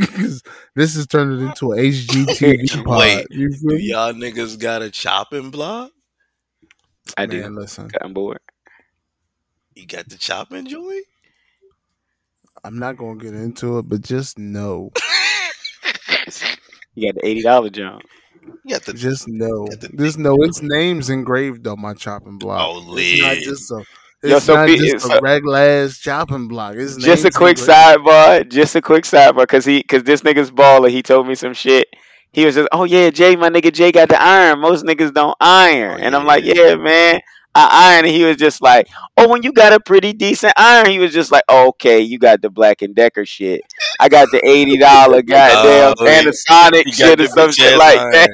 'Cause 0.00 0.42
this 0.74 0.96
is 0.96 1.06
turning 1.06 1.40
into 1.46 1.72
an 1.72 1.78
HGTV 1.80 2.84
pod. 2.84 2.98
Wait, 3.00 3.26
You 3.30 3.50
y'all 3.76 4.12
niggas 4.14 4.58
got 4.58 4.82
a 4.82 4.90
chopping 4.90 5.50
block? 5.50 5.90
I 7.18 7.26
Man, 7.26 7.54
do. 7.54 7.56
listen. 7.56 7.90
I'm 8.00 8.14
bored. 8.14 8.38
You 9.78 9.86
got 9.86 10.08
the 10.08 10.18
chopping 10.18 10.66
joint? 10.66 11.04
I'm 12.64 12.80
not 12.80 12.96
gonna 12.96 13.14
get 13.14 13.32
into 13.32 13.78
it, 13.78 13.88
but 13.88 14.00
just 14.00 14.36
know, 14.36 14.90
You 16.96 17.12
got 17.12 17.20
the 17.20 17.20
eighty 17.22 17.42
dollar 17.42 17.70
jump. 17.70 18.02
You 18.64 18.74
got 18.74 18.82
the 18.84 18.92
just 18.92 19.28
know, 19.28 19.66
Got 19.68 19.80
the- 19.82 19.96
just 19.96 20.18
know 20.18 20.34
its 20.42 20.60
name's 20.62 21.10
engraved 21.10 21.64
on 21.68 21.80
my 21.80 21.94
chopping 21.94 22.38
block. 22.38 22.60
Oh, 22.60 22.96
it's 22.96 23.22
not 23.22 23.36
just 23.36 23.70
a, 23.70 23.84
Yo, 24.26 24.38
it's 24.38 24.46
so 24.46 24.54
not 24.56 24.66
be- 24.66 24.78
just 24.78 25.06
so- 25.06 25.14
a 25.16 25.20
regular 25.20 25.58
ass 25.60 25.98
chopping 25.98 26.48
block. 26.48 26.74
It's 26.74 26.96
Just 26.96 27.24
a 27.24 27.30
quick 27.30 27.56
engraved. 27.56 27.70
sidebar. 28.04 28.50
Just 28.50 28.74
a 28.74 28.82
quick 28.82 29.04
sidebar, 29.04 29.46
cause 29.46 29.64
he, 29.64 29.84
cause 29.84 30.02
this 30.02 30.22
nigga's 30.22 30.50
baller. 30.50 30.90
He 30.90 31.04
told 31.04 31.28
me 31.28 31.36
some 31.36 31.54
shit. 31.54 31.86
He 32.32 32.44
was 32.44 32.56
just, 32.56 32.68
oh 32.72 32.82
yeah, 32.82 33.10
Jay, 33.10 33.36
my 33.36 33.48
nigga 33.48 33.72
Jay 33.72 33.92
got 33.92 34.08
the 34.08 34.20
iron. 34.20 34.58
Most 34.58 34.84
niggas 34.84 35.14
don't 35.14 35.36
iron, 35.40 36.00
Oh, 36.00 36.04
and 36.04 36.16
I'm 36.16 36.26
like, 36.26 36.42
yeah, 36.44 36.74
man, 36.74 37.16
I 37.16 37.20
Uh, 37.58 37.68
iron. 37.72 38.04
And 38.04 38.14
he 38.14 38.22
was 38.24 38.36
just 38.36 38.62
like, 38.62 38.88
oh, 39.16 39.28
when 39.28 39.42
you 39.42 39.52
got 39.52 39.72
a 39.72 39.80
pretty 39.80 40.12
decent 40.12 40.52
iron, 40.56 40.88
he 40.88 41.00
was 41.00 41.12
just 41.12 41.32
like, 41.32 41.42
oh, 41.48 41.68
okay, 41.70 42.00
you 42.00 42.16
got 42.18 42.40
the 42.40 42.50
Black 42.50 42.82
and 42.82 42.94
Decker 42.94 43.26
shit. 43.26 43.62
I 43.98 44.08
got 44.08 44.28
the 44.30 44.46
eighty 44.46 44.76
dollar 44.78 45.22
goddamn 45.22 45.94
Oh, 45.98 46.04
Panasonic 46.04 46.84
shit 46.94 47.20
or 47.20 47.26
some 47.26 47.50
shit 47.50 47.76
like 47.76 47.98
that. 48.12 48.30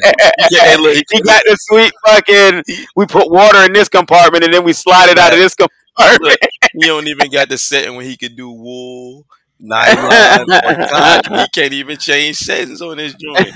Yeah, 0.50 0.76
look, 0.78 0.96
he 1.10 1.20
got 1.22 1.42
the 1.46 1.56
sweet 1.60 1.92
fucking. 2.06 2.64
We 2.96 3.06
put 3.06 3.30
water 3.30 3.64
in 3.64 3.72
this 3.72 3.88
compartment 3.88 4.44
and 4.44 4.52
then 4.52 4.62
we 4.62 4.74
slide 4.74 5.08
it 5.08 5.18
out 5.18 5.32
of 5.32 5.38
this 5.38 5.54
compartment. 5.54 6.38
He 6.74 6.86
don't 6.86 7.06
even 7.06 7.30
got 7.30 7.48
the 7.48 7.56
setting 7.56 7.96
when 7.96 8.04
he 8.04 8.16
could 8.18 8.36
do 8.36 8.50
wool, 8.50 9.24
nylon, 9.60 10.50
or 10.62 10.76
cotton. 10.88 11.34
He 11.34 11.48
can't 11.48 11.72
even 11.72 11.96
change 11.98 12.36
settings 12.36 12.80
on 12.82 12.98
his 12.98 13.14
joint. 13.14 13.54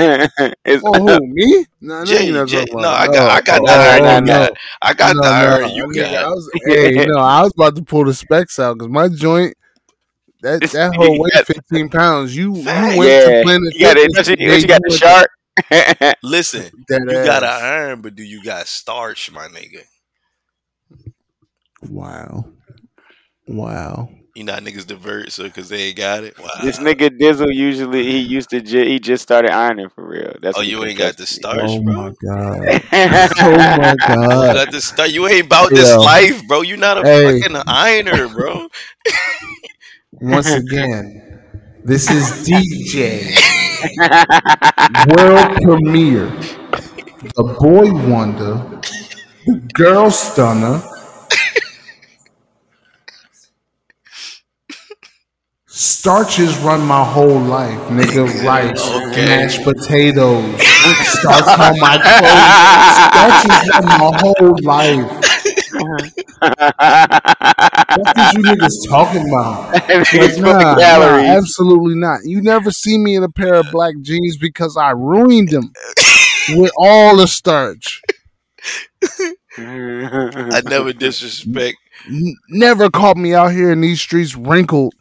It's- 0.65 0.85
Oh, 0.85 1.01
who, 1.01 1.27
me? 1.27 1.67
No, 1.81 2.05
no, 2.05 2.19
Jay, 2.19 2.21
you're 2.21 2.47
Jay, 2.47 2.67
no, 2.77 2.89
I 2.91 3.09
got, 3.09 3.29
I 3.31 3.41
got 3.41 3.63
oh, 3.63 3.67
the 3.67 3.73
iron. 3.73 4.05
oh, 4.05 4.21
no. 4.21 4.49
got, 4.49 4.53
I 4.83 4.95
got 4.95 5.21
No, 5.21 5.23
the 5.23 5.29
no, 5.33 5.49
iron. 5.49 5.69
You 5.75 5.87
nigga, 5.95 6.17
I 6.23 6.29
got. 6.29 6.29
was, 6.29 6.51
hey, 6.67 7.01
no, 7.01 7.19
I 7.19 7.43
was 7.43 7.53
about 7.57 7.77
to 7.77 7.83
pull 7.83 8.05
the 8.05 8.15
specs 8.15 8.59
out 8.59 8.75
because 8.79 8.89
my 8.91 9.09
joint, 9.09 9.55
that 10.43 10.63
that 10.73 10.93
whole 10.95 11.19
weight 11.19 11.41
fifteen 11.45 11.89
pounds. 11.89 12.37
You 12.37 12.67
you 12.69 12.89
went 12.89 13.21
Yeah, 13.21 13.21
to 13.21 13.33
Planet 13.33 13.75
you 13.75 13.81
got 13.81 13.97
it. 13.99 14.11
Fitness 14.13 14.15
Don't 14.15 14.27
you, 14.29 14.37
the 14.37 14.37
don't 14.37 14.61
day 14.61 14.61
you 14.61 14.69
got 14.69 14.81
the 14.85 14.91
shark? 14.91 15.29
Listen, 16.23 16.73
that 16.89 17.01
you 17.09 17.21
got 17.21 17.43
an 17.43 17.51
iron, 17.51 18.01
but 18.03 18.15
do 18.15 18.23
you 18.23 18.43
got 18.43 18.67
starch, 18.69 19.31
my 19.31 19.49
nigga? 19.49 19.85
Wow, 21.89 22.45
wow. 23.49 24.09
You 24.39 24.45
know 24.45 24.55
how 24.55 24.61
niggas 24.61 24.87
divert 24.87 25.33
so 25.33 25.45
because 25.45 25.69
they 25.69 25.85
ain't 25.89 25.97
got 25.97 26.25
it. 26.25 26.37
Wow. 26.39 26.49
this 26.57 26.79
nigga 26.79 27.11
Dizzle 27.11 27.53
usually 27.53 28.05
he 28.05 28.19
used 28.19 28.51
to 28.51 28.61
ju- 28.61 28.85
he 28.85 28.99
just 29.01 29.23
started 29.23 29.53
ironing 29.53 29.89
for 29.91 30.07
real. 30.07 30.35
That's 30.43 30.59
oh, 30.59 30.63
you 30.63 30.85
ain't 30.85 30.99
got 30.99 31.17
the 31.17 31.27
confessed 31.27 31.41
starch, 31.41 31.79
Oh 31.79 31.83
bro. 31.83 31.95
my 31.95 32.13
god. 32.23 32.81
Oh 33.41 33.71
me. 33.77 33.77
my 33.77 33.97
You 34.31 34.45
god. 34.49 34.51
got 34.51 34.71
the 34.71 34.81
start. 34.81 35.11
You 35.11 35.27
ain't 35.29 35.47
about 35.47 35.75
this 35.75 35.95
Yo. 35.95 35.99
life, 35.99 36.47
bro. 36.47 36.63
You 36.63 36.77
not 36.77 36.99
a 36.99 37.05
Hey. 37.05 37.43
fucking 37.45 37.57
ironer, 37.67 38.29
bro. 38.29 38.69
Once 40.21 40.55
again, 40.55 41.41
this 41.85 42.11
is 42.11 42.45
DJ 42.45 43.35
Wurld 45.07 45.61
Prem-Heir. 45.63 46.31
The 47.37 47.43
boy 47.61 47.93
wonder, 48.09 48.83
the 49.47 49.61
girl 49.75 50.11
stunner. 50.11 50.83
Starches 55.79 56.59
run 56.59 56.87
my 56.87 57.05
whole 57.05 57.41
life, 57.41 57.79
nigga. 57.89 58.27
Rice, 58.45 58.91
Okay. 58.91 59.25
mashed 59.27 59.63
potatoes, 59.65 60.63
starch 61.03 61.59
on 61.59 61.79
my 61.79 61.99
clothes. 61.99 62.89
Starches 63.11 63.63
run 63.75 63.97
my 63.99 64.11
whole 64.15 64.57
life. 64.63 65.11
What 67.93 68.09
is 68.17 68.33
you 68.33 68.43
niggas 68.45 68.89
talking 68.89 69.23
about? 69.29 69.73
Full 70.11 70.29
Nah, 70.37 70.81
nah, 70.85 71.19
absolutely 71.37 71.95
not. 71.97 72.21
You 72.25 72.43
never 72.43 72.71
see 72.71 72.99
me 72.99 73.17
in 73.17 73.23
a 73.25 73.29
pair 73.31 73.55
of 73.57 73.71
black 73.71 73.95
jeans 74.03 74.37
because 74.39 74.77
I 74.77 74.91
ruined 74.91 75.51
them 75.51 75.77
with 76.47 76.73
all 76.77 77.17
the 77.17 77.27
starch. 77.29 78.05
I 79.59 80.63
never 80.65 80.93
disrespect. 80.93 81.79
Never 82.51 82.91
caught 82.91 83.17
me 83.17 83.35
out 83.35 83.53
here 83.53 83.71
in 83.73 83.81
these 83.81 84.01
streets 84.01 84.35
wrinkled 84.37 84.95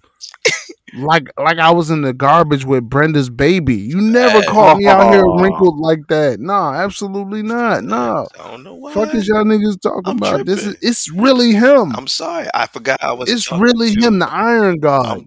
like 0.98 1.28
like 1.38 1.58
I 1.60 1.72
was 1.72 1.90
in 1.90 2.02
the 2.02 2.14
garbage 2.14 2.66
with 2.66 2.90
Brenda's 2.90 3.30
baby. 3.30 3.76
You 3.76 4.02
never 4.02 4.40
Hey. 4.40 4.46
caught 4.48 4.78
me 4.78 4.86
out 4.88 5.14
here 5.14 5.24
wrinkled 5.40 5.78
like 5.80 6.08
that. 6.10 6.40
No, 6.40 6.54
absolutely 6.54 7.44
not. 7.44 7.84
No. 7.84 8.28
I 8.40 8.52
don't 8.52 8.64
know 8.64 8.76
why. 8.76 8.94
Fuck 8.94 9.14
is 9.16 9.28
y'all 9.28 9.44
niggas 9.44 9.82
talking 9.82 10.02
I'm 10.06 10.18
about? 10.18 10.46
This 10.46 10.66
is 10.66 10.76
it's 10.82 11.10
really 11.12 11.54
him. 11.54 11.96
I'm 11.96 12.08
sorry. 12.08 12.48
I 12.54 12.66
forgot 12.68 13.04
I 13.04 13.14
was. 13.14 13.30
It's 13.30 13.46
talking 13.46 13.64
really 13.64 13.94
to- 13.96 14.00
him, 14.02 14.20
the 14.20 14.30
Iron 14.30 14.80
God. 14.80 15.26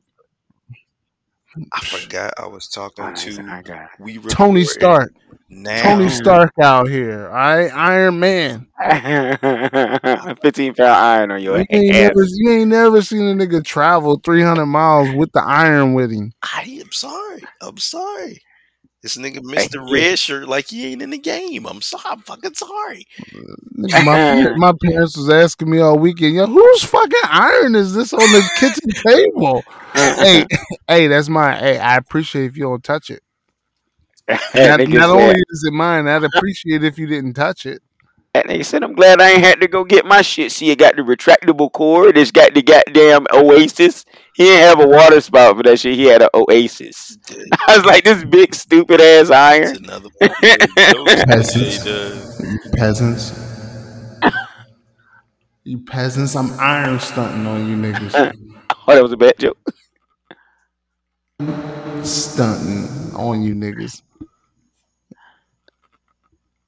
I 1.73 1.81
forgot 1.81 2.33
I 2.39 2.47
was 2.47 2.69
talking 2.69 3.05
I 3.05 3.15
to. 3.15 3.63
got 3.65 3.89
We 3.99 4.19
Tony 4.19 4.65
Stark. 4.65 5.13
Now. 5.51 5.82
Tony 5.82 6.09
Stark 6.09 6.52
out 6.62 6.89
here. 6.89 7.27
All 7.28 7.35
right, 7.35 7.70
Iron 7.74 8.20
Man. 8.20 8.68
Fifteen 10.43 10.74
pound 10.74 10.90
iron 10.90 11.31
on 11.32 11.43
your 11.43 11.59
You 11.59 11.66
ain't, 11.70 11.94
ass. 11.94 11.97
never, 11.97 12.22
you 12.36 12.51
ain't 12.51 12.70
never 12.70 13.02
seen 13.02 13.22
a 13.22 13.35
nigga 13.35 13.64
travel 13.64 14.20
300 14.24 14.66
miles 14.66 15.12
with 15.12 15.32
the 15.32 15.43
iron 15.43 15.94
with 15.94 16.10
him. 16.12 16.32
I 16.43 16.62
am 16.81 16.93
sorry. 16.93 17.43
I'm 17.60 17.78
sorry. 17.78 18.43
This 19.02 19.16
nigga 19.16 19.43
Hey, 19.55 19.66
missed 19.66 19.72
the 19.72 19.81
red 19.81 20.18
shirt 20.18 20.48
like 20.48 20.68
he 20.68 20.86
ain't 20.93 21.02
in 21.02 21.10
the 21.10 21.18
game. 21.18 21.66
I'm 21.66 21.81
sorry. 21.82 22.05
I'm 22.06 22.20
fucking 22.20 22.55
sorry. 22.55 23.06
My, 23.74 24.16
my 24.55 24.72
parents 24.82 25.16
was 25.16 25.31
asking 25.31 25.70
me 25.70 25.78
all 25.81 25.98
weekend, 25.98 26.35
yo, 26.35 26.47
whose 26.47 26.85
fucking 26.85 27.20
iron 27.24 27.74
is 27.74 27.94
this 27.94 28.12
on 28.12 28.32
the 28.32 28.48
kitchen 28.55 28.94
table? 29.06 29.64
hey, 30.20 30.47
hey, 30.89 31.09
that's 31.09 31.28
my. 31.28 31.56
Hey, 31.56 31.78
I 31.78 31.97
appreciate 31.97 32.47
if 32.47 32.56
you 32.56 32.64
don't 32.64 32.85
touch 32.85 33.10
it. 33.10 33.22
that 34.55 34.78
Not, 34.81 34.89
not 34.89 35.11
only 35.11 35.35
is 35.51 35.65
it 35.66 35.73
mine, 35.73 36.07
I'd 36.09 36.24
appreciate 36.24 36.85
if 36.85 36.98
you 36.98 37.07
didn't 37.07 37.35
touch 37.35 37.66
it. 37.66 37.82
that 38.35 38.47
nigga 38.47 38.65
said, 38.65 38.82
I'm 38.85 38.94
glad 38.94 39.20
I 39.20 39.31
ain't 39.31 39.43
had 39.44 39.61
to 39.61 39.69
go 39.69 39.82
get 39.85 40.05
my 40.05 40.23
shit. 40.23 40.52
See, 40.52 40.70
it 40.70 40.78
got 40.78 40.97
the 40.97 41.02
retractable 41.02 41.73
cord. 41.73 42.16
It's 42.16 42.31
got 42.31 42.55
the 42.55 42.62
goddamn 42.62 43.27
Oasis. 43.32 44.05
He 44.35 44.44
didn't 44.44 44.61
have 44.78 44.81
a 44.81 44.89
water 44.89 45.20
spout 45.20 45.57
for 45.57 45.62
that 45.65 45.78
shit. 45.81 45.94
He 45.97 46.05
had 46.05 46.23
an 46.23 46.28
Oasis. 46.35 47.19
I 47.69 47.77
was 47.77 47.85
like, 47.85 48.05
this 48.05 48.24
big 48.24 48.55
stupid 48.55 49.01
ass 49.01 49.23
It's 49.23 49.31
iron. 49.31 49.77
another 49.85 50.09
one. 50.19 50.31
of 50.31 50.94
those 50.94 51.24
Peasants. 51.24 51.78
DJ. 51.85 52.52
You 52.65 52.70
peasants. 52.74 53.47
You 55.65 55.78
peasants, 55.85 56.35
I'm 56.36 56.59
iron 56.59 56.98
stunting 57.01 57.47
on 57.47 57.69
you 57.69 57.77
niggas. 57.77 58.35
Oh, 58.89 58.94
that 58.94 59.02
was 59.02 59.12
a 59.12 59.16
bad 59.16 59.35
joke. 59.39 59.59
Stunting 62.02 63.15
on 63.15 63.43
you 63.43 63.55
niggas. 63.55 64.02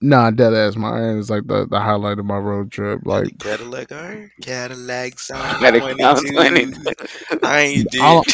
Nah, 0.02 0.30
dead 0.32 0.52
ass. 0.52 0.76
My 0.76 0.90
iron 0.90 1.18
is 1.18 1.30
like 1.30 1.46
the, 1.46 1.66
the 1.66 1.78
highlight 1.80 2.18
of 2.18 2.24
my 2.26 2.36
road 2.38 2.72
trip. 2.72 3.00
Like, 3.04 3.38
Cadillac 3.38 3.92
iron. 3.92 4.30
Cadillac 4.42 5.18
sound 5.20 5.60
Gotta 5.60 5.78
22. 5.78 6.32
22. 6.32 6.94
I 7.42 7.60
ain't 7.60 7.90
did. 7.90 8.00
I'll- 8.00 8.24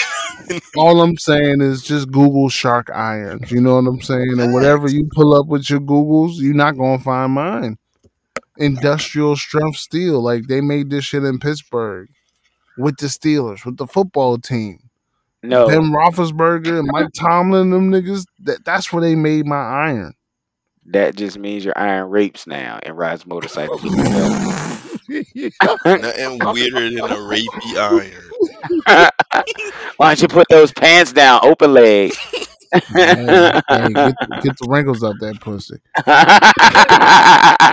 all 0.76 1.02
I'm 1.02 1.18
saying 1.18 1.60
is 1.60 1.82
just 1.82 2.10
Google 2.10 2.48
shark 2.48 2.88
irons. 2.94 3.50
You 3.52 3.60
know 3.60 3.74
what 3.74 3.86
I'm 3.88 4.00
saying? 4.00 4.40
And 4.40 4.54
whatever 4.54 4.88
you 4.88 5.06
pull 5.12 5.34
up 5.38 5.46
with 5.46 5.68
your 5.68 5.80
Googles, 5.80 6.36
you're 6.36 6.54
not 6.54 6.78
gonna 6.78 6.98
find 6.98 7.32
mine. 7.32 7.76
Industrial 8.56 9.36
strength 9.36 9.76
steel, 9.76 10.22
like 10.22 10.46
they 10.46 10.60
made 10.62 10.88
this 10.90 11.04
shit 11.04 11.22
in 11.24 11.38
Pittsburgh 11.38 12.08
with 12.78 12.96
the 12.96 13.06
Steelers, 13.06 13.64
with 13.66 13.76
the 13.76 13.86
football 13.86 14.38
team. 14.38 14.78
No. 15.42 15.68
Ben 15.68 15.92
Roethlisberger 15.92 16.78
and 16.78 16.88
Mike 16.90 17.12
Tomlin, 17.14 17.70
them 17.70 17.90
niggas. 17.90 18.24
That, 18.40 18.64
that's 18.64 18.92
where 18.92 19.02
they 19.02 19.14
made 19.14 19.44
my 19.44 19.56
iron. 19.56 20.14
That 20.90 21.16
just 21.16 21.38
means 21.38 21.66
you're 21.66 21.78
iron 21.78 22.08
rapes 22.08 22.46
now 22.46 22.78
and 22.82 22.96
rides 22.96 23.26
motorcycles. 23.26 23.82
Nothing 23.84 23.98
weirder 26.40 26.90
than 26.90 27.00
a 27.00 27.16
rapey 27.16 27.76
iron. 27.76 28.10
Why 29.98 30.14
don't 30.14 30.22
you 30.22 30.28
put 30.28 30.48
those 30.48 30.72
pants 30.72 31.12
down, 31.12 31.40
open 31.42 31.74
leg? 31.74 32.12
Man, 32.92 33.62
hey, 33.68 33.88
get, 33.92 34.14
get 34.42 34.56
the 34.58 34.66
wrinkles 34.68 35.02
up 35.02 35.16
that 35.20 35.40
pussy. 35.40 35.76
I 36.06 37.72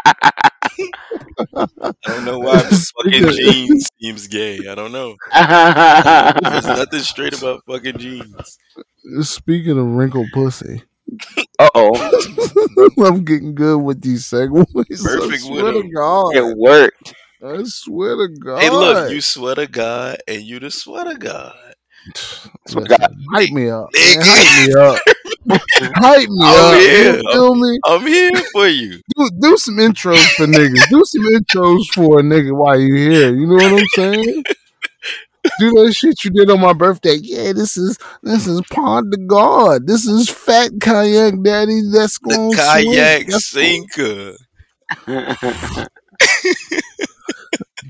don't 2.06 2.26
know 2.26 2.40
why 2.40 2.62
the 2.62 2.92
fucking 2.98 3.28
jeans 3.30 3.90
seems 4.00 4.28
gay. 4.28 4.68
I 4.70 4.76
don't 4.76 4.94
know. 4.94 5.16
There's 5.34 6.66
nothing 6.66 7.02
straight 7.02 7.38
about 7.38 7.62
fucking 7.68 7.98
jeans. 7.98 8.58
Speaking 9.22 9.78
of 9.78 9.86
wrinkled 9.86 10.28
pussy, 10.34 10.82
uh 11.60 11.70
oh, 11.76 12.12
I'm 13.06 13.24
getting 13.24 13.56
good 13.56 13.78
with 13.80 14.02
these 14.02 14.30
segues. 14.30 14.66
I 14.78 15.38
swear 15.38 15.64
with 15.66 15.74
to 15.74 15.80
'em. 15.80 15.92
God. 15.96 16.36
it 16.36 16.58
worked. 16.58 17.16
I 17.44 17.64
swear 17.66 18.16
to 18.16 18.28
God. 18.40 18.62
Hey, 18.62 18.70
look, 18.70 19.10
you 19.10 19.22
swear 19.22 19.56
to 19.56 19.68
God, 19.68 20.18
and 20.28 20.42
you 20.42 20.60
the 20.60 20.72
swear 20.72 21.06
to 21.06 21.16
God. 21.16 21.56
Listen, 22.68 22.84
God. 22.86 23.10
hype 23.34 23.50
me 23.52 23.70
up. 23.70 23.90
Nigga. 23.96 24.16
Man, 24.16 24.26
hype 24.28 24.52
me 24.52 24.74
up. 24.74 25.02
hype 25.98 26.30
me 26.30 26.38
Oh, 26.42 26.72
up. 26.74 26.82
yeah. 26.82 27.18
You 27.18 27.24
feel 27.32 27.56
me? 27.56 27.80
I'm 27.86 28.08
here 28.08 28.42
for 28.52 28.68
you. 28.68 29.00
Do, 29.16 29.30
do 29.40 29.58
some 29.58 29.76
intros 29.76 30.32
for 30.36 30.48
niggas. 30.48 30.90
Do 30.90 31.02
some 31.06 31.24
intros 31.34 31.86
for 31.94 32.20
a 32.20 32.24
nigga 32.24 32.52
while 32.58 32.80
you 32.80 32.96
here. 32.96 33.36
You 33.36 33.48
know 33.48 33.56
what 33.70 33.74
I'm 33.74 33.88
saying? 33.88 34.44
Do 35.60 35.72
that 35.72 35.94
shit 35.96 36.24
you 36.24 36.32
did 36.32 36.50
on 36.50 36.60
my 36.62 36.74
birthday. 36.74 37.18
Yeah, 37.22 37.54
this 37.54 37.78
is 37.78 37.98
this 38.24 38.48
is 38.48 38.62
Pond 38.72 39.12
de 39.12 39.18
God. 39.18 39.88
This 39.88 40.06
is 40.06 40.30
Fat 40.30 40.72
Kayak 40.82 41.44
Daddy. 41.44 41.82
That's 41.92 42.20
The 42.20 42.36
going 42.36 42.54
kayak 42.54 43.28
That's 43.28 43.46
sinker. 43.46 44.36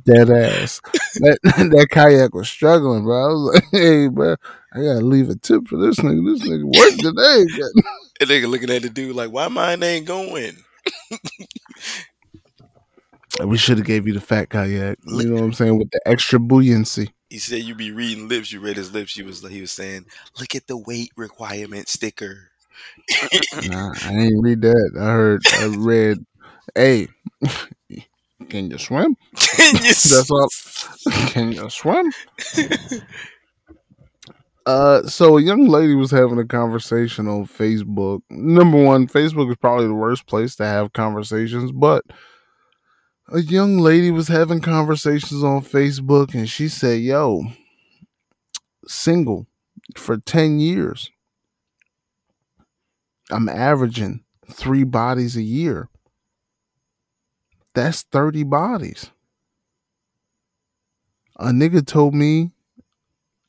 dead 0.05 0.29
ass. 0.29 0.81
That 1.15 1.39
that 1.43 1.87
kayak 1.91 2.33
was 2.33 2.49
struggling, 2.49 3.03
bro. 3.03 3.15
I 3.15 3.27
was 3.27 3.53
like, 3.53 3.63
hey, 3.71 4.07
bro, 4.07 4.35
I 4.73 4.77
gotta 4.77 5.01
leave 5.01 5.29
a 5.29 5.35
tip 5.35 5.67
for 5.67 5.77
this 5.77 5.97
nigga. 5.97 6.25
This 6.25 6.47
nigga 6.47 6.65
worked 6.65 6.99
today. 6.99 7.45
And 8.21 8.29
nigga 8.29 8.49
looking 8.49 8.69
at 8.69 8.83
the 8.83 8.89
dude 8.89 9.15
like, 9.15 9.31
why 9.31 9.47
mine 9.47 9.83
ain't 9.83 10.05
going? 10.05 10.57
We 13.43 13.57
should 13.57 13.77
have 13.79 13.87
gave 13.87 14.07
you 14.07 14.13
the 14.13 14.21
fat 14.21 14.49
kayak. 14.49 14.97
You 15.05 15.23
know 15.25 15.35
what 15.35 15.43
I'm 15.43 15.53
saying 15.53 15.77
with 15.77 15.89
the 15.91 15.99
extra 16.05 16.39
buoyancy. 16.39 17.11
He 17.35 17.39
said 17.39 17.63
you 17.63 17.75
be 17.75 17.91
reading 17.91 18.29
lips. 18.29 18.53
You 18.53 18.61
read 18.61 18.77
his 18.77 18.93
lips. 18.93 19.13
He 19.13 19.21
was 19.21 19.43
like 19.43 19.51
he 19.51 19.59
was 19.59 19.73
saying, 19.73 20.05
look 20.39 20.55
at 20.55 20.67
the 20.67 20.77
weight 20.77 21.11
requirement 21.17 21.89
sticker. 21.89 22.49
Nah, 23.67 23.91
I 24.03 24.13
ain't 24.13 24.41
read 24.41 24.61
that. 24.61 24.91
I 24.97 25.03
heard. 25.03 25.41
I 25.59 25.65
read. 25.65 26.25
Hey, 26.75 27.09
can 28.47 28.71
you 28.71 28.77
swim? 28.77 29.17
Can 29.35 29.75
you 29.75 29.81
That's 29.81 30.31
all. 30.31 30.47
Can 31.27 31.51
you 31.51 31.69
swim? 31.69 32.09
Uh, 34.65 35.05
so 35.05 35.37
a 35.37 35.41
young 35.41 35.67
lady 35.67 35.95
was 35.95 36.11
having 36.11 36.39
a 36.39 36.45
conversation 36.45 37.27
on 37.27 37.47
Facebook. 37.47 38.21
Number 38.29 38.81
one, 38.81 39.07
Facebook 39.07 39.51
is 39.51 39.57
probably 39.57 39.87
the 39.87 39.93
worst 39.93 40.25
place 40.25 40.55
to 40.55 40.63
have 40.63 40.93
conversations, 40.93 41.73
but 41.73 42.05
a 43.29 43.39
young 43.39 43.79
lady 43.79 44.11
was 44.11 44.27
having 44.27 44.61
conversations 44.61 45.43
on 45.43 45.61
Facebook 45.63 46.33
and 46.33 46.49
she 46.49 46.67
said, 46.67 47.01
Yo, 47.01 47.43
single 48.87 49.47
for 49.95 50.17
10 50.17 50.59
years. 50.59 51.11
I'm 53.31 53.49
averaging 53.49 54.23
three 54.51 54.83
bodies 54.83 55.35
a 55.35 55.41
year. 55.41 55.89
That's 57.73 58.03
30 58.03 58.43
bodies. 58.43 59.09
A 61.37 61.47
nigga 61.47 61.85
told 61.85 62.13
me 62.13 62.51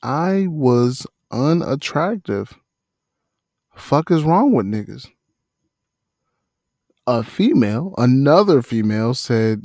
I 0.01 0.47
was 0.49 1.07
unattractive. 1.31 2.55
Fuck 3.75 4.11
is 4.11 4.23
wrong 4.23 4.51
with 4.51 4.65
niggas? 4.65 5.07
A 7.09 7.23
female, 7.23 7.93
another 7.97 8.61
female 8.61 9.13
said, 9.13 9.63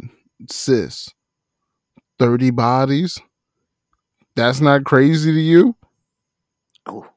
Sis, 0.49 1.11
30 2.21 2.51
bodies? 2.51 3.19
That's 4.37 4.61
not 4.61 4.85
crazy 4.85 5.33
to 5.33 5.41
you? 5.41 5.75
oh, 6.87 7.09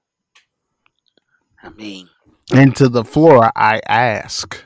I 1.62 1.70
mean, 1.70 2.10
And 2.52 2.76
to 2.76 2.90
the 2.90 3.04
floor, 3.04 3.52
I 3.56 3.82
ask 3.88 4.66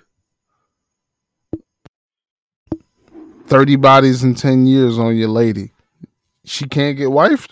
30 3.48 3.76
bodies 3.76 4.24
in 4.24 4.36
10 4.36 4.66
years 4.66 4.98
on 4.98 5.18
your 5.18 5.28
lady. 5.28 5.74
She 6.46 6.70
can't 6.70 6.98
get 6.98 7.10
wifed? 7.10 7.52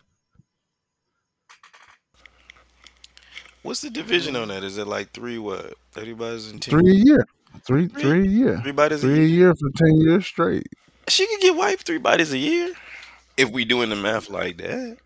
What's 3.64 3.82
the 3.82 3.90
division 3.90 4.38
on 4.38 4.48
that? 4.48 4.64
Is 4.64 4.78
it 4.78 4.88
like 4.88 5.12
three 5.12 5.38
what? 5.38 5.74
Thirty 5.92 6.14
bodies 6.14 6.50
in 6.50 6.60
ten? 6.60 6.72
Three 6.72 6.92
a 6.92 6.96
year. 6.96 7.28
Three, 7.66 7.88
Three? 7.88 8.02
three 8.02 8.22
a 8.22 8.32
year. 8.32 8.60
Three 8.62 8.72
bodies 8.72 9.04
a 9.04 9.08
Three 9.08 9.14
a 9.26 9.28
year. 9.28 9.28
year 9.28 9.56
for 9.56 9.70
10 9.76 10.02
years 10.02 10.26
straight. 10.26 10.68
She 11.08 11.26
could 11.28 11.40
get 11.42 11.56
wiped 11.56 11.86
three 11.86 11.98
bodies 11.98 12.34
a 12.34 12.38
year. 12.38 12.74
If 13.38 13.50
we 13.52 13.66
doing 13.66 13.90
the 13.90 13.96
math 13.96 14.30
like 14.30 14.58
that. 14.58 14.98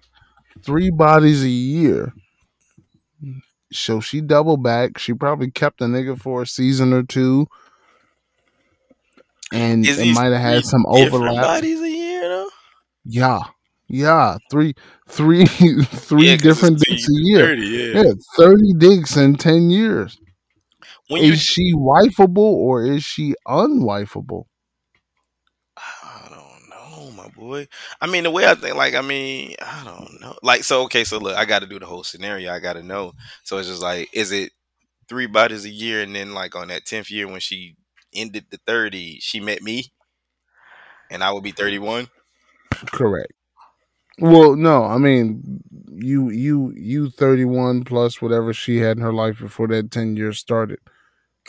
three 0.64 0.90
bodies 0.90 1.44
a 1.44 1.50
year. 1.50 2.14
So 3.72 4.00
she 4.02 4.22
double 4.22 4.58
back. 4.58 4.98
She 4.98 5.14
probably 5.14 5.50
kept 5.52 5.80
the 5.80 5.86
nigga 5.86 6.20
for 6.20 6.42
a 6.44 6.48
season 6.48 6.94
or 6.94 7.04
two. 7.04 7.48
And 9.54 9.86
Is 9.86 9.98
it 10.00 10.14
might 10.14 10.32
have 10.32 10.42
had 10.42 10.66
some 10.66 10.86
overlap. 10.88 11.44
Bodies 11.44 11.82
a 11.82 11.90
year 11.90 12.22
though. 12.30 12.50
Yeah. 13.06 13.40
Yeah, 13.94 14.38
three, 14.50 14.74
three, 15.10 15.46
three 15.84 16.30
Yeah, 16.30 16.38
different 16.38 16.80
dicks 16.80 17.10
a 17.10 17.14
year. 17.14 17.46
30, 17.48 17.62
yeah. 17.68 18.02
Yeah, 18.04 18.14
thirty 18.38 18.74
dicks 18.78 19.18
in 19.18 19.36
ten 19.36 19.70
years. 19.70 20.18
When 21.12 21.24
Is 21.24 21.42
she 21.42 21.74
wifeable 21.76 22.38
or 22.38 22.86
is 22.86 23.04
she 23.04 23.36
unwifeable? 23.46 24.46
I 25.78 26.28
don't 26.30 26.70
know, 26.70 27.12
my 27.12 27.28
boy. 27.30 27.68
I 28.00 28.08
mean, 28.08 28.24
the 28.24 28.32
way 28.32 28.46
I 28.48 28.56
think, 28.56 28.76
like, 28.76 28.94
I 28.96 29.02
mean, 29.02 29.56
I 29.62 29.84
don't 29.84 30.22
know. 30.22 30.36
Like, 30.44 30.64
so 30.64 30.84
okay, 30.84 31.04
so 31.04 31.18
look, 31.18 31.36
I 31.36 31.46
got 31.46 31.60
to 31.60 31.68
do 31.68 31.80
the 31.80 31.86
whole 31.86 32.04
scenario. 32.04 32.54
I 32.54 32.60
got 32.60 32.74
to 32.74 32.84
know. 32.84 33.14
So 33.44 33.58
it's 33.58 33.68
just 33.68 33.82
like, 33.82 34.10
is 34.14 34.32
it 34.32 34.52
three 35.10 35.28
bodies 35.28 35.66
a 35.66 35.70
year, 35.70 36.02
and 36.02 36.16
then 36.16 36.34
like 36.34 36.56
on 36.56 36.70
that 36.70 36.86
tenth 36.86 37.12
year 37.12 37.28
when 37.28 37.42
she 37.42 37.76
ended 38.14 38.46
the 38.52 38.60
thirty, 38.66 39.20
she 39.22 39.40
met 39.40 39.62
me, 39.62 39.86
and 41.10 41.24
I 41.24 41.32
would 41.32 41.44
be 41.44 41.52
thirty 41.52 41.80
one. 41.80 42.08
Correct. 42.92 43.34
Well, 44.20 44.56
no, 44.56 44.84
I 44.84 44.98
mean 44.98 45.62
you 45.88 46.30
you 46.30 46.74
you 46.76 47.10
thirty 47.10 47.46
one 47.46 47.84
plus 47.84 48.22
whatever 48.22 48.54
she 48.54 48.78
had 48.78 48.98
in 48.98 49.04
her 49.04 49.14
life 49.14 49.40
before 49.40 49.68
that 49.70 49.92
ten 49.92 50.16
years 50.16 50.40
started. 50.40 50.80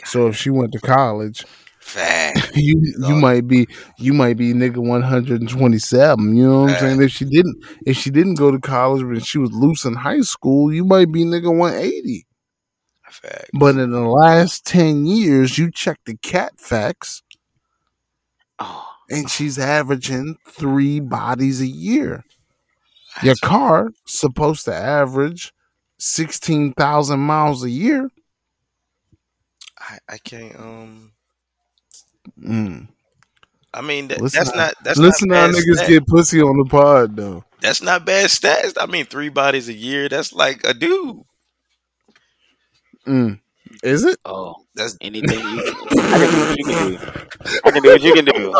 So 0.05 0.27
if 0.27 0.35
she 0.35 0.49
went 0.49 0.71
to 0.73 0.79
college, 0.79 1.45
Fact. 1.79 2.51
you 2.55 2.81
you 3.05 3.15
might 3.15 3.47
be 3.47 3.67
you 3.97 4.13
might 4.13 4.37
be 4.37 4.53
nigga 4.53 4.77
one 4.77 5.01
hundred 5.01 5.41
and 5.41 5.49
twenty 5.49 5.79
seven. 5.79 6.35
You 6.35 6.47
know 6.47 6.61
what 6.61 6.71
I'm 6.71 6.79
saying? 6.79 7.01
If 7.01 7.11
she 7.11 7.25
didn't 7.25 7.57
if 7.85 7.97
she 7.97 8.09
didn't 8.09 8.35
go 8.35 8.51
to 8.51 8.59
college 8.59 9.03
but 9.05 9.25
she 9.25 9.37
was 9.37 9.51
loose 9.51 9.83
in 9.85 9.95
high 9.95 10.21
school, 10.21 10.71
you 10.73 10.85
might 10.85 11.11
be 11.11 11.25
nigga 11.25 11.53
one 11.55 11.73
eighty. 11.73 12.25
Fact. 13.09 13.51
But 13.53 13.77
in 13.77 13.91
the 13.91 14.01
last 14.07 14.65
ten 14.65 15.05
years, 15.05 15.57
you 15.57 15.69
check 15.71 15.99
the 16.05 16.17
cat 16.17 16.53
facts, 16.59 17.21
Oh, 18.59 18.87
and 19.09 19.29
she's 19.29 19.59
averaging 19.59 20.37
three 20.47 20.99
bodies 20.99 21.61
a 21.61 21.67
year. 21.67 22.23
Your 23.23 23.35
car 23.43 23.91
supposed 24.05 24.65
to 24.65 24.73
average 24.75 25.53
sixteen 25.99 26.73
thousand 26.73 27.19
miles 27.21 27.63
a 27.63 27.69
year. 27.69 28.09
I, 29.89 29.97
I 30.09 30.17
can't. 30.17 30.55
Um. 30.57 31.11
Mm. 32.39 32.87
I 33.73 33.81
mean, 33.81 34.07
that, 34.09 34.21
Listen 34.21 34.37
that's 34.39 34.51
how- 34.51 34.57
not. 34.57 34.73
That's 34.83 34.99
Listen 34.99 35.29
not 35.29 35.51
how 35.51 35.59
niggas 35.59 35.75
stat. 35.77 35.89
get 35.89 36.07
pussy 36.07 36.41
on 36.41 36.57
the 36.57 36.65
pod 36.69 37.15
though. 37.15 37.43
That's 37.61 37.81
not 37.81 38.05
bad 38.05 38.29
stats. 38.29 38.73
I 38.79 38.85
mean, 38.87 39.05
three 39.05 39.29
bodies 39.29 39.69
a 39.69 39.73
year. 39.73 40.09
That's 40.09 40.33
like 40.33 40.63
a 40.65 40.73
dude. 40.73 41.21
Mm. 43.07 43.39
Is 43.83 44.03
it? 44.05 44.17
oh, 44.25 44.55
That's 44.75 44.95
anything 45.01 45.39
you 45.39 45.73
can, 45.89 45.99
I 45.99 46.19
can 46.19 46.31
do 46.31 46.39
what 46.39 46.57
you 46.57 46.63
can 46.65 46.87
do. 46.91 46.97
I 47.65 47.71
can 47.71 47.83
do 47.83 47.89
what 47.89 48.01
you 48.01 48.13
can 48.13 48.25
do. 48.25 48.53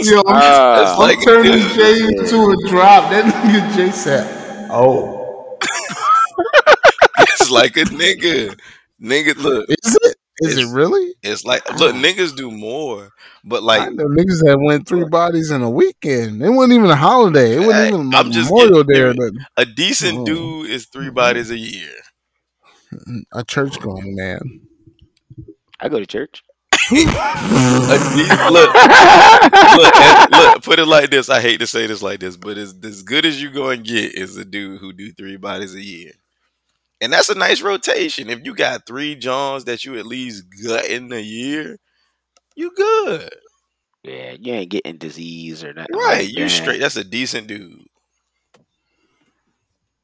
Yo, 0.10 0.18
I'm, 0.20 0.24
Ah. 0.28 0.76
that's 0.84 0.98
like 0.98 1.18
turning 1.24 1.52
dude. 1.58 1.72
Jay 1.74 2.04
into 2.04 2.36
a 2.50 2.68
drop. 2.70 3.10
That 3.10 3.24
nigga 3.24 3.74
Jay 3.76 3.90
said, 3.90 4.68
"Oh, 4.70 5.58
It's 7.18 7.50
like 7.50 7.76
a 7.76 7.84
nigga. 7.84 8.58
Nigga, 9.02 9.36
look. 9.36 9.66
is 9.68 9.98
it? 10.02 10.16
Is 10.40 10.58
it 10.58 10.66
really? 10.74 11.14
It's 11.22 11.44
like 11.44 11.62
look, 11.78 11.94
niggas 11.94 12.34
do 12.36 12.50
more, 12.50 13.10
but 13.44 13.62
I 13.62 13.66
like 13.66 13.92
know 13.92 14.06
niggas 14.06 14.40
that 14.44 14.58
went 14.60 14.88
three 14.88 15.04
bodies 15.04 15.50
in 15.50 15.62
a 15.62 15.70
weekend. 15.70 16.42
It 16.42 16.50
wasn't 16.50 16.74
even 16.74 16.90
a 16.90 16.96
holiday. 16.96 17.56
It 17.56 17.60
wasn't 17.60 17.74
Hey, 17.74 17.88
even 17.88 18.14
I'm 18.14 18.28
Memorial 18.30 18.84
getting 18.84 19.14
Day 19.14 19.24
or 19.24 19.30
a 19.56 19.64
decent 19.66 20.18
Oh. 20.20 20.24
dude 20.24 20.70
is 20.70 20.86
three 20.86 21.10
bodies 21.10 21.50
a 21.50 21.56
year. 21.58 21.92
Mm-hmm. 22.92 23.18
A 23.38 23.44
church 23.44 23.78
going 23.80 24.16
man. 24.16 24.40
I 25.80 25.88
go 25.88 25.98
to 25.98 26.06
church. 26.06 26.42
A 26.92 26.94
de- 26.94 28.50
look, 28.50 28.74
look, 29.76 30.30
look. 30.30 30.62
Put 30.64 30.78
it 30.78 30.86
like 30.86 31.10
this. 31.10 31.28
I 31.28 31.40
hate 31.40 31.60
to 31.60 31.66
say 31.66 31.86
this 31.86 32.02
like 32.02 32.20
this, 32.20 32.36
but 32.36 32.58
as 32.58 32.74
as 32.82 33.02
good 33.02 33.24
as 33.24 33.40
you 33.40 33.50
go 33.50 33.70
and 33.70 33.84
get 33.84 34.14
is 34.14 34.36
a 34.36 34.44
dude 34.44 34.80
who 34.80 34.92
do 34.92 35.12
three 35.12 35.36
bodies 35.36 35.74
a 35.74 35.82
year, 35.82 36.12
and 37.00 37.12
that's 37.12 37.28
a 37.28 37.34
nice 37.34 37.62
rotation. 37.62 38.28
If 38.28 38.44
you 38.44 38.54
got 38.54 38.86
three 38.86 39.14
Johns 39.14 39.64
that 39.64 39.84
you 39.84 39.98
at 39.98 40.06
least 40.06 40.44
gut 40.62 40.86
in 40.86 41.12
a 41.12 41.20
year, 41.20 41.78
you 42.54 42.72
good, 42.74 43.30
Yeah, 44.02 44.36
you 44.38 44.52
ain't 44.54 44.70
getting 44.70 44.98
disease 44.98 45.64
or 45.64 45.72
nothing. 45.72 45.96
right? 45.96 46.26
Like 46.26 46.36
You 46.36 46.48
straight. 46.48 46.80
That's 46.80 46.96
a 46.96 47.04
decent 47.04 47.46
dude. 47.46 47.84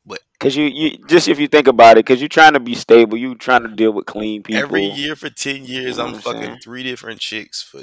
But 0.07 0.21
Cause 0.39 0.55
you, 0.55 0.65
you 0.65 0.99
just 1.09 1.29
if 1.29 1.39
you 1.41 1.49
think 1.49 1.67
about 1.67 1.99
it, 1.99 2.07
cause 2.07 2.21
you're 2.21 2.29
trying 2.29 2.53
to 2.53 2.61
be 2.61 2.75
stable, 2.75 3.17
you 3.17 3.35
trying 3.35 3.63
to 3.63 3.69
deal 3.69 3.93
with 3.93 4.07
clean 4.07 4.43
people. 4.43 4.63
Every 4.63 4.85
year 4.85 5.17
for 5.17 5.31
ten 5.31 5.65
years, 5.65 5.99
know 5.99 6.07
I'm 6.07 6.15
I'm 6.15 6.21
fucking 6.21 6.59
three 6.63 6.83
different 6.83 7.21
chicks 7.21 7.63
for 7.63 7.83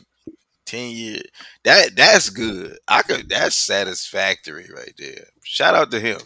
ten 0.66 0.92
years. 0.92 1.24
That 1.64 1.96
that's 1.96 2.30
good. 2.30 2.78
I 2.88 3.02
could. 3.02 3.28
That's 3.28 3.56
satisfactory 3.56 4.70
right 4.74 4.94
there. 4.98 5.26
Shout 5.44 5.76
out 5.76 5.92
to 5.92 6.00
him. 6.00 6.20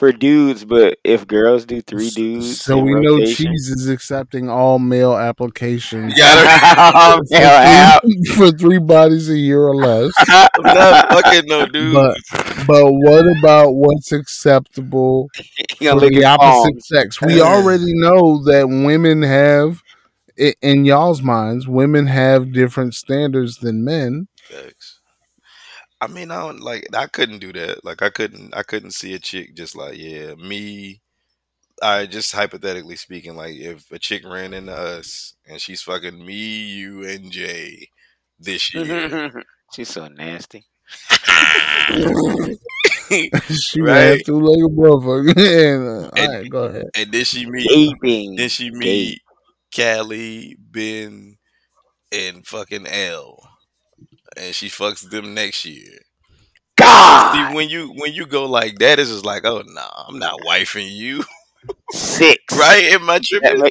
For 0.00 0.12
dudes, 0.12 0.64
but 0.64 0.98
if 1.04 1.26
girls 1.26 1.66
do 1.66 1.82
three 1.82 2.08
dudes, 2.08 2.62
So 2.62 2.78
in 2.78 2.84
we 2.86 2.94
know 2.94 3.18
rotation- 3.18 3.46
Cheese 3.48 3.68
is 3.68 3.86
accepting 3.88 4.48
all 4.48 4.78
male 4.78 5.14
applications 5.14 6.14
You 6.16 6.22
gotta 6.22 7.22
for, 7.28 7.36
Hell, 7.36 7.96
out. 7.96 8.02
three, 8.02 8.24
for 8.34 8.50
three 8.50 8.78
bodies 8.78 9.28
a 9.28 9.36
year 9.36 9.60
or 9.60 9.76
less. 9.76 10.10
I'm 10.28 10.48
not 10.64 11.12
fucking 11.12 11.46
no 11.46 11.66
dude. 11.66 11.92
But 11.92 12.16
but 12.66 12.90
what 12.92 13.26
about 13.38 13.72
what's 13.74 14.10
acceptable 14.10 15.28
for 15.78 16.00
the 16.00 16.24
opposite 16.24 16.72
palms. 16.72 16.88
sex? 16.88 17.20
We 17.20 17.40
uh. 17.42 17.44
already 17.44 17.92
know 17.92 18.42
that 18.44 18.66
women 18.68 19.20
have, 19.22 19.82
in 20.62 20.86
y'all's 20.86 21.20
minds, 21.20 21.68
women 21.68 22.06
have 22.06 22.52
different 22.52 22.94
standards 22.94 23.58
than 23.58 23.84
men. 23.84 24.28
Facts. 24.44 24.99
I 26.00 26.06
mean, 26.06 26.30
I 26.30 26.40
don't 26.40 26.60
like. 26.60 26.86
I 26.94 27.06
couldn't 27.06 27.40
do 27.40 27.52
that. 27.52 27.84
Like, 27.84 28.02
I 28.02 28.10
couldn't. 28.10 28.54
I 28.54 28.62
couldn't 28.62 28.92
see 28.92 29.14
a 29.14 29.18
chick 29.18 29.54
just 29.54 29.76
like, 29.76 29.98
yeah, 29.98 30.34
me. 30.34 31.00
I 31.82 32.06
just 32.06 32.34
hypothetically 32.34 32.96
speaking, 32.96 33.36
like, 33.36 33.56
if 33.56 33.90
a 33.90 33.98
chick 33.98 34.22
ran 34.26 34.52
into 34.54 34.72
us 34.74 35.34
and 35.46 35.60
she's 35.60 35.80
fucking 35.82 36.24
me, 36.24 36.34
you, 36.34 37.04
and 37.08 37.30
Jay 37.30 37.88
this 38.38 38.74
year, 38.74 39.44
She's 39.74 39.88
so 39.88 40.08
nasty. 40.08 40.64
she 43.50 43.80
Right. 43.80 43.94
ran 43.94 44.18
through 44.24 44.48
like 44.48 44.58
a 44.58 44.74
motherfucker. 44.74 45.36
and, 45.36 46.04
uh, 46.06 46.10
all 46.20 46.28
right, 46.40 46.50
go 46.50 46.64
ahead. 46.64 46.86
and 46.96 47.12
then 47.12 47.24
she 47.24 47.46
meet, 47.48 47.68
Gaping. 47.68 48.36
then 48.36 48.48
she 48.48 48.70
meet 48.70 49.20
Callie, 49.74 50.56
Ben, 50.58 51.36
and 52.12 52.46
fucking 52.46 52.86
L, 52.86 53.39
and 54.36 54.54
she 54.54 54.68
fucks 54.68 55.08
them 55.08 55.34
next 55.34 55.64
year. 55.64 55.98
God, 56.76 57.34
See, 57.34 57.44
when 57.44 57.68
you 57.68 57.88
when 57.96 58.12
you 58.12 58.26
go 58.26 58.46
like 58.46 58.78
that, 58.78 58.98
it's 58.98 59.10
just 59.10 59.24
like, 59.24 59.44
oh 59.44 59.62
no, 59.66 59.88
I'm 60.08 60.18
not 60.18 60.40
wifing 60.40 60.90
you, 60.90 61.24
six. 61.92 62.38
right? 62.52 62.84
Am 62.92 63.08
I 63.10 63.20
That 63.40 63.56
tripping? 63.56 63.62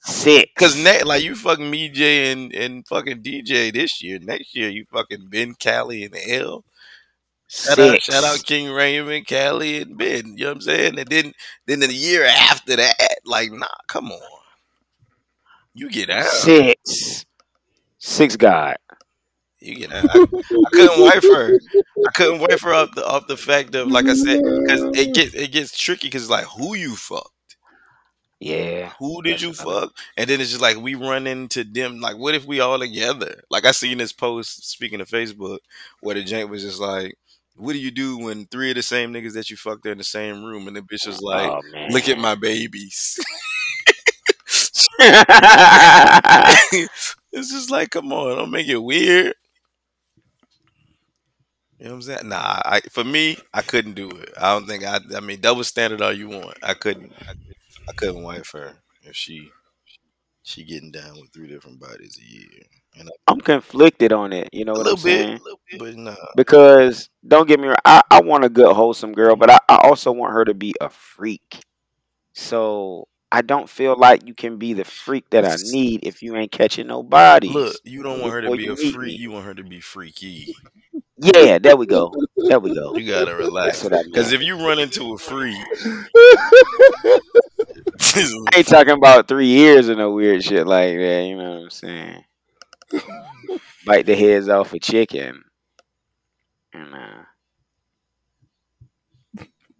six. 0.00 0.50
Cause 0.58 0.76
ne- 0.76 1.02
like 1.04 1.22
you 1.22 1.34
fucking 1.34 1.70
me, 1.70 1.88
Jay, 1.88 2.32
and 2.32 2.52
and 2.54 2.86
fucking 2.86 3.22
DJ 3.22 3.72
this 3.72 4.02
year. 4.02 4.18
Next 4.20 4.54
year, 4.54 4.68
you 4.70 4.84
fucking 4.92 5.28
Ben, 5.30 5.54
Callie, 5.62 6.04
and 6.04 6.16
L. 6.28 6.64
Shout 7.48 7.78
out, 7.78 8.02
shout 8.02 8.24
out 8.24 8.44
King 8.44 8.70
Raymond, 8.70 9.26
Callie, 9.28 9.82
and 9.82 9.96
Ben. 9.96 10.36
You 10.36 10.44
know 10.44 10.50
what 10.50 10.56
I'm 10.56 10.60
saying? 10.62 10.98
And 10.98 11.08
then 11.08 11.32
then 11.66 11.80
the 11.80 11.92
year 11.92 12.24
after 12.24 12.76
that, 12.76 13.16
like, 13.24 13.52
nah, 13.52 13.66
come 13.88 14.10
on, 14.10 14.20
you 15.74 15.90
get 15.90 16.10
out. 16.10 16.24
Six. 16.24 17.24
Six 17.98 18.36
God. 18.36 18.76
You 19.60 19.74
get 19.74 19.92
out. 19.92 20.04
I, 20.10 20.20
I 20.20 20.70
couldn't 20.70 21.00
wife 21.00 21.22
her. 21.22 21.58
I 22.06 22.10
couldn't 22.14 22.40
wife 22.40 22.60
her 22.60 22.74
off 22.74 22.94
the 22.94 23.06
off 23.06 23.26
the 23.26 23.36
fact 23.36 23.74
of 23.74 23.88
like 23.88 24.06
I 24.06 24.14
said, 24.14 24.40
because 24.42 24.82
it 24.98 25.14
gets 25.14 25.34
it 25.34 25.52
gets 25.52 25.76
tricky. 25.76 26.08
Because 26.08 26.28
like 26.28 26.44
who 26.44 26.74
you 26.74 26.94
fucked. 26.94 27.30
Yeah. 28.38 28.92
Who 28.98 29.22
did 29.22 29.40
you 29.40 29.54
fuck? 29.54 29.96
And 30.16 30.28
then 30.28 30.40
it's 30.40 30.50
just 30.50 30.60
like 30.60 30.76
we 30.76 30.94
run 30.94 31.26
into 31.26 31.64
them. 31.64 32.00
Like, 32.00 32.18
what 32.18 32.34
if 32.34 32.44
we 32.44 32.60
all 32.60 32.78
together? 32.78 33.42
Like 33.50 33.64
I 33.64 33.70
seen 33.70 33.98
this 33.98 34.12
post 34.12 34.68
speaking 34.68 35.00
of 35.00 35.08
Facebook 35.08 35.58
where 36.00 36.14
the 36.14 36.24
jank 36.24 36.50
was 36.50 36.62
just 36.62 36.78
like, 36.78 37.16
"What 37.56 37.72
do 37.72 37.78
you 37.78 37.90
do 37.90 38.18
when 38.18 38.44
three 38.46 38.70
of 38.70 38.76
the 38.76 38.82
same 38.82 39.14
niggas 39.14 39.32
that 39.32 39.48
you 39.48 39.56
fucked 39.56 39.86
are 39.86 39.92
in 39.92 39.98
the 39.98 40.04
same 40.04 40.44
room?" 40.44 40.68
And 40.68 40.76
the 40.76 40.82
bitch 40.82 41.06
was 41.06 41.22
like, 41.22 41.50
oh, 41.50 41.62
"Look 41.90 42.10
at 42.10 42.18
my 42.18 42.34
babies." 42.34 43.18
it's 47.32 47.52
just 47.52 47.70
like, 47.70 47.90
come 47.90 48.12
on, 48.12 48.36
don't 48.36 48.50
make 48.50 48.68
it 48.68 48.78
weird. 48.78 49.34
You 51.78 51.86
know 51.86 51.90
what 51.92 51.96
I'm 51.96 52.02
saying? 52.02 52.28
Nah, 52.28 52.60
I, 52.64 52.80
for 52.90 53.04
me, 53.04 53.36
I 53.52 53.62
couldn't 53.62 53.94
do 53.94 54.08
it. 54.10 54.32
I 54.40 54.54
don't 54.54 54.66
think 54.66 54.84
I. 54.84 54.98
I 55.14 55.20
mean, 55.20 55.40
double 55.40 55.64
standard 55.64 56.00
all 56.00 56.12
you 56.12 56.28
want. 56.28 56.56
I 56.62 56.74
couldn't. 56.74 57.12
I, 57.28 57.32
I 57.88 57.92
couldn't 57.92 58.22
wife 58.22 58.50
her 58.52 58.78
if 59.02 59.14
she 59.14 59.50
she 60.42 60.64
getting 60.64 60.90
down 60.90 61.20
with 61.20 61.32
three 61.32 61.48
different 61.48 61.80
bodies 61.80 62.18
a 62.20 62.32
year. 62.34 62.48
And 62.98 63.10
I'm 63.26 63.40
conflicted 63.40 64.12
on 64.12 64.32
it. 64.32 64.48
You 64.52 64.64
know 64.64 64.72
a 64.72 64.78
what 64.78 64.84
little 64.84 64.98
I'm 64.98 65.02
bit, 65.04 65.26
saying? 65.26 65.40
but 65.78 65.96
nah. 65.96 66.14
Because 66.34 67.10
don't 67.26 67.48
get 67.48 67.60
me 67.60 67.68
wrong, 67.68 67.76
I, 67.84 68.00
I 68.10 68.20
want 68.22 68.44
a 68.44 68.48
good 68.48 68.74
wholesome 68.74 69.12
girl, 69.12 69.36
but 69.36 69.50
I, 69.50 69.58
I 69.68 69.76
also 69.82 70.12
want 70.12 70.32
her 70.32 70.44
to 70.44 70.54
be 70.54 70.74
a 70.80 70.88
freak. 70.88 71.60
So 72.32 73.08
I 73.32 73.42
don't 73.42 73.68
feel 73.68 73.96
like 73.96 74.26
you 74.26 74.34
can 74.34 74.56
be 74.56 74.72
the 74.72 74.84
freak 74.84 75.28
that 75.30 75.44
I 75.44 75.56
need 75.70 76.00
if 76.04 76.22
you 76.22 76.36
ain't 76.36 76.52
catching 76.52 76.86
no 76.86 77.02
bodies. 77.02 77.52
Look, 77.52 77.76
you 77.84 78.02
don't 78.02 78.20
want 78.20 78.32
her 78.32 78.42
to 78.42 78.50
be 78.56 78.68
a 78.68 78.76
freak. 78.76 79.00
me. 79.00 79.12
You 79.16 79.30
want 79.32 79.44
her 79.46 79.54
to 79.54 79.64
be 79.64 79.80
freaky. 79.80 80.54
Yeah, 81.18 81.58
there 81.58 81.76
we 81.76 81.86
go. 81.86 82.12
There 82.36 82.60
we 82.60 82.74
go. 82.74 82.94
You 82.94 83.06
gotta 83.10 83.34
relax. 83.34 83.80
That's 83.80 83.84
what 83.84 84.00
I 84.00 84.02
Because 84.04 84.32
if 84.32 84.42
you 84.42 84.56
run 84.56 84.78
into 84.78 85.14
a 85.14 85.18
freak, 85.18 85.56
I 88.14 88.56
ain't 88.56 88.66
talking 88.66 88.92
about 88.92 89.26
three 89.26 89.46
years 89.46 89.88
or 89.88 89.94
no 89.94 90.10
weird 90.10 90.44
shit 90.44 90.66
like 90.66 90.96
that. 90.96 91.24
You 91.26 91.36
know 91.36 91.50
what 91.50 91.62
I'm 91.62 91.70
saying? 91.70 92.24
Bite 93.86 94.04
the 94.04 94.14
heads 94.14 94.48
off 94.50 94.74
a 94.74 94.78
chicken. 94.78 95.42
And 96.74 96.94
uh, 96.94 97.22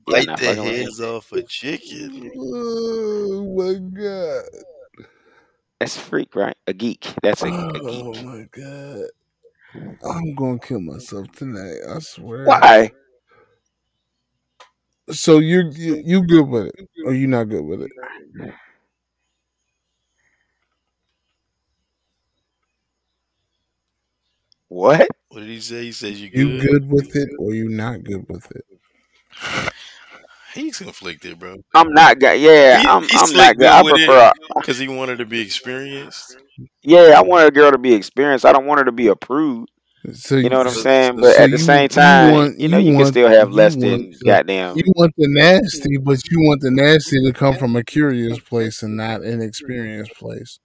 bite 0.07 0.27
the 0.27 0.37
fucking 0.39 0.65
with 0.65 0.73
me. 0.73 0.79
heads 0.85 1.01
off 1.03 1.33
a 1.33 1.43
chicken. 1.43 2.33
oh 2.35 3.55
my 3.57 3.75
god. 3.75 4.45
That's 5.81 5.97
a 5.97 6.01
freak, 6.01 6.35
right? 6.35 6.57
A 6.67 6.73
geek. 6.73 7.13
That's 7.23 7.43
a, 7.43 7.49
a 7.49 7.81
Oh 7.83 8.15
my 8.23 8.47
god. 8.51 9.09
I'm 10.05 10.35
gonna 10.35 10.59
kill 10.59 10.81
myself 10.81 11.31
tonight. 11.33 11.79
I 11.89 11.99
swear. 12.01 12.47
Why? 12.47 12.93
So 15.11 15.39
you 15.39 15.71
you 15.75 16.03
you 16.05 16.23
good 16.27 16.49
with 16.49 16.67
it, 16.67 16.89
or 17.05 17.15
you 17.15 17.27
not 17.27 17.45
good 17.49 17.65
with 17.65 17.83
it? 17.83 17.91
What? 24.69 25.09
What 25.29 25.41
did 25.41 25.49
he 25.49 25.61
say? 25.61 25.85
He 25.85 25.93
says 25.93 26.21
you 26.21 26.31
You 26.33 26.49
good. 26.49 26.61
good 26.61 26.91
with 26.91 27.15
it, 27.17 27.29
or 27.39 27.53
you 27.55 27.69
not 27.69 28.05
good 28.05 28.27
with 28.29 28.51
it? 28.53 28.65
He's 30.57 30.79
conflicted, 30.79 31.39
bro. 31.39 31.57
I'm 31.75 31.93
not 31.93 32.19
good. 32.19 32.41
Yeah, 32.41 32.81
He- 32.81 32.87
I'm. 32.89 33.03
he's 33.03 33.31
I'm 33.31 33.37
not 33.37 33.57
good. 33.57 33.67
I 33.67 33.83
good 33.83 34.01
it. 34.01 34.07
prefer. 34.07 34.33
Because 34.57 34.79
he 34.85 34.89
wanted 34.89 35.19
to 35.19 35.27
be 35.27 35.41
experienced. 35.41 36.37
Yeah, 36.83 37.15
I 37.17 37.23
want 37.23 37.47
a 37.47 37.51
girl 37.51 37.71
to 37.71 37.79
be 37.79 37.93
experienced. 37.95 38.45
I 38.45 38.53
don't 38.53 38.67
want 38.67 38.79
her 38.81 38.85
to 38.87 38.93
be 38.93 39.09
a 39.09 39.17
prude. 39.17 39.69
So 40.15 40.37
You 40.37 40.49
know 40.49 40.59
what 40.59 40.69
I'm 40.69 40.73
So- 40.73 40.81
saying? 40.83 41.17
so 41.17 41.21
But 41.23 41.37
at 41.39 41.51
you- 41.51 41.57
the 41.59 41.63
same 41.63 41.83
you 41.83 41.89
time, 41.89 42.33
want- 42.35 42.61
you 42.61 42.69
know, 42.69 42.79
you 42.79 42.93
you 42.93 42.97
can 42.99 43.07
still 43.07 43.29
have 43.29 43.51
less 43.51 43.75
than 43.77 44.13
to- 44.13 44.19
goddamn. 44.25 44.77
You 44.77 44.85
want 44.95 45.13
the 45.19 45.27
nasty, 45.29 45.97
but 45.99 46.19
you 46.31 46.39
want 46.41 46.61
the 46.63 46.71
nasty 46.71 47.23
to 47.25 47.33
come 47.33 47.57
from 47.57 47.75
a 47.77 47.83
curious 47.85 48.39
place 48.39 48.83
and 48.83 48.97
not 48.97 49.23
an 49.23 49.43
experienced 49.43 50.15
place. 50.15 50.59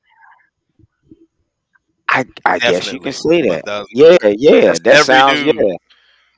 I 2.10 2.26
I 2.46 2.60
guess 2.60 2.92
you 2.92 3.00
can 3.00 3.14
say 3.14 3.42
that. 3.44 3.86
Yeah, 3.94 4.18
yeah. 4.38 4.74
That 4.84 5.06
sounds 5.06 5.44
dude. 5.44 5.56
yeah. 5.56 5.74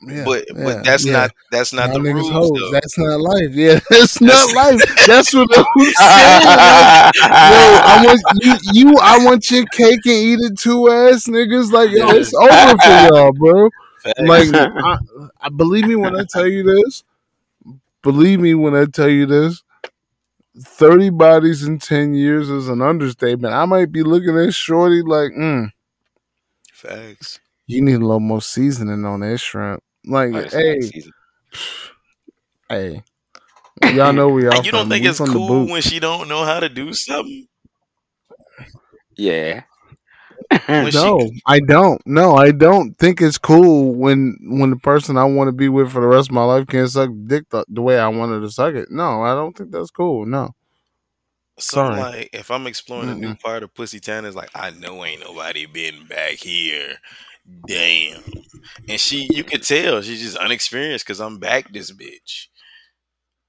Yeah, 0.06 0.24
but 0.26 0.46
yeah, 0.56 0.64
but 0.64 0.84
that's 0.84 1.06
yeah. 1.06 1.14
not 1.14 1.32
that's 1.52 1.74
not 1.74 1.90
Y'all 1.94 2.02
the 2.02 2.14
rules. 2.14 2.72
That's 2.72 2.98
not 2.98 3.22
life. 3.22 3.52
Yeah, 3.52 3.80
that's 3.90 4.20
not 4.22 4.32
That's- 4.54 4.56
life. 4.56 5.06
That's 5.08 5.34
what 5.34 5.50
I'm 5.58 5.66
saying. 5.78 7.12
Yo, 7.16 7.60
I 7.86 8.04
want 8.06 8.22
you, 8.42 8.56
you. 8.74 8.98
I 9.02 9.24
want 9.26 9.50
your 9.52 9.66
cake 9.68 10.00
and 10.06 10.14
eat 10.14 10.40
it 10.42 10.60
too, 10.60 10.90
ass 10.92 11.26
niggas. 11.28 11.72
Like, 11.72 11.92
yo, 11.92 12.10
it's 12.10 12.34
over 12.34 12.78
for 12.78 13.14
y'all, 13.16 13.32
bro. 13.34 13.70
Like, 14.20 14.50
I, 14.54 14.98
I 15.42 15.50
believe 15.50 15.88
me 15.88 15.96
when 15.96 16.16
I 16.20 16.26
tell 16.30 16.48
you 16.48 16.64
this. 16.64 17.04
Believe 18.02 18.42
me 18.42 18.54
when 18.54 18.76
I 18.76 18.86
tell 18.86 19.08
you 19.10 19.26
this. 19.26 19.64
Thirty 20.62 21.10
bodies 21.10 21.64
in 21.64 21.80
ten 21.80 22.14
years 22.14 22.50
is 22.50 22.68
an 22.68 22.82
understatement. 22.82 23.54
I 23.54 23.66
might 23.66 23.92
be 23.92 24.04
looking 24.04 24.38
at 24.38 24.54
Shorty 24.54 25.02
like, 25.02 25.32
mm, 25.32 25.72
Facts. 26.72 27.40
you 27.66 27.82
need 27.82 27.96
a 27.96 28.00
little 28.00 28.20
more 28.20 28.42
seasoning 28.42 29.06
on 29.06 29.22
that 29.22 29.40
shrimp. 29.40 29.82
Like, 30.06 30.34
Oh, 30.34 30.48
hey, 30.50 30.80
hey, 32.70 33.04
y'all 33.94 34.14
know 34.14 34.30
we 34.30 34.48
all. 34.48 34.64
You 34.64 34.72
don't 34.72 34.82
from- 34.82 34.90
think 34.90 35.04
we 35.04 35.10
it's 35.10 35.18
from 35.18 35.32
cool 35.32 35.68
when 35.68 35.82
she 35.82 36.00
don't 36.00 36.28
know 36.28 36.44
how 36.46 36.60
to 36.60 36.70
do 36.70 36.94
something? 36.94 37.48
Yeah. 39.16 39.64
When 40.68 40.92
she- 40.92 40.98
No, 40.98 41.20
I 41.48 41.60
don't. 41.62 42.02
No, 42.06 42.36
I 42.36 42.52
don't 42.52 42.98
think 43.00 43.22
it's 43.22 43.38
cool 43.38 43.94
when 43.96 44.38
when 44.44 44.70
the 44.72 44.76
person 44.78 45.18
I 45.18 45.24
want 45.24 45.48
to 45.48 45.52
be 45.54 45.70
with 45.70 45.92
for 45.92 46.02
the 46.02 46.08
rest 46.08 46.30
of 46.30 46.34
my 46.36 46.44
life 46.44 46.68
can't 46.68 46.90
suck 46.90 47.10
dick 47.26 47.50
the, 47.50 47.66
the 47.70 47.82
way 47.82 47.98
I 48.00 48.08
wanted 48.10 48.42
to 48.42 48.52
suck 48.52 48.76
it. 48.76 48.92
No, 48.92 49.24
I 49.24 49.34
don't 49.36 49.56
think 49.58 49.72
that's 49.72 49.90
cool. 49.92 50.26
No. 50.26 50.54
So 51.60 51.76
Sorry. 51.76 52.00
like, 52.00 52.30
if 52.34 52.50
I'm 52.50 52.66
exploring 52.68 53.10
a 53.10 53.16
new 53.16 53.36
part 53.36 53.62
of 53.64 53.74
Pussy 53.76 54.00
Town, 54.00 54.26
it's 54.26 54.36
like 54.36 54.50
I 54.56 54.72
know 54.72 55.06
ain't 55.06 55.22
nobody 55.22 55.66
been 55.68 56.06
back 56.08 56.34
here. 56.34 56.96
Damn. 57.68 58.24
And 58.88 59.00
she, 59.00 59.28
you 59.32 59.44
could 59.44 59.64
tell 59.64 60.02
she's 60.02 60.22
just 60.22 60.38
unexperienced 60.38 61.06
because 61.06 61.20
I'm 61.20 61.40
back 61.40 61.72
this 61.72 61.92
bitch. 61.92 62.48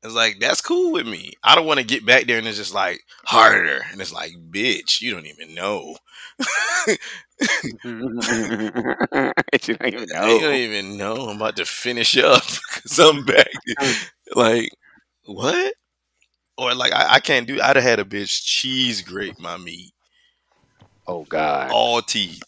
It's 0.03 0.15
like 0.15 0.39
that's 0.39 0.61
cool 0.61 0.93
with 0.93 1.07
me. 1.07 1.33
I 1.43 1.55
don't 1.55 1.67
want 1.67 1.81
to 1.81 1.87
get 1.87 2.05
back 2.05 2.27
there 2.27 2.37
and 2.39 2.47
it's 2.47 2.59
just 2.59 2.75
like 2.75 3.01
harder, 3.25 3.81
and 3.91 4.01
it's 4.03 4.13
like, 4.13 4.33
bitch, 4.51 5.01
you 5.01 5.13
don't 5.13 5.25
even 5.27 5.55
know. 5.55 5.97
you 7.85 7.99
don't 8.05 9.87
even 9.87 10.07
know. 10.09 10.27
You 10.29 10.41
don't 10.41 10.55
even 10.55 10.97
know. 10.99 11.15
I'm 11.29 11.37
about 11.37 11.57
to 11.57 11.65
finish 11.65 12.17
up 12.19 12.43
because 12.75 12.99
I'm 12.99 13.25
back. 13.25 13.49
like, 14.35 14.71
what? 15.25 15.73
Or 16.59 16.75
like, 16.75 16.93
I, 16.93 17.15
I 17.15 17.21
can't 17.21 17.47
do. 17.47 17.61
I'd 17.61 17.77
have 17.77 17.83
had 17.85 17.99
a 17.99 18.05
bitch 18.05 18.43
cheese 18.45 19.01
grate 19.03 19.39
my 19.41 19.57
meat, 19.57 19.93
Oh 21.07 21.25
God. 21.25 21.71
all 21.73 22.03
teeth. 22.03 22.43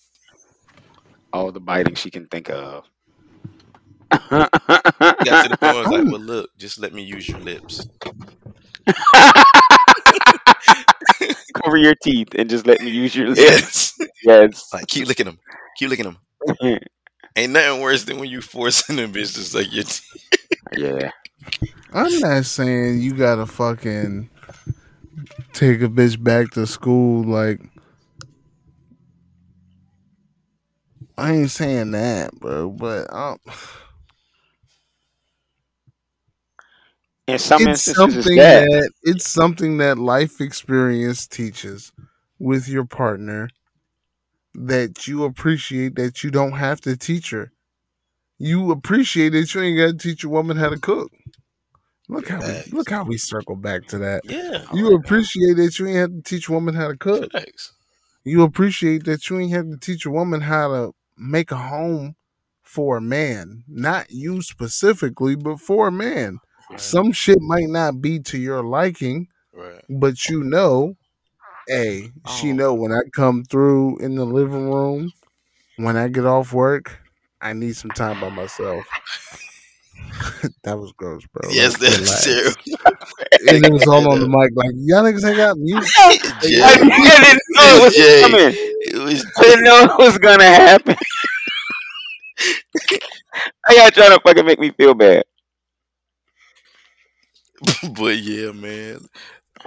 All 1.37 1.53
the 1.53 1.61
biting 1.61 1.95
she 1.95 2.11
can 2.11 2.27
think 2.29 2.49
of. 2.49 2.85
Got 4.11 4.51
to 4.51 5.49
the 5.51 5.59
point 5.61 5.61
where 5.61 5.71
I 5.71 5.81
was 5.81 5.89
like, 5.89 6.05
well, 6.11 6.19
look, 6.19 6.49
just 6.57 6.79
let 6.79 6.95
me 6.95 7.03
use 7.03 7.29
your 7.29 7.41
lips. 7.41 7.87
Cover 11.63 11.77
your 11.77 11.95
teeth 12.03 12.29
and 12.39 12.49
just 12.49 12.67
let 12.67 12.81
me 12.81 12.89
use 12.89 13.15
your 13.15 13.29
lips. 13.29 13.41
Yes. 13.41 13.93
Yes. 14.25 14.73
like, 14.73 14.87
keep 14.89 15.07
licking 15.07 15.27
them. 15.27 15.39
Keep 15.77 15.91
licking 15.91 16.07
them. 16.07 16.17
Ain't 17.37 17.53
nothing 17.53 17.83
worse 17.83 18.05
than 18.05 18.19
when 18.19 18.31
you 18.31 18.41
forcing 18.41 18.99
a 18.99 19.03
bitch 19.03 19.35
to 19.35 19.43
suck 19.43 19.71
your 19.71 19.85
teeth. 19.85 20.39
yeah. 20.73 21.11
I'm 21.93 22.19
not 22.21 22.47
saying 22.47 23.03
you 23.03 23.15
gotta 23.15 23.45
fucking 23.45 24.31
take 25.53 25.83
a 25.83 25.89
bitch 25.89 26.21
back 26.21 26.51
to 26.53 26.67
school. 26.67 27.23
Like, 27.25 27.61
I 31.19 31.33
ain't 31.33 31.51
saying 31.51 31.93
that, 31.93 32.33
bro. 32.39 32.71
But 32.71 33.13
um, 33.13 33.39
In 37.27 37.39
some 37.39 37.63
it's 37.63 37.71
instances, 37.73 38.25
something 38.25 38.37
that. 38.37 38.65
that 38.65 38.91
it's 39.03 39.29
something 39.29 39.79
that 39.79 39.99
life 39.99 40.41
experience 40.41 41.27
teaches 41.27 41.93
with 42.39 42.69
your 42.69 42.85
partner 42.85 43.49
that 44.55 45.07
you 45.07 45.25
appreciate 45.25 45.97
that 45.97 46.23
you 46.23 46.31
don't 46.31 46.53
have 46.53 46.81
to 46.83 46.97
teach 46.97 47.31
her. 47.31 47.53
You 48.39 48.71
appreciate 48.71 49.31
that 49.31 49.55
you 49.55 49.63
ain't 49.63 49.79
got 49.79 49.87
to 49.87 50.09
teach 50.09 50.23
a 50.25 50.29
woman 50.29 50.57
how 50.57 50.69
to 50.69 50.79
cook. 50.79 51.11
Look 52.09 52.29
how 52.29 52.41
Facts. 52.41 52.71
we 52.71 52.79
look 52.79 52.91
how 52.91 53.05
we 53.05 53.17
circle 53.17 53.57
back 53.57 53.87
to 53.89 53.99
that. 53.99 54.23
Yeah. 54.25 54.65
You 54.75 54.95
appreciate 54.95 55.57
that 55.57 55.79
you 55.79 55.87
ain't 55.87 55.97
have 55.97 56.11
to 56.11 56.23
teach 56.23 56.49
a 56.49 56.53
woman 56.53 56.75
how 56.75 56.89
to 56.89 56.97
cook. 56.97 57.33
Facts. 57.33 57.73
You 58.25 58.43
appreciate 58.43 59.05
that 59.05 59.29
you 59.29 59.39
ain't 59.39 59.53
have 59.53 59.71
to 59.71 59.77
teach 59.79 60.07
a 60.07 60.11
woman 60.11 60.41
how 60.43 60.69
to 60.69 60.93
make 61.17 61.51
a 61.51 61.57
home 61.57 62.17
for 62.63 62.97
a 62.97 63.01
man. 63.01 63.65
Not 63.69 64.11
you 64.11 64.43
specifically, 64.43 65.35
but 65.37 65.61
for 65.61 65.89
a 65.89 65.93
man. 65.93 66.39
Right. 66.71 66.81
Some 66.81 67.13
shit 67.13 67.41
might 67.41 67.69
not 67.69 68.01
be 68.01 68.19
to 68.21 68.39
your 68.39 68.63
liking, 68.65 69.29
right. 69.53 69.83
but 69.89 70.29
you 70.29 70.43
know, 70.43 70.97
hey, 71.69 72.11
she 72.39 72.51
Oh. 72.51 72.55
know 72.55 72.75
when 72.75 72.93
I 72.93 73.01
come 73.15 73.45
through 73.45 73.99
in 73.99 74.17
the 74.17 74.25
living 74.25 74.71
room, 74.71 75.13
when 75.77 75.97
I 75.97 76.09
get 76.09 76.27
off 76.27 76.53
work, 76.53 76.99
I 77.41 77.53
need 77.53 77.77
some 77.77 77.91
time 77.93 78.21
by 78.21 78.31
myself. 78.31 78.85
that 80.65 80.79
was 80.79 80.93
gross, 80.93 81.25
bro. 81.27 81.51
yes, 81.51 81.81
Like, 81.81 81.93
that's 81.93 82.25
true. 82.25 82.53
And 83.49 83.65
it 83.65 83.73
was 83.73 83.87
all 83.87 84.11
on 84.11 84.19
the 84.21 84.27
mic, 84.27 84.51
like 84.57 84.71
y'all 84.77 85.03
niggas 85.05 85.27
ain't 85.27 85.37
got 85.37 85.59
music. 85.59 85.93
Jay, 86.43 86.61
I 86.65 86.77
didn't 86.77 86.89
know 86.89 87.46
it 87.61 87.83
was 87.83 87.95
Jay, 87.95 88.21
coming. 88.21 88.55
it 88.81 89.03
was 89.03 89.27
I 89.37 89.43
didn't 89.43 89.65
know 89.65 89.85
it 89.85 89.99
was 89.99 90.19
gonna 90.19 90.45
happen. 90.45 90.97
I 93.67 93.75
y'all 93.75 93.91
trying 93.91 94.17
to 94.17 94.21
fucking 94.25 94.47
make 94.47 94.59
me 94.59 94.71
feel 94.71 94.95
bad. 94.95 95.25
but 97.97 98.17
yeah, 98.19 98.53
man. 98.53 99.01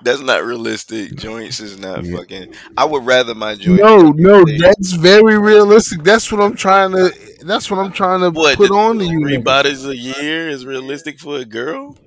That's 0.04 0.22
not 0.22 0.44
realistic. 0.44 1.16
Joints 1.16 1.60
is 1.60 1.80
not 1.80 2.04
Yeah. 2.04 2.06
fucking. 2.06 2.54
I 2.78 2.86
would 2.86 3.06
rather 3.06 3.36
my 3.36 3.56
joints. 3.56 3.82
No, 3.82 4.12
no, 4.12 4.46
Hey. 4.46 4.58
that's 4.58 4.94
very 4.94 5.38
realistic. 5.40 6.04
That's 6.04 6.32
what 6.32 6.42
I'm 6.42 6.56
trying 6.56 6.92
to. 6.92 7.12
That's 7.44 7.70
what 7.70 7.80
I'm 7.80 7.92
trying 7.92 8.22
to 8.22 8.30
What, 8.32 8.56
put 8.56 8.72
on 8.72 9.00
to 9.00 9.06
you. 9.06 9.20
Three 9.22 9.38
bodies 9.38 9.86
a 9.86 9.96
year 9.96 10.50
is 10.50 10.66
realistic 10.66 11.20
for 11.20 11.38
a 11.38 11.46
girl. 11.46 11.98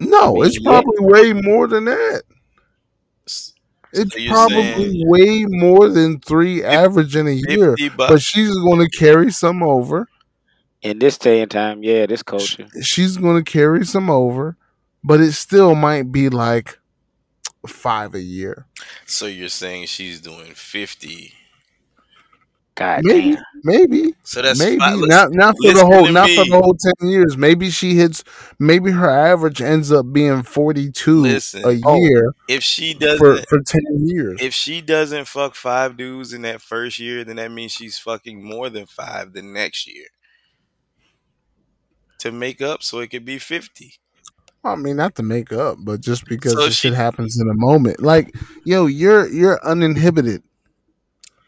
No, 0.00 0.42
it's 0.42 0.58
probably 0.58 0.96
way 0.98 1.32
more 1.34 1.66
than 1.66 1.84
that. 1.84 2.22
It's 3.92 4.14
So 4.14 4.28
probably 4.28 4.62
saying 4.62 5.08
way 5.08 5.44
more 5.46 5.88
than 5.88 6.20
three 6.20 6.64
average 6.64 7.16
in 7.16 7.26
a 7.26 7.42
year. 7.48 7.76
But 7.96 8.22
she's 8.22 8.54
going 8.54 8.80
to 8.80 8.88
carry 8.88 9.30
some 9.30 9.62
over. 9.62 10.08
In 10.82 10.98
this 10.98 11.18
day 11.18 11.42
and 11.42 11.50
time, 11.50 11.82
yeah, 11.82 12.06
this 12.06 12.22
culture. 12.22 12.66
She's 12.82 13.18
going 13.18 13.44
to 13.44 13.50
carry 13.50 13.84
some 13.84 14.08
over, 14.08 14.56
but 15.04 15.20
it 15.20 15.32
still 15.32 15.74
might 15.74 16.10
be 16.10 16.30
like 16.30 16.78
five 17.66 18.14
a 18.14 18.22
year. 18.22 18.66
So 19.04 19.26
you're 19.26 19.48
saying 19.50 19.86
she's 19.86 20.20
doing 20.20 20.54
fifty 20.54 21.34
God 22.76 23.00
Maybe, 23.04 23.32
damn. 23.34 23.42
maybe, 23.64 24.14
So 24.22 24.40
that's 24.40 24.58
maybe 24.58 24.78
fi- 24.78 24.94
listen- 24.94 25.08
not 25.08 25.32
not 25.32 25.54
for 25.62 25.72
the 25.74 25.84
whole 25.84 26.06
to 26.06 26.12
not 26.12 26.30
for 26.30 26.44
the 26.46 26.60
whole 26.62 26.74
ten 26.74 27.08
years. 27.10 27.36
Maybe 27.36 27.68
she 27.68 27.94
hits. 27.94 28.24
Maybe 28.58 28.90
her 28.92 29.10
average 29.10 29.60
ends 29.60 29.92
up 29.92 30.10
being 30.12 30.42
forty 30.42 30.90
two 30.90 31.20
Listen. 31.20 31.62
a 31.64 31.78
Oh. 31.84 31.96
year 32.02 32.32
if 32.48 32.62
she 32.62 32.94
doesn't 32.94 33.48
for 33.48 33.60
ten 33.66 33.82
years. 34.06 34.38
if 34.40 34.54
she 34.54 34.80
doesn't 34.80 35.26
fuck 35.28 35.54
five 35.54 35.96
dudes 35.98 36.32
in 36.32 36.42
that 36.42 36.62
first 36.62 36.98
year, 36.98 37.22
then 37.22 37.36
that 37.36 37.50
means 37.52 37.72
she's 37.72 37.98
fucking 37.98 38.42
more 38.42 38.70
than 38.70 38.86
five 38.86 39.34
the 39.34 39.42
next 39.42 39.86
year. 39.86 40.06
To 42.20 42.32
make 42.32 42.60
up 42.62 42.82
so 42.82 43.00
it 43.00 43.08
could 43.10 43.24
be 43.24 43.38
fifty. 43.38 43.94
I 44.62 44.76
mean, 44.76 44.96
not 44.96 45.14
to 45.16 45.22
make 45.22 45.52
up, 45.52 45.78
but 45.80 46.00
just 46.02 46.26
because 46.26 46.52
So 46.52 46.64
the 46.66 46.70
shit 46.70 46.92
happens 46.94 47.40
in 47.40 47.48
a 47.48 47.54
moment. 47.54 48.02
Like, 48.02 48.34
yo, 48.64 48.86
you're 48.86 49.26
you're 49.28 49.62
uninhibited. 49.66 50.42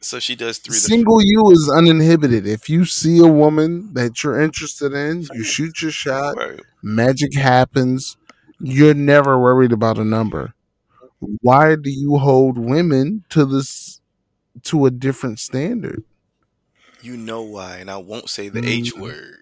So 0.02 0.18
she 0.18 0.34
does 0.34 0.58
three 0.58 0.74
the 0.74 0.80
Single 0.80 1.22
you 1.22 1.50
is 1.52 1.72
uninhibited. 1.74 2.46
If 2.46 2.68
you 2.68 2.84
see 2.84 3.18
a 3.18 3.26
woman 3.26 3.94
that 3.94 4.22
you're 4.22 4.40
interested 4.40 4.92
in, 4.92 5.22
you 5.32 5.44
shoot 5.44 5.80
your 5.80 5.92
shot. 5.92 6.36
Right. 6.36 6.60
Magic 6.82 7.34
happens. 7.36 8.16
You're 8.60 8.94
never 8.94 9.38
worried 9.38 9.72
about 9.72 9.98
a 9.98 10.04
number. 10.04 10.54
Why 11.40 11.76
do 11.76 11.90
you 11.90 12.18
hold 12.18 12.58
women 12.58 13.24
to 13.30 13.44
this 13.44 14.00
to 14.64 14.86
a 14.86 14.90
different 14.90 15.38
standard? 15.38 16.02
You 17.00 17.16
know 17.16 17.42
why, 17.42 17.76
and 17.76 17.90
I 17.90 17.96
won't 17.98 18.28
say 18.28 18.48
the 18.48 18.64
H 18.68 18.94
Mm. 18.94 19.00
word. 19.00 19.41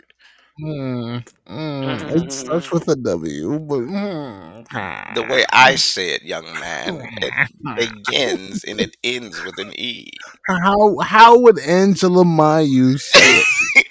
Mm, 0.62 1.24
mm, 1.48 2.16
it 2.16 2.32
starts 2.32 2.70
with 2.72 2.88
a 2.88 2.96
W, 2.96 3.58
but 3.60 3.80
mm. 3.80 5.14
The 5.14 5.22
way 5.22 5.44
I 5.52 5.76
say 5.76 6.10
it, 6.10 6.22
young 6.22 6.44
man, 6.44 7.02
it 7.22 7.34
begins 7.76 8.64
and 8.64 8.80
it 8.80 8.96
ends 9.02 9.42
with 9.42 9.58
an 9.58 9.72
E. 9.78 10.10
How 10.46 10.98
how 10.98 11.38
would 11.38 11.58
Angela 11.60 12.24
Mayu 12.24 12.98
say 13.00 13.42
it? 13.42 13.86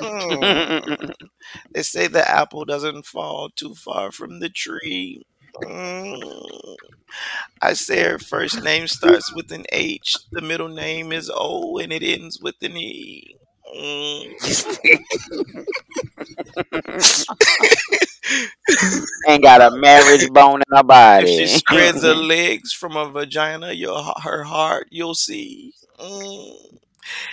Mm. 0.00 1.12
They 1.72 1.82
say 1.82 2.06
the 2.08 2.28
apple 2.28 2.64
doesn't 2.64 3.06
fall 3.06 3.50
too 3.50 3.74
far 3.74 4.12
from 4.12 4.40
the 4.40 4.48
tree. 4.48 5.22
Mm. 5.62 6.76
I 7.62 7.72
say 7.74 8.02
her 8.04 8.18
first 8.18 8.62
name 8.62 8.86
starts 8.88 9.32
with 9.34 9.50
an 9.52 9.64
H, 9.72 10.16
the 10.32 10.40
middle 10.42 10.68
name 10.68 11.12
is 11.12 11.30
O, 11.34 11.78
and 11.78 11.92
it 11.92 12.02
ends 12.02 12.40
with 12.40 12.56
an 12.62 12.76
E. 12.76 13.36
Mm. 13.72 14.34
Ain't 19.26 19.42
got 19.42 19.60
a 19.60 19.70
marriage 19.70 20.28
bone 20.30 20.60
in 20.68 20.76
her 20.76 20.82
If 21.16 21.26
body. 21.28 21.30
she 21.30 21.46
spreads 21.46 22.02
her 22.02 22.14
legs 22.16 22.72
from 22.72 22.92
her 22.92 23.08
vagina, 23.10 23.72
your 23.72 24.02
her 24.22 24.44
heart, 24.44 24.88
you'll 24.90 25.14
see. 25.14 25.72
Mm. 25.98 26.78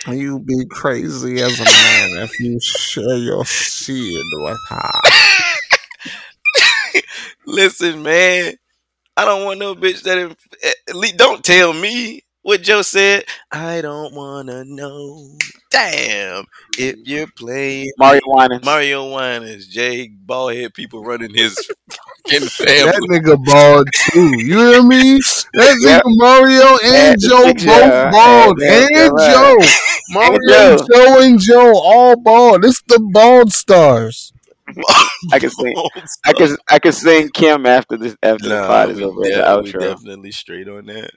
You 0.08 0.40
be 0.40 0.64
crazy 0.70 1.40
as 1.40 1.60
a 1.60 1.64
man 1.64 2.24
if 2.24 2.38
you 2.40 2.58
share 2.60 3.16
your 3.18 3.44
seed 3.44 4.20
with 4.34 4.58
her. 4.68 5.00
Listen, 7.46 8.02
man, 8.02 8.54
I 9.16 9.24
don't 9.24 9.44
want 9.44 9.58
no 9.60 9.74
bitch 9.74 10.02
that. 10.02 10.18
inf- 10.18 10.36
At 10.88 10.96
least 10.96 11.16
don't 11.16 11.44
tell 11.44 11.72
me 11.72 12.22
what 12.42 12.62
Joe 12.62 12.82
said. 12.82 13.24
I 13.50 13.80
don't 13.80 14.14
wanna 14.14 14.64
know. 14.64 15.36
Damn, 15.70 16.44
if 16.78 16.96
you're 17.04 17.26
playing 17.36 17.90
Mario 17.98 18.20
Winans. 18.26 18.64
Mario 18.64 19.14
Winans, 19.14 19.66
Jay 19.68 20.10
ballhead 20.26 20.74
people 20.74 21.02
running 21.02 21.32
his 21.34 21.54
fucking 22.28 22.48
family. 22.48 22.92
That 22.92 23.08
nigga 23.10 23.44
bald 23.44 23.88
too. 23.94 24.36
You 24.44 24.58
hear 24.72 24.82
me? 24.82 25.18
That 25.54 25.78
Yep. 25.80 26.02
nigga 26.02 26.16
Mario 26.16 26.78
and 26.84 27.20
Joe 27.20 27.54
both 27.54 28.12
bald. 28.12 28.58
Yeah, 28.60 29.06
And. 29.06 29.18
Joe. 29.18 29.56
Mario, 30.10 30.76
Joe. 30.76 30.86
Joe. 30.92 31.20
and 31.22 31.40
Joe 31.40 31.72
all 31.74 32.16
bald. 32.16 32.64
It's 32.66 32.82
the 32.82 33.00
bald 33.12 33.52
stars. 33.52 34.32
I 35.32 35.38
can 35.38 35.50
sing. 35.50 35.74
I 36.26 36.32
can. 36.34 36.56
I 36.70 36.78
can 36.78 36.92
sing 36.92 37.28
Kim 37.30 37.64
after 37.66 37.96
this. 37.96 38.14
After 38.22 38.48
the 38.48 38.66
pod 38.66 38.90
is 38.90 39.00
over. 39.00 39.22
de- 39.22 39.30
the 39.36 39.42
outro. 39.42 39.80
definitely 39.80 40.32
straight 40.32 40.68
on 40.68 40.86
that. 40.86 41.10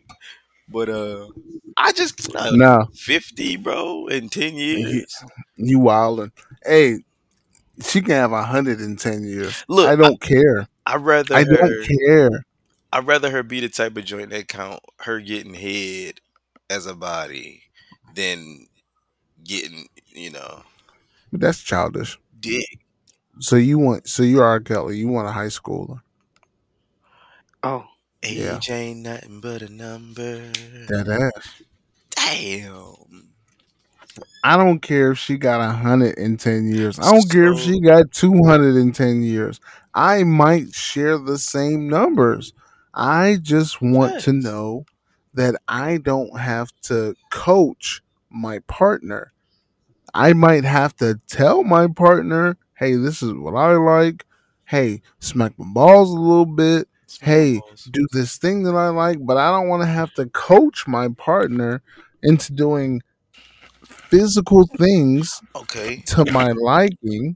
But 0.67 0.89
uh, 0.89 1.27
I 1.77 1.91
just 1.91 2.35
uh, 2.35 2.51
Nah, 2.51 2.85
fifty, 2.93 3.55
bro, 3.57 4.07
in 4.07 4.29
ten 4.29 4.55
you, 4.55 4.77
years. 4.77 5.23
you 5.57 5.79
wildin'. 5.79 6.31
Hey, 6.65 6.99
she 7.81 8.01
can 8.01 8.11
have 8.15 8.31
a 8.31 8.43
hundred 8.43 8.81
in 8.81 8.95
ten 8.95 9.23
years. 9.23 9.63
Look, 9.67 9.87
I 9.87 9.95
don't 9.95 10.19
care. 10.21 10.67
I 10.85 10.95
rather 10.97 11.35
I 11.35 11.43
her. 11.43 11.55
don't 11.55 11.87
care. 11.87 12.29
I'd 12.91 13.07
rather 13.07 13.29
her 13.31 13.43
be 13.43 13.59
the 13.59 13.69
type 13.69 13.97
of 13.97 14.05
joint 14.05 14.29
that 14.29 14.47
count 14.47 14.79
her 15.01 15.19
getting 15.19 15.53
head 15.53 16.15
as 16.69 16.85
a 16.85 16.95
body 16.95 17.63
than 18.15 18.67
getting, 19.43 19.87
you 20.07 20.31
know, 20.31 20.63
But 21.31 21.41
that's 21.41 21.61
childish. 21.61 22.17
dick. 22.39 22.79
So 23.39 23.57
you 23.57 23.77
want? 23.79 24.07
So 24.07 24.23
you 24.23 24.39
are 24.39 24.59
Kelly. 24.61 24.97
You 24.97 25.09
want 25.09 25.27
a 25.27 25.31
high 25.31 25.47
schooler? 25.47 25.99
Oh, 27.63 27.85
Yeah. 28.27 28.57
Age 28.57 28.69
ain't 28.69 28.99
nothing 29.01 29.39
but 29.41 29.61
a 29.61 29.69
number. 29.71 30.37
That 30.87 31.31
ass. 31.35 31.63
Damn. 32.15 33.29
I 34.43 34.57
don't 34.57 34.79
care 34.79 35.11
if 35.11 35.19
she 35.19 35.37
got 35.37 35.61
a 35.61 35.71
hundred 35.73 36.17
in 36.17 36.37
ten 36.37 36.67
years. 36.67 36.99
I 36.99 37.11
don't 37.11 37.29
care 37.29 37.51
if 37.51 37.59
she 37.59 37.79
got 37.79 38.11
two 38.11 38.43
hundred 38.45 38.75
in 38.75 38.91
ten 38.91 39.23
years. 39.23 39.59
I 39.93 40.23
might 40.23 40.73
share 40.73 41.17
the 41.17 41.37
same 41.37 41.87
numbers. 41.89 42.53
I 42.93 43.37
just 43.41 43.81
want 43.81 44.21
to 44.21 44.33
know 44.33 44.85
that 45.33 45.55
I 45.67 45.97
don't 45.97 46.39
have 46.39 46.71
to 46.83 47.15
coach 47.29 48.01
my 48.29 48.59
partner. 48.59 49.33
I 50.13 50.33
might 50.33 50.63
have 50.63 50.95
to 50.97 51.19
tell 51.27 51.63
my 51.63 51.87
partner, 51.87 52.57
hey, 52.75 52.95
this 52.95 53.21
is 53.21 53.33
what 53.33 53.53
I 53.55 53.75
like. 53.75 54.25
Hey, 54.65 55.01
smack 55.19 55.57
my 55.57 55.65
balls 55.65 56.09
a 56.09 56.19
little 56.19 56.45
bit. 56.45 56.87
Hey, 57.21 57.61
do 57.91 58.05
this 58.11 58.37
thing 58.37 58.63
that 58.63 58.75
I 58.75 58.89
like, 58.89 59.17
but 59.21 59.37
I 59.37 59.49
don't 59.51 59.67
want 59.67 59.83
to 59.83 59.87
have 59.87 60.13
to 60.15 60.25
coach 60.27 60.87
my 60.87 61.09
partner 61.17 61.81
into 62.23 62.53
doing 62.53 63.01
physical 63.83 64.67
things 64.77 65.41
Okay. 65.55 66.03
to 66.07 66.25
my 66.31 66.51
liking 66.51 67.35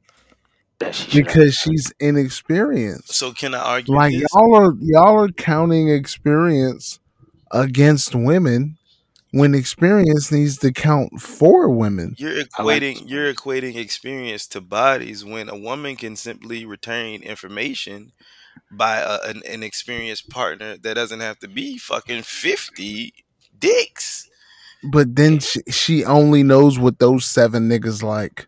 that 0.79 0.95
she 0.95 1.11
should 1.11 1.25
because 1.25 1.55
she's 1.55 1.91
inexperienced. 1.99 3.13
So 3.13 3.31
can 3.31 3.53
I 3.53 3.59
argue 3.59 3.93
Like 3.93 4.11
this? 4.11 4.31
y'all 4.33 4.55
are 4.55 4.73
y'all 4.81 5.23
are 5.23 5.29
counting 5.29 5.89
experience 5.89 6.99
against 7.51 8.13
women 8.15 8.77
when 9.31 9.53
experience 9.53 10.31
needs 10.31 10.57
to 10.59 10.71
count 10.71 11.21
for 11.21 11.69
women. 11.69 12.15
You're 12.17 12.43
I 12.57 12.63
like 12.63 12.81
equating 12.81 13.09
you're 13.09 13.33
equating 13.33 13.75
experience 13.75 14.47
to 14.47 14.61
bodies 14.61 15.23
when 15.23 15.49
a 15.49 15.57
woman 15.57 15.95
can 15.95 16.15
simply 16.15 16.65
retain 16.65 17.21
information 17.23 18.11
by 18.71 18.97
a, 18.97 19.19
an, 19.29 19.41
an 19.47 19.63
experienced 19.63 20.29
partner 20.29 20.77
that 20.77 20.95
doesn't 20.95 21.19
have 21.19 21.39
to 21.39 21.47
be 21.47 21.77
fucking 21.77 22.23
fifty 22.23 23.13
dicks. 23.57 24.29
But 24.83 25.15
then 25.15 25.39
she, 25.39 25.59
she 25.69 26.05
only 26.05 26.43
knows 26.43 26.79
what 26.79 26.99
those 26.99 27.25
seven 27.25 27.67
niggas 27.69 28.01
like. 28.01 28.47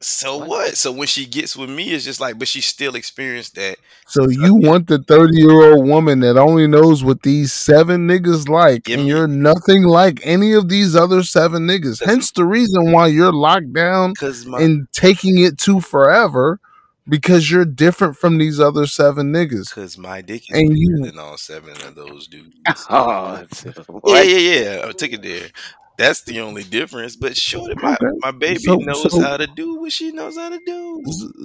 So 0.00 0.36
What? 0.38 0.48
what? 0.48 0.76
So 0.76 0.92
when 0.92 1.08
she 1.08 1.26
gets 1.26 1.56
with 1.56 1.68
me, 1.68 1.90
it's 1.90 2.04
just 2.04 2.20
like, 2.20 2.38
but 2.38 2.46
she 2.48 2.60
still 2.60 2.94
experienced 2.94 3.56
that. 3.56 3.78
So 4.06 4.28
you 4.28 4.54
want 4.54 4.86
the 4.86 4.98
30 5.02 5.36
year 5.36 5.72
old 5.74 5.86
woman 5.88 6.20
that 6.20 6.36
only 6.38 6.66
knows 6.68 7.02
what 7.02 7.22
these 7.22 7.52
seven 7.52 8.06
niggas 8.06 8.48
like, 8.48 8.84
Give 8.84 8.98
and 9.00 9.08
me- 9.08 9.12
you're 9.14 9.26
nothing 9.26 9.82
like 9.82 10.20
any 10.22 10.52
of 10.52 10.68
these 10.68 10.94
other 10.94 11.22
seven 11.24 11.66
niggas. 11.66 12.02
Hence 12.04 12.30
the 12.30 12.44
reason 12.44 12.92
why 12.92 13.08
you're 13.08 13.32
locked 13.32 13.72
down 13.72 14.14
my 14.46 14.60
and 14.62 14.86
taking 14.92 15.38
it 15.42 15.58
to 15.58 15.80
forever 15.80 16.60
because 17.08 17.50
you're 17.50 17.64
different 17.64 18.16
from 18.16 18.38
these 18.38 18.60
other 18.60 18.86
seven 18.86 19.32
niggas. 19.32 19.72
cause 19.74 19.96
my 19.98 20.20
dick 20.20 20.42
is 20.50 20.58
And 20.58 20.76
you- 20.78 21.04
than 21.04 21.18
all 21.18 21.36
seven 21.36 21.72
of 21.86 21.94
those 21.94 22.26
dudes. 22.28 22.54
Oh, 22.90 23.34
it's- 23.42 23.64
Yeah, 24.04 24.22
yeah, 24.22 24.60
yeah. 24.60 24.80
I'll 24.84 24.92
take 24.92 25.12
it 25.12 25.22
there. 25.22 25.48
That's 25.96 26.22
the 26.22 26.40
only 26.40 26.62
difference. 26.62 27.16
But 27.16 27.36
sure, 27.36 27.74
my, 27.76 27.94
Okay. 27.94 28.06
my 28.20 28.30
baby 28.30 28.60
So- 28.60 28.76
knows 28.76 29.10
so- 29.12 29.20
how 29.20 29.36
to 29.36 29.46
do 29.46 29.80
what 29.80 29.92
she 29.92 30.12
knows 30.12 30.36
how 30.36 30.48
to 30.50 30.60
do. 30.64 31.02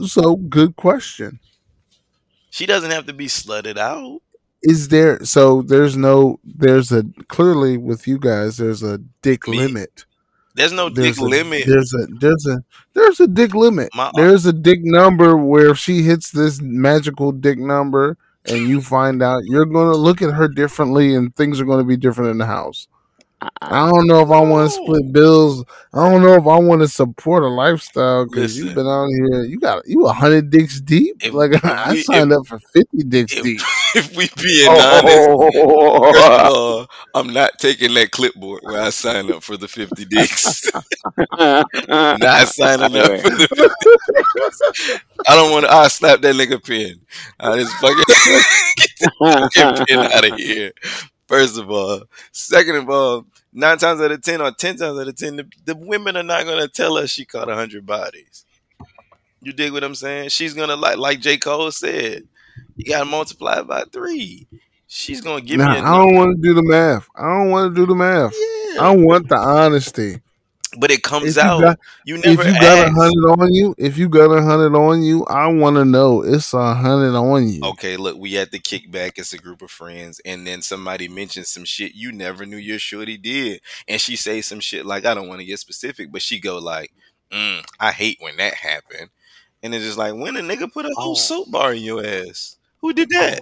So, 0.07 0.35
good 0.35 0.75
question. 0.75 1.39
She 2.51 2.65
doesn't 2.67 2.91
have 2.91 3.07
to 3.07 3.13
be 3.13 3.25
slutted 3.27 3.77
out. 3.77 4.19
Is 4.61 4.87
there 4.89 5.25
so 5.25 5.61
there's 5.61 5.97
no 5.97 6.39
there's 6.43 6.91
a 6.91 7.03
clearly 7.27 7.77
with 7.77 8.07
you 8.07 8.17
guys 8.17 8.55
there's 8.57 8.81
a 8.83 8.99
dick 9.21 9.45
Me? 9.47 9.57
limit. 9.57 10.05
There's 10.55 10.71
no 10.71 10.89
There's 10.89 11.15
dick 11.15 11.23
a, 11.23 11.25
limit. 11.27 11.63
There's 11.65 11.93
a 11.93 12.07
there's 12.19 12.45
a 12.47 12.63
there's 12.93 13.19
a 13.19 13.27
dick 13.27 13.53
limit. 13.53 13.89
My- 13.95 14.07
uh, 14.07 14.11
there's 14.15 14.45
a 14.45 14.53
dick 14.53 14.79
number 14.83 15.35
where 15.35 15.71
if 15.71 15.77
she 15.79 16.03
hits 16.03 16.31
this 16.31 16.61
magical 16.61 17.31
dick 17.31 17.57
number 17.57 18.17
and 18.45 18.67
you 18.67 18.81
find 18.81 19.23
out 19.23 19.43
you're 19.45 19.65
gonna 19.65 19.95
look 19.95 20.21
at 20.21 20.33
her 20.33 20.47
differently 20.47 21.15
and 21.15 21.35
things 21.35 21.59
are 21.59 21.65
gonna 21.65 21.83
be 21.83 21.97
different 21.97 22.31
in 22.31 22.37
the 22.37 22.45
house. 22.45 22.87
I 23.61 23.89
don't 23.89 24.07
know 24.07 24.21
if 24.21 24.29
I 24.29 24.39
want 24.41 24.69
to 24.69 24.75
split 24.75 25.11
bills. 25.11 25.63
I 25.93 26.09
don't 26.09 26.21
know 26.21 26.33
if 26.33 26.47
I 26.47 26.57
want 26.57 26.81
to 26.81 26.87
support 26.87 27.43
a 27.43 27.47
lifestyle 27.47 28.25
because 28.25 28.57
you've 28.57 28.75
been 28.75 28.87
out 28.87 29.07
here. 29.07 29.43
You 29.43 29.59
got 29.59 29.87
you 29.87 30.05
a 30.05 30.13
hundred 30.13 30.49
dicks 30.49 30.81
deep. 30.81 31.17
If- 31.23 31.33
like 31.33 31.51
if 31.53 31.63
I 31.65 32.01
signed 32.01 32.33
up 32.33 32.47
for 32.47 32.59
fifty 32.59 33.03
dicks 33.03 33.33
If, 33.33 33.43
deep. 33.43 33.61
if 33.95 34.15
we 34.15 34.29
being 34.41 34.69
honest, 34.69 35.05
first 35.05 35.57
of 35.57 35.69
oh. 35.69 36.53
all, 36.53 36.87
I'm 37.13 37.31
not 37.31 37.51
taking 37.59 37.93
that 37.93 38.11
clipboard 38.11 38.61
where 38.63 38.81
I 38.81 38.89
signed 38.89 39.31
up 39.31 39.43
for 39.43 39.57
the 39.57 39.67
50 39.67 40.05
dicks. 40.05 40.69
not 41.37 42.47
signing 42.47 42.97
up 42.97 43.19
for 43.21 43.29
the 43.29 43.69
50 44.77 44.99
I 45.27 45.35
don't 45.35 45.51
want 45.51 45.65
to. 45.65 45.71
I'll 45.71 45.89
slap 45.89 46.21
that 46.21 46.35
nigga 46.35 46.63
pin. 46.63 46.99
I 47.39 47.55
just 47.57 47.73
fucking 47.75 48.03
get 48.07 49.13
fucking 49.19 49.85
pen 49.85 50.11
out 50.11 50.31
of 50.31 50.39
here. 50.39 50.71
First 51.27 51.57
of 51.57 51.69
all. 51.69 52.03
Second 52.31 52.75
of 52.77 52.89
all, 52.89 53.25
nine 53.53 53.77
times 53.77 54.01
out 54.01 54.11
of 54.11 54.21
10 54.21 54.41
or 54.41 54.51
10 54.51 54.77
times 54.77 54.99
out 54.99 55.07
of 55.07 55.15
10, 55.15 55.35
the, 55.37 55.47
the 55.65 55.75
women 55.75 56.17
are 56.17 56.23
not 56.23 56.45
going 56.45 56.61
to 56.61 56.67
tell 56.67 56.97
us 56.97 57.11
she 57.11 57.25
caught 57.25 57.47
a 57.49 57.51
100 57.51 57.85
bodies. 57.85 58.45
You 59.41 59.53
dig 59.53 59.73
what 59.73 59.83
I'm 59.83 59.95
saying? 59.95 60.29
She's 60.29 60.53
going 60.53 60.69
to, 60.69 60.75
like 60.75 60.97
like 60.97 61.19
J. 61.21 61.37
Cole 61.37 61.71
said, 61.71 62.23
you 62.75 62.85
got 62.85 62.99
to 62.99 63.05
multiply 63.05 63.59
it 63.59 63.67
by 63.67 63.83
three. 63.91 64.47
She's 64.87 65.21
going 65.21 65.41
to 65.41 65.45
give 65.47 65.59
Nah, 65.59 65.65
me 65.65 65.77
a 65.77 65.83
I 65.83 65.97
don't 65.97 66.15
want 66.15 66.35
to 66.37 66.41
do 66.41 66.53
the 66.53 66.63
math. 66.63 67.07
I 67.15 67.23
don't 67.23 67.49
want 67.51 67.75
to 67.75 67.81
do 67.81 67.85
the 67.87 67.95
math. 67.95 68.33
Yeah. 68.33 68.81
I 68.81 68.95
want 68.95 69.29
the 69.29 69.37
honesty. 69.37 70.21
But 70.77 70.91
it 70.91 71.03
comes 71.03 71.25
If 71.29 71.35
you 71.35 71.41
out. 71.41 71.61
got- 71.61 71.79
you 72.05 72.15
If 72.15 72.25
never 72.25 72.43
you 72.47 72.53
got 72.59 72.87
a 72.87 72.91
hundred 72.91 73.29
on 73.41 73.53
you, 73.53 73.75
if 73.77 73.97
you 73.97 74.09
got 74.09 74.31
a 74.31 74.41
hundred 74.41 74.75
on 74.75 75.01
you, 75.03 75.25
I 75.25 75.47
want 75.47 75.75
to 75.77 75.85
know 75.85 76.21
it's 76.21 76.53
a 76.53 76.73
hundred 76.73 77.15
on 77.17 77.47
you. 77.47 77.63
Okay, 77.63 77.97
look, 77.97 78.17
we 78.17 78.33
had 78.33 78.51
the 78.51 78.59
kickback 78.59 79.19
as 79.19 79.33
a 79.33 79.37
group 79.37 79.61
of 79.61 79.71
friends, 79.71 80.19
and 80.25 80.45
then 80.45 80.61
somebody 80.61 81.07
mentioned 81.07 81.45
some 81.47 81.65
shit 81.65 81.93
you 81.95 82.11
never 82.11 82.45
knew 82.45 82.57
your 82.57 82.79
shorty 82.79 83.17
did, 83.17 83.61
and 83.87 83.99
she 84.01 84.15
say 84.15 84.41
some 84.41 84.59
shit 84.59 84.85
like, 84.85 85.05
"I 85.05 85.13
don't 85.13 85.27
want 85.27 85.39
to 85.41 85.45
get 85.45 85.59
specific," 85.59 86.11
but 86.11 86.21
she 86.21 86.39
go 86.39 86.57
like, 86.59 86.91
mm, 87.31 87.63
"I 87.79 87.91
hate 87.91 88.17
when 88.21 88.37
that 88.37 88.53
happened," 88.55 89.09
and 89.63 89.73
it's 89.75 89.85
just 89.85 89.97
like, 89.97 90.13
when 90.13 90.35
a 90.37 90.41
nigga 90.41 90.71
put 90.71 90.85
a 90.85 90.91
whole 90.95 91.11
Oh. 91.11 91.15
soap 91.15 91.51
bar 91.51 91.73
in 91.73 91.83
your 91.83 92.05
ass, 92.05 92.57
who 92.81 92.93
did 92.93 93.09
that? 93.09 93.41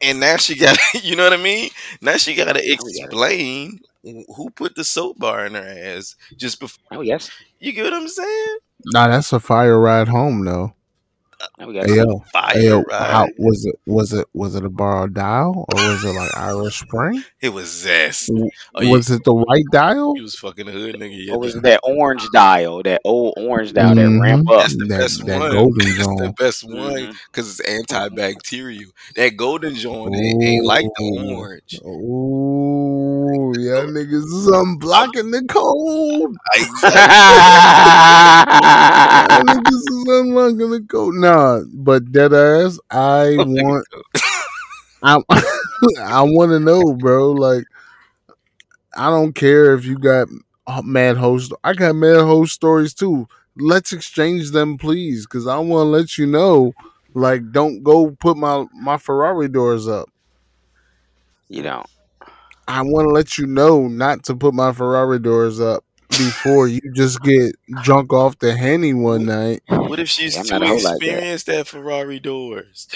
And 0.00 0.20
now 0.20 0.36
she 0.36 0.56
got, 0.56 0.76
you 1.02 1.16
know 1.16 1.24
what 1.24 1.32
I 1.32 1.42
mean? 1.42 1.70
Now 2.02 2.16
she 2.16 2.34
got 2.34 2.52
to 2.54 2.72
explain 2.72 3.80
who 4.06 4.50
put 4.50 4.74
the 4.74 4.84
soap 4.84 5.18
bar 5.18 5.46
in 5.46 5.54
her 5.54 5.96
ass 5.96 6.16
just 6.36 6.60
before. 6.60 6.98
Oh 6.98 7.00
yes. 7.00 7.30
You 7.58 7.72
get 7.72 7.84
what 7.84 7.94
I'm 7.94 8.08
saying? 8.08 8.56
Nah, 8.86 9.08
that's 9.08 9.32
a 9.32 9.40
fire 9.40 9.80
ride 9.80 10.08
home 10.08 10.44
though. 10.44 10.74
Oh 11.58 11.70
yes. 11.70 11.88
Hey 11.88 11.96
yo, 11.96 12.18
Fire, 12.32 12.52
hey, 12.54 12.64
yo, 12.66 12.82
right? 12.82 13.10
how 13.10 13.28
was 13.38 13.66
it? 13.66 13.78
Was 13.86 14.12
it 14.12 14.26
was 14.32 14.54
it 14.54 14.64
a 14.64 14.70
borrowed 14.70 15.14
dial 15.14 15.66
or 15.68 15.74
was 15.74 16.04
it 16.04 16.12
like 16.12 16.34
Irish 16.36 16.80
Spring? 16.80 17.22
It 17.40 17.50
was 17.50 17.70
zest. 17.70 18.28
W- 18.28 18.50
Oh, 18.74 18.82
you, 18.82 18.90
was 18.90 19.10
it 19.10 19.22
the 19.24 19.34
white 19.34 19.64
dial? 19.70 20.16
you 20.16 20.22
was 20.22 20.34
fucking 20.36 20.66
a 20.66 20.70
hood 20.70 20.96
nigga. 20.96 21.16
You 21.16 21.32
What 21.32 21.40
was 21.40 21.54
it, 21.54 21.62
that 21.62 21.80
orange 21.82 22.26
dial? 22.32 22.82
That 22.82 23.02
old 23.04 23.34
orange 23.36 23.72
dial 23.72 23.94
that 23.94 24.00
mm-hmm. 24.00 24.20
ramp 24.20 24.50
up. 24.50 24.62
That's 24.62 24.76
the 24.76 24.86
that, 24.86 24.98
best 24.98 25.26
that 25.26 25.38
one. 25.38 25.50
golden 25.52 25.96
That's 25.96 26.06
the 26.06 26.34
best 26.36 26.64
one 26.64 26.74
mm-hmm. 26.74 27.12
because 27.30 27.60
it's 27.60 27.68
antibacterial. 27.68 28.90
That 29.14 29.36
golden 29.36 29.74
joint 29.74 30.14
ain't, 30.14 30.42
ain't 30.42 30.64
like 30.64 30.86
the 30.96 31.34
orange. 31.36 31.80
Ooh. 31.84 33.25
Orange. 33.26 33.48
Oh, 33.48 33.56
yeah, 33.56 33.86
niggas 33.86 34.24
is 34.24 34.48
unblocking 34.48 35.32
the 35.32 35.44
code. 35.48 36.36
Niggas 39.38 39.68
is 39.68 40.04
unlocking 40.08 40.70
the 40.70 40.84
code. 40.88 41.14
Nah, 41.14 41.60
but 41.72 42.10
dead 42.12 42.32
ass, 42.32 42.78
I 42.90 43.36
want, 43.40 43.86
I, 45.02 45.20
I 45.98 46.22
want 46.22 46.50
to 46.50 46.60
know, 46.60 46.94
bro. 46.94 47.32
Like, 47.32 47.64
I 48.96 49.10
don't 49.10 49.32
care 49.34 49.74
if 49.74 49.84
you 49.84 49.98
got 49.98 50.28
mad 50.84 51.16
host. 51.16 51.52
I 51.64 51.74
got 51.74 51.94
mad 51.94 52.20
host 52.20 52.54
stories 52.54 52.94
too. 52.94 53.28
Let's 53.56 53.92
exchange 53.92 54.50
them, 54.52 54.78
please, 54.78 55.26
because 55.26 55.46
I 55.46 55.58
want 55.58 55.86
to 55.86 55.90
let 55.90 56.18
you 56.18 56.26
know. 56.26 56.74
Like, 57.14 57.50
don't 57.52 57.82
go 57.82 58.10
put 58.10 58.36
my 58.36 58.66
my 58.74 58.98
Ferrari 58.98 59.48
doors 59.48 59.88
up. 59.88 60.08
you 61.48 61.62
know. 61.62 61.84
I 62.68 62.82
want 62.82 63.06
to 63.06 63.12
let 63.12 63.38
you 63.38 63.46
know 63.46 63.86
not 63.88 64.24
to 64.24 64.34
put 64.36 64.54
my 64.54 64.72
Ferrari 64.72 65.18
doors 65.18 65.60
up 65.60 65.84
before 66.10 66.66
you 66.68 66.80
just 66.94 67.20
get 67.22 67.54
drunk 67.82 68.12
off 68.12 68.38
the 68.38 68.54
henny 68.56 68.94
one 68.94 69.26
night. 69.26 69.62
What 69.68 70.00
if 70.00 70.08
she's 70.08 70.36
Yeah, 70.36 70.42
too 70.42 70.48
not 70.50 70.62
a 70.62 70.66
hoe 70.68 70.74
like 70.74 70.82
that. 70.84 70.96
experienced 70.96 71.48
at 71.48 71.66
Ferrari 71.68 72.18
doors? 72.20 72.88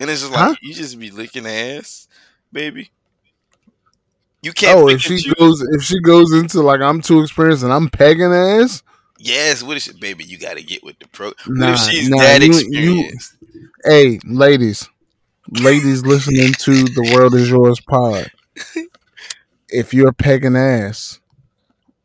And 0.00 0.10
it's 0.10 0.22
just 0.22 0.34
Huh? 0.34 0.50
like 0.50 0.58
you 0.62 0.74
just 0.74 0.98
be 0.98 1.10
licking 1.10 1.46
ass, 1.46 2.08
baby. 2.52 2.90
You 4.42 4.52
can't. 4.52 4.78
Oh, 4.78 4.88
if 4.88 5.00
she 5.00 5.14
and 5.14 5.22
choose. 5.22 5.34
goes, 5.34 5.62
if 5.72 5.82
she 5.82 6.00
goes 6.00 6.32
into 6.32 6.60
like 6.62 6.80
I'm 6.80 7.00
too 7.00 7.20
experienced 7.22 7.64
and 7.64 7.72
I'm 7.72 7.88
pegging 7.88 8.32
ass, 8.32 8.82
yes, 9.18 9.62
what 9.62 9.76
is 9.76 9.84
she, 9.84 9.92
baby? 9.92 10.24
You 10.24 10.38
got 10.38 10.56
to 10.56 10.62
get 10.62 10.84
with 10.84 10.98
the 10.98 11.08
pro. 11.08 11.28
What 11.28 11.36
Nah, 11.48 11.72
if 11.72 11.78
she's 11.80 12.08
nah, 12.08 12.18
that 12.18 12.42
you- 12.42 12.48
experienced? 12.50 13.34
hey, 13.84 14.20
ladies, 14.24 14.88
ladies 15.50 16.04
listening 16.04 16.52
to 16.60 16.84
the 16.84 17.10
World 17.14 17.34
Is 17.34 17.48
Yours 17.48 17.80
pod, 17.80 18.30
if 19.68 19.92
you're 19.92 20.12
pegging 20.12 20.56
ass, 20.56 21.20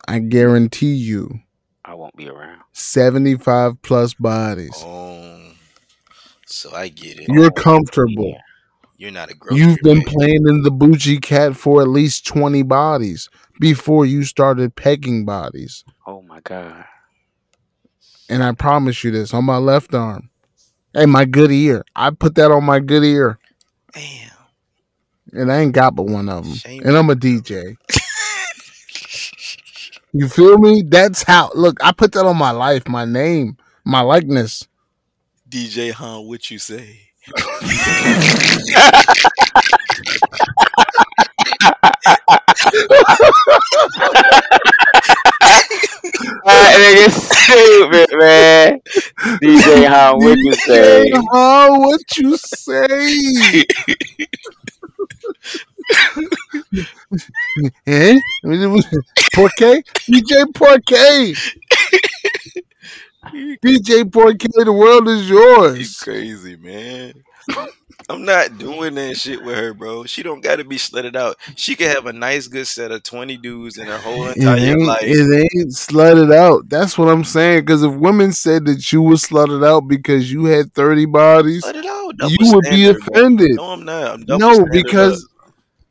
I 0.07 0.19
guarantee 0.19 0.93
you, 0.93 1.39
I 1.83 1.93
won't 1.95 2.15
be 2.15 2.29
around. 2.29 2.61
75 2.73 3.81
plus 3.81 4.13
bodies. 4.13 4.75
Oh, 4.77 5.51
so 6.45 6.73
I 6.73 6.89
get 6.89 7.19
it. 7.19 7.29
You're 7.29 7.45
oh, 7.45 7.51
comfortable. 7.51 8.29
Yeah. 8.29 8.41
You're 8.97 9.11
not 9.11 9.31
a 9.31 9.33
grocery. 9.33 9.65
You've 9.65 9.79
been 9.81 9.99
baby. 9.99 10.11
playing 10.11 10.47
in 10.47 10.61
the 10.61 10.69
bougie 10.69 11.17
cat 11.17 11.55
for 11.55 11.81
at 11.81 11.87
least 11.87 12.27
20 12.27 12.61
bodies 12.61 13.29
before 13.59 14.05
you 14.05 14.23
started 14.23 14.75
pegging 14.75 15.25
bodies. 15.25 15.83
Oh 16.05 16.21
my 16.21 16.39
god. 16.41 16.85
And 18.29 18.43
I 18.43 18.51
promise 18.53 19.03
you 19.03 19.09
this 19.09 19.33
on 19.33 19.45
my 19.45 19.57
left 19.57 19.95
arm. 19.95 20.29
Hey, 20.93 21.07
my 21.07 21.25
good 21.25 21.51
ear. 21.51 21.83
I 21.95 22.11
put 22.11 22.35
that 22.35 22.51
on 22.51 22.63
my 22.63 22.79
good 22.79 23.03
ear. 23.03 23.39
Damn. 23.93 24.30
And 25.33 25.51
I 25.51 25.59
ain't 25.61 25.73
got 25.73 25.95
but 25.95 26.03
one 26.03 26.29
of 26.29 26.43
them. 26.43 26.55
Shame. 26.55 26.81
And 26.85 26.97
I'm 26.97 27.09
a 27.09 27.15
DJ. 27.15 27.77
You 30.13 30.27
feel 30.27 30.57
me? 30.57 30.83
That's 30.85 31.23
how. 31.23 31.51
Look, 31.55 31.77
I 31.81 31.93
put 31.93 32.11
that 32.13 32.25
on 32.25 32.37
my 32.37 32.51
life, 32.51 32.87
my 32.87 33.05
name, 33.05 33.57
my 33.85 34.01
likeness. 34.01 34.67
DJ 35.49 35.91
Han, 35.93 36.27
what 36.27 36.51
you 36.51 36.59
say? 36.59 36.99
That 46.45 46.75
nigga 46.79 47.07
stupid, 47.11 48.09
man. 48.17 48.81
DJ 49.41 49.87
How 49.87 50.17
what 50.17 50.37
you 50.37 50.53
say? 50.53 51.11
Oh, 51.33 51.79
what 51.79 52.17
you 52.17 52.37
say? 52.37 53.65
Eh? 57.85 58.19
Porqué? 59.33 59.83
DJ 60.07 60.45
Porqué. 60.53 61.35
DJ 63.63 64.03
Porqué, 64.03 64.49
the 64.65 64.71
world 64.73 65.07
is 65.07 65.29
You 65.73 65.89
yours. 65.89 65.97
crazy, 65.97 66.55
man. 66.57 67.23
I'm 68.09 68.23
not 68.25 68.57
doing 68.57 68.95
that 68.95 69.17
shit 69.17 69.41
with 69.41 69.55
her, 69.55 69.73
bro. 69.73 70.05
She 70.05 70.23
don't 70.23 70.41
got 70.41 70.57
to 70.57 70.63
be 70.65 70.77
slutted 70.77 71.15
out. 71.15 71.37
She 71.55 71.75
can 71.75 71.87
have 71.89 72.05
a 72.05 72.13
nice, 72.13 72.47
good 72.47 72.67
set 72.67 72.91
of 72.91 73.03
20 73.03 73.37
dudes 73.37 73.77
in 73.77 73.87
her 73.87 73.99
whole 73.99 74.27
It 74.35 74.43
entire 74.43 74.77
ain't, 74.77 74.79
life. 74.79 75.01
it 75.01 75.49
ain't 75.53 75.71
slutted 75.71 76.33
out. 76.33 76.69
That's 76.69 76.97
what 76.97 77.09
I'm 77.09 77.23
saying. 77.23 77.61
Because 77.61 77.83
if 77.83 77.93
women 77.93 78.31
said 78.31 78.65
that 78.65 78.91
you 78.91 79.01
were 79.01 79.15
slutted 79.15 79.65
out 79.65 79.87
because 79.87 80.31
you 80.31 80.45
had 80.45 80.73
30 80.73 81.05
bodies. 81.05 81.73
You 82.19 82.37
would 82.53 82.69
be 82.69 82.85
standard, 82.85 83.05
bro. 83.11 83.19
offended. 83.19 83.51
No, 83.55 83.63
I'm 83.71 83.85
not. 83.85 84.19
I'm 84.29 84.39
No, 84.39 84.51
standard 84.51 84.71
because. 84.71 85.27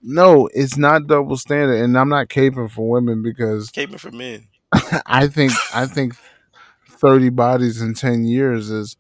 No, 0.02 0.48
it's 0.54 0.76
not 0.76 1.06
double 1.06 1.36
standard, 1.36 1.82
and 1.82 1.98
I'm 1.98 2.08
not 2.08 2.28
caping 2.28 2.70
for 2.70 2.88
women 2.88 3.22
because 3.22 3.70
caping 3.70 4.00
for 4.00 4.10
men. 4.10 4.48
I 5.06 5.26
think 5.28 5.52
I 5.74 5.86
think 5.86 6.14
30 6.90 7.30
bodies 7.30 7.80
in 7.80 7.94
10 7.94 8.24
years 8.24 8.70
is 8.70 8.96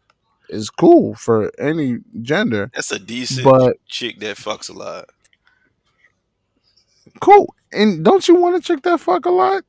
is 0.48 0.70
cool 0.70 1.14
for 1.14 1.52
any 1.58 1.98
gender. 2.22 2.70
That's 2.74 2.92
a 2.92 2.98
decent 2.98 3.44
But 3.44 3.76
chick 3.86 4.20
that 4.20 4.36
fucks 4.36 4.68
a 4.70 4.72
lot. 4.72 5.06
cool. 7.20 7.54
And 7.72 8.04
don't 8.04 8.26
you 8.28 8.34
want 8.36 8.62
to 8.62 8.66
check 8.66 8.82
that 8.84 9.00
fuck 9.00 9.26
a 9.26 9.30
lot? 9.30 9.64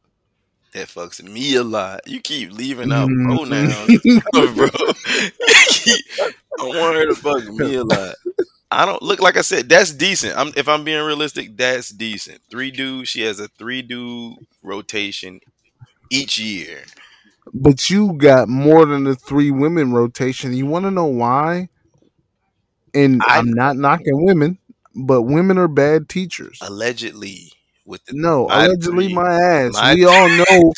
That 0.74 0.88
fucks 0.88 1.22
me 1.24 1.56
a 1.56 1.64
lot. 1.64 2.02
You 2.08 2.22
keep 2.22 2.52
leaving 2.52 2.92
out 2.92 3.12
Mm. 3.12 3.26
pronouns, 3.26 4.08
bro. 4.32 4.68
I 6.60 6.64
want 6.64 6.96
her 6.98 7.06
to 7.08 7.16
fuck 7.16 7.44
me 7.46 7.76
a 7.76 7.84
lot. 7.84 8.16
I 8.72 8.86
don't 8.86 9.02
look 9.02 9.20
like 9.20 9.38
I 9.38 9.42
said. 9.42 9.70
That's 9.70 9.92
decent. 9.94 10.38
I'm 10.38 10.52
if 10.56 10.68
I'm 10.68 10.84
being 10.84 11.04
realistic. 11.04 11.58
That's 11.58 11.90
decent. 11.90 12.42
Three 12.50 12.72
dudes. 12.72 13.10
She 13.10 13.22
has 13.22 13.40
a 13.40 13.48
three 13.48 13.82
dude 13.82 14.36
rotation 14.64 15.42
each 16.10 16.38
year. 16.38 16.84
But 17.54 17.90
you 17.90 18.14
got 18.14 18.48
more 18.50 18.86
than 18.86 19.04
the 19.04 19.16
three 19.16 19.52
women 19.52 19.92
rotation. 19.94 20.54
You 20.54 20.66
want 20.66 20.86
to 20.86 20.92
know 20.92 21.06
why? 21.06 21.70
And 22.94 23.24
I- 23.28 23.40
I'm 23.40 23.52
not 23.52 23.78
knocking 23.78 24.24
women, 24.26 24.58
but 24.96 25.24
women 25.24 25.58
are 25.58 25.68
bad 25.68 26.10
teachers. 26.10 26.60
Allegedly, 26.62 27.54
with 27.92 28.04
the 28.06 28.14
No, 28.16 28.48
allegedly 28.50 29.06
three- 29.06 29.14
my 29.14 29.36
ass. 29.36 29.74
my 29.74 29.94
we 29.94 30.06
all 30.06 30.30
know 30.50 30.74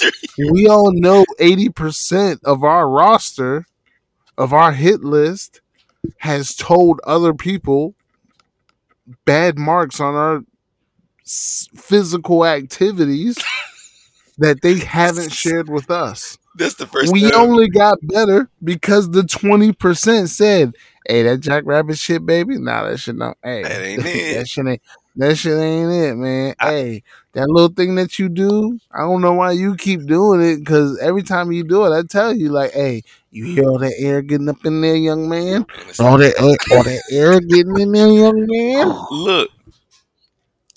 we 0.51 0.67
all 0.67 0.91
know 0.93 1.23
80% 1.39 2.39
of 2.43 2.63
our 2.63 2.89
roster 2.89 3.65
of 4.37 4.51
our 4.51 4.73
hit 4.73 5.01
list 5.03 5.61
has 6.17 6.55
told 6.55 6.99
other 7.05 7.33
people 7.33 7.95
bad 9.25 9.57
marks 9.57 9.99
on 9.99 10.15
our 10.15 10.41
physical 11.25 12.45
activities 12.45 13.37
that 14.39 14.61
they 14.61 14.79
haven't 14.79 15.31
shared 15.31 15.69
with 15.69 15.89
us. 15.91 16.37
That's 16.55 16.75
the 16.75 16.87
first. 16.87 17.11
we 17.13 17.29
time. 17.31 17.41
only 17.41 17.69
got 17.69 17.97
better 18.01 18.49
because 18.63 19.11
the 19.11 19.21
20% 19.21 20.27
said, 20.29 20.73
Hey, 21.07 21.23
that 21.23 21.39
Jackrabbit 21.41 21.97
shit, 21.97 22.25
baby. 22.25 22.57
Nah, 22.57 22.89
that 22.89 22.97
shit 22.97 23.17
don't. 23.17 23.37
Hey, 23.43 23.63
That 23.63 23.81
ain't 23.83 24.05
it. 24.05 24.35
that 24.37 24.47
shit 24.47 24.67
ain't. 24.67 24.81
That 25.15 25.35
shit 25.37 25.57
ain't 25.59 25.91
it, 25.91 26.15
man. 26.15 26.55
I- 26.59 26.69
hey, 26.71 27.03
that 27.33 27.47
little 27.47 27.69
thing 27.69 27.95
that 27.95 28.17
you 28.17 28.29
do, 28.29 28.79
I 28.91 29.01
don't 29.01 29.21
know 29.21 29.33
why 29.33 29.51
you 29.51 29.75
keep 29.75 30.05
doing 30.07 30.41
it. 30.41 30.57
Because 30.57 30.97
every 30.99 31.23
time 31.23 31.51
you 31.51 31.63
do 31.63 31.85
it, 31.85 31.95
I 31.97 32.01
tell 32.03 32.33
you, 32.35 32.49
like, 32.49 32.71
hey, 32.71 33.03
you 33.31 33.45
hear 33.45 33.65
all 33.65 33.77
that 33.79 33.93
air 33.99 34.21
getting 34.21 34.49
up 34.49 34.65
in 34.65 34.81
there, 34.81 34.95
young 34.95 35.29
man. 35.29 35.65
All 35.99 36.17
that, 36.17 36.33
air, 36.39 36.77
all 36.77 36.83
that 36.83 37.03
air 37.11 37.39
getting 37.39 37.79
in 37.79 37.91
there, 37.91 38.07
young 38.07 38.45
man. 38.47 38.95
Look, 39.11 39.49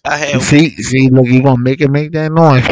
I 0.04 0.16
had 0.16 0.42
See, 0.42 0.70
see, 0.76 1.08
look, 1.08 1.26
you 1.26 1.42
gonna 1.42 1.62
make 1.62 1.80
it 1.80 1.88
make 1.90 2.12
that 2.12 2.30
noise. 2.32 2.64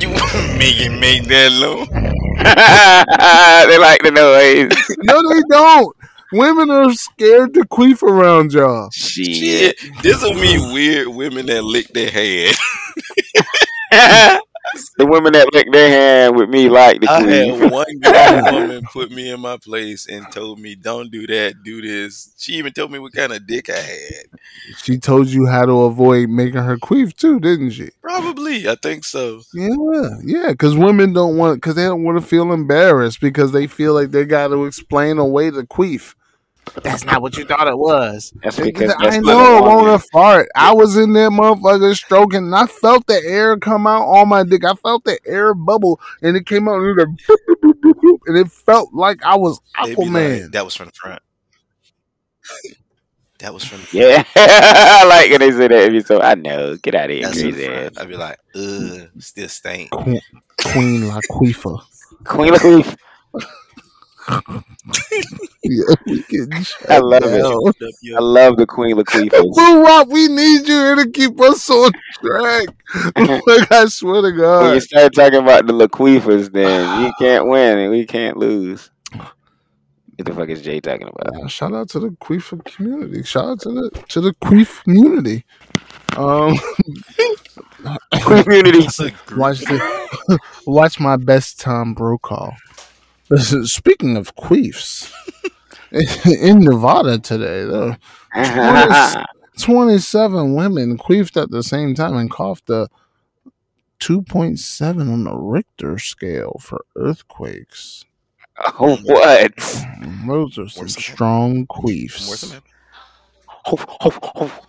you 0.00 0.08
wanna 0.10 0.58
make 0.58 0.80
it 0.80 0.90
make 0.98 1.24
that 1.28 1.52
low. 1.52 1.84
they 3.68 3.78
like 3.78 4.02
the 4.02 4.10
noise. 4.10 4.96
no, 5.04 5.22
they 5.32 5.42
don't. 5.50 5.96
Women 6.32 6.70
are 6.70 6.92
scared 6.92 7.54
to 7.54 7.60
queef 7.60 8.02
around 8.02 8.52
y'all. 8.52 8.90
Shit. 8.92 9.36
Shit, 9.36 10.02
this 10.02 10.22
will 10.22 10.34
mean 10.34 10.72
weird 10.72 11.08
women 11.08 11.46
that 11.46 11.64
lick 11.64 11.88
their 11.88 12.10
hand. 12.10 12.56
the 14.98 15.06
women 15.06 15.32
that 15.32 15.52
lick 15.52 15.70
their 15.72 15.88
hand 15.88 16.36
with 16.36 16.48
me 16.48 16.68
like 16.68 17.00
the 17.00 17.10
I 17.10 17.22
queen. 17.22 17.60
had 17.60 17.70
one 17.70 18.00
grown 18.00 18.54
woman 18.54 18.84
put 18.92 19.10
me 19.10 19.30
in 19.30 19.40
my 19.40 19.56
place 19.56 20.06
and 20.08 20.30
told 20.32 20.58
me, 20.58 20.74
"Don't 20.74 21.10
do 21.10 21.26
that, 21.26 21.62
do 21.62 21.80
this." 21.82 22.32
She 22.38 22.52
even 22.54 22.72
told 22.72 22.90
me 22.92 22.98
what 22.98 23.12
kind 23.12 23.32
of 23.32 23.46
dick 23.46 23.70
I 23.70 23.76
had. 23.78 24.24
She 24.82 24.98
told 24.98 25.28
you 25.28 25.46
how 25.46 25.66
to 25.66 25.82
avoid 25.82 26.28
making 26.28 26.62
her 26.62 26.76
queef 26.76 27.14
too, 27.16 27.40
didn't 27.40 27.70
she? 27.70 27.90
Probably, 28.02 28.68
I 28.68 28.76
think 28.82 29.04
so. 29.04 29.42
Yeah, 29.54 30.08
yeah, 30.24 30.48
because 30.50 30.76
women 30.76 31.12
don't 31.12 31.36
want, 31.36 31.56
because 31.58 31.74
they 31.74 31.84
don't 31.84 32.04
want 32.04 32.18
to 32.20 32.26
feel 32.26 32.52
embarrassed 32.52 33.20
because 33.20 33.52
they 33.52 33.66
feel 33.66 33.94
like 33.94 34.10
they 34.10 34.24
got 34.24 34.48
to 34.48 34.64
explain 34.64 35.18
away 35.18 35.50
the 35.50 35.64
queef. 35.64 36.14
That's 36.82 37.04
not 37.04 37.22
what 37.22 37.36
you 37.36 37.44
thought 37.44 37.68
it 37.68 37.78
was. 37.78 38.32
That's 38.42 38.58
because 38.58 38.92
I 38.98 39.18
know 39.20 39.30
it 39.30 39.58
I 39.58 39.60
won't 39.60 39.86
want. 39.86 40.02
a 40.02 40.06
fart. 40.12 40.48
I 40.54 40.72
was 40.74 40.96
in 40.96 41.12
there, 41.12 41.30
motherfucker, 41.30 41.94
stroking, 41.96 42.44
and 42.44 42.54
I 42.54 42.66
felt 42.66 43.06
the 43.06 43.20
air 43.24 43.56
come 43.56 43.86
out 43.86 44.02
on 44.02 44.28
my 44.28 44.42
dick. 44.44 44.64
I 44.64 44.74
felt 44.74 45.04
the 45.04 45.18
air 45.26 45.54
bubble, 45.54 46.00
and 46.22 46.36
it 46.36 46.44
came 46.46 46.68
out, 46.68 46.80
and 46.80 46.98
it, 46.98 47.08
boop, 47.08 47.36
boop, 47.48 47.56
boop, 47.62 47.72
boop, 47.80 47.92
boop, 47.94 48.18
and 48.26 48.36
it 48.36 48.50
felt 48.50 48.92
like 48.92 49.22
I 49.24 49.36
was 49.36 49.60
They 49.84 49.94
be 49.94 50.02
like, 50.02 50.08
Aquaman. 50.10 50.52
that 50.52 50.64
was 50.64 50.74
from 50.74 50.86
the 50.86 50.92
front. 50.92 51.22
That 53.38 53.52
was 53.54 53.64
from 53.64 53.78
the 53.80 53.86
front. 53.86 54.08
Yeah, 54.08 54.24
I 54.36 55.04
like 55.06 55.30
when 55.30 55.40
they 55.40 55.50
say 55.52 55.68
that. 55.68 55.72
Every 55.72 56.02
so 56.02 56.20
I 56.20 56.34
know. 56.34 56.76
Get 56.76 56.94
out 56.94 57.10
of 57.10 57.16
here, 57.16 57.26
That's 57.26 57.40
from 57.40 57.50
the 57.52 57.56
crazy 57.66 57.72
ass. 57.72 57.92
I'd 57.98 58.08
be 58.08 58.16
like, 58.16 58.38
ugh, 58.54 59.08
still 59.18 59.48
stink. 59.48 59.90
Queen, 59.90 60.20
Queen 60.62 61.02
Laquifa. 61.02 61.80
Queen 62.24 62.52
Lakeith. 62.52 62.96
Yeah, 64.28 65.94
we 66.06 66.22
getting 66.28 66.52
I 66.88 66.98
love 66.98 67.24
it. 67.24 67.42
down. 67.42 67.68
Up 67.68 67.76
I 68.16 68.20
love 68.20 68.56
the 68.56 68.66
Queen 68.66 68.96
Lakeith. 68.96 69.30
Blue 69.30 69.82
Rock, 69.84 70.08
we 70.08 70.28
need 70.28 70.66
you 70.68 70.74
here 70.74 70.94
to 70.96 71.10
keep 71.10 71.40
us 71.40 71.68
on 71.70 71.90
track. 72.14 72.68
like, 73.46 73.72
I 73.72 73.86
swear 73.86 74.22
to 74.22 74.32
God. 74.32 74.62
when 74.64 74.74
you 74.74 74.80
start 74.80 75.14
talking 75.14 75.40
about 75.40 75.66
the 75.66 75.72
Laquifas, 75.72 76.52
then 76.52 77.04
you 77.04 77.12
can't 77.18 77.46
win 77.48 77.78
and 77.78 77.90
we 77.90 78.04
can't 78.06 78.36
lose. 78.36 78.90
What 79.12 80.24
the 80.24 80.34
fuck 80.34 80.48
is 80.48 80.62
Jay 80.62 80.80
talking 80.80 81.08
about? 81.08 81.44
Uh, 81.44 81.46
shout 81.48 81.74
out 81.74 81.90
to 81.90 82.00
the 82.00 82.08
queef 82.08 82.64
community. 82.64 83.22
Shout 83.22 83.44
out 83.46 83.60
to 83.60 83.70
the 83.70 83.90
to 84.08 84.20
the 84.22 84.32
queef 84.34 84.82
community. 84.84 85.44
Um, 86.16 86.54
Community. 88.22 88.80
That's 88.80 89.00
a 89.00 89.10
gr- 89.26 89.38
watch 89.38 89.58
the 89.60 90.38
watch 90.66 90.98
my 90.98 91.16
best 91.18 91.60
Tom 91.60 91.92
Brokaw. 91.92 92.52
Listen, 93.30 93.66
Speaking 93.66 94.16
of 94.16 94.34
queefs, 94.36 95.12
in 96.42 96.60
Nevada 96.60 97.18
today, 97.18 97.64
though, 97.64 97.96
27 99.58 100.54
women 100.54 100.98
queefed 100.98 101.40
at 101.40 101.50
the 101.50 101.62
same 101.62 101.94
time 101.94 102.16
and 102.16 102.30
coughed 102.30 102.68
a 102.70 102.88
2.7 104.00 105.12
on 105.12 105.24
the 105.24 105.34
Richter 105.34 105.98
scale 105.98 106.58
for 106.60 106.84
earthquakes. 106.96 108.04
oh, 108.78 108.96
what? 108.96 109.56
Mm-hmm. 109.56 110.28
Those 110.28 110.58
are 110.58 110.68
some 110.68 110.82
Where's 110.82 110.96
strong 110.96 111.66
Where's 111.80 112.40
the 112.42 112.46
queefs. 112.46 112.52
map? 112.52 112.64
Oh, 113.66 113.96
oh, 114.02 114.60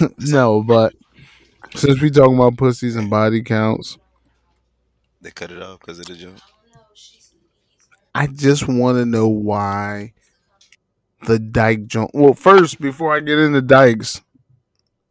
oh. 0.00 0.08
no, 0.18 0.62
but 0.62 0.94
since 1.74 2.00
we 2.00 2.10
talking 2.10 2.34
about 2.36 2.56
pussies 2.56 2.96
and 2.96 3.08
body 3.08 3.42
counts, 3.42 3.96
They 5.22 5.30
cut 5.30 5.50
it 5.50 5.62
off 5.62 5.80
because 5.80 6.00
of 6.00 6.06
the 6.06 6.14
joke. 6.16 6.34
I 8.14 8.28
just 8.28 8.68
want 8.68 8.98
to 8.98 9.04
know 9.04 9.26
why 9.26 10.12
the 11.26 11.38
Dyke 11.38 11.86
joint. 11.86 12.12
Well, 12.14 12.34
first, 12.34 12.80
before 12.80 13.14
I 13.14 13.20
get 13.20 13.38
into 13.38 13.60
Dykes 13.60 14.20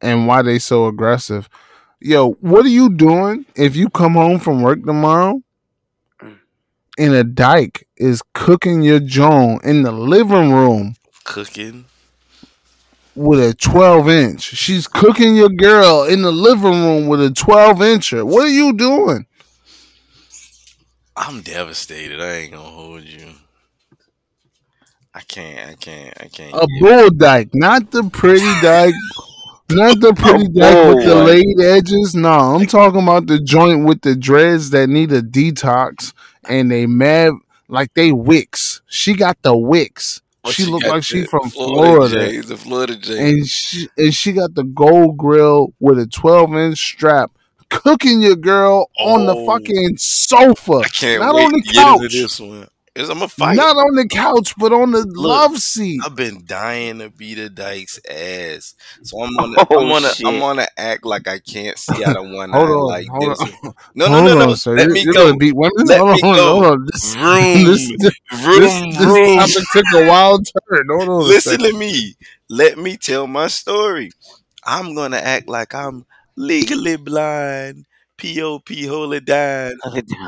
and 0.01 0.25
why 0.27 0.41
they 0.41 0.59
so 0.59 0.87
aggressive, 0.87 1.49
yo, 1.99 2.31
what 2.33 2.65
are 2.65 2.69
you 2.69 2.89
doing 2.89 3.45
if 3.55 3.75
you 3.75 3.89
come 3.89 4.13
home 4.13 4.39
from 4.39 4.61
work 4.61 4.85
tomorrow 4.85 5.41
mm. 6.21 6.37
and 6.97 7.13
a 7.13 7.25
Dyke 7.25 7.87
is 7.97 8.21
cooking 8.33 8.83
your 8.83 8.99
joint 8.99 9.63
in 9.63 9.83
the 9.83 9.91
living 9.91 10.51
room 10.51 10.95
Cooking. 11.25 11.85
with 13.15 13.39
a 13.41 13.53
12 13.53 14.09
inch? 14.09 14.41
She's 14.43 14.87
cooking 14.87 15.35
your 15.35 15.49
girl 15.49 16.03
in 16.03 16.21
the 16.21 16.31
living 16.31 16.83
room 16.85 17.07
with 17.07 17.21
a 17.21 17.31
12 17.31 17.77
incher. 17.79 18.23
What 18.23 18.45
are 18.45 18.49
you 18.49 18.71
doing? 18.71 19.25
I'm 21.15 21.41
devastated. 21.41 22.19
I 22.21 22.33
ain't 22.33 22.53
gonna 22.53 22.69
hold 22.69 23.03
you. 23.03 23.33
I 25.13 25.21
can't. 25.21 25.69
I 25.69 25.75
can't. 25.75 26.13
I 26.21 26.27
can't. 26.27 26.53
A 26.55 26.67
bull 26.79 27.09
dyke, 27.11 27.49
not 27.53 27.91
the 27.91 28.03
pretty 28.05 28.51
dyke, 28.61 28.95
not 29.69 29.99
the 29.99 30.13
pretty 30.17 30.47
dyke 30.47 30.95
with 30.95 31.05
the 31.05 31.15
laid 31.15 31.59
edges. 31.61 32.15
No, 32.15 32.29
I'm 32.29 32.65
talking 32.65 33.03
about 33.03 33.27
the 33.27 33.39
joint 33.39 33.85
with 33.85 34.01
the 34.01 34.15
dreads 34.15 34.71
that 34.71 34.89
need 34.89 35.11
a 35.11 35.21
detox 35.21 36.13
and 36.49 36.71
they 36.71 36.87
mad 36.87 37.33
like 37.67 37.93
they 37.93 38.11
wicks. 38.11 38.81
She 38.87 39.13
got 39.13 39.41
the 39.43 39.55
wicks. 39.55 40.21
What 40.41 40.55
she 40.55 40.63
you 40.63 40.71
looked 40.71 40.87
like 40.87 41.03
she 41.03 41.25
from 41.25 41.49
Florida, 41.49 42.15
Jays, 42.15 42.47
the 42.47 42.57
Florida 42.57 42.97
Jays. 42.97 43.17
and 43.17 43.47
she 43.47 43.87
and 43.97 44.13
she 44.13 44.33
got 44.33 44.55
the 44.55 44.63
gold 44.63 45.17
grill 45.17 45.73
with 45.79 45.99
a 45.99 46.07
12 46.07 46.55
inch 46.55 46.79
strap. 46.79 47.31
Cooking 47.81 48.21
your 48.21 48.35
girl 48.35 48.89
on 48.99 49.25
the 49.25 49.35
Oh. 49.35 49.45
fucking 49.45 49.97
sofa, 49.97 50.73
I 50.85 50.87
can't 50.89 51.21
not 51.21 51.35
wait 51.35 51.45
on 51.45 51.51
the 51.53 51.61
to 51.61 51.63
get 51.73 51.87
into 51.87 51.99
couch, 52.03 52.11
this 52.13 52.39
one. 52.39 52.67
Is 52.95 53.09
I'm 53.09 53.23
a 53.23 53.27
fight. 53.27 53.55
not 53.55 53.75
on 53.75 53.95
the 53.95 54.07
couch, 54.07 54.53
but 54.55 54.71
on 54.71 54.91
the 54.91 55.03
love 55.15 55.57
seat. 55.57 55.99
I've 56.05 56.15
been 56.15 56.43
dying 56.45 56.99
to 56.99 57.09
beat 57.09 57.39
a 57.39 57.49
Dyke's 57.49 57.99
ass, 58.07 58.75
so 59.01 59.19
I'm 59.23 59.35
gonna, 59.35 59.55
Oh, 59.71 59.79
I'm 59.81 59.87
gonna, 59.89 60.13
shit. 60.13 60.27
I'm 60.27 60.37
gonna 60.39 60.67
act 60.77 61.03
like 61.03 61.27
I 61.27 61.39
can't 61.39 61.75
see 61.79 62.05
out 62.05 62.15
of 62.15 62.29
one 62.29 62.51
Hold 62.53 62.69
eye 62.69 62.71
on, 62.71 62.87
like 62.87 63.07
hold 63.07 63.31
this. 63.31 63.39
on. 63.41 63.73
No, 63.95 64.05
no, 64.07 64.11
hold 64.13 64.25
no, 64.25 64.37
no. 64.45 64.49
on, 64.51 64.55
sir. 64.57 64.75
Let 64.75 64.83
You're- 64.89 64.93
me 64.93 65.01
you're 65.05 65.13
go. 65.13 65.25
gonna 65.25 65.37
beat 65.37 65.55
women. 65.55 65.73
Let 65.87 65.99
hold 66.01 66.15
me 66.21 66.21
on, 66.29 66.35
go. 66.35 66.51
hold 66.53 66.65
on. 66.65 66.85
This, 66.91 67.13
Vroom, 67.15 67.63
this, 67.65 67.91
this, 67.97 68.13
vroom, 68.33 68.59
this, 68.61 68.97
this 68.99 69.05
vroom. 69.07 69.37
topic 69.39 69.63
took 69.73 69.85
a 69.95 70.07
wild 70.07 70.47
turn. 70.69 70.85
Hold 70.91 71.09
on. 71.09 71.27
Listen 71.27 71.57
to 71.59 71.73
me. 71.73 72.13
Let 72.49 72.77
me 72.77 72.95
tell 72.97 73.25
my 73.25 73.47
story. 73.47 74.11
I'm 74.65 74.93
gonna 74.93 75.17
act 75.17 75.47
like 75.47 75.73
I'm 75.73 76.05
legally 76.35 76.97
blind, 76.97 77.85
pop 78.17 78.69
holy 78.87 79.19
dime, 79.19 79.77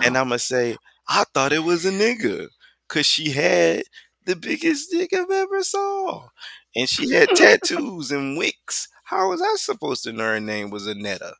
and 0.03 0.17
I'm 0.17 0.29
gonna 0.29 0.39
say 0.39 0.77
I 1.07 1.23
thought 1.33 1.53
it 1.53 1.63
was 1.63 1.85
a 1.85 1.91
nigga, 1.91 2.47
cause 2.87 3.05
she 3.05 3.31
had 3.31 3.83
the 4.25 4.35
biggest 4.35 4.91
dick 4.91 5.13
I've 5.13 5.31
ever 5.31 5.63
saw, 5.63 6.29
and 6.75 6.89
she 6.89 7.11
had 7.11 7.29
tattoos 7.35 8.11
and 8.11 8.37
wicks. 8.37 8.87
How 9.05 9.29
was 9.29 9.41
I 9.41 9.55
supposed 9.57 10.03
to 10.03 10.13
know 10.13 10.23
her 10.23 10.39
name 10.39 10.69
was 10.71 10.87
Anetta? 10.87 11.33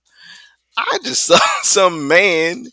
I 0.78 1.00
just 1.04 1.24
saw 1.28 1.40
some 1.64 2.08
man 2.08 2.66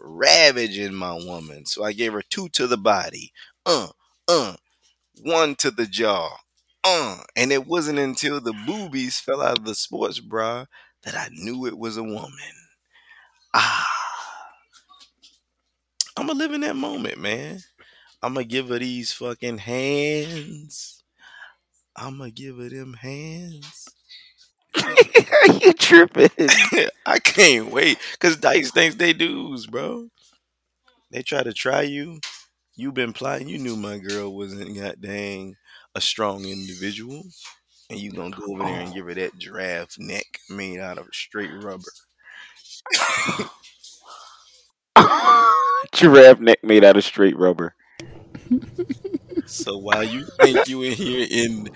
ravaging 0.00 0.94
my 0.94 1.14
woman, 1.14 1.66
so 1.66 1.84
I 1.84 1.92
gave 1.92 2.12
her 2.12 2.22
two 2.22 2.48
to 2.50 2.66
the 2.66 2.76
body, 2.76 3.32
uh, 3.64 3.88
uh, 4.28 4.56
one 5.22 5.54
to 5.56 5.70
the 5.70 5.86
jaw, 5.86 6.30
uh, 6.84 7.18
and 7.36 7.52
it 7.52 7.66
wasn't 7.66 7.98
until 7.98 8.40
the 8.40 8.54
boobies 8.66 9.18
fell 9.20 9.42
out 9.42 9.58
of 9.58 9.64
the 9.64 9.74
sports 9.74 10.20
bra 10.20 10.66
that 11.06 11.16
I 11.16 11.28
knew 11.32 11.66
it 11.66 11.78
was 11.78 11.96
a 11.96 12.04
woman. 12.04 12.32
Ah. 13.54 13.88
I'm 16.18 16.26
gonna 16.26 16.38
live 16.38 16.52
in 16.52 16.62
that 16.62 16.76
moment, 16.76 17.18
man. 17.18 17.60
I'm 18.22 18.34
gonna 18.34 18.44
give 18.44 18.68
her 18.68 18.78
these 18.78 19.12
fucking 19.12 19.58
hands. 19.58 21.04
I'm 21.96 22.18
gonna 22.18 22.30
give 22.30 22.58
her 22.58 22.68
them 22.68 22.94
hands. 22.94 23.88
you 25.62 25.72
tripping? 25.74 26.30
I 27.06 27.18
can't 27.18 27.70
wait 27.70 27.98
because 28.12 28.36
Dice 28.36 28.70
thinks 28.70 28.96
they 28.96 29.12
dudes, 29.12 29.66
bro. 29.66 30.08
They 31.10 31.22
try 31.22 31.42
to 31.42 31.52
try 31.52 31.82
you. 31.82 32.20
You 32.76 32.92
been 32.92 33.12
plotting. 33.12 33.48
You 33.48 33.58
knew 33.58 33.76
my 33.76 33.98
girl 33.98 34.34
wasn't 34.36 34.76
that 34.78 35.00
dang 35.00 35.56
a 35.94 36.00
strong 36.00 36.44
individual, 36.44 37.24
and 37.90 37.98
you 37.98 38.12
gonna 38.12 38.30
go 38.30 38.52
over 38.52 38.64
there 38.64 38.80
and 38.80 38.90
oh. 38.90 38.94
give 38.94 39.06
her 39.06 39.14
that 39.14 39.38
giraffe 39.38 39.98
neck 39.98 40.26
made 40.50 40.80
out 40.80 40.98
of 40.98 41.06
straight 41.12 41.50
rubber. 41.62 41.82
Giraffe 45.92 46.40
neck 46.40 46.64
made 46.64 46.84
out 46.84 46.96
of 46.96 47.04
straight 47.04 47.36
rubber. 47.36 47.74
So 49.46 49.78
while 49.78 50.02
you 50.02 50.26
think 50.40 50.68
you 50.68 50.82
in 50.82 50.92
here 50.92 51.26
in 51.30 51.68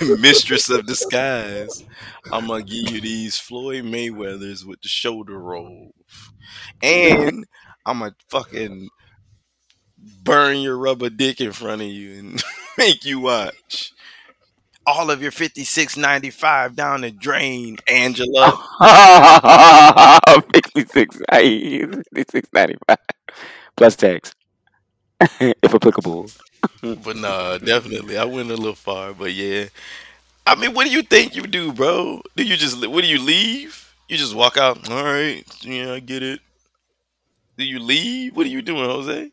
Mistress 0.20 0.70
of 0.70 0.86
Disguise, 0.86 1.84
I'm 2.32 2.46
gonna 2.46 2.62
give 2.62 2.90
you 2.90 3.00
these 3.00 3.36
Floyd 3.36 3.84
Mayweathers 3.84 4.64
with 4.64 4.80
the 4.80 4.88
shoulder 4.88 5.38
roll, 5.38 5.92
and 6.82 7.44
I'm 7.84 7.98
gonna 7.98 8.14
fucking 8.30 8.88
burn 10.22 10.58
your 10.58 10.78
rubber 10.78 11.10
dick 11.10 11.40
in 11.40 11.52
front 11.52 11.82
of 11.82 11.88
you 11.88 12.18
and 12.18 12.44
make 12.78 13.04
you 13.04 13.20
watch. 13.20 13.92
All 14.86 15.10
of 15.10 15.22
your 15.22 15.32
56.95 15.32 16.74
down 16.74 17.00
the 17.02 17.10
drain, 17.10 17.78
Angela. 17.88 18.52
56, 20.52 21.18
56.95 21.30 22.96
plus 23.76 23.96
tax, 23.96 24.34
if 25.40 25.74
applicable. 25.74 26.28
But 26.82 27.16
nah, 27.16 27.58
definitely, 27.58 28.16
I 28.18 28.24
went 28.24 28.50
a 28.50 28.56
little 28.56 28.74
far. 28.74 29.12
But 29.14 29.32
yeah, 29.32 29.66
I 30.46 30.54
mean, 30.56 30.74
what 30.74 30.84
do 30.86 30.90
you 30.92 31.02
think 31.02 31.36
you 31.36 31.42
do, 31.46 31.72
bro? 31.72 32.22
Do 32.36 32.44
you 32.44 32.56
just 32.56 32.86
what 32.88 33.02
do 33.02 33.08
you 33.08 33.20
leave? 33.20 33.94
You 34.08 34.16
just 34.16 34.34
walk 34.34 34.56
out? 34.56 34.90
All 34.90 35.04
right, 35.04 35.44
yeah, 35.62 35.92
I 35.92 36.00
get 36.00 36.22
it. 36.22 36.40
Do 37.56 37.64
you 37.64 37.78
leave? 37.80 38.36
What 38.36 38.46
are 38.46 38.50
you 38.50 38.62
doing, 38.62 38.84
Jose? 38.84 39.30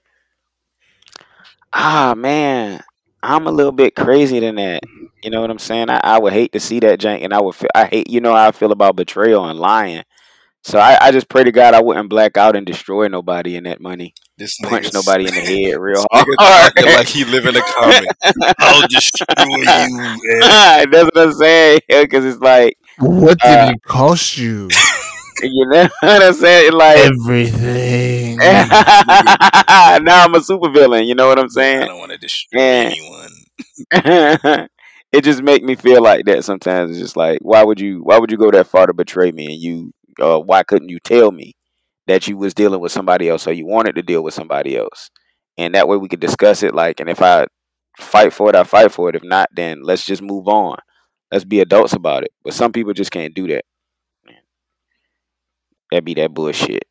Ah 1.73 2.14
man, 2.15 2.82
I'm 3.23 3.48
a 3.48 3.52
little 3.52 3.72
bit 3.72 3.95
crazy 3.95 4.40
than 4.40 4.56
that. 4.56 4.84
You 5.23 5.30
know 5.31 5.41
what 5.41 5.49
I'm 5.52 5.60
saying? 5.60 5.89
I, 5.89 5.99
I 6.03 6.19
would 6.19 6.34
hate 6.34 6.52
to 6.53 6.60
see 6.60 6.80
that 6.80 6.99
jank, 6.99 7.23
and 7.23 7.34
I 7.34 7.41
would. 7.41 7.56
Feel, 7.56 7.69
I 7.76 7.85
hate. 7.85 8.10
You 8.10 8.22
know 8.22 8.34
how 8.34 8.48
I 8.48 8.52
feel 8.52 8.72
about 8.72 8.95
betrayal 8.95 9.45
and 9.48 9.60
lying. 9.60 10.03
So 10.64 10.80
I, 10.80 10.98
I 11.07 11.11
just 11.11 11.30
pray 11.30 11.43
to 11.43 11.52
God 11.52 11.73
I 11.73 11.81
wouldn't 11.81 12.10
black 12.10 12.38
out 12.38 12.56
and 12.56 12.65
destroy 12.65 13.07
nobody 13.07 13.56
in 13.56 13.64
that 13.65 13.81
money, 13.81 14.15
This 14.38 14.57
punch 14.61 14.93
nobody 14.93 15.27
in 15.27 15.35
the 15.35 15.41
head 15.41 15.80
real 15.80 16.06
hard. 16.11 16.72
like 16.93 17.07
he 17.10 17.23
live 17.26 17.45
in 17.45 17.56
a 17.56 17.64
comic. 17.64 18.11
I'll 18.60 18.84
destroy 18.84 19.64
you. 19.64 20.19
man. 20.23 20.91
That's 20.91 21.03
what 21.14 21.18
I'm 21.18 21.34
saying. 21.34 21.80
Because 21.89 22.26
it's 22.26 22.39
like, 22.41 22.77
What 22.98 23.39
did 23.41 23.61
Uh, 23.61 23.69
it 23.69 23.81
cost 23.88 24.38
you? 24.38 24.85
you 25.41 25.65
know 25.69 25.88
what 26.02 26.23
I'm 26.23 26.34
saying? 26.34 26.73
Like, 26.73 27.14
Everything. 27.26 28.38
now 28.38 30.23
I'm 30.26 30.35
a 30.35 30.41
super 30.41 30.69
villain. 30.69 31.06
You 31.07 31.15
know 31.15 31.27
what 31.27 31.39
I'm 31.39 31.49
saying? 31.49 31.84
I 31.84 31.88
don't 31.88 31.99
want 31.99 32.11
to 32.11 32.18
destroy 32.18 32.60
Man. 32.60 32.91
anyone. 32.91 33.30
It 35.11 35.23
just 35.23 35.43
make 35.43 35.63
me 35.63 35.75
feel 35.75 36.01
like 36.01 36.25
that 36.25 36.43
sometimes. 36.43 36.91
It's 36.91 36.99
just 36.99 37.17
like, 37.17 37.39
why 37.41 37.63
would 37.63 37.79
you? 37.79 38.01
Why 38.03 38.17
would 38.17 38.31
you 38.31 38.38
go 38.38 38.51
that 38.51 38.67
far 38.67 38.88
to 38.88 38.93
betray 38.93 39.31
me? 39.31 39.47
And 39.47 39.61
you, 39.61 39.93
uh, 40.19 40.39
why 40.39 40.63
couldn't 40.63 40.89
you 40.89 40.99
tell 40.99 41.31
me 41.31 41.55
that 42.07 42.27
you 42.27 42.38
was 42.38 42.53
dealing 42.53 42.79
with 42.79 42.91
somebody 42.91 43.29
else, 43.29 43.47
or 43.47 43.53
you 43.53 43.65
wanted 43.65 43.95
to 43.95 44.01
deal 44.01 44.23
with 44.23 44.33
somebody 44.33 44.77
else? 44.77 45.09
And 45.57 45.75
that 45.75 45.88
way 45.88 45.97
we 45.97 46.07
could 46.07 46.21
discuss 46.21 46.63
it. 46.63 46.73
Like, 46.73 46.99
and 46.99 47.09
if 47.09 47.21
I 47.21 47.47
fight 47.97 48.33
for 48.33 48.49
it, 48.49 48.55
I 48.55 48.63
fight 48.63 48.91
for 48.91 49.09
it. 49.09 49.15
If 49.15 49.23
not, 49.23 49.49
then 49.53 49.83
let's 49.83 50.05
just 50.05 50.21
move 50.21 50.47
on. 50.47 50.77
Let's 51.31 51.45
be 51.45 51.59
adults 51.59 51.93
about 51.93 52.23
it. 52.23 52.31
But 52.43 52.53
some 52.53 52.71
people 52.71 52.93
just 52.93 53.11
can't 53.11 53.33
do 53.33 53.47
that. 53.47 53.65
That'd 55.91 56.05
be 56.05 56.13
that 56.15 56.33
bullshit, 56.33 56.85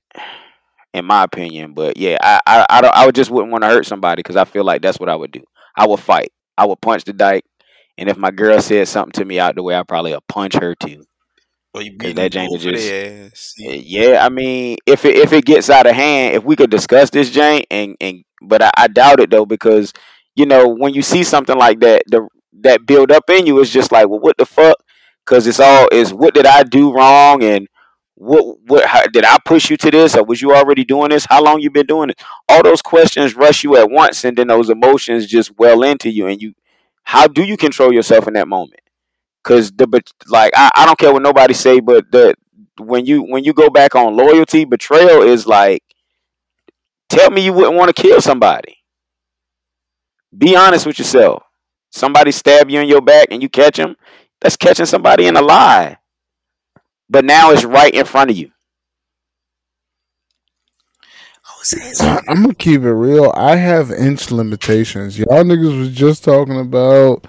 in 0.92 1.06
my 1.06 1.24
opinion. 1.24 1.72
But 1.72 1.96
yeah, 1.96 2.18
I 2.22 2.40
I 2.46 2.66
I, 2.68 3.04
I 3.06 3.10
just 3.10 3.30
wouldn't 3.30 3.50
want 3.50 3.62
to 3.62 3.68
hurt 3.68 3.86
somebody 3.86 4.20
because 4.20 4.36
I 4.36 4.44
feel 4.44 4.62
like 4.64 4.82
that's 4.82 5.00
what 5.00 5.08
I 5.08 5.16
would 5.16 5.32
do. 5.32 5.42
I 5.74 5.86
would 5.86 6.00
fight. 6.00 6.32
I 6.58 6.66
would 6.66 6.82
punch 6.82 7.04
the 7.04 7.14
dyke, 7.14 7.44
and 8.00 8.08
if 8.08 8.18
my 8.18 8.32
girl 8.32 8.60
said 8.60 8.88
something 8.88 9.12
to 9.12 9.26
me 9.26 9.38
out 9.38 9.56
the 9.56 9.62
way, 9.62 9.76
I 9.76 9.84
probably 9.84 10.12
would 10.14 10.26
punch 10.26 10.54
her 10.54 10.74
too. 10.74 11.04
Or 11.74 11.82
you 11.82 11.96
beat 11.96 12.16
that 12.16 12.32
jank 12.32 12.58
just-. 12.58 12.90
Uh, 12.90 13.30
Yeah, 13.58 14.24
I 14.24 14.30
mean, 14.30 14.78
if 14.86 15.04
it 15.04 15.16
if 15.16 15.32
it 15.32 15.44
gets 15.44 15.70
out 15.70 15.86
of 15.86 15.94
hand, 15.94 16.34
if 16.36 16.44
we 16.44 16.56
could 16.56 16.70
discuss 16.70 17.10
this, 17.10 17.30
Jane, 17.30 17.64
and 17.70 17.96
and 18.00 18.24
but 18.42 18.62
I, 18.62 18.70
I 18.76 18.88
doubt 18.88 19.20
it 19.20 19.30
though 19.30 19.46
because 19.46 19.92
you 20.34 20.46
know 20.46 20.68
when 20.68 20.94
you 20.94 21.02
see 21.02 21.22
something 21.22 21.56
like 21.56 21.80
that, 21.80 22.02
the 22.08 22.28
that 22.62 22.86
build 22.86 23.12
up 23.12 23.30
in 23.30 23.46
you 23.46 23.60
is 23.60 23.70
just 23.70 23.92
like, 23.92 24.08
well, 24.08 24.20
what 24.20 24.38
the 24.38 24.46
fuck? 24.46 24.76
Because 25.24 25.46
it's 25.46 25.60
all 25.60 25.88
is 25.92 26.12
what 26.12 26.34
did 26.34 26.46
I 26.46 26.64
do 26.64 26.92
wrong 26.92 27.42
and 27.44 27.68
what 28.16 28.58
what 28.66 28.84
how, 28.86 29.06
did 29.06 29.24
I 29.24 29.38
push 29.44 29.70
you 29.70 29.76
to 29.78 29.90
this 29.90 30.16
or 30.16 30.24
was 30.24 30.42
you 30.42 30.54
already 30.54 30.84
doing 30.84 31.10
this? 31.10 31.26
How 31.28 31.42
long 31.42 31.60
you 31.60 31.70
been 31.70 31.86
doing 31.86 32.10
it? 32.10 32.20
All 32.48 32.62
those 32.62 32.82
questions 32.82 33.36
rush 33.36 33.62
you 33.62 33.76
at 33.76 33.90
once, 33.90 34.24
and 34.24 34.36
then 34.36 34.48
those 34.48 34.70
emotions 34.70 35.26
just 35.26 35.56
well 35.58 35.82
into 35.82 36.10
you, 36.10 36.26
and 36.26 36.40
you 36.42 36.54
how 37.10 37.26
do 37.26 37.42
you 37.42 37.56
control 37.56 37.92
yourself 37.92 38.28
in 38.28 38.34
that 38.34 38.46
moment? 38.46 38.82
Because 39.42 39.72
the 39.72 39.88
bet- 39.88 40.12
like 40.28 40.52
I, 40.54 40.70
I 40.76 40.86
don't 40.86 40.96
care 40.96 41.12
what 41.12 41.22
nobody 41.22 41.54
say, 41.54 41.80
but 41.80 42.04
the 42.12 42.36
when 42.78 43.04
you 43.04 43.22
when 43.22 43.42
you 43.42 43.52
go 43.52 43.68
back 43.68 43.96
on 43.96 44.16
loyalty, 44.16 44.64
betrayal 44.64 45.20
is 45.22 45.44
like 45.44 45.82
tell 47.08 47.28
me 47.32 47.44
you 47.44 47.52
wouldn't 47.52 47.74
want 47.74 47.92
to 47.94 48.00
kill 48.00 48.20
somebody. 48.20 48.76
Be 50.38 50.54
honest 50.54 50.86
with 50.86 51.00
yourself. 51.00 51.42
Somebody 51.90 52.30
stab 52.30 52.70
you 52.70 52.78
in 52.78 52.86
your 52.86 53.00
back 53.00 53.26
and 53.32 53.42
you 53.42 53.48
catch 53.48 53.76
them, 53.76 53.96
that's 54.40 54.56
catching 54.56 54.86
somebody 54.86 55.26
in 55.26 55.36
a 55.36 55.42
lie. 55.42 55.96
But 57.08 57.24
now 57.24 57.50
it's 57.50 57.64
right 57.64 57.92
in 57.92 58.04
front 58.04 58.30
of 58.30 58.36
you. 58.36 58.52
Jose's 61.60 62.00
I'm 62.00 62.42
gonna 62.42 62.54
keep 62.54 62.82
it 62.82 62.92
real. 62.92 63.32
I 63.36 63.56
have 63.56 63.90
inch 63.90 64.30
limitations. 64.30 65.18
Y'all 65.18 65.44
niggas 65.44 65.78
was 65.78 65.90
just 65.90 66.24
talking 66.24 66.58
about 66.58 67.26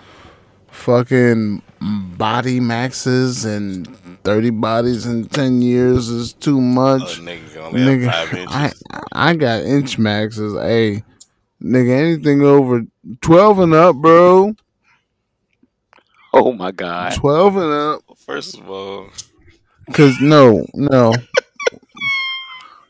fucking 0.69 1.61
body 2.17 2.59
maxes 2.59 3.43
and 3.45 3.87
thirty 4.23 4.49
bodies 4.49 5.05
in 5.05 5.25
ten 5.25 5.61
years 5.61 6.07
is 6.09 6.33
too 6.33 6.57
Oh, 6.57 6.61
much. 6.61 7.19
nigga, 7.19 7.71
nigga, 7.71 8.11
five. 8.11 8.73
I 9.13 9.31
I 9.31 9.35
got 9.35 9.63
inch 9.63 9.97
maxes. 9.97 10.53
Hey, 10.53 11.03
nigga, 11.61 11.89
anything 11.89 12.41
over 12.43 12.83
twelve 13.21 13.59
and 13.59 13.73
up, 13.73 13.95
bro. 13.97 14.55
Oh 16.33 16.53
my 16.53 16.71
god. 16.71 17.13
Twelve 17.15 17.57
and 17.57 17.71
up. 17.73 18.01
First 18.25 18.57
of 18.57 18.69
all, 18.69 19.07
Cause 19.91 20.21
no, 20.21 20.65
no. 20.73 21.13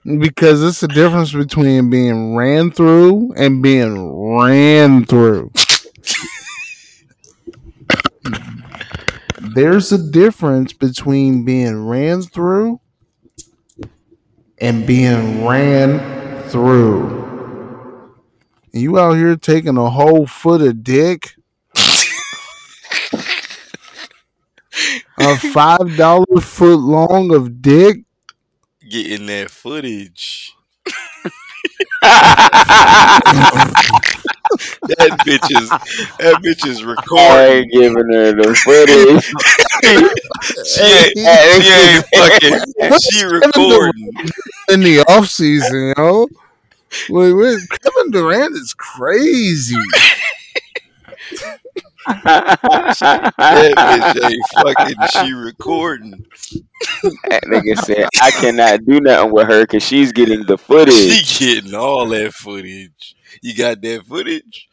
Because 0.04 0.64
it's 0.64 0.80
the 0.80 0.88
difference 0.88 1.32
between 1.32 1.92
being 1.92 2.36
ran 2.36 2.72
through 2.72 3.34
and 3.38 3.62
being 3.62 4.36
ran 4.36 5.06
through. 5.06 5.52
There's 9.54 9.92
a 9.92 10.12
difference 10.12 10.74
between 10.74 11.46
being 11.46 11.86
ran 11.86 12.24
through 12.24 12.80
and 14.60 14.88
being 14.88 15.46
ran 15.46 16.50
through. 16.50 17.22
You 18.72 18.98
out 18.98 19.14
here 19.18 19.36
taking 19.36 19.78
a 19.78 19.90
whole 19.90 20.26
foot 20.26 20.62
of 20.62 20.84
dick? 20.84 21.36
a 25.20 25.38
five 25.38 25.96
dollar 25.96 26.42
foot 26.42 26.80
long 26.80 27.34
of 27.34 27.62
dick? 27.62 28.04
Getting 28.92 29.26
that 29.28 29.50
footage. 29.50 30.54
That 34.88 35.22
bitch 35.26 35.50
is 35.50 35.72
that 36.20 36.38
bitch 36.44 36.66
is 36.66 36.84
recording. 36.84 37.26
I 37.26 37.44
recording. 37.44 37.64
ain't 37.64 37.72
giving 37.72 38.14
her 38.14 38.34
the 38.34 38.56
footage. 38.56 39.32
She 40.66 40.82
ain't, 40.82 41.64
she 41.64 41.72
ain't 41.72 42.06
fucking. 42.16 42.60
She 43.00 43.24
recording. 43.24 44.12
in 44.70 44.80
the 44.82 45.00
off 45.08 45.28
season, 45.28 45.94
yo. 45.98 46.28
Wait, 47.10 47.34
wait, 47.34 47.60
Kevin 47.82 48.12
Durant 48.12 48.56
is 48.56 48.74
crazy. 48.74 49.76
That 52.08 53.76
bitch 53.78 54.22
ain't 54.24 54.46
fucking. 54.48 55.06
She 55.08 55.32
recording. 55.32 56.26
That 57.30 57.44
nigga 57.44 57.78
said, 57.78 58.08
I 58.20 58.32
cannot 58.32 58.86
do 58.86 59.00
nothing 59.00 59.32
with 59.32 59.48
her 59.48 59.62
because 59.62 59.84
she's 59.84 60.12
getting 60.12 60.46
the 60.46 60.58
footage. 60.58 60.96
She 60.96 61.56
getting 61.56 61.74
all 61.76 62.08
that 62.10 62.34
footage. 62.34 63.16
You 63.42 63.56
got 63.56 63.82
that 63.82 64.06
footage, 64.06 64.70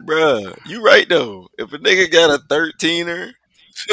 bruh. 0.00 0.54
You 0.64 0.82
right 0.82 1.08
though. 1.08 1.48
If 1.58 1.72
a 1.72 1.78
nigga 1.78 2.10
got 2.10 2.30
a 2.30 2.42
thirteener, 2.48 3.32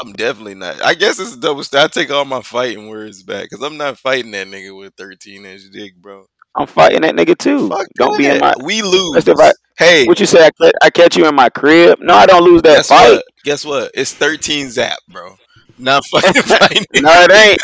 I'm 0.00 0.12
definitely 0.12 0.54
not. 0.54 0.82
I 0.82 0.94
guess 0.94 1.18
it's 1.18 1.34
a 1.34 1.40
double. 1.40 1.62
St- 1.64 1.82
I 1.82 1.86
take 1.88 2.10
all 2.10 2.24
my 2.24 2.42
fighting 2.42 2.88
words 2.88 3.22
back 3.22 3.44
because 3.50 3.62
I'm 3.64 3.76
not 3.76 3.98
fighting 3.98 4.32
that 4.32 4.48
nigga 4.48 4.76
with 4.76 4.94
13 4.96 5.44
inch 5.44 5.62
dick, 5.72 5.96
bro. 5.96 6.26
I'm 6.56 6.66
fighting 6.66 7.02
that 7.02 7.14
nigga 7.14 7.36
too. 7.36 7.68
Fuck 7.68 7.86
don't 7.96 8.16
be 8.16 8.26
in 8.26 8.38
my. 8.38 8.54
We 8.62 8.82
lose. 8.82 9.26
Right- 9.26 9.54
Hey, 9.76 10.06
What 10.06 10.20
you 10.20 10.26
say? 10.26 10.48
I, 10.60 10.72
I 10.82 10.90
catch 10.90 11.16
you 11.16 11.26
in 11.26 11.34
my 11.34 11.48
crib? 11.48 11.98
No, 12.00 12.14
I 12.14 12.26
don't 12.26 12.44
lose 12.44 12.62
that 12.62 12.76
guess 12.76 12.88
fight. 12.90 13.10
what? 13.10 13.24
Guess 13.42 13.64
what? 13.64 13.90
It's 13.92 14.14
13 14.14 14.70
zap, 14.70 14.98
bro. 15.08 15.34
Not 15.76 16.04
fucking 16.06 16.42
fighting. 16.44 16.84
No, 16.94 17.10
it 17.12 17.32
ain't. 17.32 17.60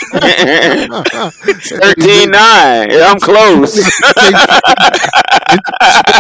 Thirteen 1.63 2.31
nine. 2.31 2.91
I'm 2.91 3.21
close. 3.21 3.75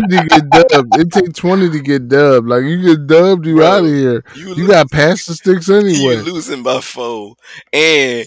to 0.08 0.26
get 0.28 0.50
dubbed. 0.50 0.96
It 0.98 1.10
take 1.12 1.32
twenty 1.34 1.68
to 1.70 1.80
get 1.80 2.08
dubbed. 2.08 2.48
Like 2.48 2.62
you 2.64 2.80
get 2.82 3.06
dubbed, 3.06 3.46
you 3.46 3.56
Bro, 3.56 3.66
out 3.66 3.84
of 3.84 3.90
here. 3.90 4.22
You, 4.34 4.48
You 4.50 4.54
lose- 4.54 4.68
got 4.68 4.90
past 4.90 5.26
the 5.28 5.34
sticks 5.34 5.68
anyway. 5.68 6.16
you 6.16 6.22
losing 6.22 6.62
by 6.62 6.80
four, 6.80 7.34
and 7.72 8.26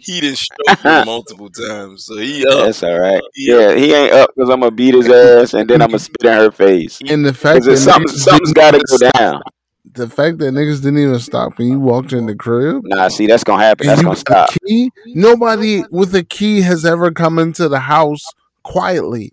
he 0.00 0.20
done 0.20 0.34
stroked 0.36 0.80
her 0.82 1.04
multiple 1.06 1.50
times, 1.50 2.06
so 2.06 2.16
he 2.16 2.46
up. 2.46 2.64
That's 2.66 2.82
all 2.82 2.98
right. 2.98 3.22
He 3.34 3.52
up. 3.52 3.60
Yeah, 3.60 3.74
he 3.74 3.92
ain't 3.94 4.12
up 4.12 4.30
because 4.34 4.50
I'm 4.50 4.60
gonna 4.60 4.70
beat 4.72 4.94
his 4.94 5.08
ass 5.08 5.54
and 5.54 5.68
then 5.68 5.82
I'm 5.82 5.88
gonna 5.88 5.98
spit 5.98 6.24
in 6.24 6.32
her 6.32 6.50
face. 6.50 6.98
And 7.08 7.24
the 7.24 7.34
fact 7.34 7.64
that 7.66 7.76
something, 7.76 8.08
niggas 8.12 8.18
something's 8.18 8.52
didn't 8.52 8.56
got 8.56 8.70
to 8.72 8.76
even 8.78 8.84
go 8.88 8.96
stop- 8.96 9.12
down. 9.18 9.42
The 9.84 10.08
fact 10.08 10.38
that 10.38 10.54
niggas 10.54 10.80
didn't 10.82 10.98
even 11.00 11.18
stop 11.18 11.58
when 11.58 11.68
you 11.68 11.80
walked 11.80 12.12
in 12.12 12.26
the 12.26 12.36
crib. 12.36 12.82
Nah, 12.84 13.08
see, 13.08 13.26
that's 13.26 13.42
gonna 13.44 13.62
happen. 13.62 13.86
That's 13.86 14.00
you 14.00 14.06
gonna 14.06 14.16
stop. 14.16 14.50
key. 14.66 14.90
Nobody 15.06 15.82
with 15.90 16.14
a 16.14 16.22
key 16.22 16.60
has 16.62 16.84
ever 16.84 17.10
come 17.10 17.38
into 17.38 17.68
the 17.68 17.80
house 17.80 18.24
quietly. 18.62 19.32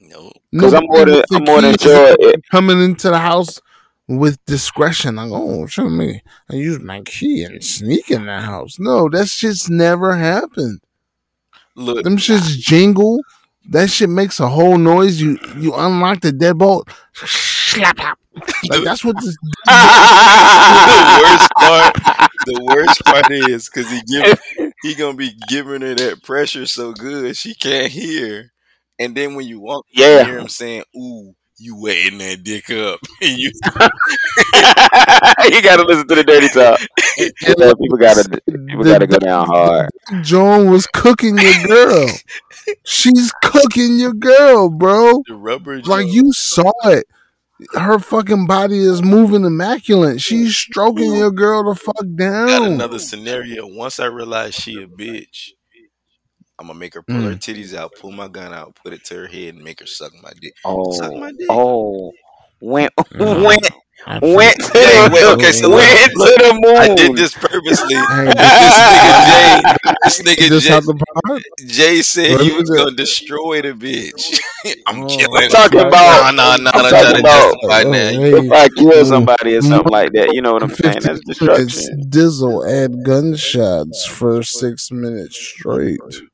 No, 0.00 0.30
Because 0.52 0.74
I'm 0.74 0.86
more 0.86 1.04
than 1.04 1.14
with 1.14 1.30
a 1.32 1.36
I'm 1.36 1.44
more 1.44 1.60
than 1.60 1.78
sure. 1.78 2.16
It, 2.18 2.42
coming 2.50 2.82
into 2.82 3.10
the 3.10 3.18
house 3.18 3.60
with 4.08 4.44
discretion. 4.46 5.16
Like, 5.16 5.30
oh, 5.32 5.66
show 5.66 5.88
me. 5.88 6.22
I 6.50 6.56
use 6.56 6.80
my 6.80 7.00
key 7.02 7.42
and 7.44 7.62
sneak 7.62 8.10
in 8.10 8.26
the 8.26 8.40
house. 8.40 8.78
No, 8.78 9.08
that 9.10 9.28
shit's 9.28 9.70
never 9.70 10.16
happened. 10.16 10.80
look, 11.76 12.02
Them 12.04 12.16
shits 12.16 12.56
jingle. 12.58 13.20
That 13.68 13.90
shit 13.90 14.08
makes 14.10 14.38
a 14.40 14.48
whole 14.48 14.78
noise. 14.78 15.20
You 15.20 15.38
you 15.56 15.74
unlock 15.74 16.20
the 16.20 16.30
deadbolt. 16.32 16.88
Slap 17.66 17.98
out. 18.00 18.18
Like 18.68 18.84
that's 18.84 19.02
what 19.04 19.16
this. 19.16 19.34
the 19.66 21.20
worst 21.22 21.50
part, 21.56 21.94
the 22.44 22.60
worst 22.62 23.04
part 23.04 23.30
is 23.30 23.68
because 23.70 23.90
he 23.90 24.00
give 24.02 24.40
he 24.82 24.94
gonna 24.94 25.16
be 25.16 25.30
giving 25.48 25.80
her 25.80 25.94
that 25.94 26.22
pressure 26.22 26.66
so 26.66 26.92
good 26.92 27.34
she 27.36 27.54
can't 27.54 27.90
hear, 27.90 28.52
and 28.98 29.16
then 29.16 29.34
when 29.36 29.46
you 29.46 29.60
walk, 29.60 29.86
Yeah. 29.92 30.20
you 30.20 30.24
hear 30.26 30.38
him 30.38 30.48
saying, 30.48 30.82
"Ooh, 30.94 31.34
you 31.58 31.80
wetting 31.80 32.18
that 32.18 32.44
dick 32.44 32.68
up," 32.70 33.00
and 33.22 33.38
you 33.38 33.50
you 35.50 35.62
gotta 35.62 35.84
listen 35.84 36.06
to 36.08 36.14
the 36.14 36.24
dirty 36.26 36.48
talk. 36.48 36.78
Yeah, 37.18 37.72
people 37.80 37.98
gotta 37.98 38.28
people 38.44 38.84
the- 38.84 38.90
gotta 38.90 39.06
go 39.06 39.18
down 39.18 39.46
hard. 39.46 39.88
Joan 40.22 40.70
was 40.70 40.86
cooking 40.88 41.38
your 41.38 41.66
girl. 41.66 42.08
She's 42.84 43.32
cooking 43.42 43.98
your 43.98 44.12
girl, 44.12 44.68
bro. 44.68 45.22
the 45.26 45.34
rubber 45.34 45.76
Like 45.76 45.84
joint. 46.06 46.10
you 46.10 46.32
saw 46.32 46.70
it. 46.84 47.06
Her 47.74 47.98
fucking 47.98 48.46
body 48.46 48.78
is 48.78 49.02
moving 49.02 49.44
immaculate. 49.44 50.20
She's 50.20 50.56
stroking 50.56 51.14
your 51.14 51.30
girl 51.30 51.64
the 51.72 51.74
fuck 51.78 52.04
down. 52.16 52.46
got 52.48 52.58
down. 52.60 52.72
another 52.72 52.98
scenario. 52.98 53.66
Once 53.66 53.98
I 53.98 54.06
realize 54.06 54.54
she 54.54 54.82
a 54.82 54.86
bitch, 54.86 55.50
I'm 56.58 56.66
gonna 56.68 56.78
make 56.78 56.94
her 56.94 57.02
pull 57.02 57.20
her 57.20 57.30
Mm. 57.32 57.38
titties 57.38 57.74
out, 57.74 57.92
pull 58.00 58.12
my 58.12 58.28
gun 58.28 58.52
out, 58.52 58.76
put 58.82 58.92
it 58.92 59.04
to 59.06 59.14
her 59.16 59.26
head, 59.26 59.54
and 59.54 59.64
make 59.64 59.80
her 59.80 59.86
suck 59.86 60.12
my 60.22 60.32
dick. 60.40 60.52
Oh, 60.64 60.92
Suck 60.92 61.12
my 61.14 61.30
dick. 61.32 61.46
oh, 61.50 62.12
went 62.60 62.92
Mm. 63.14 63.70
Went 64.06 64.22
went 64.22 64.56
to 64.60 64.72
Hey, 64.72 65.08
the 65.08 65.14
wait, 65.14 65.24
okay, 65.34 65.52
so 65.52 65.70
went 65.70 66.14
look, 66.16 66.28
to 66.28 66.44
the 66.44 66.52
moon. 66.62 66.76
I 66.76 66.94
did 66.94 67.16
this 67.16 67.34
purposely. 67.34 67.94
Hey, 67.94 69.62
this 70.04 70.20
nigga 70.22 70.36
Jay, 70.36 70.48
this 70.48 70.48
nigga 70.48 70.60
Jay, 70.60 70.72
out 70.74 70.82
the 70.84 70.94
pot? 71.26 71.42
Jay 71.66 72.02
said 72.02 72.32
What 72.32 72.40
he 72.44 72.52
was 72.52 72.70
gonna 72.70 72.92
destroy 72.94 73.62
the 73.62 73.72
bitch. 73.72 74.38
I'm 74.86 75.02
Oh. 75.02 75.06
killing. 75.06 75.42
I'm 75.44 75.48
talking 75.50 75.78
Right, 75.78 75.88
about- 75.88 76.34
Nah, 76.34 76.56
nah, 76.56 76.56
nah. 76.56 76.70
I'm 76.74 76.84
I'm 76.86 76.90
talking 76.90 76.90
trying 76.90 77.14
to 77.14 77.20
about- 77.20 77.52
justify 77.54 77.82
Oh, 77.82 77.90
now. 77.90 78.08
hey. 78.20 78.32
if 78.46 78.52
I 78.52 78.68
kill 78.68 79.04
somebody 79.06 79.56
or 79.56 79.62
something 79.62 79.92
like 79.92 80.12
that, 80.12 80.34
you 80.34 80.42
know 80.42 80.52
what 80.52 80.62
I'm 80.62 80.70
saying? 80.70 81.00
50 81.00 81.08
That's 81.08 81.20
destruction. 81.24 81.66
minutes, 81.66 82.06
Dizzle 82.16 82.66
add 82.84 83.04
gunshots 83.04 84.06
for 84.06 84.42
six 84.42 84.90
minutes 84.90 85.36
straight. 85.36 86.00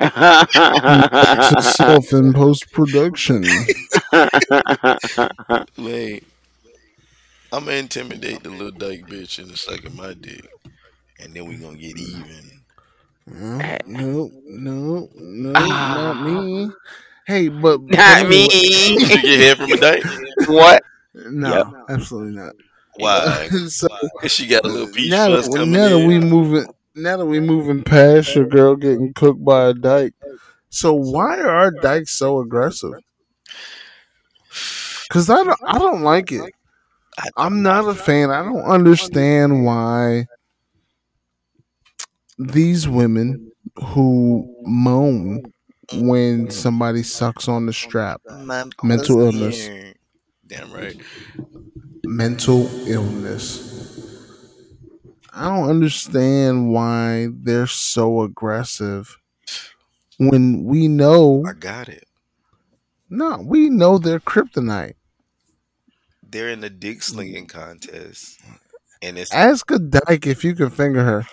To 0.00 1.56
self 1.62 2.12
in 2.12 2.32
post 2.34 2.70
production. 2.72 3.44
Wait, 5.78 6.24
I'm 7.54 7.66
gonna 7.66 7.76
intimidate 7.76 8.42
the 8.42 8.50
little 8.50 8.72
dyke 8.72 9.06
bitch 9.06 9.38
in 9.38 9.44
into 9.44 9.56
sucking 9.56 9.94
my 9.94 10.12
dick, 10.14 10.44
and 11.20 11.32
then 11.34 11.46
we 11.46 11.54
gonna 11.54 11.76
get 11.76 11.96
even. 11.96 12.50
No, 13.26 13.78
no, 13.86 14.30
no, 14.44 15.08
no, 15.14 15.52
Ah. 15.54 16.12
not 16.14 16.20
me. 16.20 16.68
Hey, 17.28 17.48
but 17.48 17.78
but 17.78 17.96
Not 17.96 18.28
me. 18.28 18.48
You 18.50 19.06
get 19.06 19.38
head 19.38 19.56
from 19.58 19.70
a 19.72 19.76
dyke? 19.76 20.04
what? 20.48 20.82
No, 21.14 21.54
Yep. 21.54 21.66
absolutely 21.90 22.32
not. 22.34 22.54
Why? 22.96 23.48
so 23.68 23.86
'Cause 24.20 24.32
she 24.32 24.48
got 24.48 24.64
a 24.64 24.68
little 24.68 24.88
peach 24.88 25.10
now 25.10 25.28
fuzz 25.28 25.48
that, 25.48 25.56
coming 25.56 25.72
now 25.72 25.88
that 25.90 25.98
in. 25.98 26.08
we 26.08 26.18
moving, 26.18 26.66
now 26.96 27.16
that 27.16 27.26
we 27.26 27.38
moving 27.38 27.84
past 27.84 28.34
your 28.34 28.46
girl 28.46 28.74
getting 28.74 29.14
cooked 29.14 29.44
by 29.44 29.68
a 29.68 29.74
dyke. 29.74 30.14
So 30.70 30.92
why 30.92 31.38
are 31.38 31.48
our 31.50 31.70
dykes 31.70 32.10
so 32.10 32.40
aggressive? 32.40 32.94
Because 35.08 35.30
I 35.30 35.44
don't, 35.44 35.60
I 35.64 35.78
don't 35.78 36.02
like 36.02 36.32
it. 36.32 36.53
I- 37.18 37.28
I'm 37.36 37.62
not 37.62 37.88
a 37.88 37.94
fan. 37.94 38.30
I 38.30 38.42
don't 38.42 38.62
understand 38.64 39.64
why 39.64 40.26
these 42.38 42.88
women 42.88 43.50
who 43.76 44.54
moan 44.62 45.42
when 45.94 46.50
somebody 46.50 47.02
sucks 47.02 47.48
on 47.48 47.66
the 47.66 47.72
strap. 47.72 48.20
Mental 48.82 49.20
illness. 49.20 49.68
Damn 50.46 50.72
right. 50.72 50.96
mental 52.04 52.68
illness. 52.88 53.72
I 55.32 55.48
don't 55.48 55.68
understand 55.68 56.70
why 56.70 57.28
they're 57.32 57.66
so 57.66 58.22
aggressive 58.22 59.16
when 60.18 60.64
we 60.64 60.86
know, 60.86 61.42
I 61.48 61.54
got 61.54 61.88
it. 61.88 62.04
no, 63.10 63.38
we 63.44 63.68
know 63.68 63.98
they're 63.98 64.20
kryptonite. 64.20 64.94
They're 66.34 66.48
in 66.48 66.58
the 66.58 66.68
dick 66.68 66.96
mm-hmm. 66.96 67.14
slinging 67.14 67.46
contest, 67.46 68.40
and 69.00 69.16
it's 69.16 69.32
Ask 69.32 69.70
a 69.70 69.78
dyke 69.78 70.26
if 70.26 70.42
you 70.42 70.56
can 70.56 70.68
finger 70.68 71.04
her. 71.04 71.26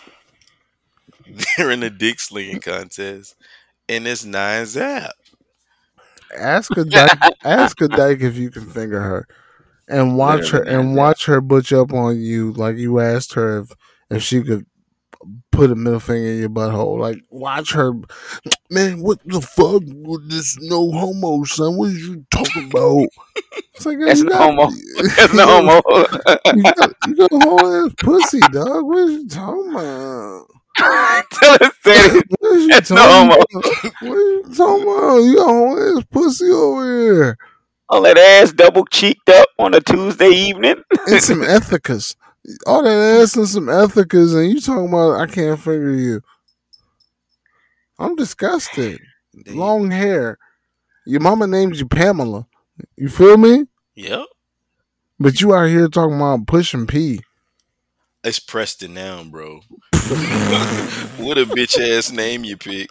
they're 1.58 1.72
in 1.72 1.80
the 1.80 1.90
dick 1.90 2.20
slinging 2.20 2.60
contest, 2.60 3.36
and 3.90 4.08
it's 4.08 4.24
nine 4.24 4.68
zap. 4.68 5.14
Ask 6.38 6.78
a 6.78 6.86
dyke. 6.86 7.18
ask 7.44 7.82
a 7.82 7.88
dyke 7.88 8.22
if 8.22 8.38
you 8.38 8.52
can 8.52 8.70
finger 8.70 9.02
her, 9.02 9.28
and 9.88 10.18
watch 10.18 10.52
her 10.52 10.62
and 10.62 10.96
watch 10.96 11.26
her 11.26 11.42
butch 11.42 11.74
up 11.74 11.94
on 11.94 12.20
you 12.22 12.54
like 12.54 12.78
you 12.78 13.00
asked 13.00 13.34
her 13.34 13.62
if 13.62 13.72
if 14.12 14.22
she 14.22 14.44
could 14.44 14.68
put 15.52 15.72
a 15.72 15.76
middle 15.76 16.00
finger 16.00 16.30
in 16.32 16.40
your 16.40 16.50
butthole. 16.50 17.00
Like 17.00 17.20
watch 17.30 17.74
her, 17.74 17.94
man. 18.70 19.02
What 19.02 19.20
the 19.26 19.42
fuck 19.42 19.84
with 19.86 20.30
this 20.30 20.58
no 20.62 20.92
homo 20.92 21.44
son? 21.44 21.78
What 21.78 21.90
are 21.90 21.94
you 21.94 22.26
talking 22.32 22.70
about? 22.70 23.08
It's 23.74 23.86
like 23.86 24.00
That's 24.00 24.22
no 24.22 24.36
homo. 24.36 24.70
That's 25.18 25.34
no 25.34 25.46
homo. 25.46 25.82
You 26.56 26.64
got, 26.64 26.92
you 27.08 27.16
got 27.16 27.32
a 27.32 27.40
whole 27.40 27.86
ass 27.86 27.94
pussy, 27.98 28.40
dog. 28.52 28.86
What 28.86 28.98
are 28.98 29.10
you 29.12 29.28
talking 29.28 29.72
about? 29.72 30.46
Tell 30.78 31.54
us 31.56 31.74
that. 31.84 32.24
That's 32.70 32.92
no 32.92 33.02
homo. 33.02 33.34
about? 33.36 33.94
What 34.02 34.18
are 34.18 34.32
you 34.32 34.44
talking 34.56 34.84
about? 34.84 35.18
You 35.18 35.36
got 35.36 35.50
a 35.50 35.54
whole 35.54 35.98
ass 35.98 36.04
pussy 36.12 36.50
over 36.50 36.86
here. 36.86 37.38
All 37.90 38.02
that 38.04 38.18
ass 38.18 38.54
double 38.54 38.86
cheeked 38.86 39.28
up 39.30 39.50
on 39.60 39.74
a 39.74 39.82
Tuesday 39.82 40.30
evening. 40.30 40.82
and 41.08 41.22
some 41.22 41.42
ethicas. 41.42 42.16
All 42.66 42.84
that 42.84 43.22
ass 43.22 43.36
and 43.36 43.48
some 43.48 43.68
ethicas, 43.68 44.36
and 44.36 44.52
you 44.52 44.60
talking 44.62 44.88
about 44.90 45.20
I 45.20 45.28
can't 45.28 45.60
figure 45.60 45.92
you. 45.92 46.22
I'm 48.00 48.16
disgusted. 48.16 49.00
They- 49.46 49.54
Long 49.54 49.90
hair. 49.90 50.38
Your 51.06 51.22
mama 51.22 51.48
named 51.48 51.78
you 51.78 51.88
Pamela. 51.88 52.46
You 52.98 53.08
feel 53.08 53.38
me? 53.38 53.66
Yep. 53.96 54.26
But 55.22 55.40
you 55.40 55.56
out 55.56 55.70
here 55.70 55.88
talking 55.88 56.18
about 56.18 56.48
pushing 56.48 56.86
P. 56.86 57.22
It's 58.26 58.40
Preston 58.40 58.94
now, 58.94 59.24
bro. 59.24 59.62
what 59.94 61.38
a 61.38 61.46
bitch 61.46 61.80
ass 61.80 62.12
name 62.12 62.44
you 62.44 62.58
pick. 62.58 62.90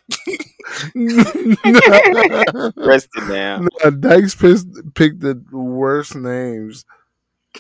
Rest 2.77 3.09
it 3.15 3.29
down. 3.29 3.69
Dykes 4.01 4.35
picked, 4.35 4.95
picked 4.95 5.21
the 5.21 5.41
worst 5.53 6.15
names. 6.17 6.85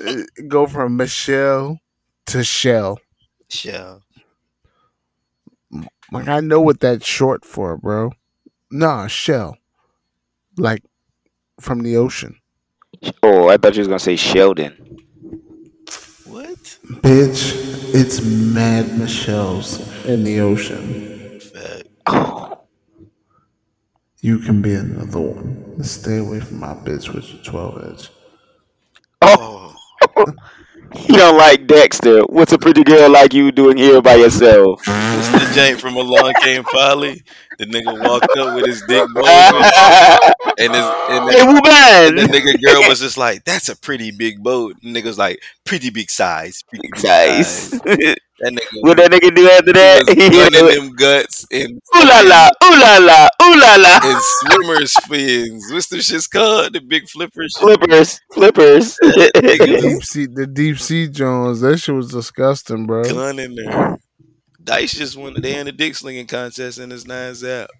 Uh, 0.04 0.22
Go 0.48 0.66
from 0.66 0.96
Michelle 0.96 1.78
to 2.26 2.44
Shell. 2.44 2.98
Shell. 3.48 4.02
Like 6.12 6.28
I 6.28 6.40
know 6.40 6.60
what 6.60 6.80
that's 6.80 7.06
short 7.06 7.44
for, 7.44 7.76
bro. 7.76 8.10
Nah, 8.70 9.06
Shell. 9.06 9.56
Like 10.56 10.82
from 11.60 11.80
the 11.82 11.96
ocean. 11.96 12.36
Oh, 13.22 13.48
I 13.48 13.56
thought 13.56 13.74
you 13.76 13.80
was 13.80 13.88
gonna 13.88 13.98
say 13.98 14.16
Sheldon. 14.16 14.72
What? 16.26 16.78
Bitch, 17.02 17.54
it's 17.94 18.20
mad 18.22 18.98
Michelle's 18.98 19.80
in 20.04 20.22
the 20.24 20.40
ocean. 20.40 21.40
Oh, 22.06 22.58
You 24.20 24.38
can 24.38 24.60
be 24.62 24.74
another 24.74 25.20
one. 25.20 25.82
Stay 25.82 26.18
away 26.18 26.40
from 26.40 26.60
my 26.60 26.74
bitch 26.74 27.12
with 27.14 27.32
your 27.32 27.42
12 27.42 27.84
edge. 27.92 28.10
oh, 29.22 29.36
Oh, 29.38 29.69
He 30.94 31.12
don't 31.12 31.36
like 31.36 31.66
Dexter. 31.66 32.22
What's 32.22 32.52
a 32.52 32.58
pretty 32.58 32.82
girl 32.82 33.10
like 33.10 33.32
you 33.32 33.52
doing 33.52 33.76
here 33.76 34.02
by 34.02 34.16
yourself? 34.16 34.80
What's 34.86 35.28
the 35.30 35.38
jank 35.54 35.78
from 35.78 35.94
Along 35.96 36.32
Came 36.42 36.64
Polly? 36.64 37.22
The 37.60 37.66
nigga 37.66 38.08
walked 38.08 38.36
up 38.38 38.54
with 38.56 38.64
his 38.66 38.82
dick 38.88 39.06
bulging, 39.14 39.70
and 40.58 40.72
his 40.74 40.84
and 41.10 41.28
the, 41.28 41.44
woman. 41.46 42.18
and 42.18 42.32
the 42.32 42.38
nigga 42.40 42.62
girl 42.64 42.88
was 42.88 43.00
just 43.00 43.18
like, 43.18 43.44
"That's 43.44 43.68
a 43.68 43.76
pretty 43.76 44.10
big 44.12 44.42
boat." 44.42 44.76
And 44.82 44.96
nigga 44.96 45.04
was 45.04 45.18
like, 45.18 45.42
"Pretty 45.66 45.90
big 45.90 46.10
size, 46.10 46.62
pretty 46.68 46.88
big 46.90 47.04
Nice. 47.04 47.48
size." 47.70 47.80
That 48.42 48.54
nigga 48.54 48.80
what 48.80 48.96
that 48.96 49.10
nigga 49.10 49.34
do 49.36 49.50
after 49.50 49.72
that? 49.74 50.06
was 50.06 50.14
He 50.16 50.30
gunning 50.30 50.64
was, 50.64 50.74
them 50.74 50.92
guts 50.96 51.46
and 51.52 51.72
ooh 51.94 52.08
la 52.08 52.20
la, 52.22 52.48
ooh 52.64 52.80
la 52.80 52.96
la, 52.96 53.28
ooh 53.42 53.60
la 53.60 53.76
la. 53.76 54.00
and 54.02 54.22
swimmers 54.22 54.94
fins. 55.04 55.70
What's 55.70 55.88
them 55.88 55.98
shits 55.98 56.30
called? 56.30 56.72
The 56.72 56.80
big 56.80 57.06
flippers. 57.06 57.54
Flippers, 57.58 58.18
flippers. 58.32 58.96
deep 59.02 60.02
sea, 60.04 60.24
the 60.26 60.46
deep 60.50 60.78
sea 60.78 61.08
Jones. 61.08 61.60
That 61.60 61.76
shit 61.76 61.94
was 61.94 62.08
disgusting, 62.08 62.86
bro. 62.86 63.04
Gun 63.04 63.38
in 63.40 63.54
there. 63.56 63.98
Dice 64.62 64.92
just 64.92 65.16
won. 65.16 65.40
They 65.40 65.58
in 65.58 65.66
the 65.66 65.72
dick 65.72 65.94
slinging 65.94 66.26
contest 66.26 66.78
and 66.78 66.92
it's 66.92 67.06
nine 67.06 67.34
out. 67.50 67.70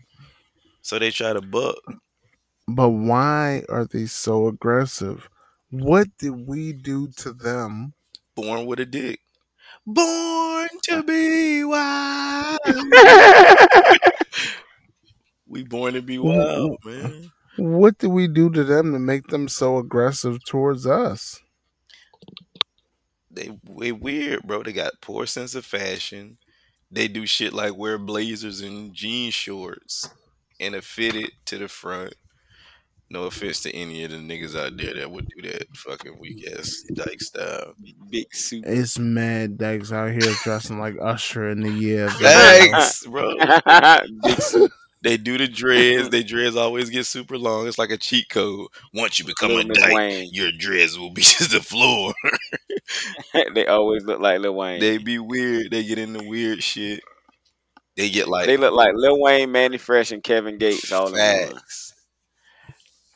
So 0.82 0.98
they 0.98 1.11
try 1.11 1.32
to 1.32 1.40
buck. 1.40 1.77
But 2.66 2.90
why 2.90 3.65
are 3.69 3.85
they 3.85 4.07
so 4.07 4.47
aggressive? 4.47 5.28
What 5.70 6.09
did 6.19 6.47
we 6.47 6.73
do 6.73 7.09
to 7.19 7.32
them? 7.32 7.94
Born 8.35 8.66
with 8.66 8.81
a 8.81 8.86
dick. 8.86 9.20
Born 9.86 10.69
to 10.85 11.02
be 11.02 11.65
wild. 11.65 12.59
We 15.51 15.65
born 15.65 15.94
to 15.94 16.02
be 16.02 16.16
wild, 16.16 16.78
man. 16.85 17.32
What 17.57 17.98
did 17.98 18.07
we 18.07 18.28
do 18.28 18.51
to 18.51 18.62
them 18.62 18.93
to 18.93 19.01
make 19.01 19.27
them 19.27 19.48
so 19.48 19.78
aggressive 19.78 20.44
towards 20.44 20.86
us? 20.86 21.40
They 23.28 23.59
they 23.69 23.90
weird, 23.90 24.44
bro. 24.44 24.62
They 24.62 24.73
got 24.73 25.01
poor 25.01 25.27
sense 25.27 25.57
of 25.57 25.66
fashion. 25.66 26.39
They 26.90 27.08
do 27.08 27.26
shit 27.26 27.52
like 27.52 27.76
wear 27.76 27.98
blazers 27.98 28.60
and 28.60 28.92
jean 28.92 29.30
shorts 29.30 30.10
and 30.58 30.74
a 30.74 30.82
fitted 30.82 31.32
to 31.46 31.58
the 31.58 31.68
front. 31.68 32.14
No 33.12 33.24
offense 33.24 33.60
to 33.62 33.74
any 33.74 34.04
of 34.04 34.12
the 34.12 34.18
niggas 34.18 34.56
out 34.56 34.76
there 34.76 34.94
that 34.94 35.10
would 35.10 35.28
do 35.36 35.42
that 35.48 35.66
fucking 35.76 36.18
weak 36.20 36.48
ass 36.56 36.84
dyke 36.94 37.20
style. 37.20 37.74
Big 38.08 38.32
suit. 38.32 38.64
It's 38.64 39.00
mad 39.00 39.58
dykes 39.58 39.90
out 39.90 40.12
here 40.12 40.32
dressing 40.44 40.78
like 40.78 40.94
Usher 41.00 41.50
in 41.50 41.60
the 41.60 41.72
year. 41.72 42.06
of 42.06 42.12
Thanks, 42.12 43.04
bro. 43.06 43.36
Big 44.22 44.40
suit. 44.40 44.70
They 45.02 45.16
do 45.16 45.39
the 45.39 45.48
dreads. 45.48 46.10
They 46.10 46.22
dreads 46.22 46.56
always 46.56 46.90
get 46.90 47.06
super 47.06 47.39
long. 47.39 47.66
It's 47.66 47.78
like 47.78 47.90
a 47.90 47.97
cheat 47.97 48.28
code. 48.28 48.68
Once 48.93 49.18
you 49.18 49.24
become 49.24 49.51
Lil 49.51 49.70
a 49.70 49.74
dyke, 49.74 50.28
your 50.31 50.51
dreads 50.52 50.98
will 50.98 51.10
be 51.10 51.22
to 51.39 51.48
the 51.48 51.60
floor. 51.60 52.12
they 53.55 53.66
always 53.66 54.05
look 54.05 54.20
like 54.20 54.40
Lil 54.40 54.55
Wayne. 54.55 54.81
they 54.81 54.98
be 54.98 55.18
weird. 55.18 55.70
They 55.70 55.85
get 55.85 55.98
into 55.98 56.27
weird 56.28 56.62
shit. 56.62 57.01
They 57.97 58.10
get 58.10 58.28
like 58.28 58.47
they 58.47 58.56
look 58.56 58.74
like 58.74 58.93
Lil 58.94 59.20
Wayne, 59.20 59.51
Mannie 59.51 59.78
Fresh, 59.78 60.12
and 60.12 60.22
Kevin 60.22 60.59
Gates 60.59 60.93
all. 60.93 61.09
Facts. 61.09 61.94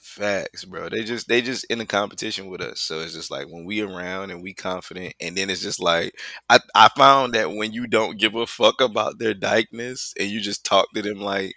Facts, 0.01 0.65
bro. 0.65 0.89
They 0.89 1.05
just 1.05 1.29
they 1.29 1.43
just 1.43 1.65
in 1.65 1.79
the 1.79 1.87
competition 1.87 2.47
with 2.47 2.61
us. 2.61 2.81
So 2.81 3.01
it's 3.01 3.15
just 3.15 3.31
like 3.31 3.47
when 3.49 3.65
we 3.65 3.81
around 3.81 4.31
and 4.31 4.43
we 4.43 4.55
confident, 4.55 5.15
and 5.21 5.37
then 5.37 5.51
it's 5.51 5.61
just 5.61 5.81
like 5.81 6.15
I 6.49 6.61
I 6.75 6.89
found 6.97 7.35
that 7.35 7.51
when 7.51 7.73
you 7.73 7.87
don't 7.87 8.19
give 8.19 8.35
a 8.37 8.47
fuck 8.47 8.81
about 8.81 9.19
their 9.19 9.35
dykeness 9.35 10.13
and 10.19 10.29
you 10.29 10.41
just 10.41 10.65
talk 10.65 10.87
to 10.95 11.03
them 11.03 11.21
like 11.21 11.55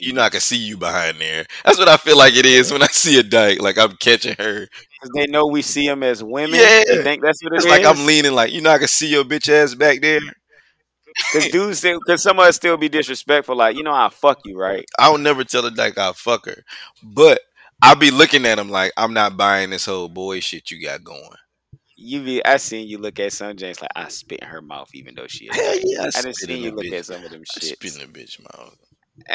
you 0.00 0.12
know 0.12 0.22
I 0.22 0.30
can 0.30 0.40
see 0.40 0.56
you 0.56 0.76
behind 0.76 1.20
there. 1.20 1.46
That's 1.64 1.78
what 1.78 1.88
I 1.88 1.96
feel 1.96 2.16
like 2.18 2.34
it 2.34 2.46
is 2.46 2.72
when 2.72 2.82
I 2.82 2.86
see 2.88 3.18
a 3.18 3.22
dyke. 3.22 3.60
Like 3.60 3.78
I'm 3.78 3.96
catching 3.96 4.34
her. 4.38 4.66
'Cause 5.00 5.10
they 5.14 5.26
know 5.26 5.46
we 5.46 5.62
see 5.62 5.86
them 5.86 6.02
as 6.02 6.22
women. 6.24 6.58
Yeah. 6.60 6.82
They 6.88 7.02
think 7.02 7.22
that's 7.22 7.42
what 7.42 7.52
it 7.52 7.56
It's 7.56 7.66
is. 7.66 7.70
like 7.70 7.84
I'm 7.84 8.06
leaning 8.06 8.32
like 8.32 8.52
you 8.52 8.60
know 8.60 8.70
I 8.70 8.78
can 8.78 8.88
see 8.88 9.08
your 9.08 9.24
bitch 9.24 9.48
ass 9.48 9.74
back 9.74 10.00
there. 10.00 10.20
Cause 11.32 11.48
dudes, 11.48 11.78
still, 11.78 12.00
cause 12.00 12.22
some 12.22 12.38
of 12.38 12.46
us 12.46 12.56
still 12.56 12.76
be 12.76 12.88
disrespectful. 12.88 13.56
Like, 13.56 13.76
you 13.76 13.82
know, 13.82 13.92
I 13.92 14.08
fuck 14.08 14.38
you, 14.44 14.56
right? 14.58 14.84
I 14.98 15.10
will 15.10 15.18
never 15.18 15.44
tell 15.44 15.64
a 15.64 15.70
dyke 15.70 15.98
I'll 15.98 16.12
fuck 16.12 16.46
her. 16.46 16.64
But 17.02 17.40
I'll 17.82 17.96
be 17.96 18.10
looking 18.10 18.46
at 18.46 18.58
him 18.58 18.68
like 18.68 18.92
I'm 18.96 19.12
not 19.14 19.36
buying 19.36 19.70
this 19.70 19.86
whole 19.86 20.08
boy 20.08 20.40
shit 20.40 20.70
you 20.70 20.82
got 20.82 21.04
going. 21.04 21.22
You 21.96 22.22
be, 22.22 22.44
I 22.44 22.56
seen 22.56 22.88
you 22.88 22.98
look 22.98 23.20
at 23.20 23.32
some 23.32 23.56
James 23.56 23.80
like 23.80 23.90
I 23.94 24.08
spit 24.08 24.40
in 24.40 24.48
her 24.48 24.60
mouth, 24.60 24.90
even 24.94 25.14
though 25.14 25.26
she. 25.28 25.48
Hell 25.52 25.78
yeah, 25.84 26.02
I 26.02 26.06
I 26.06 26.22
didn't 26.22 26.34
see 26.36 26.58
you 26.58 26.70
look 26.72 26.86
bitch. 26.86 26.98
at 26.98 27.06
some 27.06 27.24
of 27.24 27.30
them 27.30 27.42
shit. 27.44 27.62
I 27.64 27.66
spit 27.88 27.96
in 27.96 28.02
a 28.02 28.12
bitch 28.12 28.40
mouth. 28.42 28.76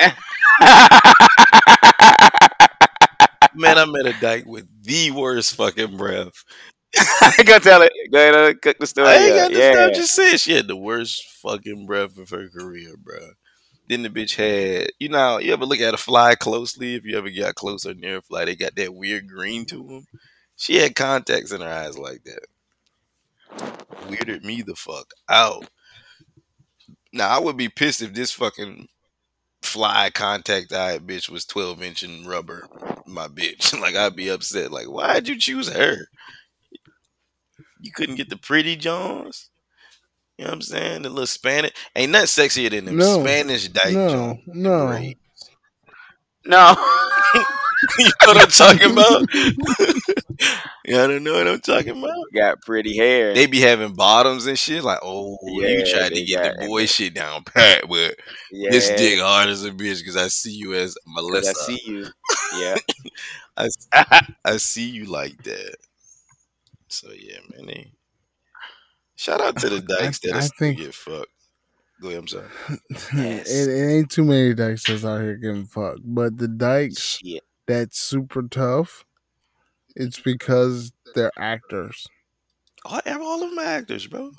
Man, 3.56 3.78
I 3.78 3.86
met 3.86 4.06
a 4.06 4.16
dyke 4.20 4.46
with 4.46 4.68
the 4.84 5.12
worst 5.12 5.56
fucking 5.56 5.98
breath. 5.98 6.44
Go 7.46 7.60
tell 7.60 7.82
it. 7.82 7.92
Go 8.12 8.18
ahead, 8.18 8.36
uh, 8.36 8.54
cook 8.62 8.78
the 8.80 8.88
story. 8.88 9.08
I 9.08 9.16
ain't 9.16 9.36
got 9.36 9.52
yeah. 9.52 9.74
stop 9.74 9.94
just 9.94 10.14
saying 10.14 10.38
she 10.38 10.54
had 10.54 10.68
the 10.68 10.76
worst 10.76 11.24
fucking 11.42 11.86
breath 11.86 12.18
of 12.18 12.30
her 12.30 12.50
career, 12.50 12.96
bro. 12.98 13.20
Then 13.88 14.04
the 14.04 14.10
bitch 14.10 14.36
had, 14.36 14.90
you 15.00 15.10
know, 15.10 15.40
you 15.40 15.54
ever 15.54 15.66
look 15.66 15.80
at 15.80 15.94
a 15.94 15.98
fly 15.98 16.36
closely? 16.36 16.96
If 16.96 17.06
you 17.06 17.18
ever 17.18 17.30
got 17.30 17.56
closer 17.56 17.94
near 17.94 18.18
a 18.18 18.22
fly, 18.22 18.46
they 18.46 18.56
got 18.56 18.76
that 18.76 18.94
weird 18.94 19.28
green 19.28 19.66
to 19.68 19.78
them. 19.78 20.08
She 20.56 20.76
had 20.76 20.96
contacts 20.96 21.52
in 21.52 21.62
her 21.62 21.68
eyes 21.68 21.98
like 21.98 22.24
that. 22.26 22.46
Weirded 24.08 24.44
me 24.44 24.62
the 24.62 24.76
fuck 24.76 25.12
out. 25.30 25.70
Now 27.14 27.30
I 27.30 27.40
would 27.40 27.58
be 27.58 27.70
pissed 27.70 28.02
if 28.02 28.14
this 28.14 28.32
fucking 28.32 28.88
fly 29.62 30.10
contact 30.10 30.72
eye 30.74 31.00
bitch 31.00 31.30
was 31.30 31.46
12 31.46 31.84
inch 31.84 32.04
and 32.04 32.26
rubber. 32.26 32.68
My 33.06 33.28
bitch, 33.28 33.78
like 33.82 33.96
I'd 33.96 34.16
be 34.16 34.30
upset. 34.30 34.72
Like, 34.72 34.88
why'd 34.88 35.28
you 35.28 35.38
choose 35.38 35.70
her? 35.70 36.08
You 37.82 37.92
couldn't 37.92 38.16
get 38.16 38.30
the 38.30 38.38
pretty 38.38 38.76
Jones. 38.76 39.50
You 40.38 40.46
know 40.46 40.52
what 40.52 40.56
I'm 40.56 40.62
saying? 40.62 41.02
The 41.02 41.10
little 41.10 41.28
Spanish 41.28 41.72
ain't 41.96 42.12
nothing 42.14 42.28
sexier 42.28 42.70
than 42.70 42.86
them 42.86 42.98
No. 42.98 43.22
Spanish 43.22 43.68
dyke 43.68 43.94
No, 43.94 44.10
Jones. 44.10 44.40
no. 44.48 44.88
Great. 44.88 45.18
No. 46.46 46.76
you 48.00 48.06
know 48.06 48.34
what 48.34 48.42
I'm 48.42 48.50
talking 48.50 48.92
about? 48.92 49.26
yeah, 50.90 51.04
I 51.04 51.08
don't 51.08 51.24
know 51.24 51.34
what 51.34 51.48
I'm 51.48 51.60
talking 51.60 51.98
about. 51.98 52.16
got 52.34 52.62
pretty 52.62 52.98
hair. 52.98 53.34
They 53.34 53.46
be 53.46 53.62
having 53.62 53.94
bottoms 53.94 54.48
and 54.48 54.58
shit. 54.58 54.84
Like, 54.84 55.00
oh, 55.04 55.38
Yeah, 55.44 55.68
you 55.70 55.86
tried 55.86 56.14
to 56.14 56.24
get 56.24 56.58
the 56.60 56.66
boy 56.68 56.86
shit 56.88 57.14
down 57.14 57.44
pat, 57.44 57.84
but 57.88 58.16
yeah. 58.52 58.72
this 58.72 58.90
dick 58.90 59.20
hard 59.20 59.50
as 59.50 59.64
a 59.64 59.72
bitch 59.72 60.00
because 60.00 60.18
I 60.18 60.28
see 60.28 60.52
you 60.52 60.74
as 60.74 60.98
Melissa. 61.06 61.52
I 61.52 61.54
see 61.54 61.82
you. 61.86 62.06
Yeah. 62.58 62.78
I, 63.94 64.22
I 64.46 64.58
see 64.58 64.90
you 64.90 65.06
like 65.06 65.44
that. 65.44 65.76
So 66.88 67.10
yeah, 67.12 67.38
man. 67.52 67.68
They, 67.68 67.92
shout 69.16 69.42
out 69.42 69.58
to 69.58 69.70
the 69.70 69.82
dykes 69.82 70.20
that 70.20 70.34
I 70.34 70.40
still 70.40 70.58
think- 70.58 70.80
get 70.80 70.94
fucked. 70.94 71.28
Go 72.02 72.08
ahead, 72.08 72.20
I'm 72.20 72.28
sorry. 72.30 72.48
Yes. 73.14 73.14
it, 73.52 73.70
it 73.70 73.92
ain't 73.92 74.10
too 74.10 74.24
many 74.24 74.54
dykes 74.54 74.88
that's 74.88 75.04
out 75.04 75.20
here 75.20 75.36
getting 75.36 75.66
fucked, 75.66 76.00
but 76.04 76.38
the 76.38 76.48
dykes 76.48 77.18
Shit. 77.18 77.44
that's 77.68 78.00
super 78.00 78.42
tough. 78.44 79.04
It's 80.00 80.20
because 80.20 80.92
they're 81.14 81.32
actors. 81.38 82.08
All, 82.86 83.02
all 83.06 83.44
of 83.44 83.50
them 83.50 83.60
actors, 83.60 84.08
bro. 84.08 84.32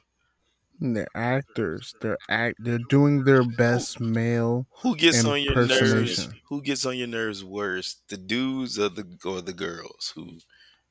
They're 0.81 1.07
actors. 1.15 1.95
They're 2.01 2.17
act. 2.31 2.57
They're 2.59 2.79
doing 2.79 3.25
their 3.25 3.45
best 3.45 4.01
male. 4.01 4.67
Who 4.81 4.97
gets 4.97 5.23
on 5.27 5.43
your 5.43 5.55
nerves? 5.55 5.73
Impersonation. 5.73 6.41
Who 6.49 6.63
gets 6.63 6.87
on 6.87 6.97
your 6.97 7.07
nerves 7.09 7.45
worse? 7.45 8.01
The 8.09 8.17
dudes 8.17 8.79
or 8.79 8.89
the 8.89 9.05
or 9.27 9.43
the 9.43 9.53
girls 9.53 10.13
who 10.15 10.39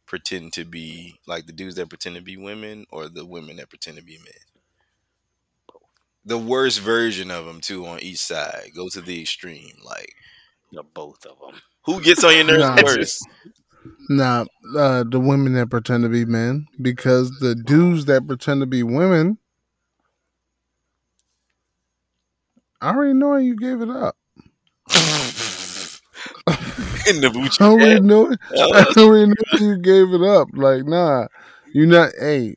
pretend 0.05 0.53
to 0.53 0.65
be 0.65 1.15
like 1.25 1.47
the 1.47 1.51
dudes 1.53 1.75
that 1.75 1.89
pretend 1.89 2.15
to 2.17 2.21
be 2.21 2.37
women 2.37 2.85
or 2.91 3.09
the 3.09 3.25
women 3.25 3.55
that 3.57 3.69
pretend 3.69 3.97
to 3.97 4.03
be 4.03 4.17
men? 4.19 4.45
The 6.23 6.37
worst 6.37 6.81
version 6.81 7.31
of 7.31 7.47
them 7.47 7.59
too 7.59 7.87
on 7.87 7.99
each 8.01 8.19
side. 8.19 8.69
Go 8.75 8.89
to 8.89 9.01
the 9.01 9.19
extreme. 9.21 9.77
Like 9.83 10.13
The 10.71 10.83
both 10.83 11.25
of 11.25 11.39
them. 11.39 11.59
who 11.85 11.99
gets 12.01 12.23
on 12.23 12.35
your 12.35 12.43
nerves 12.43 12.59
Nah. 12.59 12.83
worse? 12.83 13.19
Nah, 14.09 14.45
uh, 14.75 15.03
the 15.07 15.19
women 15.19 15.53
that 15.53 15.69
pretend 15.69 16.03
to 16.03 16.09
be 16.09 16.25
men, 16.25 16.67
because 16.81 17.31
the 17.39 17.55
dudes 17.55 18.05
that 18.05 18.27
pretend 18.27 18.61
to 18.61 18.65
be 18.65 18.83
women. 18.83 19.37
I 22.81 22.89
already 22.89 23.13
know 23.13 23.35
you 23.35 23.55
gave 23.55 23.81
it 23.81 23.89
up. 23.89 24.15
In 27.07 27.21
the 27.21 27.57
I 27.59 27.65
already 27.65 27.99
know. 27.99 28.35
I 28.51 28.93
already 28.97 29.27
know 29.27 29.59
you 29.59 29.77
gave 29.77 30.13
it 30.13 30.21
up. 30.21 30.47
Like, 30.53 30.85
nah, 30.85 31.27
you're 31.73 31.87
not. 31.87 32.11
Hey, 32.19 32.55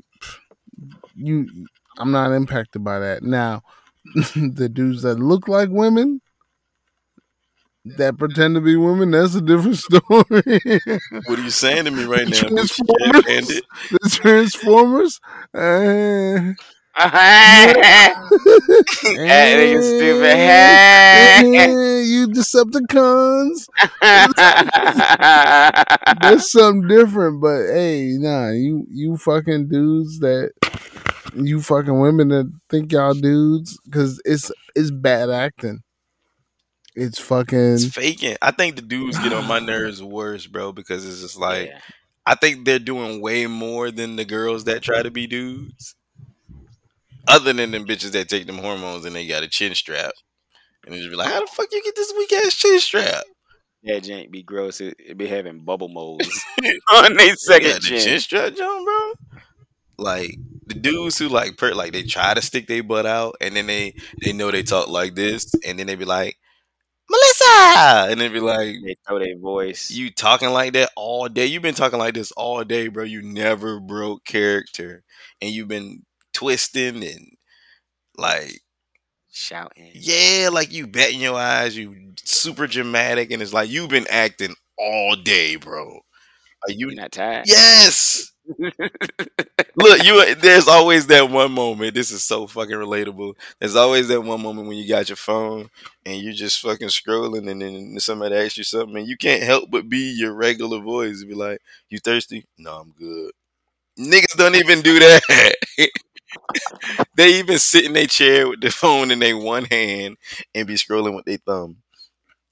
you. 1.15 1.47
I'm 1.99 2.11
not 2.11 2.33
impacted 2.33 2.83
by 2.83 2.99
that. 3.01 3.23
Now, 3.23 3.63
the 4.35 4.71
dudes 4.73 5.03
that 5.03 5.17
look 5.19 5.49
like 5.49 5.69
women, 5.71 6.22
that 7.85 8.17
pretend 8.19 8.55
to 8.55 8.61
be 8.61 8.77
women, 8.77 9.11
that's 9.11 9.35
a 9.35 9.41
different 9.41 9.77
story. 9.79 10.61
What 11.27 11.39
are 11.39 11.43
you 11.43 11.51
saying 11.51 11.85
to 11.87 11.91
me 11.91 12.05
right 12.05 12.29
now, 12.29 12.43
Bucci 12.43 12.81
Cat 12.87 13.25
Transformers? 13.25 13.25
Bandit? 13.25 13.65
the 13.91 14.09
Transformers, 14.11 15.21
uh, 15.55 16.53
That 16.95 18.15
nigga 19.57 19.83
stupid. 19.83 20.37
Eh, 20.37 22.03
you 22.03 22.29
Decepticons. 22.29 23.67
That's 26.21 26.53
something 26.53 26.87
different, 26.89 27.41
but 27.41 27.67
hey, 27.73 28.17
nah, 28.19 28.51
you 28.51 28.87
you 28.91 29.17
fucking 29.17 29.69
dudes 29.69 30.19
that 30.19 30.51
you 31.35 31.63
fucking 31.63 31.99
women 31.99 32.29
that 32.29 32.53
think 32.69 32.93
y'all 32.93 33.15
dudes 33.15 33.79
because 33.87 34.21
it's 34.27 34.53
it's 34.77 34.91
bad 34.91 35.31
acting. 35.31 35.83
It's 36.95 37.19
fucking 37.19 37.75
It's 37.75 37.87
faking. 37.87 38.37
I 38.43 38.51
think 38.51 38.77
the 38.77 38.83
dudes 38.83 39.19
get 39.19 39.33
on 39.33 39.47
my 39.49 39.59
nerves 39.59 40.03
worse, 40.03 40.47
bro, 40.47 40.73
because 40.73 41.07
it's 41.07 41.21
just 41.23 41.39
like 41.39 41.69
Yeah. 41.69 41.79
I 42.27 42.35
think 42.37 42.65
they're 42.65 42.79
doing 42.79 43.21
way 43.21 43.47
more 43.47 43.91
than 43.91 44.17
the 44.17 44.25
girls 44.25 44.65
that 44.65 44.83
try 44.83 45.03
to 45.03 45.11
be 45.11 45.27
dudes. 45.27 45.97
Other 47.29 47.53
than 47.53 47.71
them 47.71 47.87
bitches 47.87 48.13
that 48.13 48.29
take 48.29 48.47
them 48.47 48.59
hormones 48.59 49.05
and 49.05 49.15
they 49.15 49.27
got 49.27 49.43
a 49.43 49.49
chin 49.49 49.75
strap. 49.75 50.13
And 50.85 50.95
they 50.95 50.99
just 50.99 51.11
be 51.11 51.17
like, 51.17 51.29
how 51.29 51.41
the 51.41 51.47
fuck 51.47 51.69
you 51.73 51.83
get 51.83 51.95
this 51.97 52.13
weak 52.17 52.33
ass 52.33 52.55
chin 52.57 52.79
strap? 52.81 53.25
That 53.85 54.03
jank 54.05 54.31
be 54.31 54.43
gross. 54.43 54.81
It, 54.81 54.97
it 54.99 55.17
be 55.17 55.27
having 55.27 55.65
bubble 55.65 55.89
molds 55.89 56.29
on 56.93 57.17
their 57.17 57.29
You 57.29 57.37
second 57.37 57.71
got 57.73 57.83
the 57.83 57.89
chin. 57.89 58.01
chin 58.01 58.21
strap, 58.21 58.55
John, 58.57 58.85
bro. 58.85 59.13
Like 59.99 60.37
the 60.67 60.75
dudes 60.75 61.19
who 61.19 61.29
like 61.29 61.57
per 61.57 61.75
like 61.75 61.93
they 61.93 62.03
try 62.03 62.35
to 62.35 62.43
stick 62.43 62.67
their 62.67 62.83
butt 62.83 63.07
out 63.07 63.37
and 63.41 63.55
then 63.57 63.67
they 63.67 63.95
they 64.25 64.33
know 64.33 64.51
they 64.51 64.63
talk 64.63 64.89
like 64.89 65.15
this 65.15 65.53
and 65.65 65.79
then 65.79 65.87
they 65.87 65.95
be 65.95 66.05
like, 66.05 66.37
Melissa 67.11 67.45
ah, 67.47 68.07
and 68.11 68.21
they 68.21 68.29
be 68.29 68.41
like 68.41 68.77
They 68.85 68.97
throw 69.07 69.19
their 69.19 69.37
voice. 69.39 69.91
You 69.91 70.11
talking 70.11 70.51
like 70.51 70.73
that 70.75 70.91
all 70.97 71.29
day. 71.29 71.47
You've 71.47 71.63
been 71.63 71.75
talking 71.75 71.99
like 71.99 72.15
this 72.15 72.33
all 72.33 72.65
day, 72.65 72.89
bro. 72.89 73.05
You 73.05 73.23
never 73.23 73.81
broke 73.81 74.25
character. 74.25 75.05
And 75.41 75.51
you've 75.51 75.69
been 75.69 76.05
twisting 76.33 77.03
and 77.05 77.37
like 78.17 78.61
shouting. 79.31 79.93
yeah, 79.95 80.49
like 80.53 80.73
you 80.73 80.87
betting 80.87 81.21
your 81.21 81.39
eyes, 81.39 81.77
you 81.77 82.15
super 82.25 82.67
dramatic, 82.67 83.31
and 83.31 83.43
it's 83.43 83.53
like 83.53 83.71
you've 83.71 83.91
been 83.91 84.07
acting 84.11 84.55
all 84.79 85.17
day, 85.17 85.57
bro. 85.57 86.01
Are 86.69 86.73
you 86.73 86.91
You 86.91 86.97
not 86.97 87.13
tired? 87.13 87.47
Yes. 87.47 88.32
Look, 89.77 90.05
you 90.05 90.35
there's 90.37 90.69
always 90.69 91.07
that 91.07 91.31
one 91.31 91.53
moment. 91.53 91.95
This 91.95 92.11
is 92.11 92.25
so 92.25 92.47
fucking 92.47 92.75
relatable. 92.77 93.35
There's 93.59 93.77
always 93.77 94.09
that 94.09 94.21
one 94.23 94.43
moment 94.43 94.69
when 94.69 94.77
you 94.77 94.89
got 94.89 95.09
your 95.09 95.17
phone 95.17 95.71
and 96.05 96.21
you 96.21 96.33
just 96.33 96.61
fucking 96.61 96.89
scrolling 96.89 97.51
and 97.51 97.63
then 97.63 97.99
somebody 98.01 98.37
asks 98.37 98.59
you 98.59 98.65
something 98.65 98.97
and 98.97 99.07
you 99.09 99.17
can't 99.17 99.43
help 99.43 99.71
but 99.71 99.89
be 99.89 100.15
your 100.17 100.33
regular 100.35 100.81
voice 100.81 101.21
and 101.21 101.29
be 101.29 101.35
like, 101.35 101.61
You 101.89 101.99
thirsty? 101.99 102.45
No, 102.59 102.73
I'm 102.81 102.95
good. 102.99 103.33
Niggas 103.99 104.37
don't 104.39 104.57
even 104.57 104.83
do 104.83 104.99
that. 105.01 105.55
they 107.17 107.35
even 107.39 107.59
sit 107.59 107.85
in 107.85 107.93
their 107.93 108.07
chair 108.07 108.49
with 108.49 108.61
the 108.61 108.71
phone 108.71 109.11
in 109.11 109.19
their 109.19 109.37
one 109.37 109.65
hand 109.65 110.17
and 110.55 110.67
be 110.67 110.75
scrolling 110.75 111.15
with 111.15 111.25
their 111.25 111.39
thumb. 111.39 111.77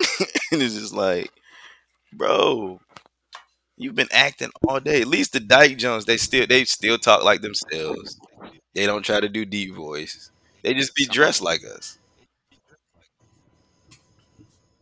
and 0.53 0.62
it's 0.62 0.75
just 0.75 0.95
like, 0.95 1.31
bro, 2.12 2.81
You've 3.81 3.94
been 3.94 4.09
acting 4.12 4.51
all 4.69 4.78
day. 4.78 5.01
At 5.01 5.07
least 5.07 5.32
the 5.32 5.40
Dyke 5.40 5.78
Jones, 5.78 6.05
they 6.05 6.19
still 6.19 6.47
they 6.47 6.65
still 6.65 6.98
talk 6.98 7.24
like 7.24 7.40
themselves. 7.40 8.20
They 8.74 8.85
don't 8.85 9.02
try 9.02 9.20
to 9.20 9.28
do 9.28 9.47
deep 9.47 9.74
voice. 9.74 10.31
They 10.62 10.74
just 10.74 10.94
be 10.94 11.07
dressed 11.07 11.40
like 11.40 11.62
us. 11.65 11.98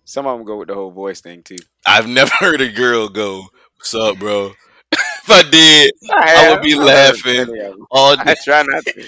Some 0.05 0.27
of 0.27 0.37
them 0.37 0.45
go 0.45 0.57
with 0.57 0.67
the 0.69 0.75
whole 0.75 0.91
voice 0.91 1.21
thing 1.21 1.43
too. 1.45 1.59
I've 1.87 2.09
never 2.09 2.33
heard 2.41 2.61
a 2.61 2.73
girl 2.73 3.09
go, 3.09 3.45
"What's 3.77 3.95
up, 3.95 4.19
bro?" 4.19 4.53
if 4.93 5.31
I 5.31 5.43
did, 5.49 5.93
I 6.13 6.31
have. 6.31 6.53
would 6.55 6.63
be 6.65 6.75
laughing 6.75 7.45
plenty 7.47 7.61
of 7.61 7.73
'em. 7.75 7.87
all 7.93 8.17
I 8.19 8.35
try 8.43 8.63
not 8.65 8.85
to. 8.85 9.07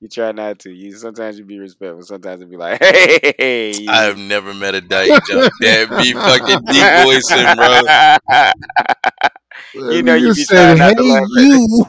You 0.00 0.08
try 0.08 0.30
not 0.32 0.58
to. 0.60 0.70
You 0.70 0.92
sometimes 0.92 1.38
you 1.38 1.44
be 1.44 1.58
respectful. 1.58 2.02
Sometimes 2.02 2.40
it 2.40 2.48
be 2.50 2.56
like, 2.56 2.80
hey. 2.82 3.72
you- 3.76 3.90
I 3.90 4.02
have 4.04 4.16
never 4.18 4.54
met 4.54 4.74
a 4.76 4.80
Dyke 4.80 5.24
Jones 5.26 5.50
that 5.60 5.88
be 5.98 6.12
fucking 6.12 6.64
deep 6.66 6.86
voicing, 7.04 7.56
bro. 7.56 7.82
You 9.92 10.02
know 10.02 10.14
you 10.14 10.28
Nigga 10.28 10.36
be 10.36 10.44
trying 10.46 10.78
not 10.78 10.96
to 10.96 11.02
"Hey, 11.02 11.10
laugh 11.10 11.28
you." 11.36 11.86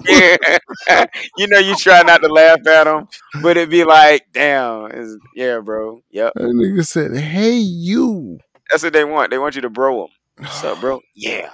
you 1.38 1.48
know 1.48 1.60
you 1.60 1.76
try 1.76 2.02
not 2.02 2.22
to 2.22 2.28
laugh 2.28 2.66
at 2.68 2.84
them, 2.86 3.08
but 3.44 3.58
it 3.58 3.70
be 3.70 3.84
like, 3.84 4.26
damn, 4.34 4.88
it's, 4.92 5.16
yeah, 5.36 5.60
bro. 5.60 6.02
Yep, 6.12 6.34
That 6.36 6.44
nigga 6.44 6.86
said, 6.86 7.16
"Hey, 7.16 7.58
you." 7.58 8.40
that's 8.70 8.84
what 8.84 8.94
they 8.94 9.06
want. 9.06 9.32
They 9.32 9.38
want 9.38 9.56
you 9.56 9.62
to 9.62 9.70
bro 9.70 10.02
them. 10.02 10.08
What's 10.40 10.64
up, 10.72 10.82
bro? 10.82 11.00
Yeah, 11.16 11.50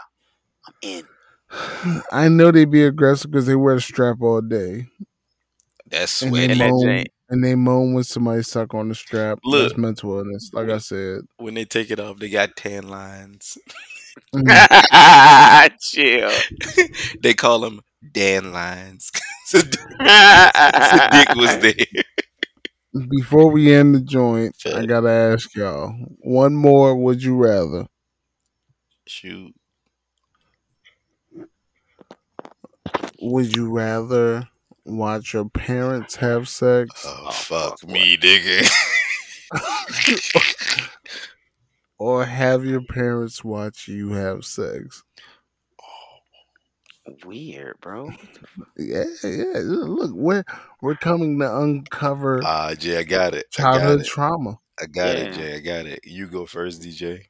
I'm 0.68 0.73
in. 0.82 1.03
I 2.11 2.27
know 2.30 2.52
they 2.52 2.65
be 2.65 2.84
aggressive 2.86 3.32
because 3.32 3.45
they 3.45 3.56
wear 3.56 3.76
a 3.76 3.82
strap 3.82 4.18
all 4.22 4.41
day, 4.41 4.88
That's 5.90 6.22
and 6.22 6.32
sweaty. 6.32 6.52
And 6.53 6.62
that 6.62 6.70
moan. 6.70 7.03
And 7.30 7.44
they 7.44 7.56
moan 7.56 7.94
when 7.94 8.03
somebody 8.03 8.44
suck 8.44 8.74
on 8.76 8.90
the 8.90 8.95
strap. 8.95 9.40
Look. 9.44 9.70
That's 9.70 9.78
mental 9.80 10.18
illness. 10.20 10.52
Like 10.53 10.70
I 10.70 10.78
said, 10.78 11.22
When 11.38 11.56
they 11.56 11.66
take 11.66 11.90
it 11.90 11.99
off, 11.99 12.20
they 12.20 12.30
got 12.30 12.56
tan 12.56 12.88
lines. 12.88 13.57
Mm. 14.34 15.72
Chill. 15.82 16.32
They 17.22 17.34
call 17.34 17.60
them 17.60 17.82
Dan 18.14 18.52
lines. 18.53 19.12
so 19.45 19.57
the 19.60 21.10
dick 21.12 21.36
was 21.36 21.57
there. 22.94 23.03
before 23.10 23.49
we 23.52 23.74
end 23.74 23.95
the 23.95 24.02
joint, 24.02 24.56
I 24.74 24.86
gotta 24.86 25.10
ask 25.10 25.56
y'all 25.56 25.91
one 26.20 26.56
more. 26.56 26.95
Would 26.95 27.24
you 27.24 27.36
rather? 27.36 27.88
Shoot. 29.07 29.53
Would 33.22 33.56
you 33.56 33.72
rather 33.72 34.48
watch 34.86 35.34
your 35.34 35.49
parents 35.49 36.16
have 36.18 36.48
sex 36.48 37.03
Oh, 37.07 37.24
Oh, 37.28 37.32
fuck 37.32 37.80
fuck, 37.80 37.90
me, 37.90 38.18
nigga. 38.18 38.70
or 41.99 42.26
have 42.26 42.66
your 42.66 42.82
parents 42.82 43.44
watch 43.44 43.88
you 43.88 44.12
have 44.14 44.45
sex? 44.45 45.03
Weird, 47.24 47.76
bro. 47.82 48.12
Yeah, 48.78 49.03
yeah. 49.24 49.60
Look, 49.62 50.12
we're 50.14 50.44
we're 50.82 50.95
coming 50.95 51.38
to 51.40 51.57
uncover 51.60 52.41
Ah, 52.44 52.74
Jay, 52.74 52.98
I 52.98 53.03
got 53.03 53.36
it. 53.36 53.45
I 53.57 53.62
got 53.62 53.74
childhood 53.74 53.99
it. 54.02 54.07
trauma. 54.07 54.60
I 54.82 54.86
got 54.88 55.16
it, 55.16 55.34
Jay. 55.34 55.56
I 55.56 55.60
got 55.60 55.86
it. 55.86 55.99
You 56.03 56.28
go 56.28 56.45
first, 56.48 56.82
DJ. 56.82 57.22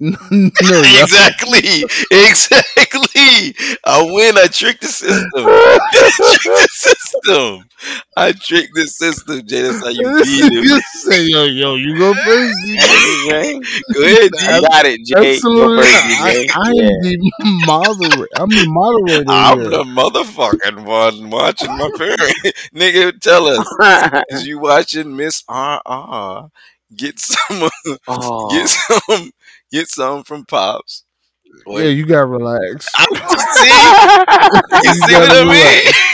No, 0.00 0.16
exactly. 0.30 1.84
Exactly. 2.10 3.54
I 3.84 4.02
win. 4.02 4.38
I 4.38 4.46
tricked 4.46 4.82
the 4.82 4.86
system. 4.86 5.22
I 5.34 5.78
tricked 5.92 6.44
the 6.44 6.68
system. 6.70 7.64
I 8.16 8.32
tricked 8.32 8.74
the 8.74 8.86
system, 8.86 9.46
Jay. 9.46 9.62
That's 9.62 9.80
how 9.82 9.88
you 9.88 10.22
beat 10.22 10.52
him. 10.52 10.62
you 10.64 10.80
say, 11.02 11.24
yo, 11.24 11.44
yo, 11.44 11.74
you 11.74 11.98
go 11.98 12.14
first. 12.14 12.54
Go 13.28 14.02
ahead, 14.04 14.30
You 14.32 14.68
got 14.68 14.86
it, 14.86 15.00
Jay. 15.04 15.14
Go 15.14 15.22
Absolutely. 15.22 15.82
first, 15.82 16.20
I. 16.20 16.46
I 16.54 16.68
am 16.68 17.00
the 17.02 17.62
moderator. 17.66 18.28
I'm 18.36 18.48
the 18.48 18.66
moderator 18.68 19.24
I'm 19.28 19.60
here. 19.60 19.70
the 19.70 19.82
motherfucking 19.84 20.84
one 20.84 21.30
watching 21.30 21.76
my 21.76 21.90
parents. 21.96 22.70
Nigga, 22.74 23.20
tell 23.20 23.46
us. 23.48 24.22
Is 24.30 24.46
you 24.46 24.60
watching 24.60 25.16
Miss 25.16 25.42
RR? 25.48 26.50
Get 26.96 27.18
some 27.18 27.68
oh. 28.06 28.50
get 28.50 28.68
some 28.68 29.30
get 29.70 29.88
some 29.88 30.24
from 30.24 30.44
Pops. 30.44 31.04
Yeah, 31.66 31.84
you 31.84 32.06
gotta 32.06 32.26
relax. 32.26 32.88
I- 32.94 33.06
see? 34.78 34.88
You 34.88 34.90
You 34.90 34.94
see 35.06 35.14
what 35.14 35.30
I 35.32 35.44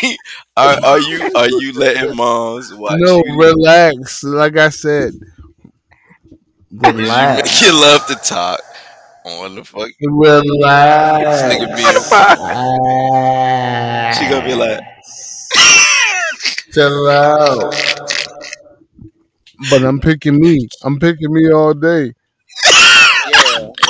mean? 0.03 0.17
Are, 0.57 0.79
are 0.85 0.99
you 1.01 1.33
are 1.35 1.49
you 1.49 1.73
letting 1.73 2.15
moms 2.17 2.73
watch 2.75 2.99
no, 3.01 3.21
you? 3.27 3.37
relax. 3.37 4.23
Like 4.23 4.57
I 4.57 4.69
said, 4.69 5.13
Did 6.73 6.95
you 6.95 7.01
relax. 7.03 7.63
love 7.73 8.07
to 8.07 8.15
talk 8.15 8.61
on 9.27 9.57
the 9.57 9.65
fuck? 9.65 9.91
Relax. 10.01 11.43
This 11.43 11.55
nigga 11.57 11.67
being 11.75 12.03
She 14.15 14.29
gonna 14.31 14.47
be 14.47 14.55
like, 14.55 14.81
chill 16.73 17.09
out. 17.09 17.75
But 19.71 19.83
I'm 19.85 20.01
picking 20.01 20.39
me. 20.41 20.69
I'm 20.85 20.99
picking 21.01 21.33
me 21.33 21.51
all 21.53 21.75
day. 21.75 22.13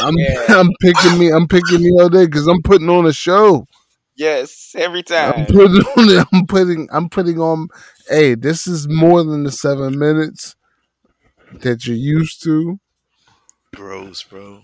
Yeah. 0.04 0.08
I'm 0.08 0.16
Yeah. 0.18 0.44
I'm 0.60 0.70
picking 0.80 1.18
me. 1.18 1.30
I'm 1.32 1.48
picking 1.48 1.80
me 1.82 1.90
all 2.00 2.08
day 2.08 2.26
because 2.26 2.46
I'm 2.46 2.62
putting 2.62 2.88
on 2.90 3.06
a 3.06 3.12
show. 3.12 3.66
Yes. 4.16 4.72
Every 4.76 5.02
time. 5.02 5.32
I'm 5.36 5.46
time. 5.46 5.54
putting 5.56 5.82
on. 6.20 6.26
I'm 6.32 6.46
putting. 6.46 6.88
I'm 6.92 7.08
putting 7.08 7.38
on. 7.40 7.68
Hey, 8.08 8.34
this 8.34 8.66
is 8.66 8.88
more 8.88 9.22
than 9.24 9.44
the 9.44 9.50
seven 9.52 9.98
minutes 9.98 10.56
that 11.62 11.86
you're 11.86 11.96
used 11.96 12.42
to. 12.44 12.78
gross, 13.74 14.22
bro. 14.22 14.62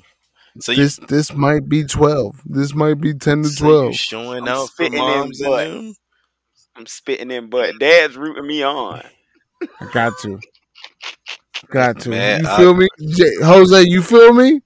So 0.61 0.73
you, 0.73 0.83
This 0.83 0.97
this 1.09 1.33
might 1.33 1.69
be 1.69 1.85
twelve. 1.85 2.41
This 2.45 2.75
might 2.75 3.01
be 3.01 3.15
ten 3.15 3.43
to 3.45 3.49
so 3.49 3.65
twelve. 3.65 3.95
showing 3.95 4.43
I'm 4.43 4.49
out 4.49 4.67
for 4.69 4.73
spitting 4.85 4.95
in 4.95 4.99
moms 5.05 5.41
and 5.41 5.49
butt. 5.51 5.69
them? 5.69 5.95
I'm 6.77 6.87
spitting 6.87 7.31
in 7.31 7.49
butt. 7.51 7.75
Dad's 7.79 8.17
rooting 8.17 8.47
me 8.47 8.63
on. 8.65 9.03
I 9.63 9.87
got 9.93 10.13
to. 10.23 10.41
Got 11.71 12.01
to. 12.01 12.11
Man, 12.11 12.41
you 12.43 12.49
I- 12.49 12.57
feel 12.57 12.75
me, 12.75 12.89
J- 13.09 13.43
Jose? 13.43 13.83
You 13.83 14.03
feel 14.03 14.33
me? 14.33 14.61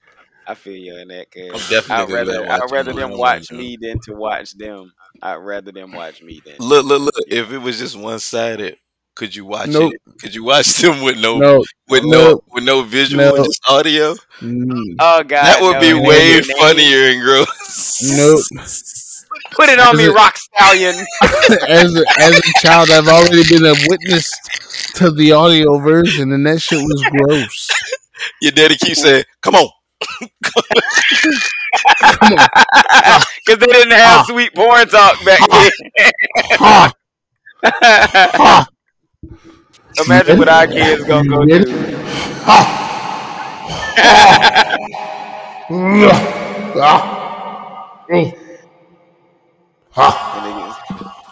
I 0.47 0.53
feel 0.53 0.75
you 0.75 0.97
in 0.97 1.07
that, 1.09 1.31
cause 1.31 1.43
I'm 1.53 1.69
definitely 1.69 1.95
I'd 1.95 2.09
rather 2.11 2.31
let 2.41 2.51
I'd 2.51 2.59
watch 2.61 2.71
rather 2.71 2.93
my 2.93 2.99
them 3.01 3.17
watch 3.17 3.49
and 3.49 3.59
me 3.59 3.77
than 3.81 3.99
to 4.01 4.13
watch 4.13 4.51
them. 4.57 4.93
I'd 5.21 5.35
rather 5.35 5.71
them 5.71 5.91
watch 5.91 6.21
me 6.21 6.41
than 6.45 6.55
Look, 6.59 6.85
look, 6.85 7.01
look. 7.01 7.15
If 7.27 7.51
it 7.51 7.57
was 7.59 7.79
just 7.79 7.97
one 7.97 8.19
sided, 8.19 8.77
could 9.15 9.35
you 9.35 9.45
watch 9.45 9.69
Nope. 9.69 9.93
it? 9.93 10.19
Could 10.21 10.35
you 10.35 10.43
watch 10.43 10.67
them 10.81 11.01
with 11.03 11.17
no, 11.19 11.37
No, 11.37 11.63
with 11.89 12.03
no, 12.03 12.09
nope. 12.31 12.43
with 12.51 12.63
no 12.63 12.83
visual, 12.83 13.23
No. 13.35 13.43
just 13.45 13.61
audio? 13.67 14.13
mm, 14.41 14.95
Oh 14.99 15.23
god, 15.23 15.45
that 15.45 15.61
would 15.61 15.73
no, 15.75 15.79
be 15.79 15.93
no, 15.93 16.01
way 16.07 16.39
no, 16.41 16.41
no. 16.47 16.59
funnier 16.59 17.09
and 17.09 17.21
gross. 17.21 18.01
Nope. 18.03 18.41
Put 19.51 19.69
it 19.69 19.79
on 19.79 19.95
Is 19.95 19.97
me, 19.99 20.05
it- 20.07 20.13
Rock 20.13 20.37
Stallion. 20.37 20.95
as 21.69 21.95
a, 21.95 22.03
as 22.19 22.37
a 22.39 22.41
child, 22.61 22.89
I've 22.91 23.07
already 23.07 23.43
been 23.47 23.65
a 23.65 23.73
witness 23.87 24.29
to 24.95 25.11
the 25.11 25.31
audio 25.31 25.77
version, 25.79 26.31
and 26.33 26.45
that 26.45 26.61
shit 26.61 26.79
was 26.81 27.03
gross. 27.11 27.69
Your 28.41 28.51
daddy 28.51 28.75
keeps 28.75 29.01
saying, 29.01 29.23
"Come 29.41 29.55
on." 29.55 29.69
Come 30.43 30.63
on, 32.31 32.47
Because 33.45 33.59
they 33.59 33.67
didn't 33.67 33.91
have 33.93 34.21
Ah. 34.21 34.23
sweet 34.23 34.53
porn 34.55 34.87
talk 34.87 35.23
back 35.25 35.41
ha, 35.41 35.49
then. 35.49 35.71
ha, 36.59 36.93
Imagine 39.97 40.37
what 40.37 40.49
our 40.49 40.67
kids 40.67 41.03
gonna 41.05 41.27
go 41.29 41.43
You 41.43 41.59
through. 41.65 41.75
ah, 42.45 42.87
oh, 45.69 46.21
ha. 49.91 50.13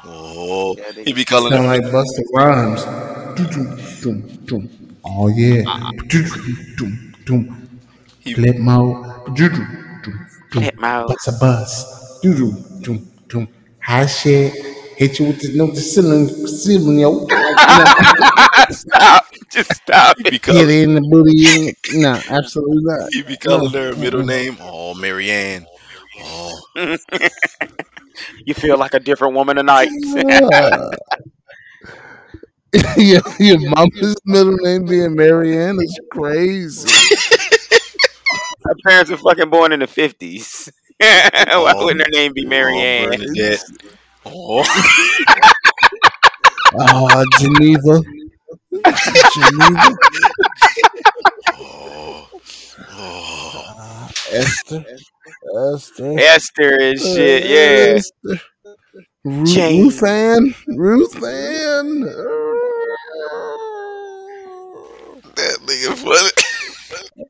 Oh, 0.05 0.76
he 1.05 1.14
be 1.14 1.26
calling 1.26 1.53
Sound 1.53 1.68
like 1.68 1.81
Busta 1.84 2.23
Rhymes. 2.34 2.84
Dum, 3.35 3.77
dum, 4.01 4.22
dum. 4.45 4.69
Oh 5.05 5.27
yeah. 5.30 5.64
He, 8.23 8.33
Flip 8.33 8.57
mode. 8.57 9.03
Dum, 9.35 9.35
dum, 9.35 10.01
dum. 10.03 10.27
Flip 10.51 10.75
mode. 10.79 11.11
A 11.27 11.31
bus. 11.39 12.19
Dum, 12.21 12.35
dum, 12.35 12.81
dum, 12.81 13.07
dum. 13.27 13.47
High 13.81 14.05
shit. 14.05 14.53
Hit 14.97 15.19
you 15.19 15.25
with 15.27 15.41
the 15.41 15.57
no 15.57 15.67
the 15.67 15.81
ceiling 15.81 16.27
ceiling 16.47 16.99
yo. 16.99 17.25
stop. 18.69 19.25
Just 19.51 19.73
stop. 19.75 20.17
he 20.19 20.29
be 20.29 20.39
Hit 20.45 20.69
in 20.69 20.95
the 20.95 21.01
booty. 21.01 21.69
in- 21.93 22.01
No, 22.01 22.19
absolutely 22.29 22.77
not. 22.83 23.09
he 23.11 23.23
be 23.23 23.35
calling 23.37 23.73
her 23.73 23.95
middle 23.95 24.23
name. 24.23 24.57
Oh, 24.61 24.93
Marianne. 24.93 25.65
Oh, 26.19 26.59
You 28.45 28.53
feel 28.53 28.77
like 28.77 28.93
a 28.93 28.99
different 28.99 29.33
woman 29.35 29.55
tonight. 29.57 29.89
Ah. 30.53 30.89
your, 32.97 33.21
your 33.39 33.59
mama's 33.69 34.15
middle 34.25 34.55
name 34.57 34.85
being 34.85 35.15
Marianne 35.15 35.77
is 35.81 35.99
crazy. 36.11 36.89
Her 38.65 38.76
parents 38.85 39.11
were 39.11 39.18
fucking 39.18 39.49
born 39.49 39.72
in 39.73 39.80
the 39.80 39.88
fifties. 39.88 40.72
Why 40.99 41.30
Oh. 41.52 41.85
wouldn't 41.85 42.06
her 42.06 42.11
name 42.11 42.34
be 42.34 42.45
oh, 42.45 42.49
Mary 42.49 42.76
oh, 42.76 42.80
Ann? 42.80 43.11
Oh, 44.26 44.26
Oh, 44.26 44.64
ah, 46.80 47.23
Geneva. 47.40 48.02
Geneva. 49.34 49.95
oh, 51.57 52.30
oh. 52.90 54.10
Esther. 54.31 54.85
Esther. 55.73 56.19
Esther 56.19 56.80
and 56.81 56.99
shit, 56.99 57.45
yeah. 57.45 57.95
Esther. 57.98 58.41
Ru- 59.26 59.45
Jane. 59.45 59.84
Ruth 59.85 60.03
Ann. 60.03 60.56
Ruth 60.68 61.23
Ann. 61.23 62.02
That 65.35 65.57
nigga 65.65 65.95
funny. 65.95 67.27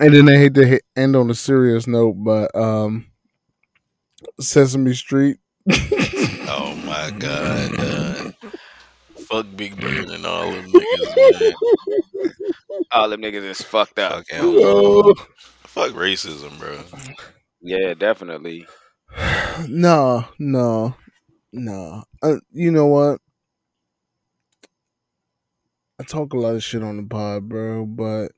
And 0.00 0.12
then 0.12 0.24
they 0.24 0.38
hate 0.38 0.54
to 0.54 0.66
hit, 0.66 0.82
end 0.96 1.14
on 1.14 1.30
a 1.30 1.34
serious 1.34 1.86
note, 1.86 2.14
but 2.18 2.54
um, 2.56 3.06
Sesame 4.40 4.94
Street. 4.94 5.38
Oh 6.46 6.74
my 6.84 7.10
god. 7.18 7.74
uh, 7.80 8.30
fuck 9.16 9.46
Big 9.56 9.80
Bird 9.80 10.10
and 10.10 10.26
all 10.26 10.52
them 10.52 10.70
niggas, 10.70 11.16
man. 11.16 12.32
All 12.92 13.08
them 13.08 13.22
niggas 13.22 13.42
is 13.44 13.62
fucked 13.62 13.98
up. 13.98 14.12
Fuck 14.12 14.28
him. 14.28 14.40
Oh, 14.44 15.14
Fuck 15.64 15.92
racism, 15.92 16.58
bro. 16.58 16.78
Yeah, 17.60 17.94
definitely. 17.94 18.66
no, 19.66 20.26
no, 20.38 20.94
no. 21.52 22.04
Uh, 22.22 22.36
you 22.52 22.70
know 22.70 22.86
what? 22.86 23.20
I 25.98 26.04
talk 26.04 26.32
a 26.34 26.38
lot 26.38 26.54
of 26.54 26.62
shit 26.62 26.82
on 26.82 26.98
the 26.98 27.02
pod, 27.04 27.48
bro, 27.48 27.86
but 27.86 28.32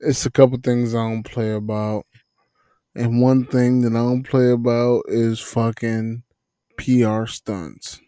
it's 0.00 0.26
a 0.26 0.30
couple 0.30 0.58
things 0.58 0.94
I 0.94 1.08
don't 1.08 1.22
play 1.22 1.52
about. 1.52 2.06
And 2.94 3.20
one 3.20 3.44
thing 3.44 3.82
that 3.82 3.92
I 3.92 4.02
don't 4.02 4.22
play 4.22 4.50
about 4.50 5.02
is 5.08 5.40
fucking 5.40 6.22
PR 6.78 7.26
stunts. 7.26 8.00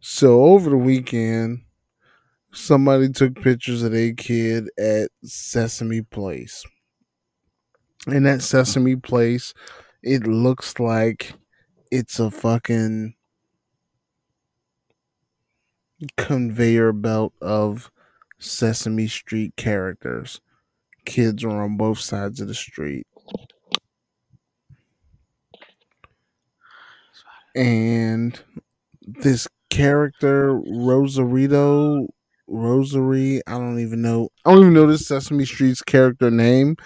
So 0.00 0.44
over 0.44 0.70
the 0.70 0.76
weekend, 0.76 1.62
somebody 2.52 3.10
took 3.10 3.34
pictures 3.40 3.82
of 3.82 3.94
a 3.94 4.12
kid 4.12 4.68
at 4.78 5.10
Sesame 5.24 6.02
Place. 6.02 6.64
And 8.06 8.26
that 8.26 8.42
Sesame 8.42 8.96
Place, 8.96 9.54
it 10.02 10.26
looks 10.26 10.78
like 10.78 11.34
it's 11.90 12.20
a 12.20 12.30
fucking 12.30 13.14
conveyor 16.16 16.92
belt 16.92 17.32
of 17.40 17.90
Sesame 18.38 19.08
Street 19.08 19.54
characters. 19.56 20.40
Kids 21.04 21.44
are 21.44 21.62
on 21.62 21.76
both 21.76 21.98
sides 21.98 22.40
of 22.40 22.48
the 22.48 22.54
street. 22.54 23.06
And 27.54 28.38
this 29.02 29.48
character, 29.70 30.60
Rosarito, 30.66 32.08
Rosary, 32.46 33.42
I 33.46 33.52
don't 33.52 33.80
even 33.80 34.02
know. 34.02 34.28
I 34.44 34.52
don't 34.52 34.60
even 34.60 34.74
know 34.74 34.86
this 34.86 35.06
Sesame 35.06 35.44
Street's 35.44 35.82
character 35.82 36.30
name 36.30 36.76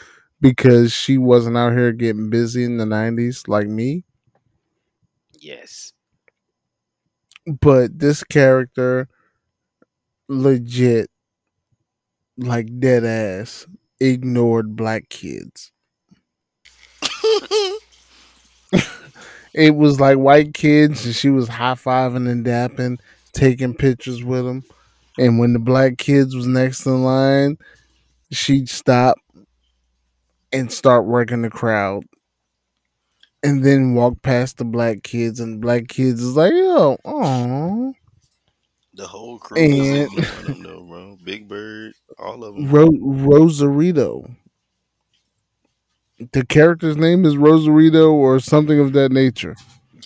because 0.40 0.92
she 0.92 1.18
wasn't 1.18 1.56
out 1.56 1.72
here 1.72 1.92
getting 1.92 2.30
busy 2.30 2.64
in 2.64 2.78
the 2.78 2.84
90s 2.84 3.48
like 3.48 3.68
me. 3.68 4.04
Yes. 5.38 5.92
But 7.60 7.98
this 7.98 8.24
character, 8.24 9.08
legit, 10.28 11.10
like 12.36 12.80
dead 12.80 13.04
ass, 13.04 13.66
ignored 14.00 14.76
black 14.76 15.08
kids. 15.08 15.72
it 19.54 19.74
was 19.74 20.00
like 20.00 20.18
white 20.18 20.54
kids, 20.54 21.04
and 21.04 21.14
she 21.14 21.30
was 21.30 21.48
high 21.48 21.74
fiving 21.74 22.28
and 22.28 22.44
dapping, 22.44 22.98
taking 23.32 23.74
pictures 23.74 24.24
with 24.24 24.44
them. 24.44 24.64
And 25.18 25.38
when 25.38 25.52
the 25.52 25.58
black 25.58 25.98
kids 25.98 26.34
was 26.34 26.46
next 26.46 26.86
in 26.86 27.04
line, 27.04 27.58
she'd 28.30 28.68
stop 28.68 29.18
and 30.52 30.72
start 30.72 31.04
working 31.06 31.42
the 31.42 31.50
crowd. 31.50 32.04
And 33.44 33.64
then 33.64 33.94
walk 33.94 34.22
past 34.22 34.58
the 34.58 34.64
black 34.64 35.02
kids, 35.02 35.40
and 35.40 35.54
the 35.54 35.58
black 35.58 35.88
kids 35.88 36.22
is 36.22 36.36
like, 36.36 36.52
yo, 36.52 36.96
oh. 37.04 37.92
The 38.94 39.06
whole 39.06 39.38
crew 39.38 39.56
is 39.58 40.08
And- 40.48 40.64
ignoring 41.26 41.48
them 41.48 41.48
though, 41.48 41.82
bro. 41.82 41.92
Big 41.94 41.94
Bird, 41.94 41.94
all 42.18 42.44
of 42.44 42.54
them. 42.54 42.70
Ro- 42.70 42.98
Rosarito. 43.00 44.30
The 46.32 46.46
character's 46.46 46.96
name 46.96 47.24
is 47.24 47.36
Rosarito 47.36 48.12
or 48.12 48.38
something 48.38 48.78
of 48.78 48.92
that 48.92 49.10
nature. 49.10 49.56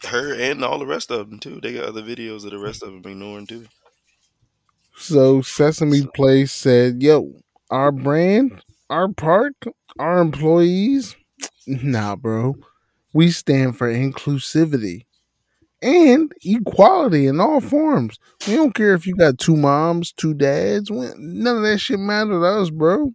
Her 0.04 0.34
and 0.34 0.64
all 0.64 0.78
the 0.78 0.86
rest 0.86 1.10
of 1.10 1.28
them 1.30 1.38
too. 1.38 1.60
They 1.60 1.74
got 1.74 1.84
other 1.84 2.02
videos 2.02 2.44
of 2.44 2.50
the 2.50 2.58
rest 2.58 2.82
of 2.82 2.90
them 2.92 3.10
ignoring 3.10 3.46
too. 3.46 3.66
So 4.96 5.42
Sesame 5.42 6.06
Place 6.14 6.52
said, 6.52 7.02
"Yo, 7.02 7.34
our 7.70 7.92
brand, 7.92 8.62
our 8.88 9.08
park, 9.08 9.54
our 9.98 10.18
employees, 10.20 11.16
nah, 11.66 12.16
bro. 12.16 12.56
We 13.12 13.30
stand 13.30 13.76
for 13.76 13.92
inclusivity 13.92 15.05
and 15.82 16.32
equality 16.42 17.26
in 17.26 17.40
all 17.40 17.60
forms. 17.60 18.18
We 18.46 18.54
don't 18.54 18.74
care 18.74 18.94
if 18.94 19.06
you 19.06 19.14
got 19.14 19.38
two 19.38 19.56
moms, 19.56 20.12
two 20.12 20.34
dads. 20.34 20.90
we- 20.90 21.10
None 21.16 21.56
of 21.56 21.62
that 21.62 21.78
shit 21.78 21.98
matter 22.00 22.30
to 22.30 22.44
us, 22.44 22.70
bro. 22.70 23.12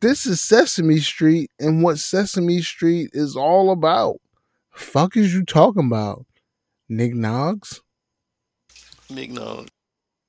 This 0.00 0.26
is 0.26 0.40
Sesame 0.42 0.98
Street, 0.98 1.50
and 1.58 1.82
what 1.82 1.98
Sesame 1.98 2.60
Street 2.60 3.10
is 3.12 3.36
all 3.36 3.70
about. 3.70 4.16
Fuck 4.70 5.16
is 5.16 5.32
you 5.34 5.44
talking 5.44 5.86
about, 5.86 6.26
Nick 6.88 7.14
Noggs?" 7.14 7.80
Nick 9.08 9.30
no. 9.30 9.66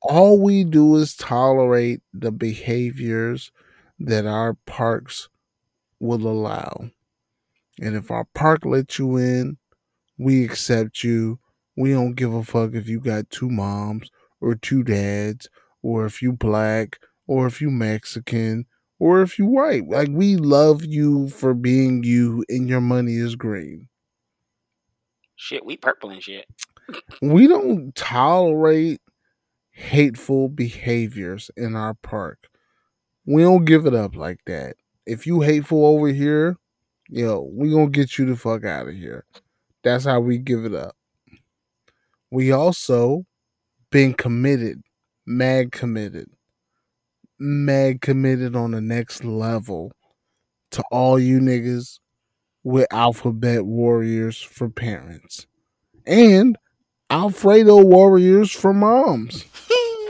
all 0.02 0.39
we 0.39 0.64
do 0.64 0.95
is 0.97 1.15
tolerate 1.15 2.02
the 2.14 2.31
behaviors 2.31 3.52
that 3.99 4.26
our 4.26 4.53
parks 4.65 5.30
will 5.99 6.27
allow. 6.27 6.91
And 7.81 7.95
if 7.95 8.11
our 8.11 8.26
park 8.35 8.65
lets 8.65 8.99
you 8.99 9.18
in, 9.18 9.57
we 10.17 10.43
accept 10.43 11.03
you. 11.03 11.39
We 11.77 11.91
don't 11.91 12.15
give 12.15 12.33
a 12.33 12.43
fuck 12.43 12.73
if 12.73 12.87
you 12.87 12.99
got 12.99 13.29
two 13.29 13.49
moms 13.49 14.09
or 14.41 14.55
two 14.55 14.83
dads 14.83 15.49
or 15.81 16.05
if 16.05 16.21
you 16.21 16.31
black 16.31 16.99
or 17.27 17.47
if 17.47 17.61
you 17.61 17.69
Mexican 17.69 18.65
or 18.99 19.21
if 19.21 19.37
you 19.37 19.45
white. 19.45 19.87
Like 19.87 20.09
we 20.11 20.35
love 20.37 20.85
you 20.85 21.27
for 21.29 21.53
being 21.53 22.03
you 22.03 22.43
and 22.49 22.69
your 22.69 22.81
money 22.81 23.15
is 23.15 23.35
green. 23.35 23.87
Shit, 25.35 25.65
we 25.65 25.75
purple 25.75 26.11
and 26.11 26.23
shit. 26.23 26.45
We 27.21 27.47
don't 27.47 27.93
tolerate 27.95 29.01
hateful 29.71 30.47
behaviors 30.47 31.51
in 31.57 31.75
our 31.75 31.93
park. 31.95 32.47
We 33.25 33.41
don't 33.41 33.65
give 33.65 33.85
it 33.85 33.93
up 33.93 34.15
like 34.15 34.39
that. 34.45 34.77
If 35.05 35.27
you 35.27 35.41
hateful 35.41 35.85
over 35.85 36.07
here, 36.07 36.57
yo, 37.09 37.49
we 37.51 37.71
gonna 37.71 37.89
get 37.89 38.17
you 38.17 38.25
the 38.25 38.35
fuck 38.35 38.63
out 38.63 38.87
of 38.87 38.93
here. 38.93 39.25
That's 39.85 40.05
how 40.05 40.19
we 40.21 40.39
give 40.39 40.65
it 40.65 40.75
up. 40.75 40.97
We 42.31 42.51
also 42.51 43.25
been 43.91 44.13
committed, 44.13 44.81
mad 45.25 45.71
committed, 45.71 46.29
mad 47.39 48.01
committed 48.01 48.55
on 48.55 48.71
the 48.71 48.81
next 48.81 49.23
level 49.23 49.91
to 50.71 50.83
all 50.91 51.19
you 51.19 51.39
niggas 51.39 51.99
with 52.63 52.87
alphabet 52.91 53.65
warriors 53.65 54.41
for 54.41 54.69
parents 54.69 55.47
and 56.07 56.57
Alfredo 57.11 57.83
warriors 57.83 58.51
for 58.51 58.73
moms. 58.73 59.45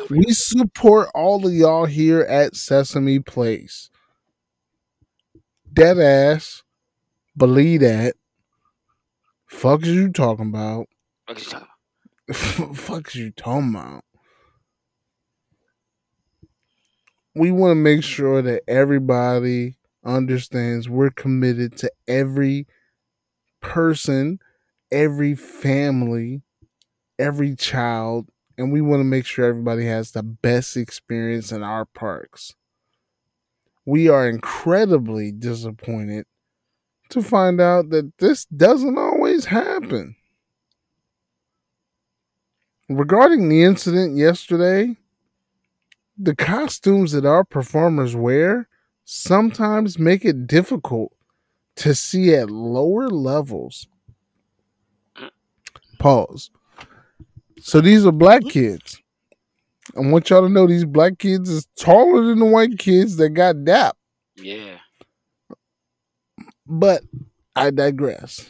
We 0.10 0.26
support 0.34 1.10
all 1.15 1.47
of 1.47 1.53
y'all 1.53 1.85
here 1.85 2.22
at 2.22 2.56
Sesame 2.56 3.19
Place. 3.19 3.89
Dead 5.73 5.99
ass. 5.99 6.64
Believe 7.38 7.81
that. 7.81 8.15
Fuck 9.48 9.84
is 9.84 9.90
you 9.90 10.12
talking 10.12 10.50
about? 10.50 10.88
What 11.26 11.40
you 11.40 11.46
talking 11.46 11.68
Fuck 12.76 13.10
is 13.10 13.16
you 13.16 13.32
talking 13.32 13.70
about? 13.76 14.04
We 17.36 17.52
want 17.52 17.72
to 17.72 17.76
make 17.76 18.04
sure 18.04 18.42
that 18.42 18.64
everybody 18.68 19.76
understands 20.04 20.88
we're 20.88 21.10
committed 21.10 21.78
to 21.78 21.92
every 22.08 22.68
person, 23.62 24.40
every 24.92 25.36
family, 25.36 26.42
every 27.20 27.56
child, 27.56 28.30
and 28.58 28.72
we 28.72 28.82
want 28.82 29.02
to 29.02 29.06
make 29.06 29.26
sure 29.26 29.46
everybody 29.46 29.86
has 29.86 30.12
the 30.12 30.24
best 30.24 30.78
experience 30.78 31.52
in 31.52 31.62
our 31.62 31.86
parks. 31.86 32.54
We 33.86 34.08
are 34.08 34.28
incredibly 34.28 35.32
disappointed 35.32 36.26
to 37.10 37.22
find 37.22 37.61
out 37.61 37.90
that 37.90 38.18
this 38.18 38.45
doesn't 38.45 38.98
always 38.98 39.45
happen. 39.45 40.15
Regarding 42.90 43.49
the 43.49 43.64
incident 43.64 44.18
yesterday, 44.18 44.95
the 46.18 46.36
costumes 46.36 47.11
that 47.11 47.26
our 47.26 47.44
performers 47.44 48.15
wear 48.15 48.68
sometimes 49.06 49.99
make 49.99 50.23
it 50.23 50.48
difficult 50.48 51.11
to 51.77 51.94
see 51.94 52.34
at 52.34 52.49
lower 52.49 53.10
levels. 53.10 53.88
Pause. 55.99 56.52
So 57.60 57.82
these 57.82 58.06
are 58.06 58.11
black 58.11 58.44
kids. 58.44 59.02
I 59.95 60.02
want 60.02 60.30
y'all 60.30 60.41
to 60.41 60.49
know 60.49 60.68
these 60.68 60.86
black 60.86 61.19
kids 61.19 61.49
is 61.49 61.68
taller 61.77 62.26
than 62.26 62.40
the 62.40 62.45
white 62.45 62.77
kids 62.77 63.18
that 63.18 63.30
got 63.30 63.64
dap. 63.64 63.98
Yeah. 64.36 64.77
But 66.68 67.04
I 67.56 67.72
digress. 67.72 68.50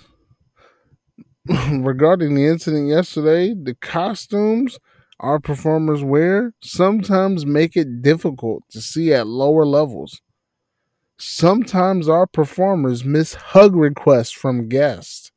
Regarding 1.71 2.35
the 2.35 2.47
incident 2.47 2.89
yesterday, 2.89 3.53
the 3.53 3.75
costumes 3.75 4.79
our 5.19 5.39
performers 5.39 6.03
wear 6.03 6.53
sometimes 6.61 7.45
make 7.45 7.77
it 7.77 8.01
difficult 8.01 8.63
to 8.71 8.81
see 8.81 9.13
at 9.13 9.27
lower 9.27 9.65
levels. 9.65 10.21
Sometimes 11.17 12.09
our 12.09 12.27
performers 12.27 13.05
miss 13.05 13.35
hug 13.35 13.75
requests 13.75 14.31
from 14.31 14.67
guests. 14.67 15.31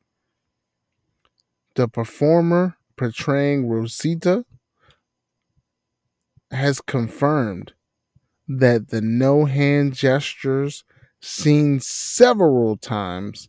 The 1.77 1.87
performer 1.87 2.77
portraying 2.97 3.69
Rosita 3.69 4.45
has 6.51 6.81
confirmed 6.81 7.73
that 8.49 8.89
the 8.89 9.01
no 9.01 9.45
hand 9.45 9.95
gestures 9.95 10.83
seen 11.20 11.81
several 11.81 12.77
times 12.77 13.49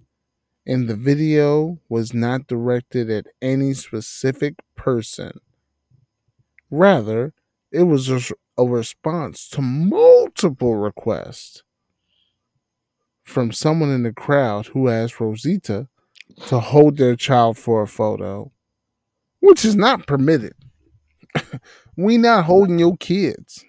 and 0.69 0.87
the 0.87 0.95
video 0.95 1.79
was 1.89 2.13
not 2.13 2.45
directed 2.45 3.09
at 3.09 3.25
any 3.41 3.73
specific 3.73 4.55
person. 4.75 5.31
Rather, 6.69 7.33
it 7.71 7.83
was 7.83 8.09
a, 8.09 8.19
a 8.55 8.63
response 8.63 9.49
to 9.49 9.61
multiple 9.63 10.75
requests 10.75 11.63
from 13.23 13.51
someone 13.51 13.89
in 13.89 14.03
the 14.03 14.13
crowd 14.13 14.67
who 14.67 14.89
asked 14.89 15.19
Rosita 15.19 15.87
to 16.47 16.59
hold 16.59 16.97
their 16.97 17.15
child 17.15 17.57
for 17.57 17.81
a 17.81 17.87
photo, 17.87 18.51
which 19.39 19.65
is 19.65 19.75
not 19.75 20.05
permitted. 20.05 20.53
we 21.97 22.17
not 22.17 22.45
holding 22.45 22.77
your 22.77 22.97
kids. 22.97 23.65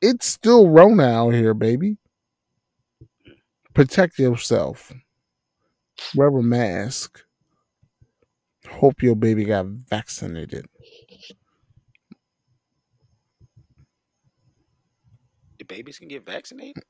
It's 0.00 0.26
still 0.26 0.68
Rona 0.68 1.04
out 1.04 1.30
here, 1.30 1.54
baby. 1.54 1.96
Protect 3.78 4.18
yourself. 4.18 4.92
Wear 6.12 6.26
a 6.26 6.42
mask. 6.42 7.22
Hope 8.68 9.04
your 9.04 9.14
baby 9.14 9.44
got 9.44 9.66
vaccinated. 9.66 10.66
The 15.60 15.64
babies 15.64 16.00
can 16.00 16.08
get 16.08 16.26
vaccinated. 16.26 16.82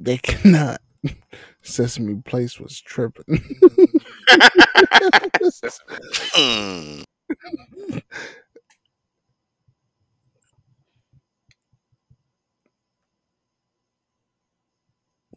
They 0.00 0.18
cannot. 0.18 0.80
Sesame 1.62 2.20
Place 2.24 2.58
was 2.58 2.80
tripping. 2.80 3.24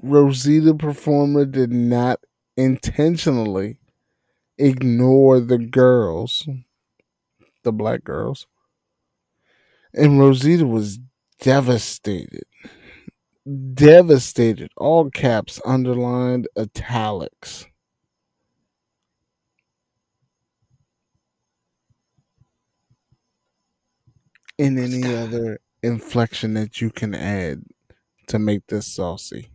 Rosita 0.06 0.76
performer 0.76 1.46
did 1.46 1.72
not 1.72 2.20
intentionally 2.56 3.80
ignore 4.56 5.40
the 5.40 5.58
girls, 5.58 6.48
the 7.64 7.72
black 7.72 8.04
girls. 8.04 8.46
And 9.96 10.20
Rosita 10.20 10.68
was 10.68 11.00
devastated. 11.42 12.44
Devastated. 13.74 14.72
All 14.78 15.10
caps, 15.10 15.60
underlined, 15.66 16.48
italics. 16.56 17.66
And 24.60 24.78
any 24.78 25.04
other 25.16 25.60
inflection 25.82 26.54
that 26.54 26.80
you 26.80 26.92
can 26.92 27.16
add 27.16 27.64
to 28.28 28.38
make 28.38 28.68
this 28.68 28.86
saucy 28.86 29.50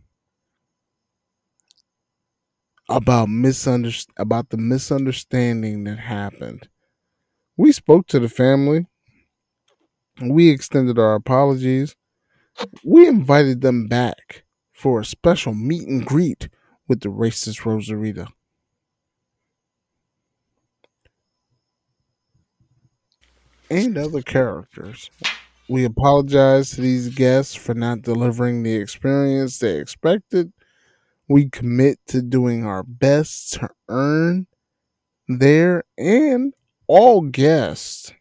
about 2.91 3.27
misunder- 3.29 4.07
about 4.17 4.49
the 4.49 4.57
misunderstanding 4.57 5.83
that 5.85 5.99
happened. 5.99 6.67
We 7.57 7.71
spoke 7.71 8.07
to 8.07 8.19
the 8.19 8.29
family. 8.29 8.87
We 10.21 10.49
extended 10.49 10.97
our 10.97 11.15
apologies. 11.15 11.95
We 12.83 13.07
invited 13.07 13.61
them 13.61 13.87
back 13.87 14.43
for 14.73 14.99
a 15.01 15.05
special 15.05 15.53
meet 15.53 15.87
and 15.87 16.05
greet 16.05 16.49
with 16.87 17.01
the 17.01 17.09
racist 17.09 17.61
Rosarita. 17.63 18.29
And 23.69 23.97
other 23.97 24.21
characters. 24.21 25.09
We 25.69 25.85
apologize 25.85 26.71
to 26.71 26.81
these 26.81 27.09
guests 27.15 27.55
for 27.55 27.73
not 27.73 28.01
delivering 28.01 28.63
the 28.63 28.75
experience 28.75 29.59
they 29.59 29.79
expected 29.79 30.51
we 31.31 31.49
commit 31.49 31.97
to 32.07 32.21
doing 32.21 32.65
our 32.65 32.83
best 32.83 33.53
to 33.53 33.69
earn 33.87 34.47
their 35.27 35.85
and 35.97 36.53
all 36.87 37.21
guests 37.21 38.11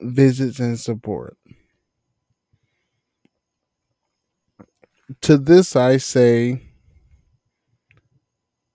visits 0.00 0.58
and 0.60 0.78
support. 0.78 1.36
To 5.22 5.38
this, 5.38 5.74
I 5.74 5.96
say 5.96 6.62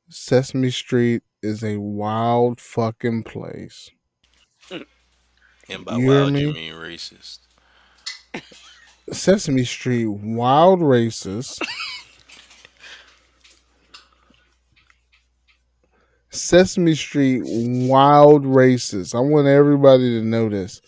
Sesame 0.09 0.71
Street 0.71 1.21
is 1.43 1.63
a 1.63 1.77
wild 1.77 2.59
fucking 2.59 3.23
place. 3.23 3.91
And 4.71 5.85
by 5.85 5.97
You 5.97 6.07
wild, 6.07 6.37
you 6.37 6.53
mean 6.53 6.73
racist. 6.73 7.39
Sesame 9.11 9.65
Street, 9.65 10.07
wild 10.07 10.79
racist. 10.79 11.61
Sesame 16.35 16.95
Street, 16.95 17.43
wild 17.45 18.43
racist. 18.45 19.15
I 19.15 19.19
want 19.19 19.47
everybody 19.47 20.19
to 20.19 20.25
know 20.25 20.49
this. 20.49 20.81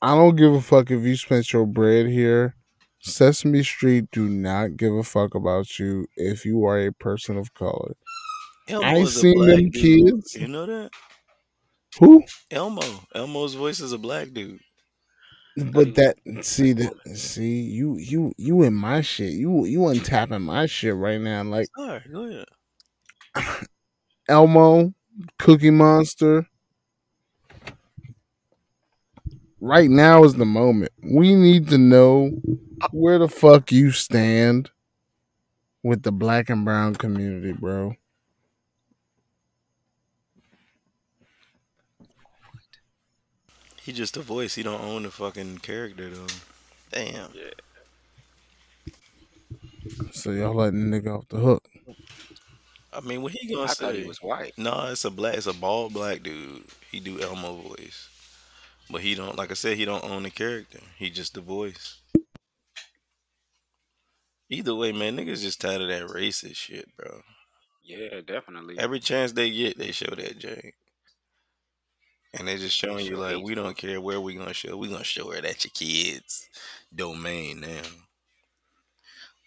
I 0.00 0.14
don't 0.14 0.36
give 0.36 0.52
a 0.52 0.60
fuck 0.60 0.90
if 0.90 1.02
you 1.02 1.16
spent 1.16 1.52
your 1.52 1.66
bread 1.66 2.06
here 2.06 2.56
Sesame 3.02 3.64
Street 3.64 4.08
do 4.12 4.28
not 4.28 4.76
give 4.76 4.94
a 4.94 5.02
fuck 5.02 5.34
about 5.34 5.78
you 5.78 6.06
if 6.16 6.46
you 6.46 6.64
are 6.64 6.78
a 6.78 6.92
person 6.92 7.36
of 7.36 7.52
color. 7.52 7.96
Elmo 8.68 8.86
I 8.86 9.04
seen 9.04 9.44
them 9.44 9.70
dude. 9.70 9.74
kids. 9.74 10.36
You 10.36 10.46
know 10.46 10.66
that? 10.66 10.90
Who? 11.98 12.22
Elmo. 12.52 12.82
Elmo's 13.14 13.54
voice 13.54 13.80
is 13.80 13.92
a 13.92 13.98
black 13.98 14.32
dude. 14.32 14.60
But 15.56 15.96
that 15.96 16.16
see 16.42 16.72
that 16.74 16.94
see 17.14 17.60
you 17.60 17.98
you 17.98 18.32
you 18.38 18.62
in 18.62 18.72
my 18.72 19.00
shit. 19.00 19.32
You 19.32 19.66
you 19.66 19.80
untapping 19.80 20.42
my 20.42 20.66
shit 20.66 20.94
right 20.94 21.20
now. 21.20 21.42
Like 21.42 21.66
Sorry, 21.76 22.02
go 22.10 22.44
ahead. 23.34 23.66
Elmo, 24.28 24.92
Cookie 25.38 25.70
Monster. 25.70 26.46
Right 29.60 29.90
now 29.90 30.24
is 30.24 30.34
the 30.34 30.44
moment. 30.44 30.92
We 31.02 31.34
need 31.34 31.68
to 31.68 31.78
know 31.78 32.32
where 32.90 33.18
the 33.18 33.28
fuck 33.28 33.70
you 33.70 33.92
stand 33.92 34.70
with 35.82 36.02
the 36.02 36.12
black 36.12 36.50
and 36.50 36.64
brown 36.64 36.94
community, 36.96 37.52
bro. 37.52 37.94
He 43.82 43.92
just 43.92 44.16
a 44.16 44.20
voice. 44.20 44.54
He 44.54 44.62
don't 44.62 44.80
own 44.80 45.02
the 45.02 45.10
fucking 45.10 45.58
character 45.58 46.08
though. 46.08 46.26
Damn. 46.92 47.30
Yeah. 47.34 47.50
So 50.12 50.30
y'all 50.30 50.54
letting 50.54 50.90
the 50.90 51.00
nigga 51.00 51.18
off 51.18 51.28
the 51.28 51.38
hook. 51.38 51.68
I 52.92 53.00
mean, 53.00 53.22
what 53.22 53.32
he 53.32 53.48
gonna 53.48 53.64
I 53.64 53.66
say? 53.68 53.84
thought 53.86 53.94
he 53.94 54.04
was 54.04 54.22
white. 54.22 54.52
No, 54.58 54.88
it's 54.90 55.04
a 55.04 55.10
black. 55.10 55.36
It's 55.36 55.46
a 55.46 55.54
bald 55.54 55.94
black 55.94 56.22
dude. 56.22 56.64
He 56.90 57.00
do 57.00 57.20
Elmo 57.20 57.56
voice, 57.56 58.08
but 58.90 59.00
he 59.00 59.14
don't. 59.14 59.36
Like 59.36 59.50
I 59.50 59.54
said, 59.54 59.76
he 59.76 59.84
don't 59.84 60.04
own 60.04 60.24
the 60.24 60.30
character. 60.30 60.80
He 60.96 61.10
just 61.10 61.34
the 61.34 61.40
voice. 61.40 61.98
Either 64.50 64.74
way, 64.74 64.92
man, 64.92 65.16
niggas 65.16 65.40
just 65.40 65.60
tired 65.62 65.80
of 65.80 65.88
that 65.88 66.06
racist 66.14 66.56
shit, 66.56 66.94
bro. 66.96 67.22
Yeah, 67.82 68.20
definitely. 68.26 68.78
Every 68.78 69.00
chance 69.00 69.32
they 69.32 69.50
get, 69.50 69.78
they 69.78 69.92
show 69.92 70.14
that 70.14 70.38
Jay. 70.38 70.74
And 72.34 72.48
they 72.48 72.56
just 72.56 72.76
showing 72.76 73.04
you 73.06 73.16
like 73.16 73.42
we 73.42 73.54
don't 73.54 73.76
care 73.76 74.00
where 74.00 74.20
we 74.20 74.34
gonna 74.34 74.54
show. 74.54 74.76
We 74.76 74.88
gonna 74.88 75.04
show 75.04 75.30
it 75.32 75.44
at 75.44 75.64
your 75.64 75.72
kids' 75.74 76.48
domain 76.94 77.60
now. 77.60 77.82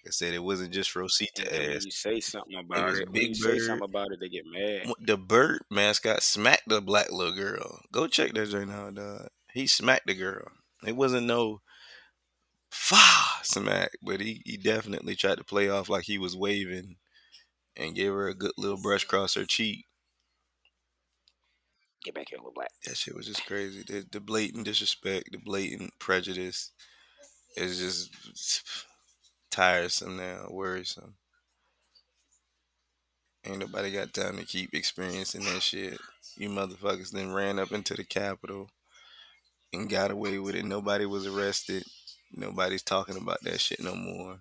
I 0.07 0.11
said 0.11 0.33
it 0.33 0.43
wasn't 0.43 0.71
just 0.73 0.95
Rosita 0.95 1.51
And 1.51 1.75
ass. 1.75 1.85
you 1.85 1.91
say 1.91 2.19
something 2.19 2.55
about 2.57 2.95
it, 2.95 3.09
when 3.09 3.11
Big 3.13 3.29
you 3.29 3.35
say 3.35 3.51
Bird. 3.53 3.61
something 3.61 3.85
about 3.85 4.11
it, 4.11 4.19
they 4.19 4.29
get 4.29 4.45
mad. 4.45 4.93
The 4.99 5.17
Bert 5.17 5.63
mascot 5.71 6.21
smacked 6.21 6.67
the 6.69 6.81
black 6.81 7.11
little 7.11 7.33
girl. 7.35 7.81
Go 7.91 8.07
check 8.07 8.33
that 8.33 8.53
right 8.53 8.67
now, 8.67 8.91
dog. 8.91 9.29
He 9.53 9.65
smacked 9.67 10.07
the 10.07 10.13
girl. 10.13 10.47
It 10.85 10.95
wasn't 10.95 11.25
no 11.27 11.61
fa 12.69 12.97
smack, 13.43 13.91
but 14.01 14.19
he, 14.21 14.41
he 14.45 14.57
definitely 14.57 15.15
tried 15.15 15.37
to 15.39 15.43
play 15.43 15.69
off 15.69 15.89
like 15.89 16.03
he 16.03 16.17
was 16.17 16.35
waving 16.35 16.97
and 17.75 17.95
gave 17.95 18.11
her 18.11 18.27
a 18.27 18.35
good 18.35 18.51
little 18.57 18.81
brush 18.81 19.03
across 19.03 19.33
her 19.35 19.45
cheek. 19.45 19.85
Get 22.03 22.13
back 22.13 22.27
here, 22.29 22.37
little 22.37 22.51
black. 22.53 22.69
That 22.85 22.97
shit 22.97 23.15
was 23.15 23.25
just 23.25 23.45
crazy. 23.47 23.83
The, 23.87 24.05
the 24.11 24.19
blatant 24.19 24.65
disrespect, 24.65 25.29
the 25.31 25.39
blatant 25.39 25.97
prejudice 25.99 26.71
is 27.57 27.79
just 27.79 28.85
tiresome 29.55 30.17
now, 30.17 30.47
worrisome. 30.49 31.15
Ain't 33.45 33.59
nobody 33.59 33.89
got 33.89 34.13
time 34.13 34.37
to 34.37 34.43
keep 34.43 34.73
experiencing 34.73 35.45
that 35.45 35.61
shit. 35.61 35.97
You 36.35 36.49
motherfuckers 36.49 37.11
then 37.11 37.31
ran 37.31 37.57
up 37.57 37.71
into 37.71 37.93
the 37.93 38.03
Capitol 38.03 38.69
and 39.71 39.89
got 39.89 40.11
away 40.11 40.39
with 40.39 40.55
it. 40.55 40.65
Nobody 40.65 41.05
was 41.05 41.25
arrested. 41.25 41.85
Nobody's 42.33 42.83
talking 42.83 43.15
about 43.15 43.37
that 43.43 43.61
shit 43.61 43.81
no 43.81 43.95
more. 43.95 44.39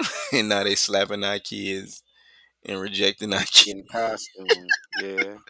and 0.32 0.48
now 0.48 0.64
they 0.64 0.74
slapping 0.74 1.22
our 1.22 1.38
kids 1.38 2.02
and 2.66 2.80
rejecting 2.80 3.32
our 3.32 3.44
kids. 3.44 3.68
In 3.68 3.84
costume. 3.90 4.46
yeah. 5.00 5.34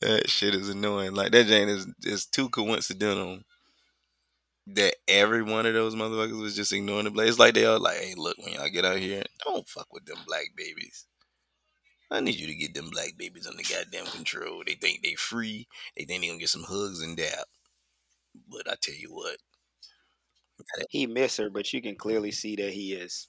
That 0.00 0.30
shit 0.30 0.54
is 0.54 0.68
annoying. 0.68 1.14
Like 1.14 1.32
that 1.32 1.46
Jane 1.48 1.68
is 1.68 1.88
is 2.04 2.24
too 2.24 2.48
coincidental 2.50 3.40
that 4.74 4.96
every 5.08 5.42
one 5.42 5.66
of 5.66 5.74
those 5.74 5.94
motherfuckers 5.94 6.40
was 6.40 6.56
just 6.56 6.72
ignoring 6.72 7.04
the 7.04 7.10
black. 7.10 7.28
It's 7.28 7.38
like 7.38 7.54
they 7.54 7.64
all 7.66 7.80
like, 7.80 7.98
hey, 7.98 8.14
look, 8.16 8.38
when 8.38 8.52
y'all 8.54 8.68
get 8.68 8.84
out 8.84 8.98
here, 8.98 9.24
don't 9.44 9.68
fuck 9.68 9.92
with 9.92 10.06
them 10.06 10.18
black 10.26 10.46
babies. 10.56 11.06
I 12.10 12.20
need 12.20 12.34
you 12.36 12.46
to 12.46 12.54
get 12.54 12.74
them 12.74 12.90
black 12.90 13.16
babies 13.16 13.46
under 13.46 13.62
goddamn 13.62 14.06
control. 14.06 14.62
They 14.66 14.74
think 14.74 15.02
they 15.02 15.14
free. 15.14 15.68
They 15.96 16.04
think 16.04 16.22
they 16.22 16.28
gonna 16.28 16.38
get 16.38 16.50
some 16.50 16.64
hugs 16.64 17.02
and 17.02 17.16
dap. 17.16 17.46
But 18.48 18.68
I 18.70 18.74
tell 18.80 18.94
you 18.94 19.12
what, 19.14 19.38
He 20.90 21.06
miss 21.06 21.36
her, 21.36 21.50
but 21.50 21.72
you 21.72 21.80
can 21.82 21.96
clearly 21.96 22.30
see 22.30 22.56
that 22.56 22.72
he 22.72 22.92
is. 22.92 23.28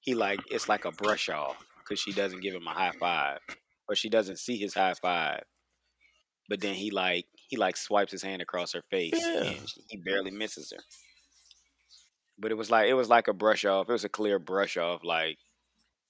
He 0.00 0.14
like 0.14 0.40
it's 0.50 0.68
like 0.68 0.84
a 0.84 0.92
brush 0.92 1.28
off 1.28 1.56
because 1.78 2.00
she 2.00 2.12
doesn't 2.12 2.40
give 2.40 2.54
him 2.54 2.66
a 2.66 2.72
high 2.72 2.92
five, 2.98 3.38
or 3.88 3.94
she 3.94 4.08
doesn't 4.08 4.38
see 4.38 4.58
his 4.58 4.74
high 4.74 4.94
five. 4.94 5.44
But 6.48 6.60
then 6.60 6.74
he 6.74 6.90
like 6.90 7.26
he 7.54 7.58
like 7.60 7.76
swipes 7.76 8.10
his 8.12 8.22
hand 8.22 8.42
across 8.42 8.72
her 8.72 8.82
face, 8.90 9.12
Yeah. 9.14 9.42
and 9.44 9.68
she- 9.68 9.84
he 9.88 9.96
barely 9.96 10.30
misses 10.30 10.72
her. 10.72 10.82
But 12.38 12.50
it 12.50 12.56
was 12.56 12.70
like 12.70 12.88
it 12.88 12.94
was 12.94 13.08
like 13.08 13.28
a 13.28 13.32
brush 13.32 13.64
off. 13.64 13.88
It 13.88 13.92
was 13.92 14.04
a 14.04 14.08
clear 14.08 14.38
brush 14.38 14.76
off. 14.76 15.04
Like, 15.04 15.38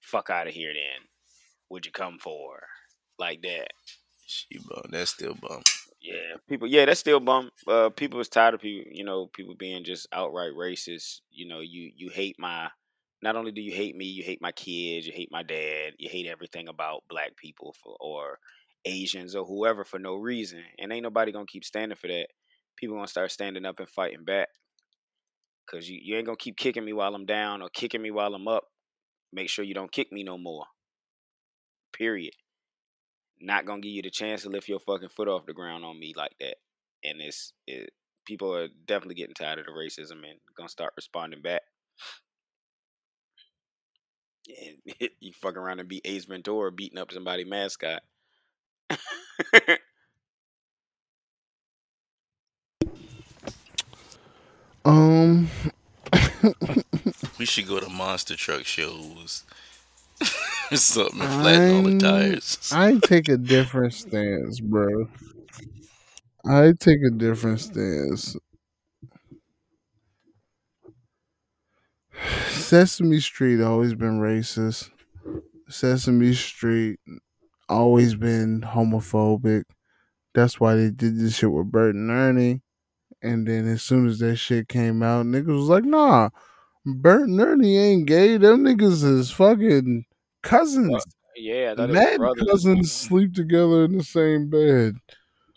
fuck 0.01 0.31
out 0.31 0.47
of 0.47 0.55
here, 0.55 0.73
then. 0.73 1.07
What'd 1.69 1.87
you 1.87 1.93
come 1.93 2.19
for? 2.19 2.63
Like 3.19 3.43
that. 3.43 3.69
she 4.27 4.59
bum. 4.59 4.85
That's 4.91 5.11
still 5.11 5.35
bum. 5.35 5.63
Yeah, 6.01 6.37
people. 6.49 6.67
Yeah, 6.67 6.87
that's 6.87 7.01
still 7.01 7.21
bum. 7.21 7.51
Uh, 7.67 7.91
people 7.91 8.19
was 8.19 8.29
tired 8.29 8.55
of 8.55 8.61
people. 8.61 8.91
You 8.93 9.05
know, 9.05 9.27
people 9.27 9.55
being 9.55 9.85
just 9.85 10.07
outright 10.13 10.53
racist. 10.53 11.21
You 11.31 11.47
know, 11.49 11.61
you 11.61 11.93
you 11.95 12.09
hate 12.09 12.37
my. 12.39 12.69
Not 13.23 13.37
only 13.37 13.53
do 13.53 13.61
you 13.63 13.73
hate 13.73 13.97
me, 13.97 14.05
you 14.07 14.23
hate 14.23 14.41
my 14.43 14.53
kids. 14.53 15.07
You 15.07 15.13
hate 15.15 15.31
my 15.31 15.43
dad. 15.43 15.93
You 15.99 16.09
hate 16.11 16.27
everything 16.27 16.69
about 16.69 17.05
black 17.09 17.37
people 17.37 17.75
for 17.83 17.97
or 18.01 18.39
Asians 18.85 19.35
or 19.35 19.45
whoever 19.45 19.85
for 19.85 19.99
no 19.99 20.15
reason. 20.15 20.63
And 20.79 20.93
ain't 20.93 21.03
nobody 21.03 21.33
gonna 21.33 21.47
keep 21.47 21.65
standing 21.65 21.97
for 21.97 22.09
that. 22.09 22.29
People 22.77 22.97
gonna 22.97 23.09
start 23.09 23.31
standing 23.33 23.65
up 23.65 23.81
and 23.81 23.89
fighting 23.89 24.25
back. 24.25 24.49
Cause 25.71 25.89
you, 25.89 25.99
you 26.03 26.17
ain't 26.17 26.27
gonna 26.27 26.37
keep 26.37 26.57
kicking 26.57 26.85
me 26.85 26.93
while 26.93 27.15
I'm 27.15 27.27
down 27.27 27.63
or 27.63 27.69
kicking 27.71 28.03
me 28.03 28.11
while 28.11 28.35
I'm 28.35 28.49
up. 28.49 28.65
Make 29.33 29.49
sure 29.49 29.65
you 29.65 29.75
don't 29.75 29.91
kick 29.91 30.13
me 30.13 30.23
no 30.23 30.37
more. 30.37 30.65
Period 31.93 32.35
not 33.45 33.67
gonna 33.67 33.81
give 33.81 33.93
you 33.93 34.03
the 34.03 34.11
chance 34.11 34.43
to 34.43 34.49
lift 34.49 34.69
your 34.69 34.81
fucking 34.81 35.11
foot 35.11 35.29
off 35.29 35.47
the 35.47 35.53
ground 35.53 35.85
on 35.85 35.99
me 35.99 36.15
like 36.17 36.35
that. 36.41 36.57
And 37.05 37.21
it's 37.21 37.53
it, 37.67 37.91
people 38.25 38.55
are 38.55 38.69
definitely 38.87 39.17
getting 39.17 39.35
tired 39.35 39.59
of 39.59 39.67
the 39.67 39.73
racism 39.73 40.19
and 40.29 40.39
gonna 40.57 40.69
start 40.69 40.95
responding 40.97 41.43
back. 41.43 41.63
And 44.49 45.11
you 45.21 45.33
fuck 45.33 45.57
around 45.57 45.81
and 45.81 45.89
be 45.89 46.01
Ace 46.05 46.25
Ventura 46.25 46.73
beating 46.73 46.99
up 46.99 47.13
somebody 47.13 47.45
mascot. 47.45 48.03
Um, 54.85 55.49
We 57.39 57.47
should 57.47 57.67
go 57.69 57.81
to 57.81 57.89
monster 57.89 58.37
truck 58.37 58.65
shows. 58.65 59.45
Something 60.75 61.21
and 61.21 61.31
flatten 61.43 61.71
all 61.71 61.83
the 61.83 61.99
tires. 61.99 62.73
I 62.73 62.99
take 62.99 63.29
a 63.29 63.37
different 63.37 63.95
stance, 63.95 64.61
bro. 64.61 65.09
I 66.47 66.73
take 66.79 67.03
a 67.03 67.11
different 67.11 67.61
stance. 67.61 68.37
Sesame 72.49 73.21
Street 73.21 73.61
always 73.61 73.95
been 73.95 74.19
racist. 74.21 74.91
Sesame 75.69 76.35
Street 76.35 77.01
always 77.69 78.15
been 78.15 78.63
homophobic. 78.63 79.65
That's 80.35 80.59
why 80.59 80.75
they 80.75 80.91
did 80.91 81.19
this 81.19 81.37
shit 81.37 81.53
with 81.53 81.71
Bert 81.71 81.95
and 81.95 82.11
Ernie. 82.11 82.61
And 83.23 83.47
then 83.47 83.67
as 83.69 83.83
soon 83.83 84.07
as 84.07 84.19
that 84.19 84.37
shit 84.37 84.69
came 84.69 85.03
out, 85.03 85.27
niggas 85.27 85.47
was 85.47 85.69
like, 85.69 85.85
nah, 85.85 86.31
Bert 86.85 87.29
and 87.29 87.41
Ernie 87.41 87.79
ain't 87.79 88.07
gay. 88.07 88.37
Them 88.37 88.65
niggas 88.65 89.05
is 89.05 89.31
fucking 89.31 90.05
cousins. 90.43 90.95
Uh, 90.95 91.01
yeah, 91.37 91.73
I 91.73 91.77
thought 91.77 91.91
Mad 91.91 92.21
cousins 92.47 92.93
sleep 92.93 93.35
together 93.35 93.85
in 93.85 93.99
the 93.99 94.05
same 94.05 94.51
bed. 94.51 94.97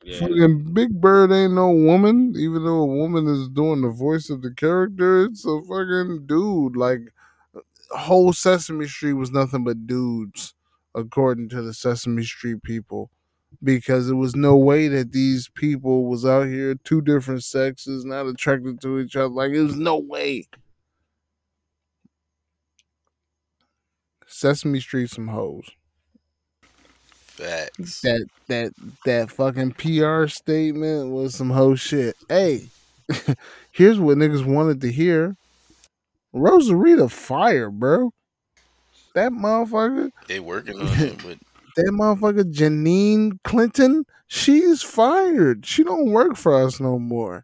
Yeah. 0.03 0.19
Fucking 0.19 0.74
Big 0.74 1.02
Bird 1.02 1.32
ain't 1.32 1.53
no 1.53 1.72
woman, 1.72 2.34
even 2.38 2.64
though 2.64 2.82
a 2.82 2.86
woman 2.86 3.27
is 3.27 3.50
doing 3.50 3.82
the 3.82 3.90
voice 3.90 4.30
of 4.30 4.42
the 4.42 4.53
character. 4.53 5.26
It's 5.26 5.45
a 5.45 5.61
fucking 5.64 6.26
dude. 6.27 6.77
Like 6.77 7.02
whole 7.92 8.34
Sesame 8.34 8.88
Street 8.88 9.14
was 9.14 9.32
nothing 9.32 9.64
but 9.64 9.86
dudes, 9.88 10.53
according 10.98 11.50
to 11.50 11.61
the 11.61 11.74
Sesame 11.74 12.24
Street 12.24 12.64
people. 12.64 13.11
Because 13.64 14.09
it 14.09 14.16
was 14.16 14.35
no 14.35 14.58
way 14.58 14.90
that 14.90 15.14
these 15.14 15.50
people 15.50 16.06
was 16.06 16.26
out 16.26 16.48
here 16.48 16.76
two 16.76 17.01
different 17.01 17.43
sexes, 17.43 18.03
not 18.03 18.27
attracted 18.27 18.82
to 18.82 19.00
each 19.00 19.16
other. 19.16 19.30
Like 19.30 19.51
it 19.51 19.61
was 19.61 19.77
no 19.77 19.98
way. 19.98 20.48
Sesame 24.27 24.82
Street 24.82 25.09
some 25.09 25.30
hoes. 25.30 25.72
Facts. 27.38 28.01
that 28.01 28.26
that 28.48 28.72
that 29.06 29.30
fucking 29.30 29.72
PR 29.74 30.26
statement 30.26 31.11
was 31.11 31.35
some 31.35 31.51
hoe 31.51 31.76
shit. 31.76 32.16
Hey, 32.27 32.67
here's 33.72 34.00
what 34.00 34.17
niggas 34.17 34.45
wanted 34.45 34.82
to 34.82 34.92
hear. 34.92 35.38
Rosarita 36.34 37.09
fire, 37.09 37.69
bro. 37.69 38.11
That 39.18 39.32
motherfucker, 39.32 40.12
They 40.28 40.40
working 40.40 40.80
on 40.80 40.88
it, 41.00 41.18
but 41.24 41.40
that 41.76 41.92
motherfucker 41.92 42.54
Janine 42.54 43.40
Clinton, 43.44 44.06
she's 44.28 44.84
fired. 44.84 45.66
She 45.66 45.84
don't 45.84 46.12
work 46.12 46.36
for 46.38 46.54
us 46.64 46.80
no 46.80 47.00
more. 47.00 47.44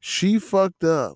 She 0.00 0.38
fucked 0.38 0.84
up. 0.84 1.14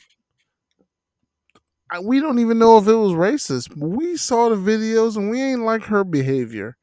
I- 1.91 2.01
We 2.01 2.21
don't 2.21 2.39
even 2.39 2.59
know 2.59 2.79
if 2.79 2.87
it 2.89 2.95
was 2.95 3.13
racist. 3.13 3.77
We 3.77 4.17
saw 4.17 4.49
the 4.49 4.57
videos 4.57 5.19
and 5.19 5.29
we 5.29 5.43
ain't 5.43 5.61
like 5.65 5.83
her 5.83 6.05
behavior. 6.05 6.79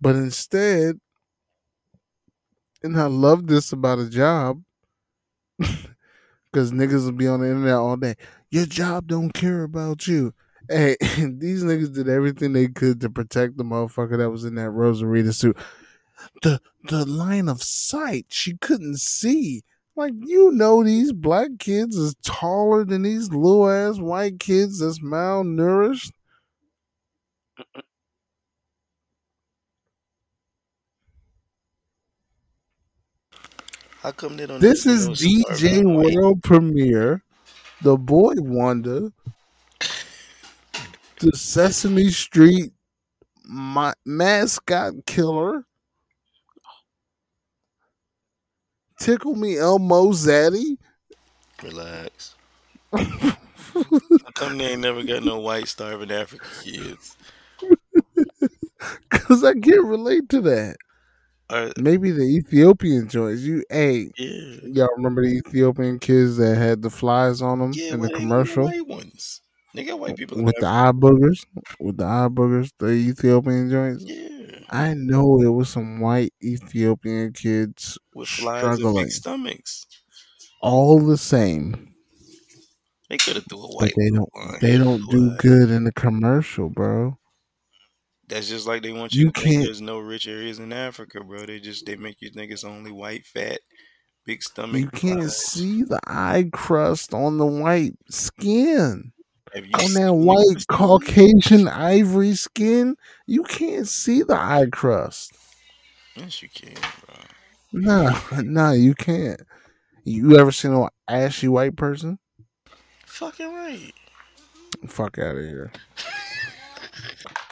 But 0.00 0.16
instead, 0.16 1.00
and 2.82 2.98
I 2.98 3.08
love 3.08 3.46
this 3.46 3.72
about 3.74 3.98
a 3.98 4.08
job, 4.08 4.62
because 5.58 6.72
niggas 6.72 7.04
will 7.04 7.12
be 7.12 7.28
on 7.28 7.40
the 7.40 7.46
internet 7.48 7.74
all 7.74 7.98
day. 7.98 8.14
Your 8.50 8.64
job 8.64 9.06
don't 9.06 9.32
care 9.34 9.64
about 9.64 10.06
you. 10.08 10.32
Hey, 10.70 10.96
these 11.00 11.64
niggas 11.64 11.92
did 11.92 12.08
everything 12.08 12.52
they 12.52 12.68
could 12.68 13.00
to 13.00 13.10
protect 13.10 13.56
the 13.56 13.64
motherfucker 13.64 14.16
that 14.18 14.30
was 14.30 14.44
in 14.44 14.54
that 14.54 14.70
Rosarita 14.70 15.34
suit. 15.34 15.56
The 16.42 16.60
the 16.84 17.04
line 17.04 17.48
of 17.48 17.62
sight, 17.62 18.26
she 18.28 18.56
couldn't 18.56 18.98
see. 18.98 19.62
Like 19.96 20.12
you 20.16 20.52
know, 20.52 20.84
these 20.84 21.12
black 21.12 21.58
kids 21.58 21.96
is 21.96 22.14
taller 22.22 22.84
than 22.84 23.02
these 23.02 23.30
little 23.30 23.68
ass 23.68 23.98
white 23.98 24.38
kids 24.38 24.78
that's 24.78 25.00
malnourished. 25.00 26.12
how 34.02 34.12
come 34.12 34.36
they 34.36 34.46
don't? 34.46 34.60
This 34.60 34.86
is 34.86 35.08
DJ? 35.08 35.82
Wurld 35.82 36.42
Prem-Heir, 36.42 37.22
the 37.82 37.96
boy 37.96 38.34
wonder, 38.36 39.10
the 41.20 41.36
Sesame 41.36 42.10
Street 42.10 42.72
ma- 43.44 43.92
mascot 44.04 44.94
killer, 45.06 45.64
Tickle 48.98 49.34
Me 49.34 49.58
Elmo 49.58 50.08
Zaddy. 50.12 50.76
Relax. 51.62 52.34
How 52.92 53.36
come 54.34 54.58
they 54.58 54.72
ain't 54.72 54.80
never 54.80 55.02
got 55.02 55.22
no 55.22 55.38
white 55.40 55.68
starving 55.68 56.10
African 56.10 56.48
kids? 56.62 57.16
Cause 59.10 59.44
I 59.44 59.52
can't 59.52 59.84
relate 59.84 60.28
to 60.30 60.40
that. 60.42 60.76
Maybe 61.78 62.12
the 62.12 62.22
Ethiopian 62.22 63.08
joints. 63.08 63.42
You, 63.42 63.64
hey, 63.70 64.10
yeah, 64.16 64.56
y'all 64.62 64.88
remember 64.96 65.22
the 65.22 65.36
Ethiopian 65.36 65.98
kids 65.98 66.36
that 66.36 66.56
had 66.56 66.80
the 66.80 66.90
flies 66.90 67.42
on 67.42 67.58
them 67.58 67.72
yeah. 67.74 67.94
in 67.94 68.00
the 68.00 68.06
they 68.08 68.12
ain't 68.12 68.12
got 68.12 68.20
commercial 68.20 68.64
white 68.64 68.86
ones. 68.86 69.42
They 69.74 69.84
got 69.84 70.00
white 70.00 70.16
people 70.16 70.42
with 70.42 70.56
the 70.58 70.66
eye 70.66 70.92
boogers, 70.92 71.44
with 71.78 71.96
the 71.98 72.04
eye 72.04 72.28
boogers, 72.30 72.72
the 72.78 72.88
Ethiopian 72.88 73.70
joints. 73.70 74.04
Yeah, 74.04 74.60
I 74.68 74.94
know 74.94 75.40
it 75.40 75.48
was 75.48 75.68
some 75.70 76.00
white 76.00 76.32
Ethiopian 76.42 77.32
kids 77.32 77.98
with 78.14 78.28
struggling, 78.28 79.10
stomachs. 79.10 79.86
all 80.62 80.98
the 81.00 81.16
same, 81.16 81.94
They 83.08 83.18
could 83.18 83.36
have 83.36 83.46
threw 83.48 83.58
a 83.64 83.68
but 83.68 83.74
white 83.74 83.94
they 83.96 84.10
don't. 84.10 84.30
on 84.34 84.58
They 84.60 84.76
don't 84.78 85.08
do 85.10 85.36
good 85.36 85.70
in 85.70 85.84
the 85.84 85.92
commercial, 85.92 86.68
bro. 86.68 87.18
That's 88.28 88.48
just 88.48 88.66
like 88.66 88.82
they 88.82 88.92
want 88.92 89.14
you, 89.14 89.26
You 89.26 89.32
to 89.32 89.40
can't. 89.40 89.64
there's 89.64 89.80
no 89.80 89.98
rich 89.98 90.28
areas 90.28 90.58
in 90.58 90.72
Africa, 90.72 91.22
bro. 91.24 91.46
They 91.46 91.58
just 91.60 91.86
they 91.86 91.96
make 91.96 92.20
you 92.20 92.30
think 92.30 92.52
it's 92.52 92.64
only 92.64 92.92
white, 92.92 93.26
fat, 93.26 93.60
big 94.24 94.42
stomach 94.42 94.80
You 94.80 94.88
can't 94.90 95.20
flies. 95.20 95.36
see 95.36 95.82
the 95.82 96.00
eye 96.06 96.48
crust 96.52 97.12
on 97.14 97.38
the 97.38 97.46
white 97.46 97.94
skin. 98.08 99.12
Have 99.54 99.66
you 99.66 99.72
oh, 99.74 99.84
on 99.84 99.94
that 99.94 100.14
white 100.14 100.66
Caucasian 100.68 101.66
ivory 101.66 102.34
skin, 102.34 102.96
you 103.26 103.42
can't 103.42 103.88
see 103.88 104.22
the 104.22 104.36
eye 104.36 104.66
crust. 104.70 105.32
Yes, 106.14 106.42
you 106.42 106.48
can, 106.48 106.74
bro. 106.74 107.16
Nah, 107.72 108.20
nah, 108.42 108.72
you 108.72 108.94
can't. 108.94 109.40
You 110.04 110.38
ever 110.38 110.52
seen 110.52 110.72
an 110.72 110.88
ashy 111.08 111.48
white 111.48 111.76
person? 111.76 112.18
Fucking 113.06 113.52
right. 113.52 113.92
Fuck 114.86 115.18
out 115.18 115.36
of 115.36 115.44
here. 115.44 115.72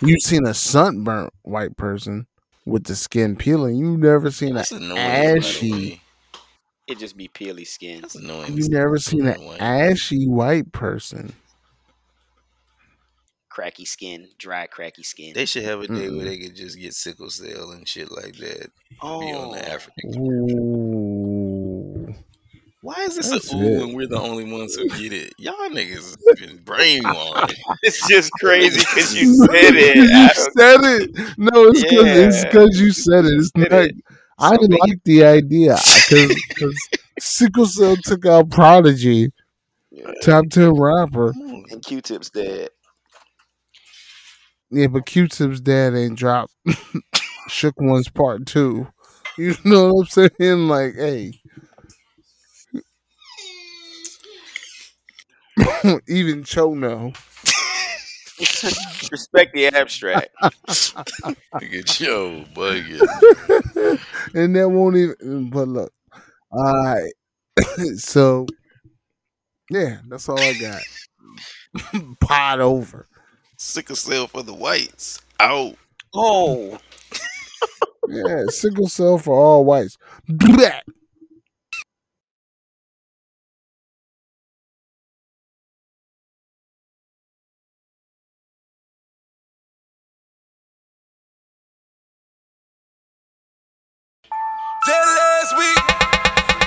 You've 0.01 0.23
seen 0.23 0.47
a 0.47 0.55
sunburnt 0.55 1.33
white 1.43 1.77
person 1.77 2.27
with 2.65 2.85
the 2.85 2.95
skin 2.95 3.37
peeling. 3.37 3.77
You 3.77 3.97
never 3.97 4.31
seen 4.31 4.51
an 4.51 4.55
That's 4.55 4.71
annoying. 4.71 4.99
Ashy. 4.99 6.03
It 6.87 6.99
just 6.99 7.17
be 7.17 7.29
peely 7.29 7.67
skin. 7.67 8.01
that's 8.01 8.15
annoying. 8.15 8.57
You 8.57 8.63
to 8.63 8.71
never 8.71 8.99
seen 8.99 9.27
an 9.27 9.35
someone 9.35 9.61
ashy 9.61 10.27
white 10.27 10.73
person. 10.73 11.35
Cracky 13.59 13.85
skin, 13.87 14.29
dry 14.39 14.69
cracky 14.69 15.03
skin. 15.03 15.33
They 15.35 15.45
should 15.45 15.65
have 15.65 15.81
a 15.81 15.89
day 15.89 16.09
where 16.11 16.25
Mm-mm. 16.25 16.25
they 16.27 16.39
could 16.39 16.55
just 16.55 16.79
get 16.79 16.95
sickle 16.95 17.29
cell 17.29 17.73
and 17.73 17.89
shit 17.89 18.09
like 18.13 18.37
that. 18.37 18.71
Be 18.89 18.97
on 19.03 19.49
oh, 19.49 19.53
the 19.53 19.69
African. 19.69 20.15
Ooh, 20.17 22.15
Why 22.83 22.95
is 23.03 23.17
this 23.17 23.31
that's 23.31 23.53
a 23.53 23.57
ooh 23.57 23.61
it. 23.61 23.79
when 23.81 23.95
we're 23.97 24.07
the 24.07 24.21
only 24.21 24.45
ones 24.45 24.77
who 24.77 24.89
get 24.91 25.13
it? 25.13 25.33
Y'all 25.39 25.55
niggas 25.71 26.17
been 26.39 26.59
brainwashed. 26.59 27.55
it's 27.83 28.07
just 28.09 28.31
crazy 28.41 28.79
because 28.79 29.13
you 29.21 29.35
said 29.47 29.75
it. 29.75 29.97
you 29.97 30.29
said 30.35 30.81
it. 30.85 31.11
No, 31.37 31.65
it's 31.67 31.83
because 31.83 32.07
it's 32.17 32.45
yeah, 32.45 32.45
because 32.45 32.81
you 32.81 32.93
said 32.93 33.25
it. 33.25 33.33
It's 33.39 33.51
said 33.59 33.73
not. 33.73 33.85
it. 33.87 33.97
I 34.39 34.55
So 34.55 34.69
make 34.69 34.79
it. 34.85 34.89
like 34.89 35.03
the 35.05 35.25
idea 35.25 35.77
because 36.09 36.89
sickle 37.19 37.67
cell 37.67 37.97
took 38.05 38.25
out 38.25 38.51
Prodigy, 38.51 39.33
Yeah. 39.91 40.13
top 40.23 40.45
ten 40.51 40.75
rapper. 40.75 41.33
And 41.71 41.85
Q-Tip's 41.85 42.31
dead. 42.31 42.71
Yeah, 44.71 44.89
but 44.89 45.07
Q-Tip's 45.07 45.61
dad 45.61 45.95
ain't 45.95 46.19
dropped 46.19 46.53
Shook 47.49 47.81
One's 47.81 48.09
Part 48.11 48.47
Two. 48.47 48.89
You 49.39 49.55
know 49.65 49.95
what 49.95 50.09
I'm 50.19 50.31
saying? 50.39 50.69
Like, 50.69 50.95
hey, 50.95 51.41
even 56.09 56.45
Cho 56.45 56.75
know. 56.75 57.13
Respect 59.11 59.53
the 59.55 59.67
abstract. 59.67 60.29
Nigga, 60.43 62.01
yo, 62.01 62.45
bugging. 62.55 63.01
and 64.35 64.55
that 64.55 64.69
won't 64.69 64.97
even. 64.97 65.51
But 65.51 65.69
look, 65.69 65.93
all 66.53 66.85
right. 66.85 67.13
so 67.97 68.47
yeah, 69.71 69.99
that's 70.09 70.29
all 70.29 70.39
I 70.41 70.55
got. 70.55 70.83
Pot 72.21 72.61
over. 72.61 73.07
Sickle 73.59 73.97
cell 73.97 74.29
for 74.29 74.43
the 74.43 74.55
whites. 74.55 75.21
Out. 75.41 75.75
Oh, 76.15 76.79
Yeah, 78.09 78.45
sickle 78.49 78.89
cell 78.89 79.19
for 79.19 79.35
all 79.39 79.65
whites. 79.65 79.99
Blah. 80.29 80.81
That 94.87 95.05
last 95.19 95.53
week, 95.59 95.83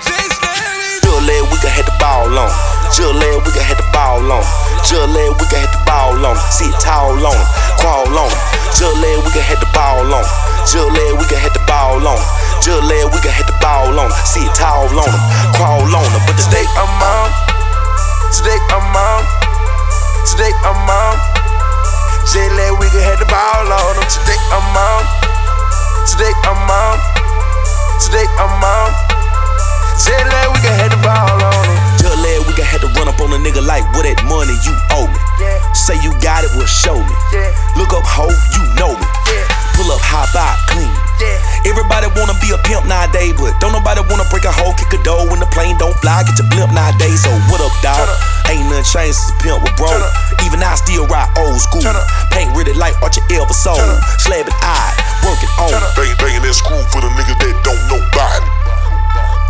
Just 0.06 0.42
last 0.42 1.52
week 1.52 1.66
I 1.66 1.72
had 1.74 1.86
the 1.86 1.96
ball 2.00 2.38
on. 2.38 2.50
Just 2.94 3.14
last 3.16 3.46
week 3.48 3.58
I 3.58 3.64
had 3.66 3.78
the 3.78 3.90
ball 3.94 4.32
on. 4.32 4.71
Just 4.84 5.08
last 5.16 5.40
week 5.40 5.54
I 5.54 5.60
had 5.64 5.72
the 5.72 5.80
ball 5.88 6.26
on. 6.26 6.36
him. 6.36 6.52
Sit 6.52 6.74
tall 6.82 7.14
on 7.14 7.36
'em, 7.36 7.46
crawl 7.80 8.18
on 8.18 8.30
'em. 8.30 8.38
Just 8.76 8.96
last 9.02 9.24
week 9.24 9.38
I 9.38 9.44
had 9.50 9.60
the 9.62 9.70
ball 9.74 10.14
on. 10.14 10.26
Just 10.68 10.90
last 10.98 11.16
week 11.20 11.32
I 11.32 11.40
had 11.40 11.54
the 11.54 11.64
ball 11.70 12.08
on. 12.08 12.20
Just 12.62 12.84
last 12.90 13.08
week 13.14 13.26
I 13.26 13.32
had 13.38 13.48
the 13.48 13.54
ball 13.62 14.00
on. 14.00 14.10
him. 14.10 14.26
Sit 14.26 14.50
tall 14.56 14.90
on 15.00 15.08
'em, 15.08 15.22
crawl 15.56 15.96
on 15.96 16.06
'em. 16.16 16.22
But 16.28 16.38
today 16.38 16.68
I'm 16.82 17.02
on. 17.02 17.30
Today 18.36 18.60
I'm 18.76 18.96
on. 18.96 19.22
Today 20.30 20.54
I'm 20.66 20.90
on. 20.90 21.16
Just 22.32 22.52
last 22.58 22.80
week 22.80 22.96
I 22.96 23.02
had 23.10 23.20
the 23.20 23.26
ball 23.26 23.72
on 23.72 23.96
'em. 23.98 24.08
Today 24.14 24.40
I'm 24.52 24.78
on. 24.78 25.04
Today 26.10 26.34
I'm 26.50 26.70
on. 26.70 26.98
Today 28.04 28.28
I'm 28.44 28.64
on. 28.64 28.90
Just 30.04 30.26
last 30.32 30.50
week 30.54 30.66
I 30.66 30.74
had 30.82 30.92
the 30.92 30.98
ball 30.98 31.44
on 31.44 31.66
'em. 31.66 31.71
I 32.60 32.66
had 32.68 32.82
to 32.82 32.90
run 32.98 33.08
up 33.08 33.20
on 33.22 33.32
a 33.32 33.40
nigga 33.40 33.62
like, 33.64 33.86
what 33.96 34.04
that 34.04 34.20
money 34.28 34.56
you 34.66 34.74
owe 34.92 35.08
me? 35.08 35.20
Yeah. 35.40 35.60
Say 35.72 35.96
you 36.04 36.12
got 36.20 36.44
it, 36.44 36.52
well 36.58 36.68
show 36.68 36.98
me. 36.98 37.16
Yeah. 37.32 37.48
Look 37.78 37.94
up, 37.94 38.04
ho, 38.04 38.28
you 38.28 38.62
know 38.76 38.92
me. 38.92 39.08
Yeah. 39.30 39.46
Pull 39.78 39.88
up, 39.94 40.02
high 40.04 40.28
out, 40.36 40.58
clean. 40.68 40.92
Everybody 41.64 42.10
wanna 42.18 42.34
be 42.42 42.50
a 42.50 42.60
pimp 42.66 42.90
nowadays, 42.90 43.38
but 43.38 43.54
don't 43.62 43.72
nobody 43.72 44.02
wanna 44.10 44.26
break 44.34 44.44
a 44.44 44.52
hole, 44.52 44.74
kick 44.74 44.92
a 44.98 45.00
door 45.06 45.30
when 45.30 45.38
the 45.38 45.50
plane 45.54 45.78
don't 45.78 45.94
fly, 46.02 46.26
get 46.26 46.34
your 46.38 46.50
blimp 46.50 46.74
nowadays. 46.74 47.22
So 47.22 47.30
what 47.54 47.62
up, 47.62 47.74
dog? 47.86 48.10
Ain't 48.50 48.66
nothing 48.68 48.84
changed 48.84 49.22
since 49.22 49.38
pimp 49.40 49.62
with 49.62 49.76
bro. 49.78 49.94
Even 50.44 50.60
I 50.66 50.74
still 50.76 51.06
ride 51.08 51.30
old 51.38 51.62
school. 51.62 51.86
Paint 52.34 52.52
really 52.58 52.74
like 52.74 52.98
Archer 53.06 53.22
Elvis 53.30 53.62
Soul. 53.62 53.78
Slab 54.18 54.50
it 54.50 54.58
eye, 54.66 54.94
work 55.24 55.40
it 55.40 55.52
on. 55.62 55.70
Bangin' 55.94 56.18
bangin' 56.18 56.42
that 56.42 56.58
school 56.58 56.82
for 56.90 57.00
the 57.00 57.10
niggas 57.14 57.38
that 57.38 57.56
don't 57.64 57.82
know 57.88 58.02
body. 58.12 58.61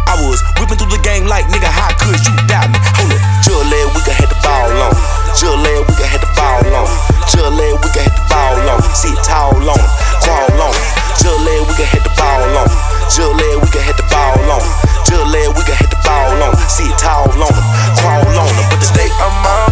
I 0.08 0.16
was 0.26 0.42
whipping 0.58 0.78
through 0.78 0.94
the 0.94 1.04
game 1.04 1.26
like 1.28 1.46
nigga, 1.52 1.70
how 1.70 1.92
could 1.98 2.20
you 2.22 2.36
doubt 2.48 2.70
me? 2.72 2.80
Hold 2.98 3.14
up, 3.14 3.22
Jill 3.44 3.62
led, 3.66 3.88
we 3.94 4.02
could 4.02 4.18
had 4.18 4.30
the 4.30 4.40
ball 4.42 4.70
on. 4.70 4.94
Jill 5.38 5.58
led, 5.58 5.86
we 5.88 5.94
could 5.96 6.10
had 6.10 6.22
the 6.22 6.32
ball 6.38 6.66
on. 6.74 6.88
Jill 7.32 7.52
led, 7.52 7.74
we 7.82 7.88
could 7.90 8.06
had 8.06 8.16
the 8.16 8.26
ball 8.30 8.70
on. 8.70 8.80
See 8.94 9.14
it 9.14 9.22
tall 9.24 9.56
on, 9.56 9.82
crawl 10.24 10.62
on. 10.62 10.74
Jill 11.22 11.38
led, 11.42 11.62
we 11.68 11.74
could 11.78 11.90
had 11.90 12.04
the 12.04 12.14
ball 12.18 12.58
on. 12.58 12.70
Jill 13.10 13.32
led, 13.36 13.56
we 13.62 13.68
could 13.72 13.86
had 13.86 13.98
the 13.98 14.06
ball 14.12 14.40
on. 14.52 14.64
Jill 15.08 15.26
led, 15.28 15.50
we 15.56 15.62
could 15.64 15.78
had 15.80 15.90
the 15.92 16.00
ball 16.04 16.38
on. 16.44 16.54
See 16.68 16.90
it 16.90 16.98
tall 17.00 17.30
on, 17.32 17.56
crawl 18.00 18.26
on. 18.26 18.52
But 18.70 18.82
today 18.84 19.10
I'm 19.22 19.46
on. 19.46 19.70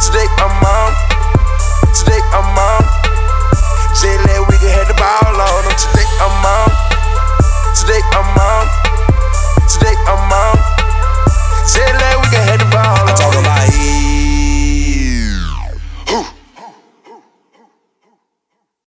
Today 0.00 0.28
I'm 0.38 0.64
on. 0.64 0.90
Today 1.92 2.22
I'm 2.32 2.56
on. 2.56 2.82
Jill 3.98 4.18
led, 4.26 4.40
we 4.48 4.56
could 4.58 4.72
had 4.72 4.88
the 4.88 4.96
ball. 4.96 5.25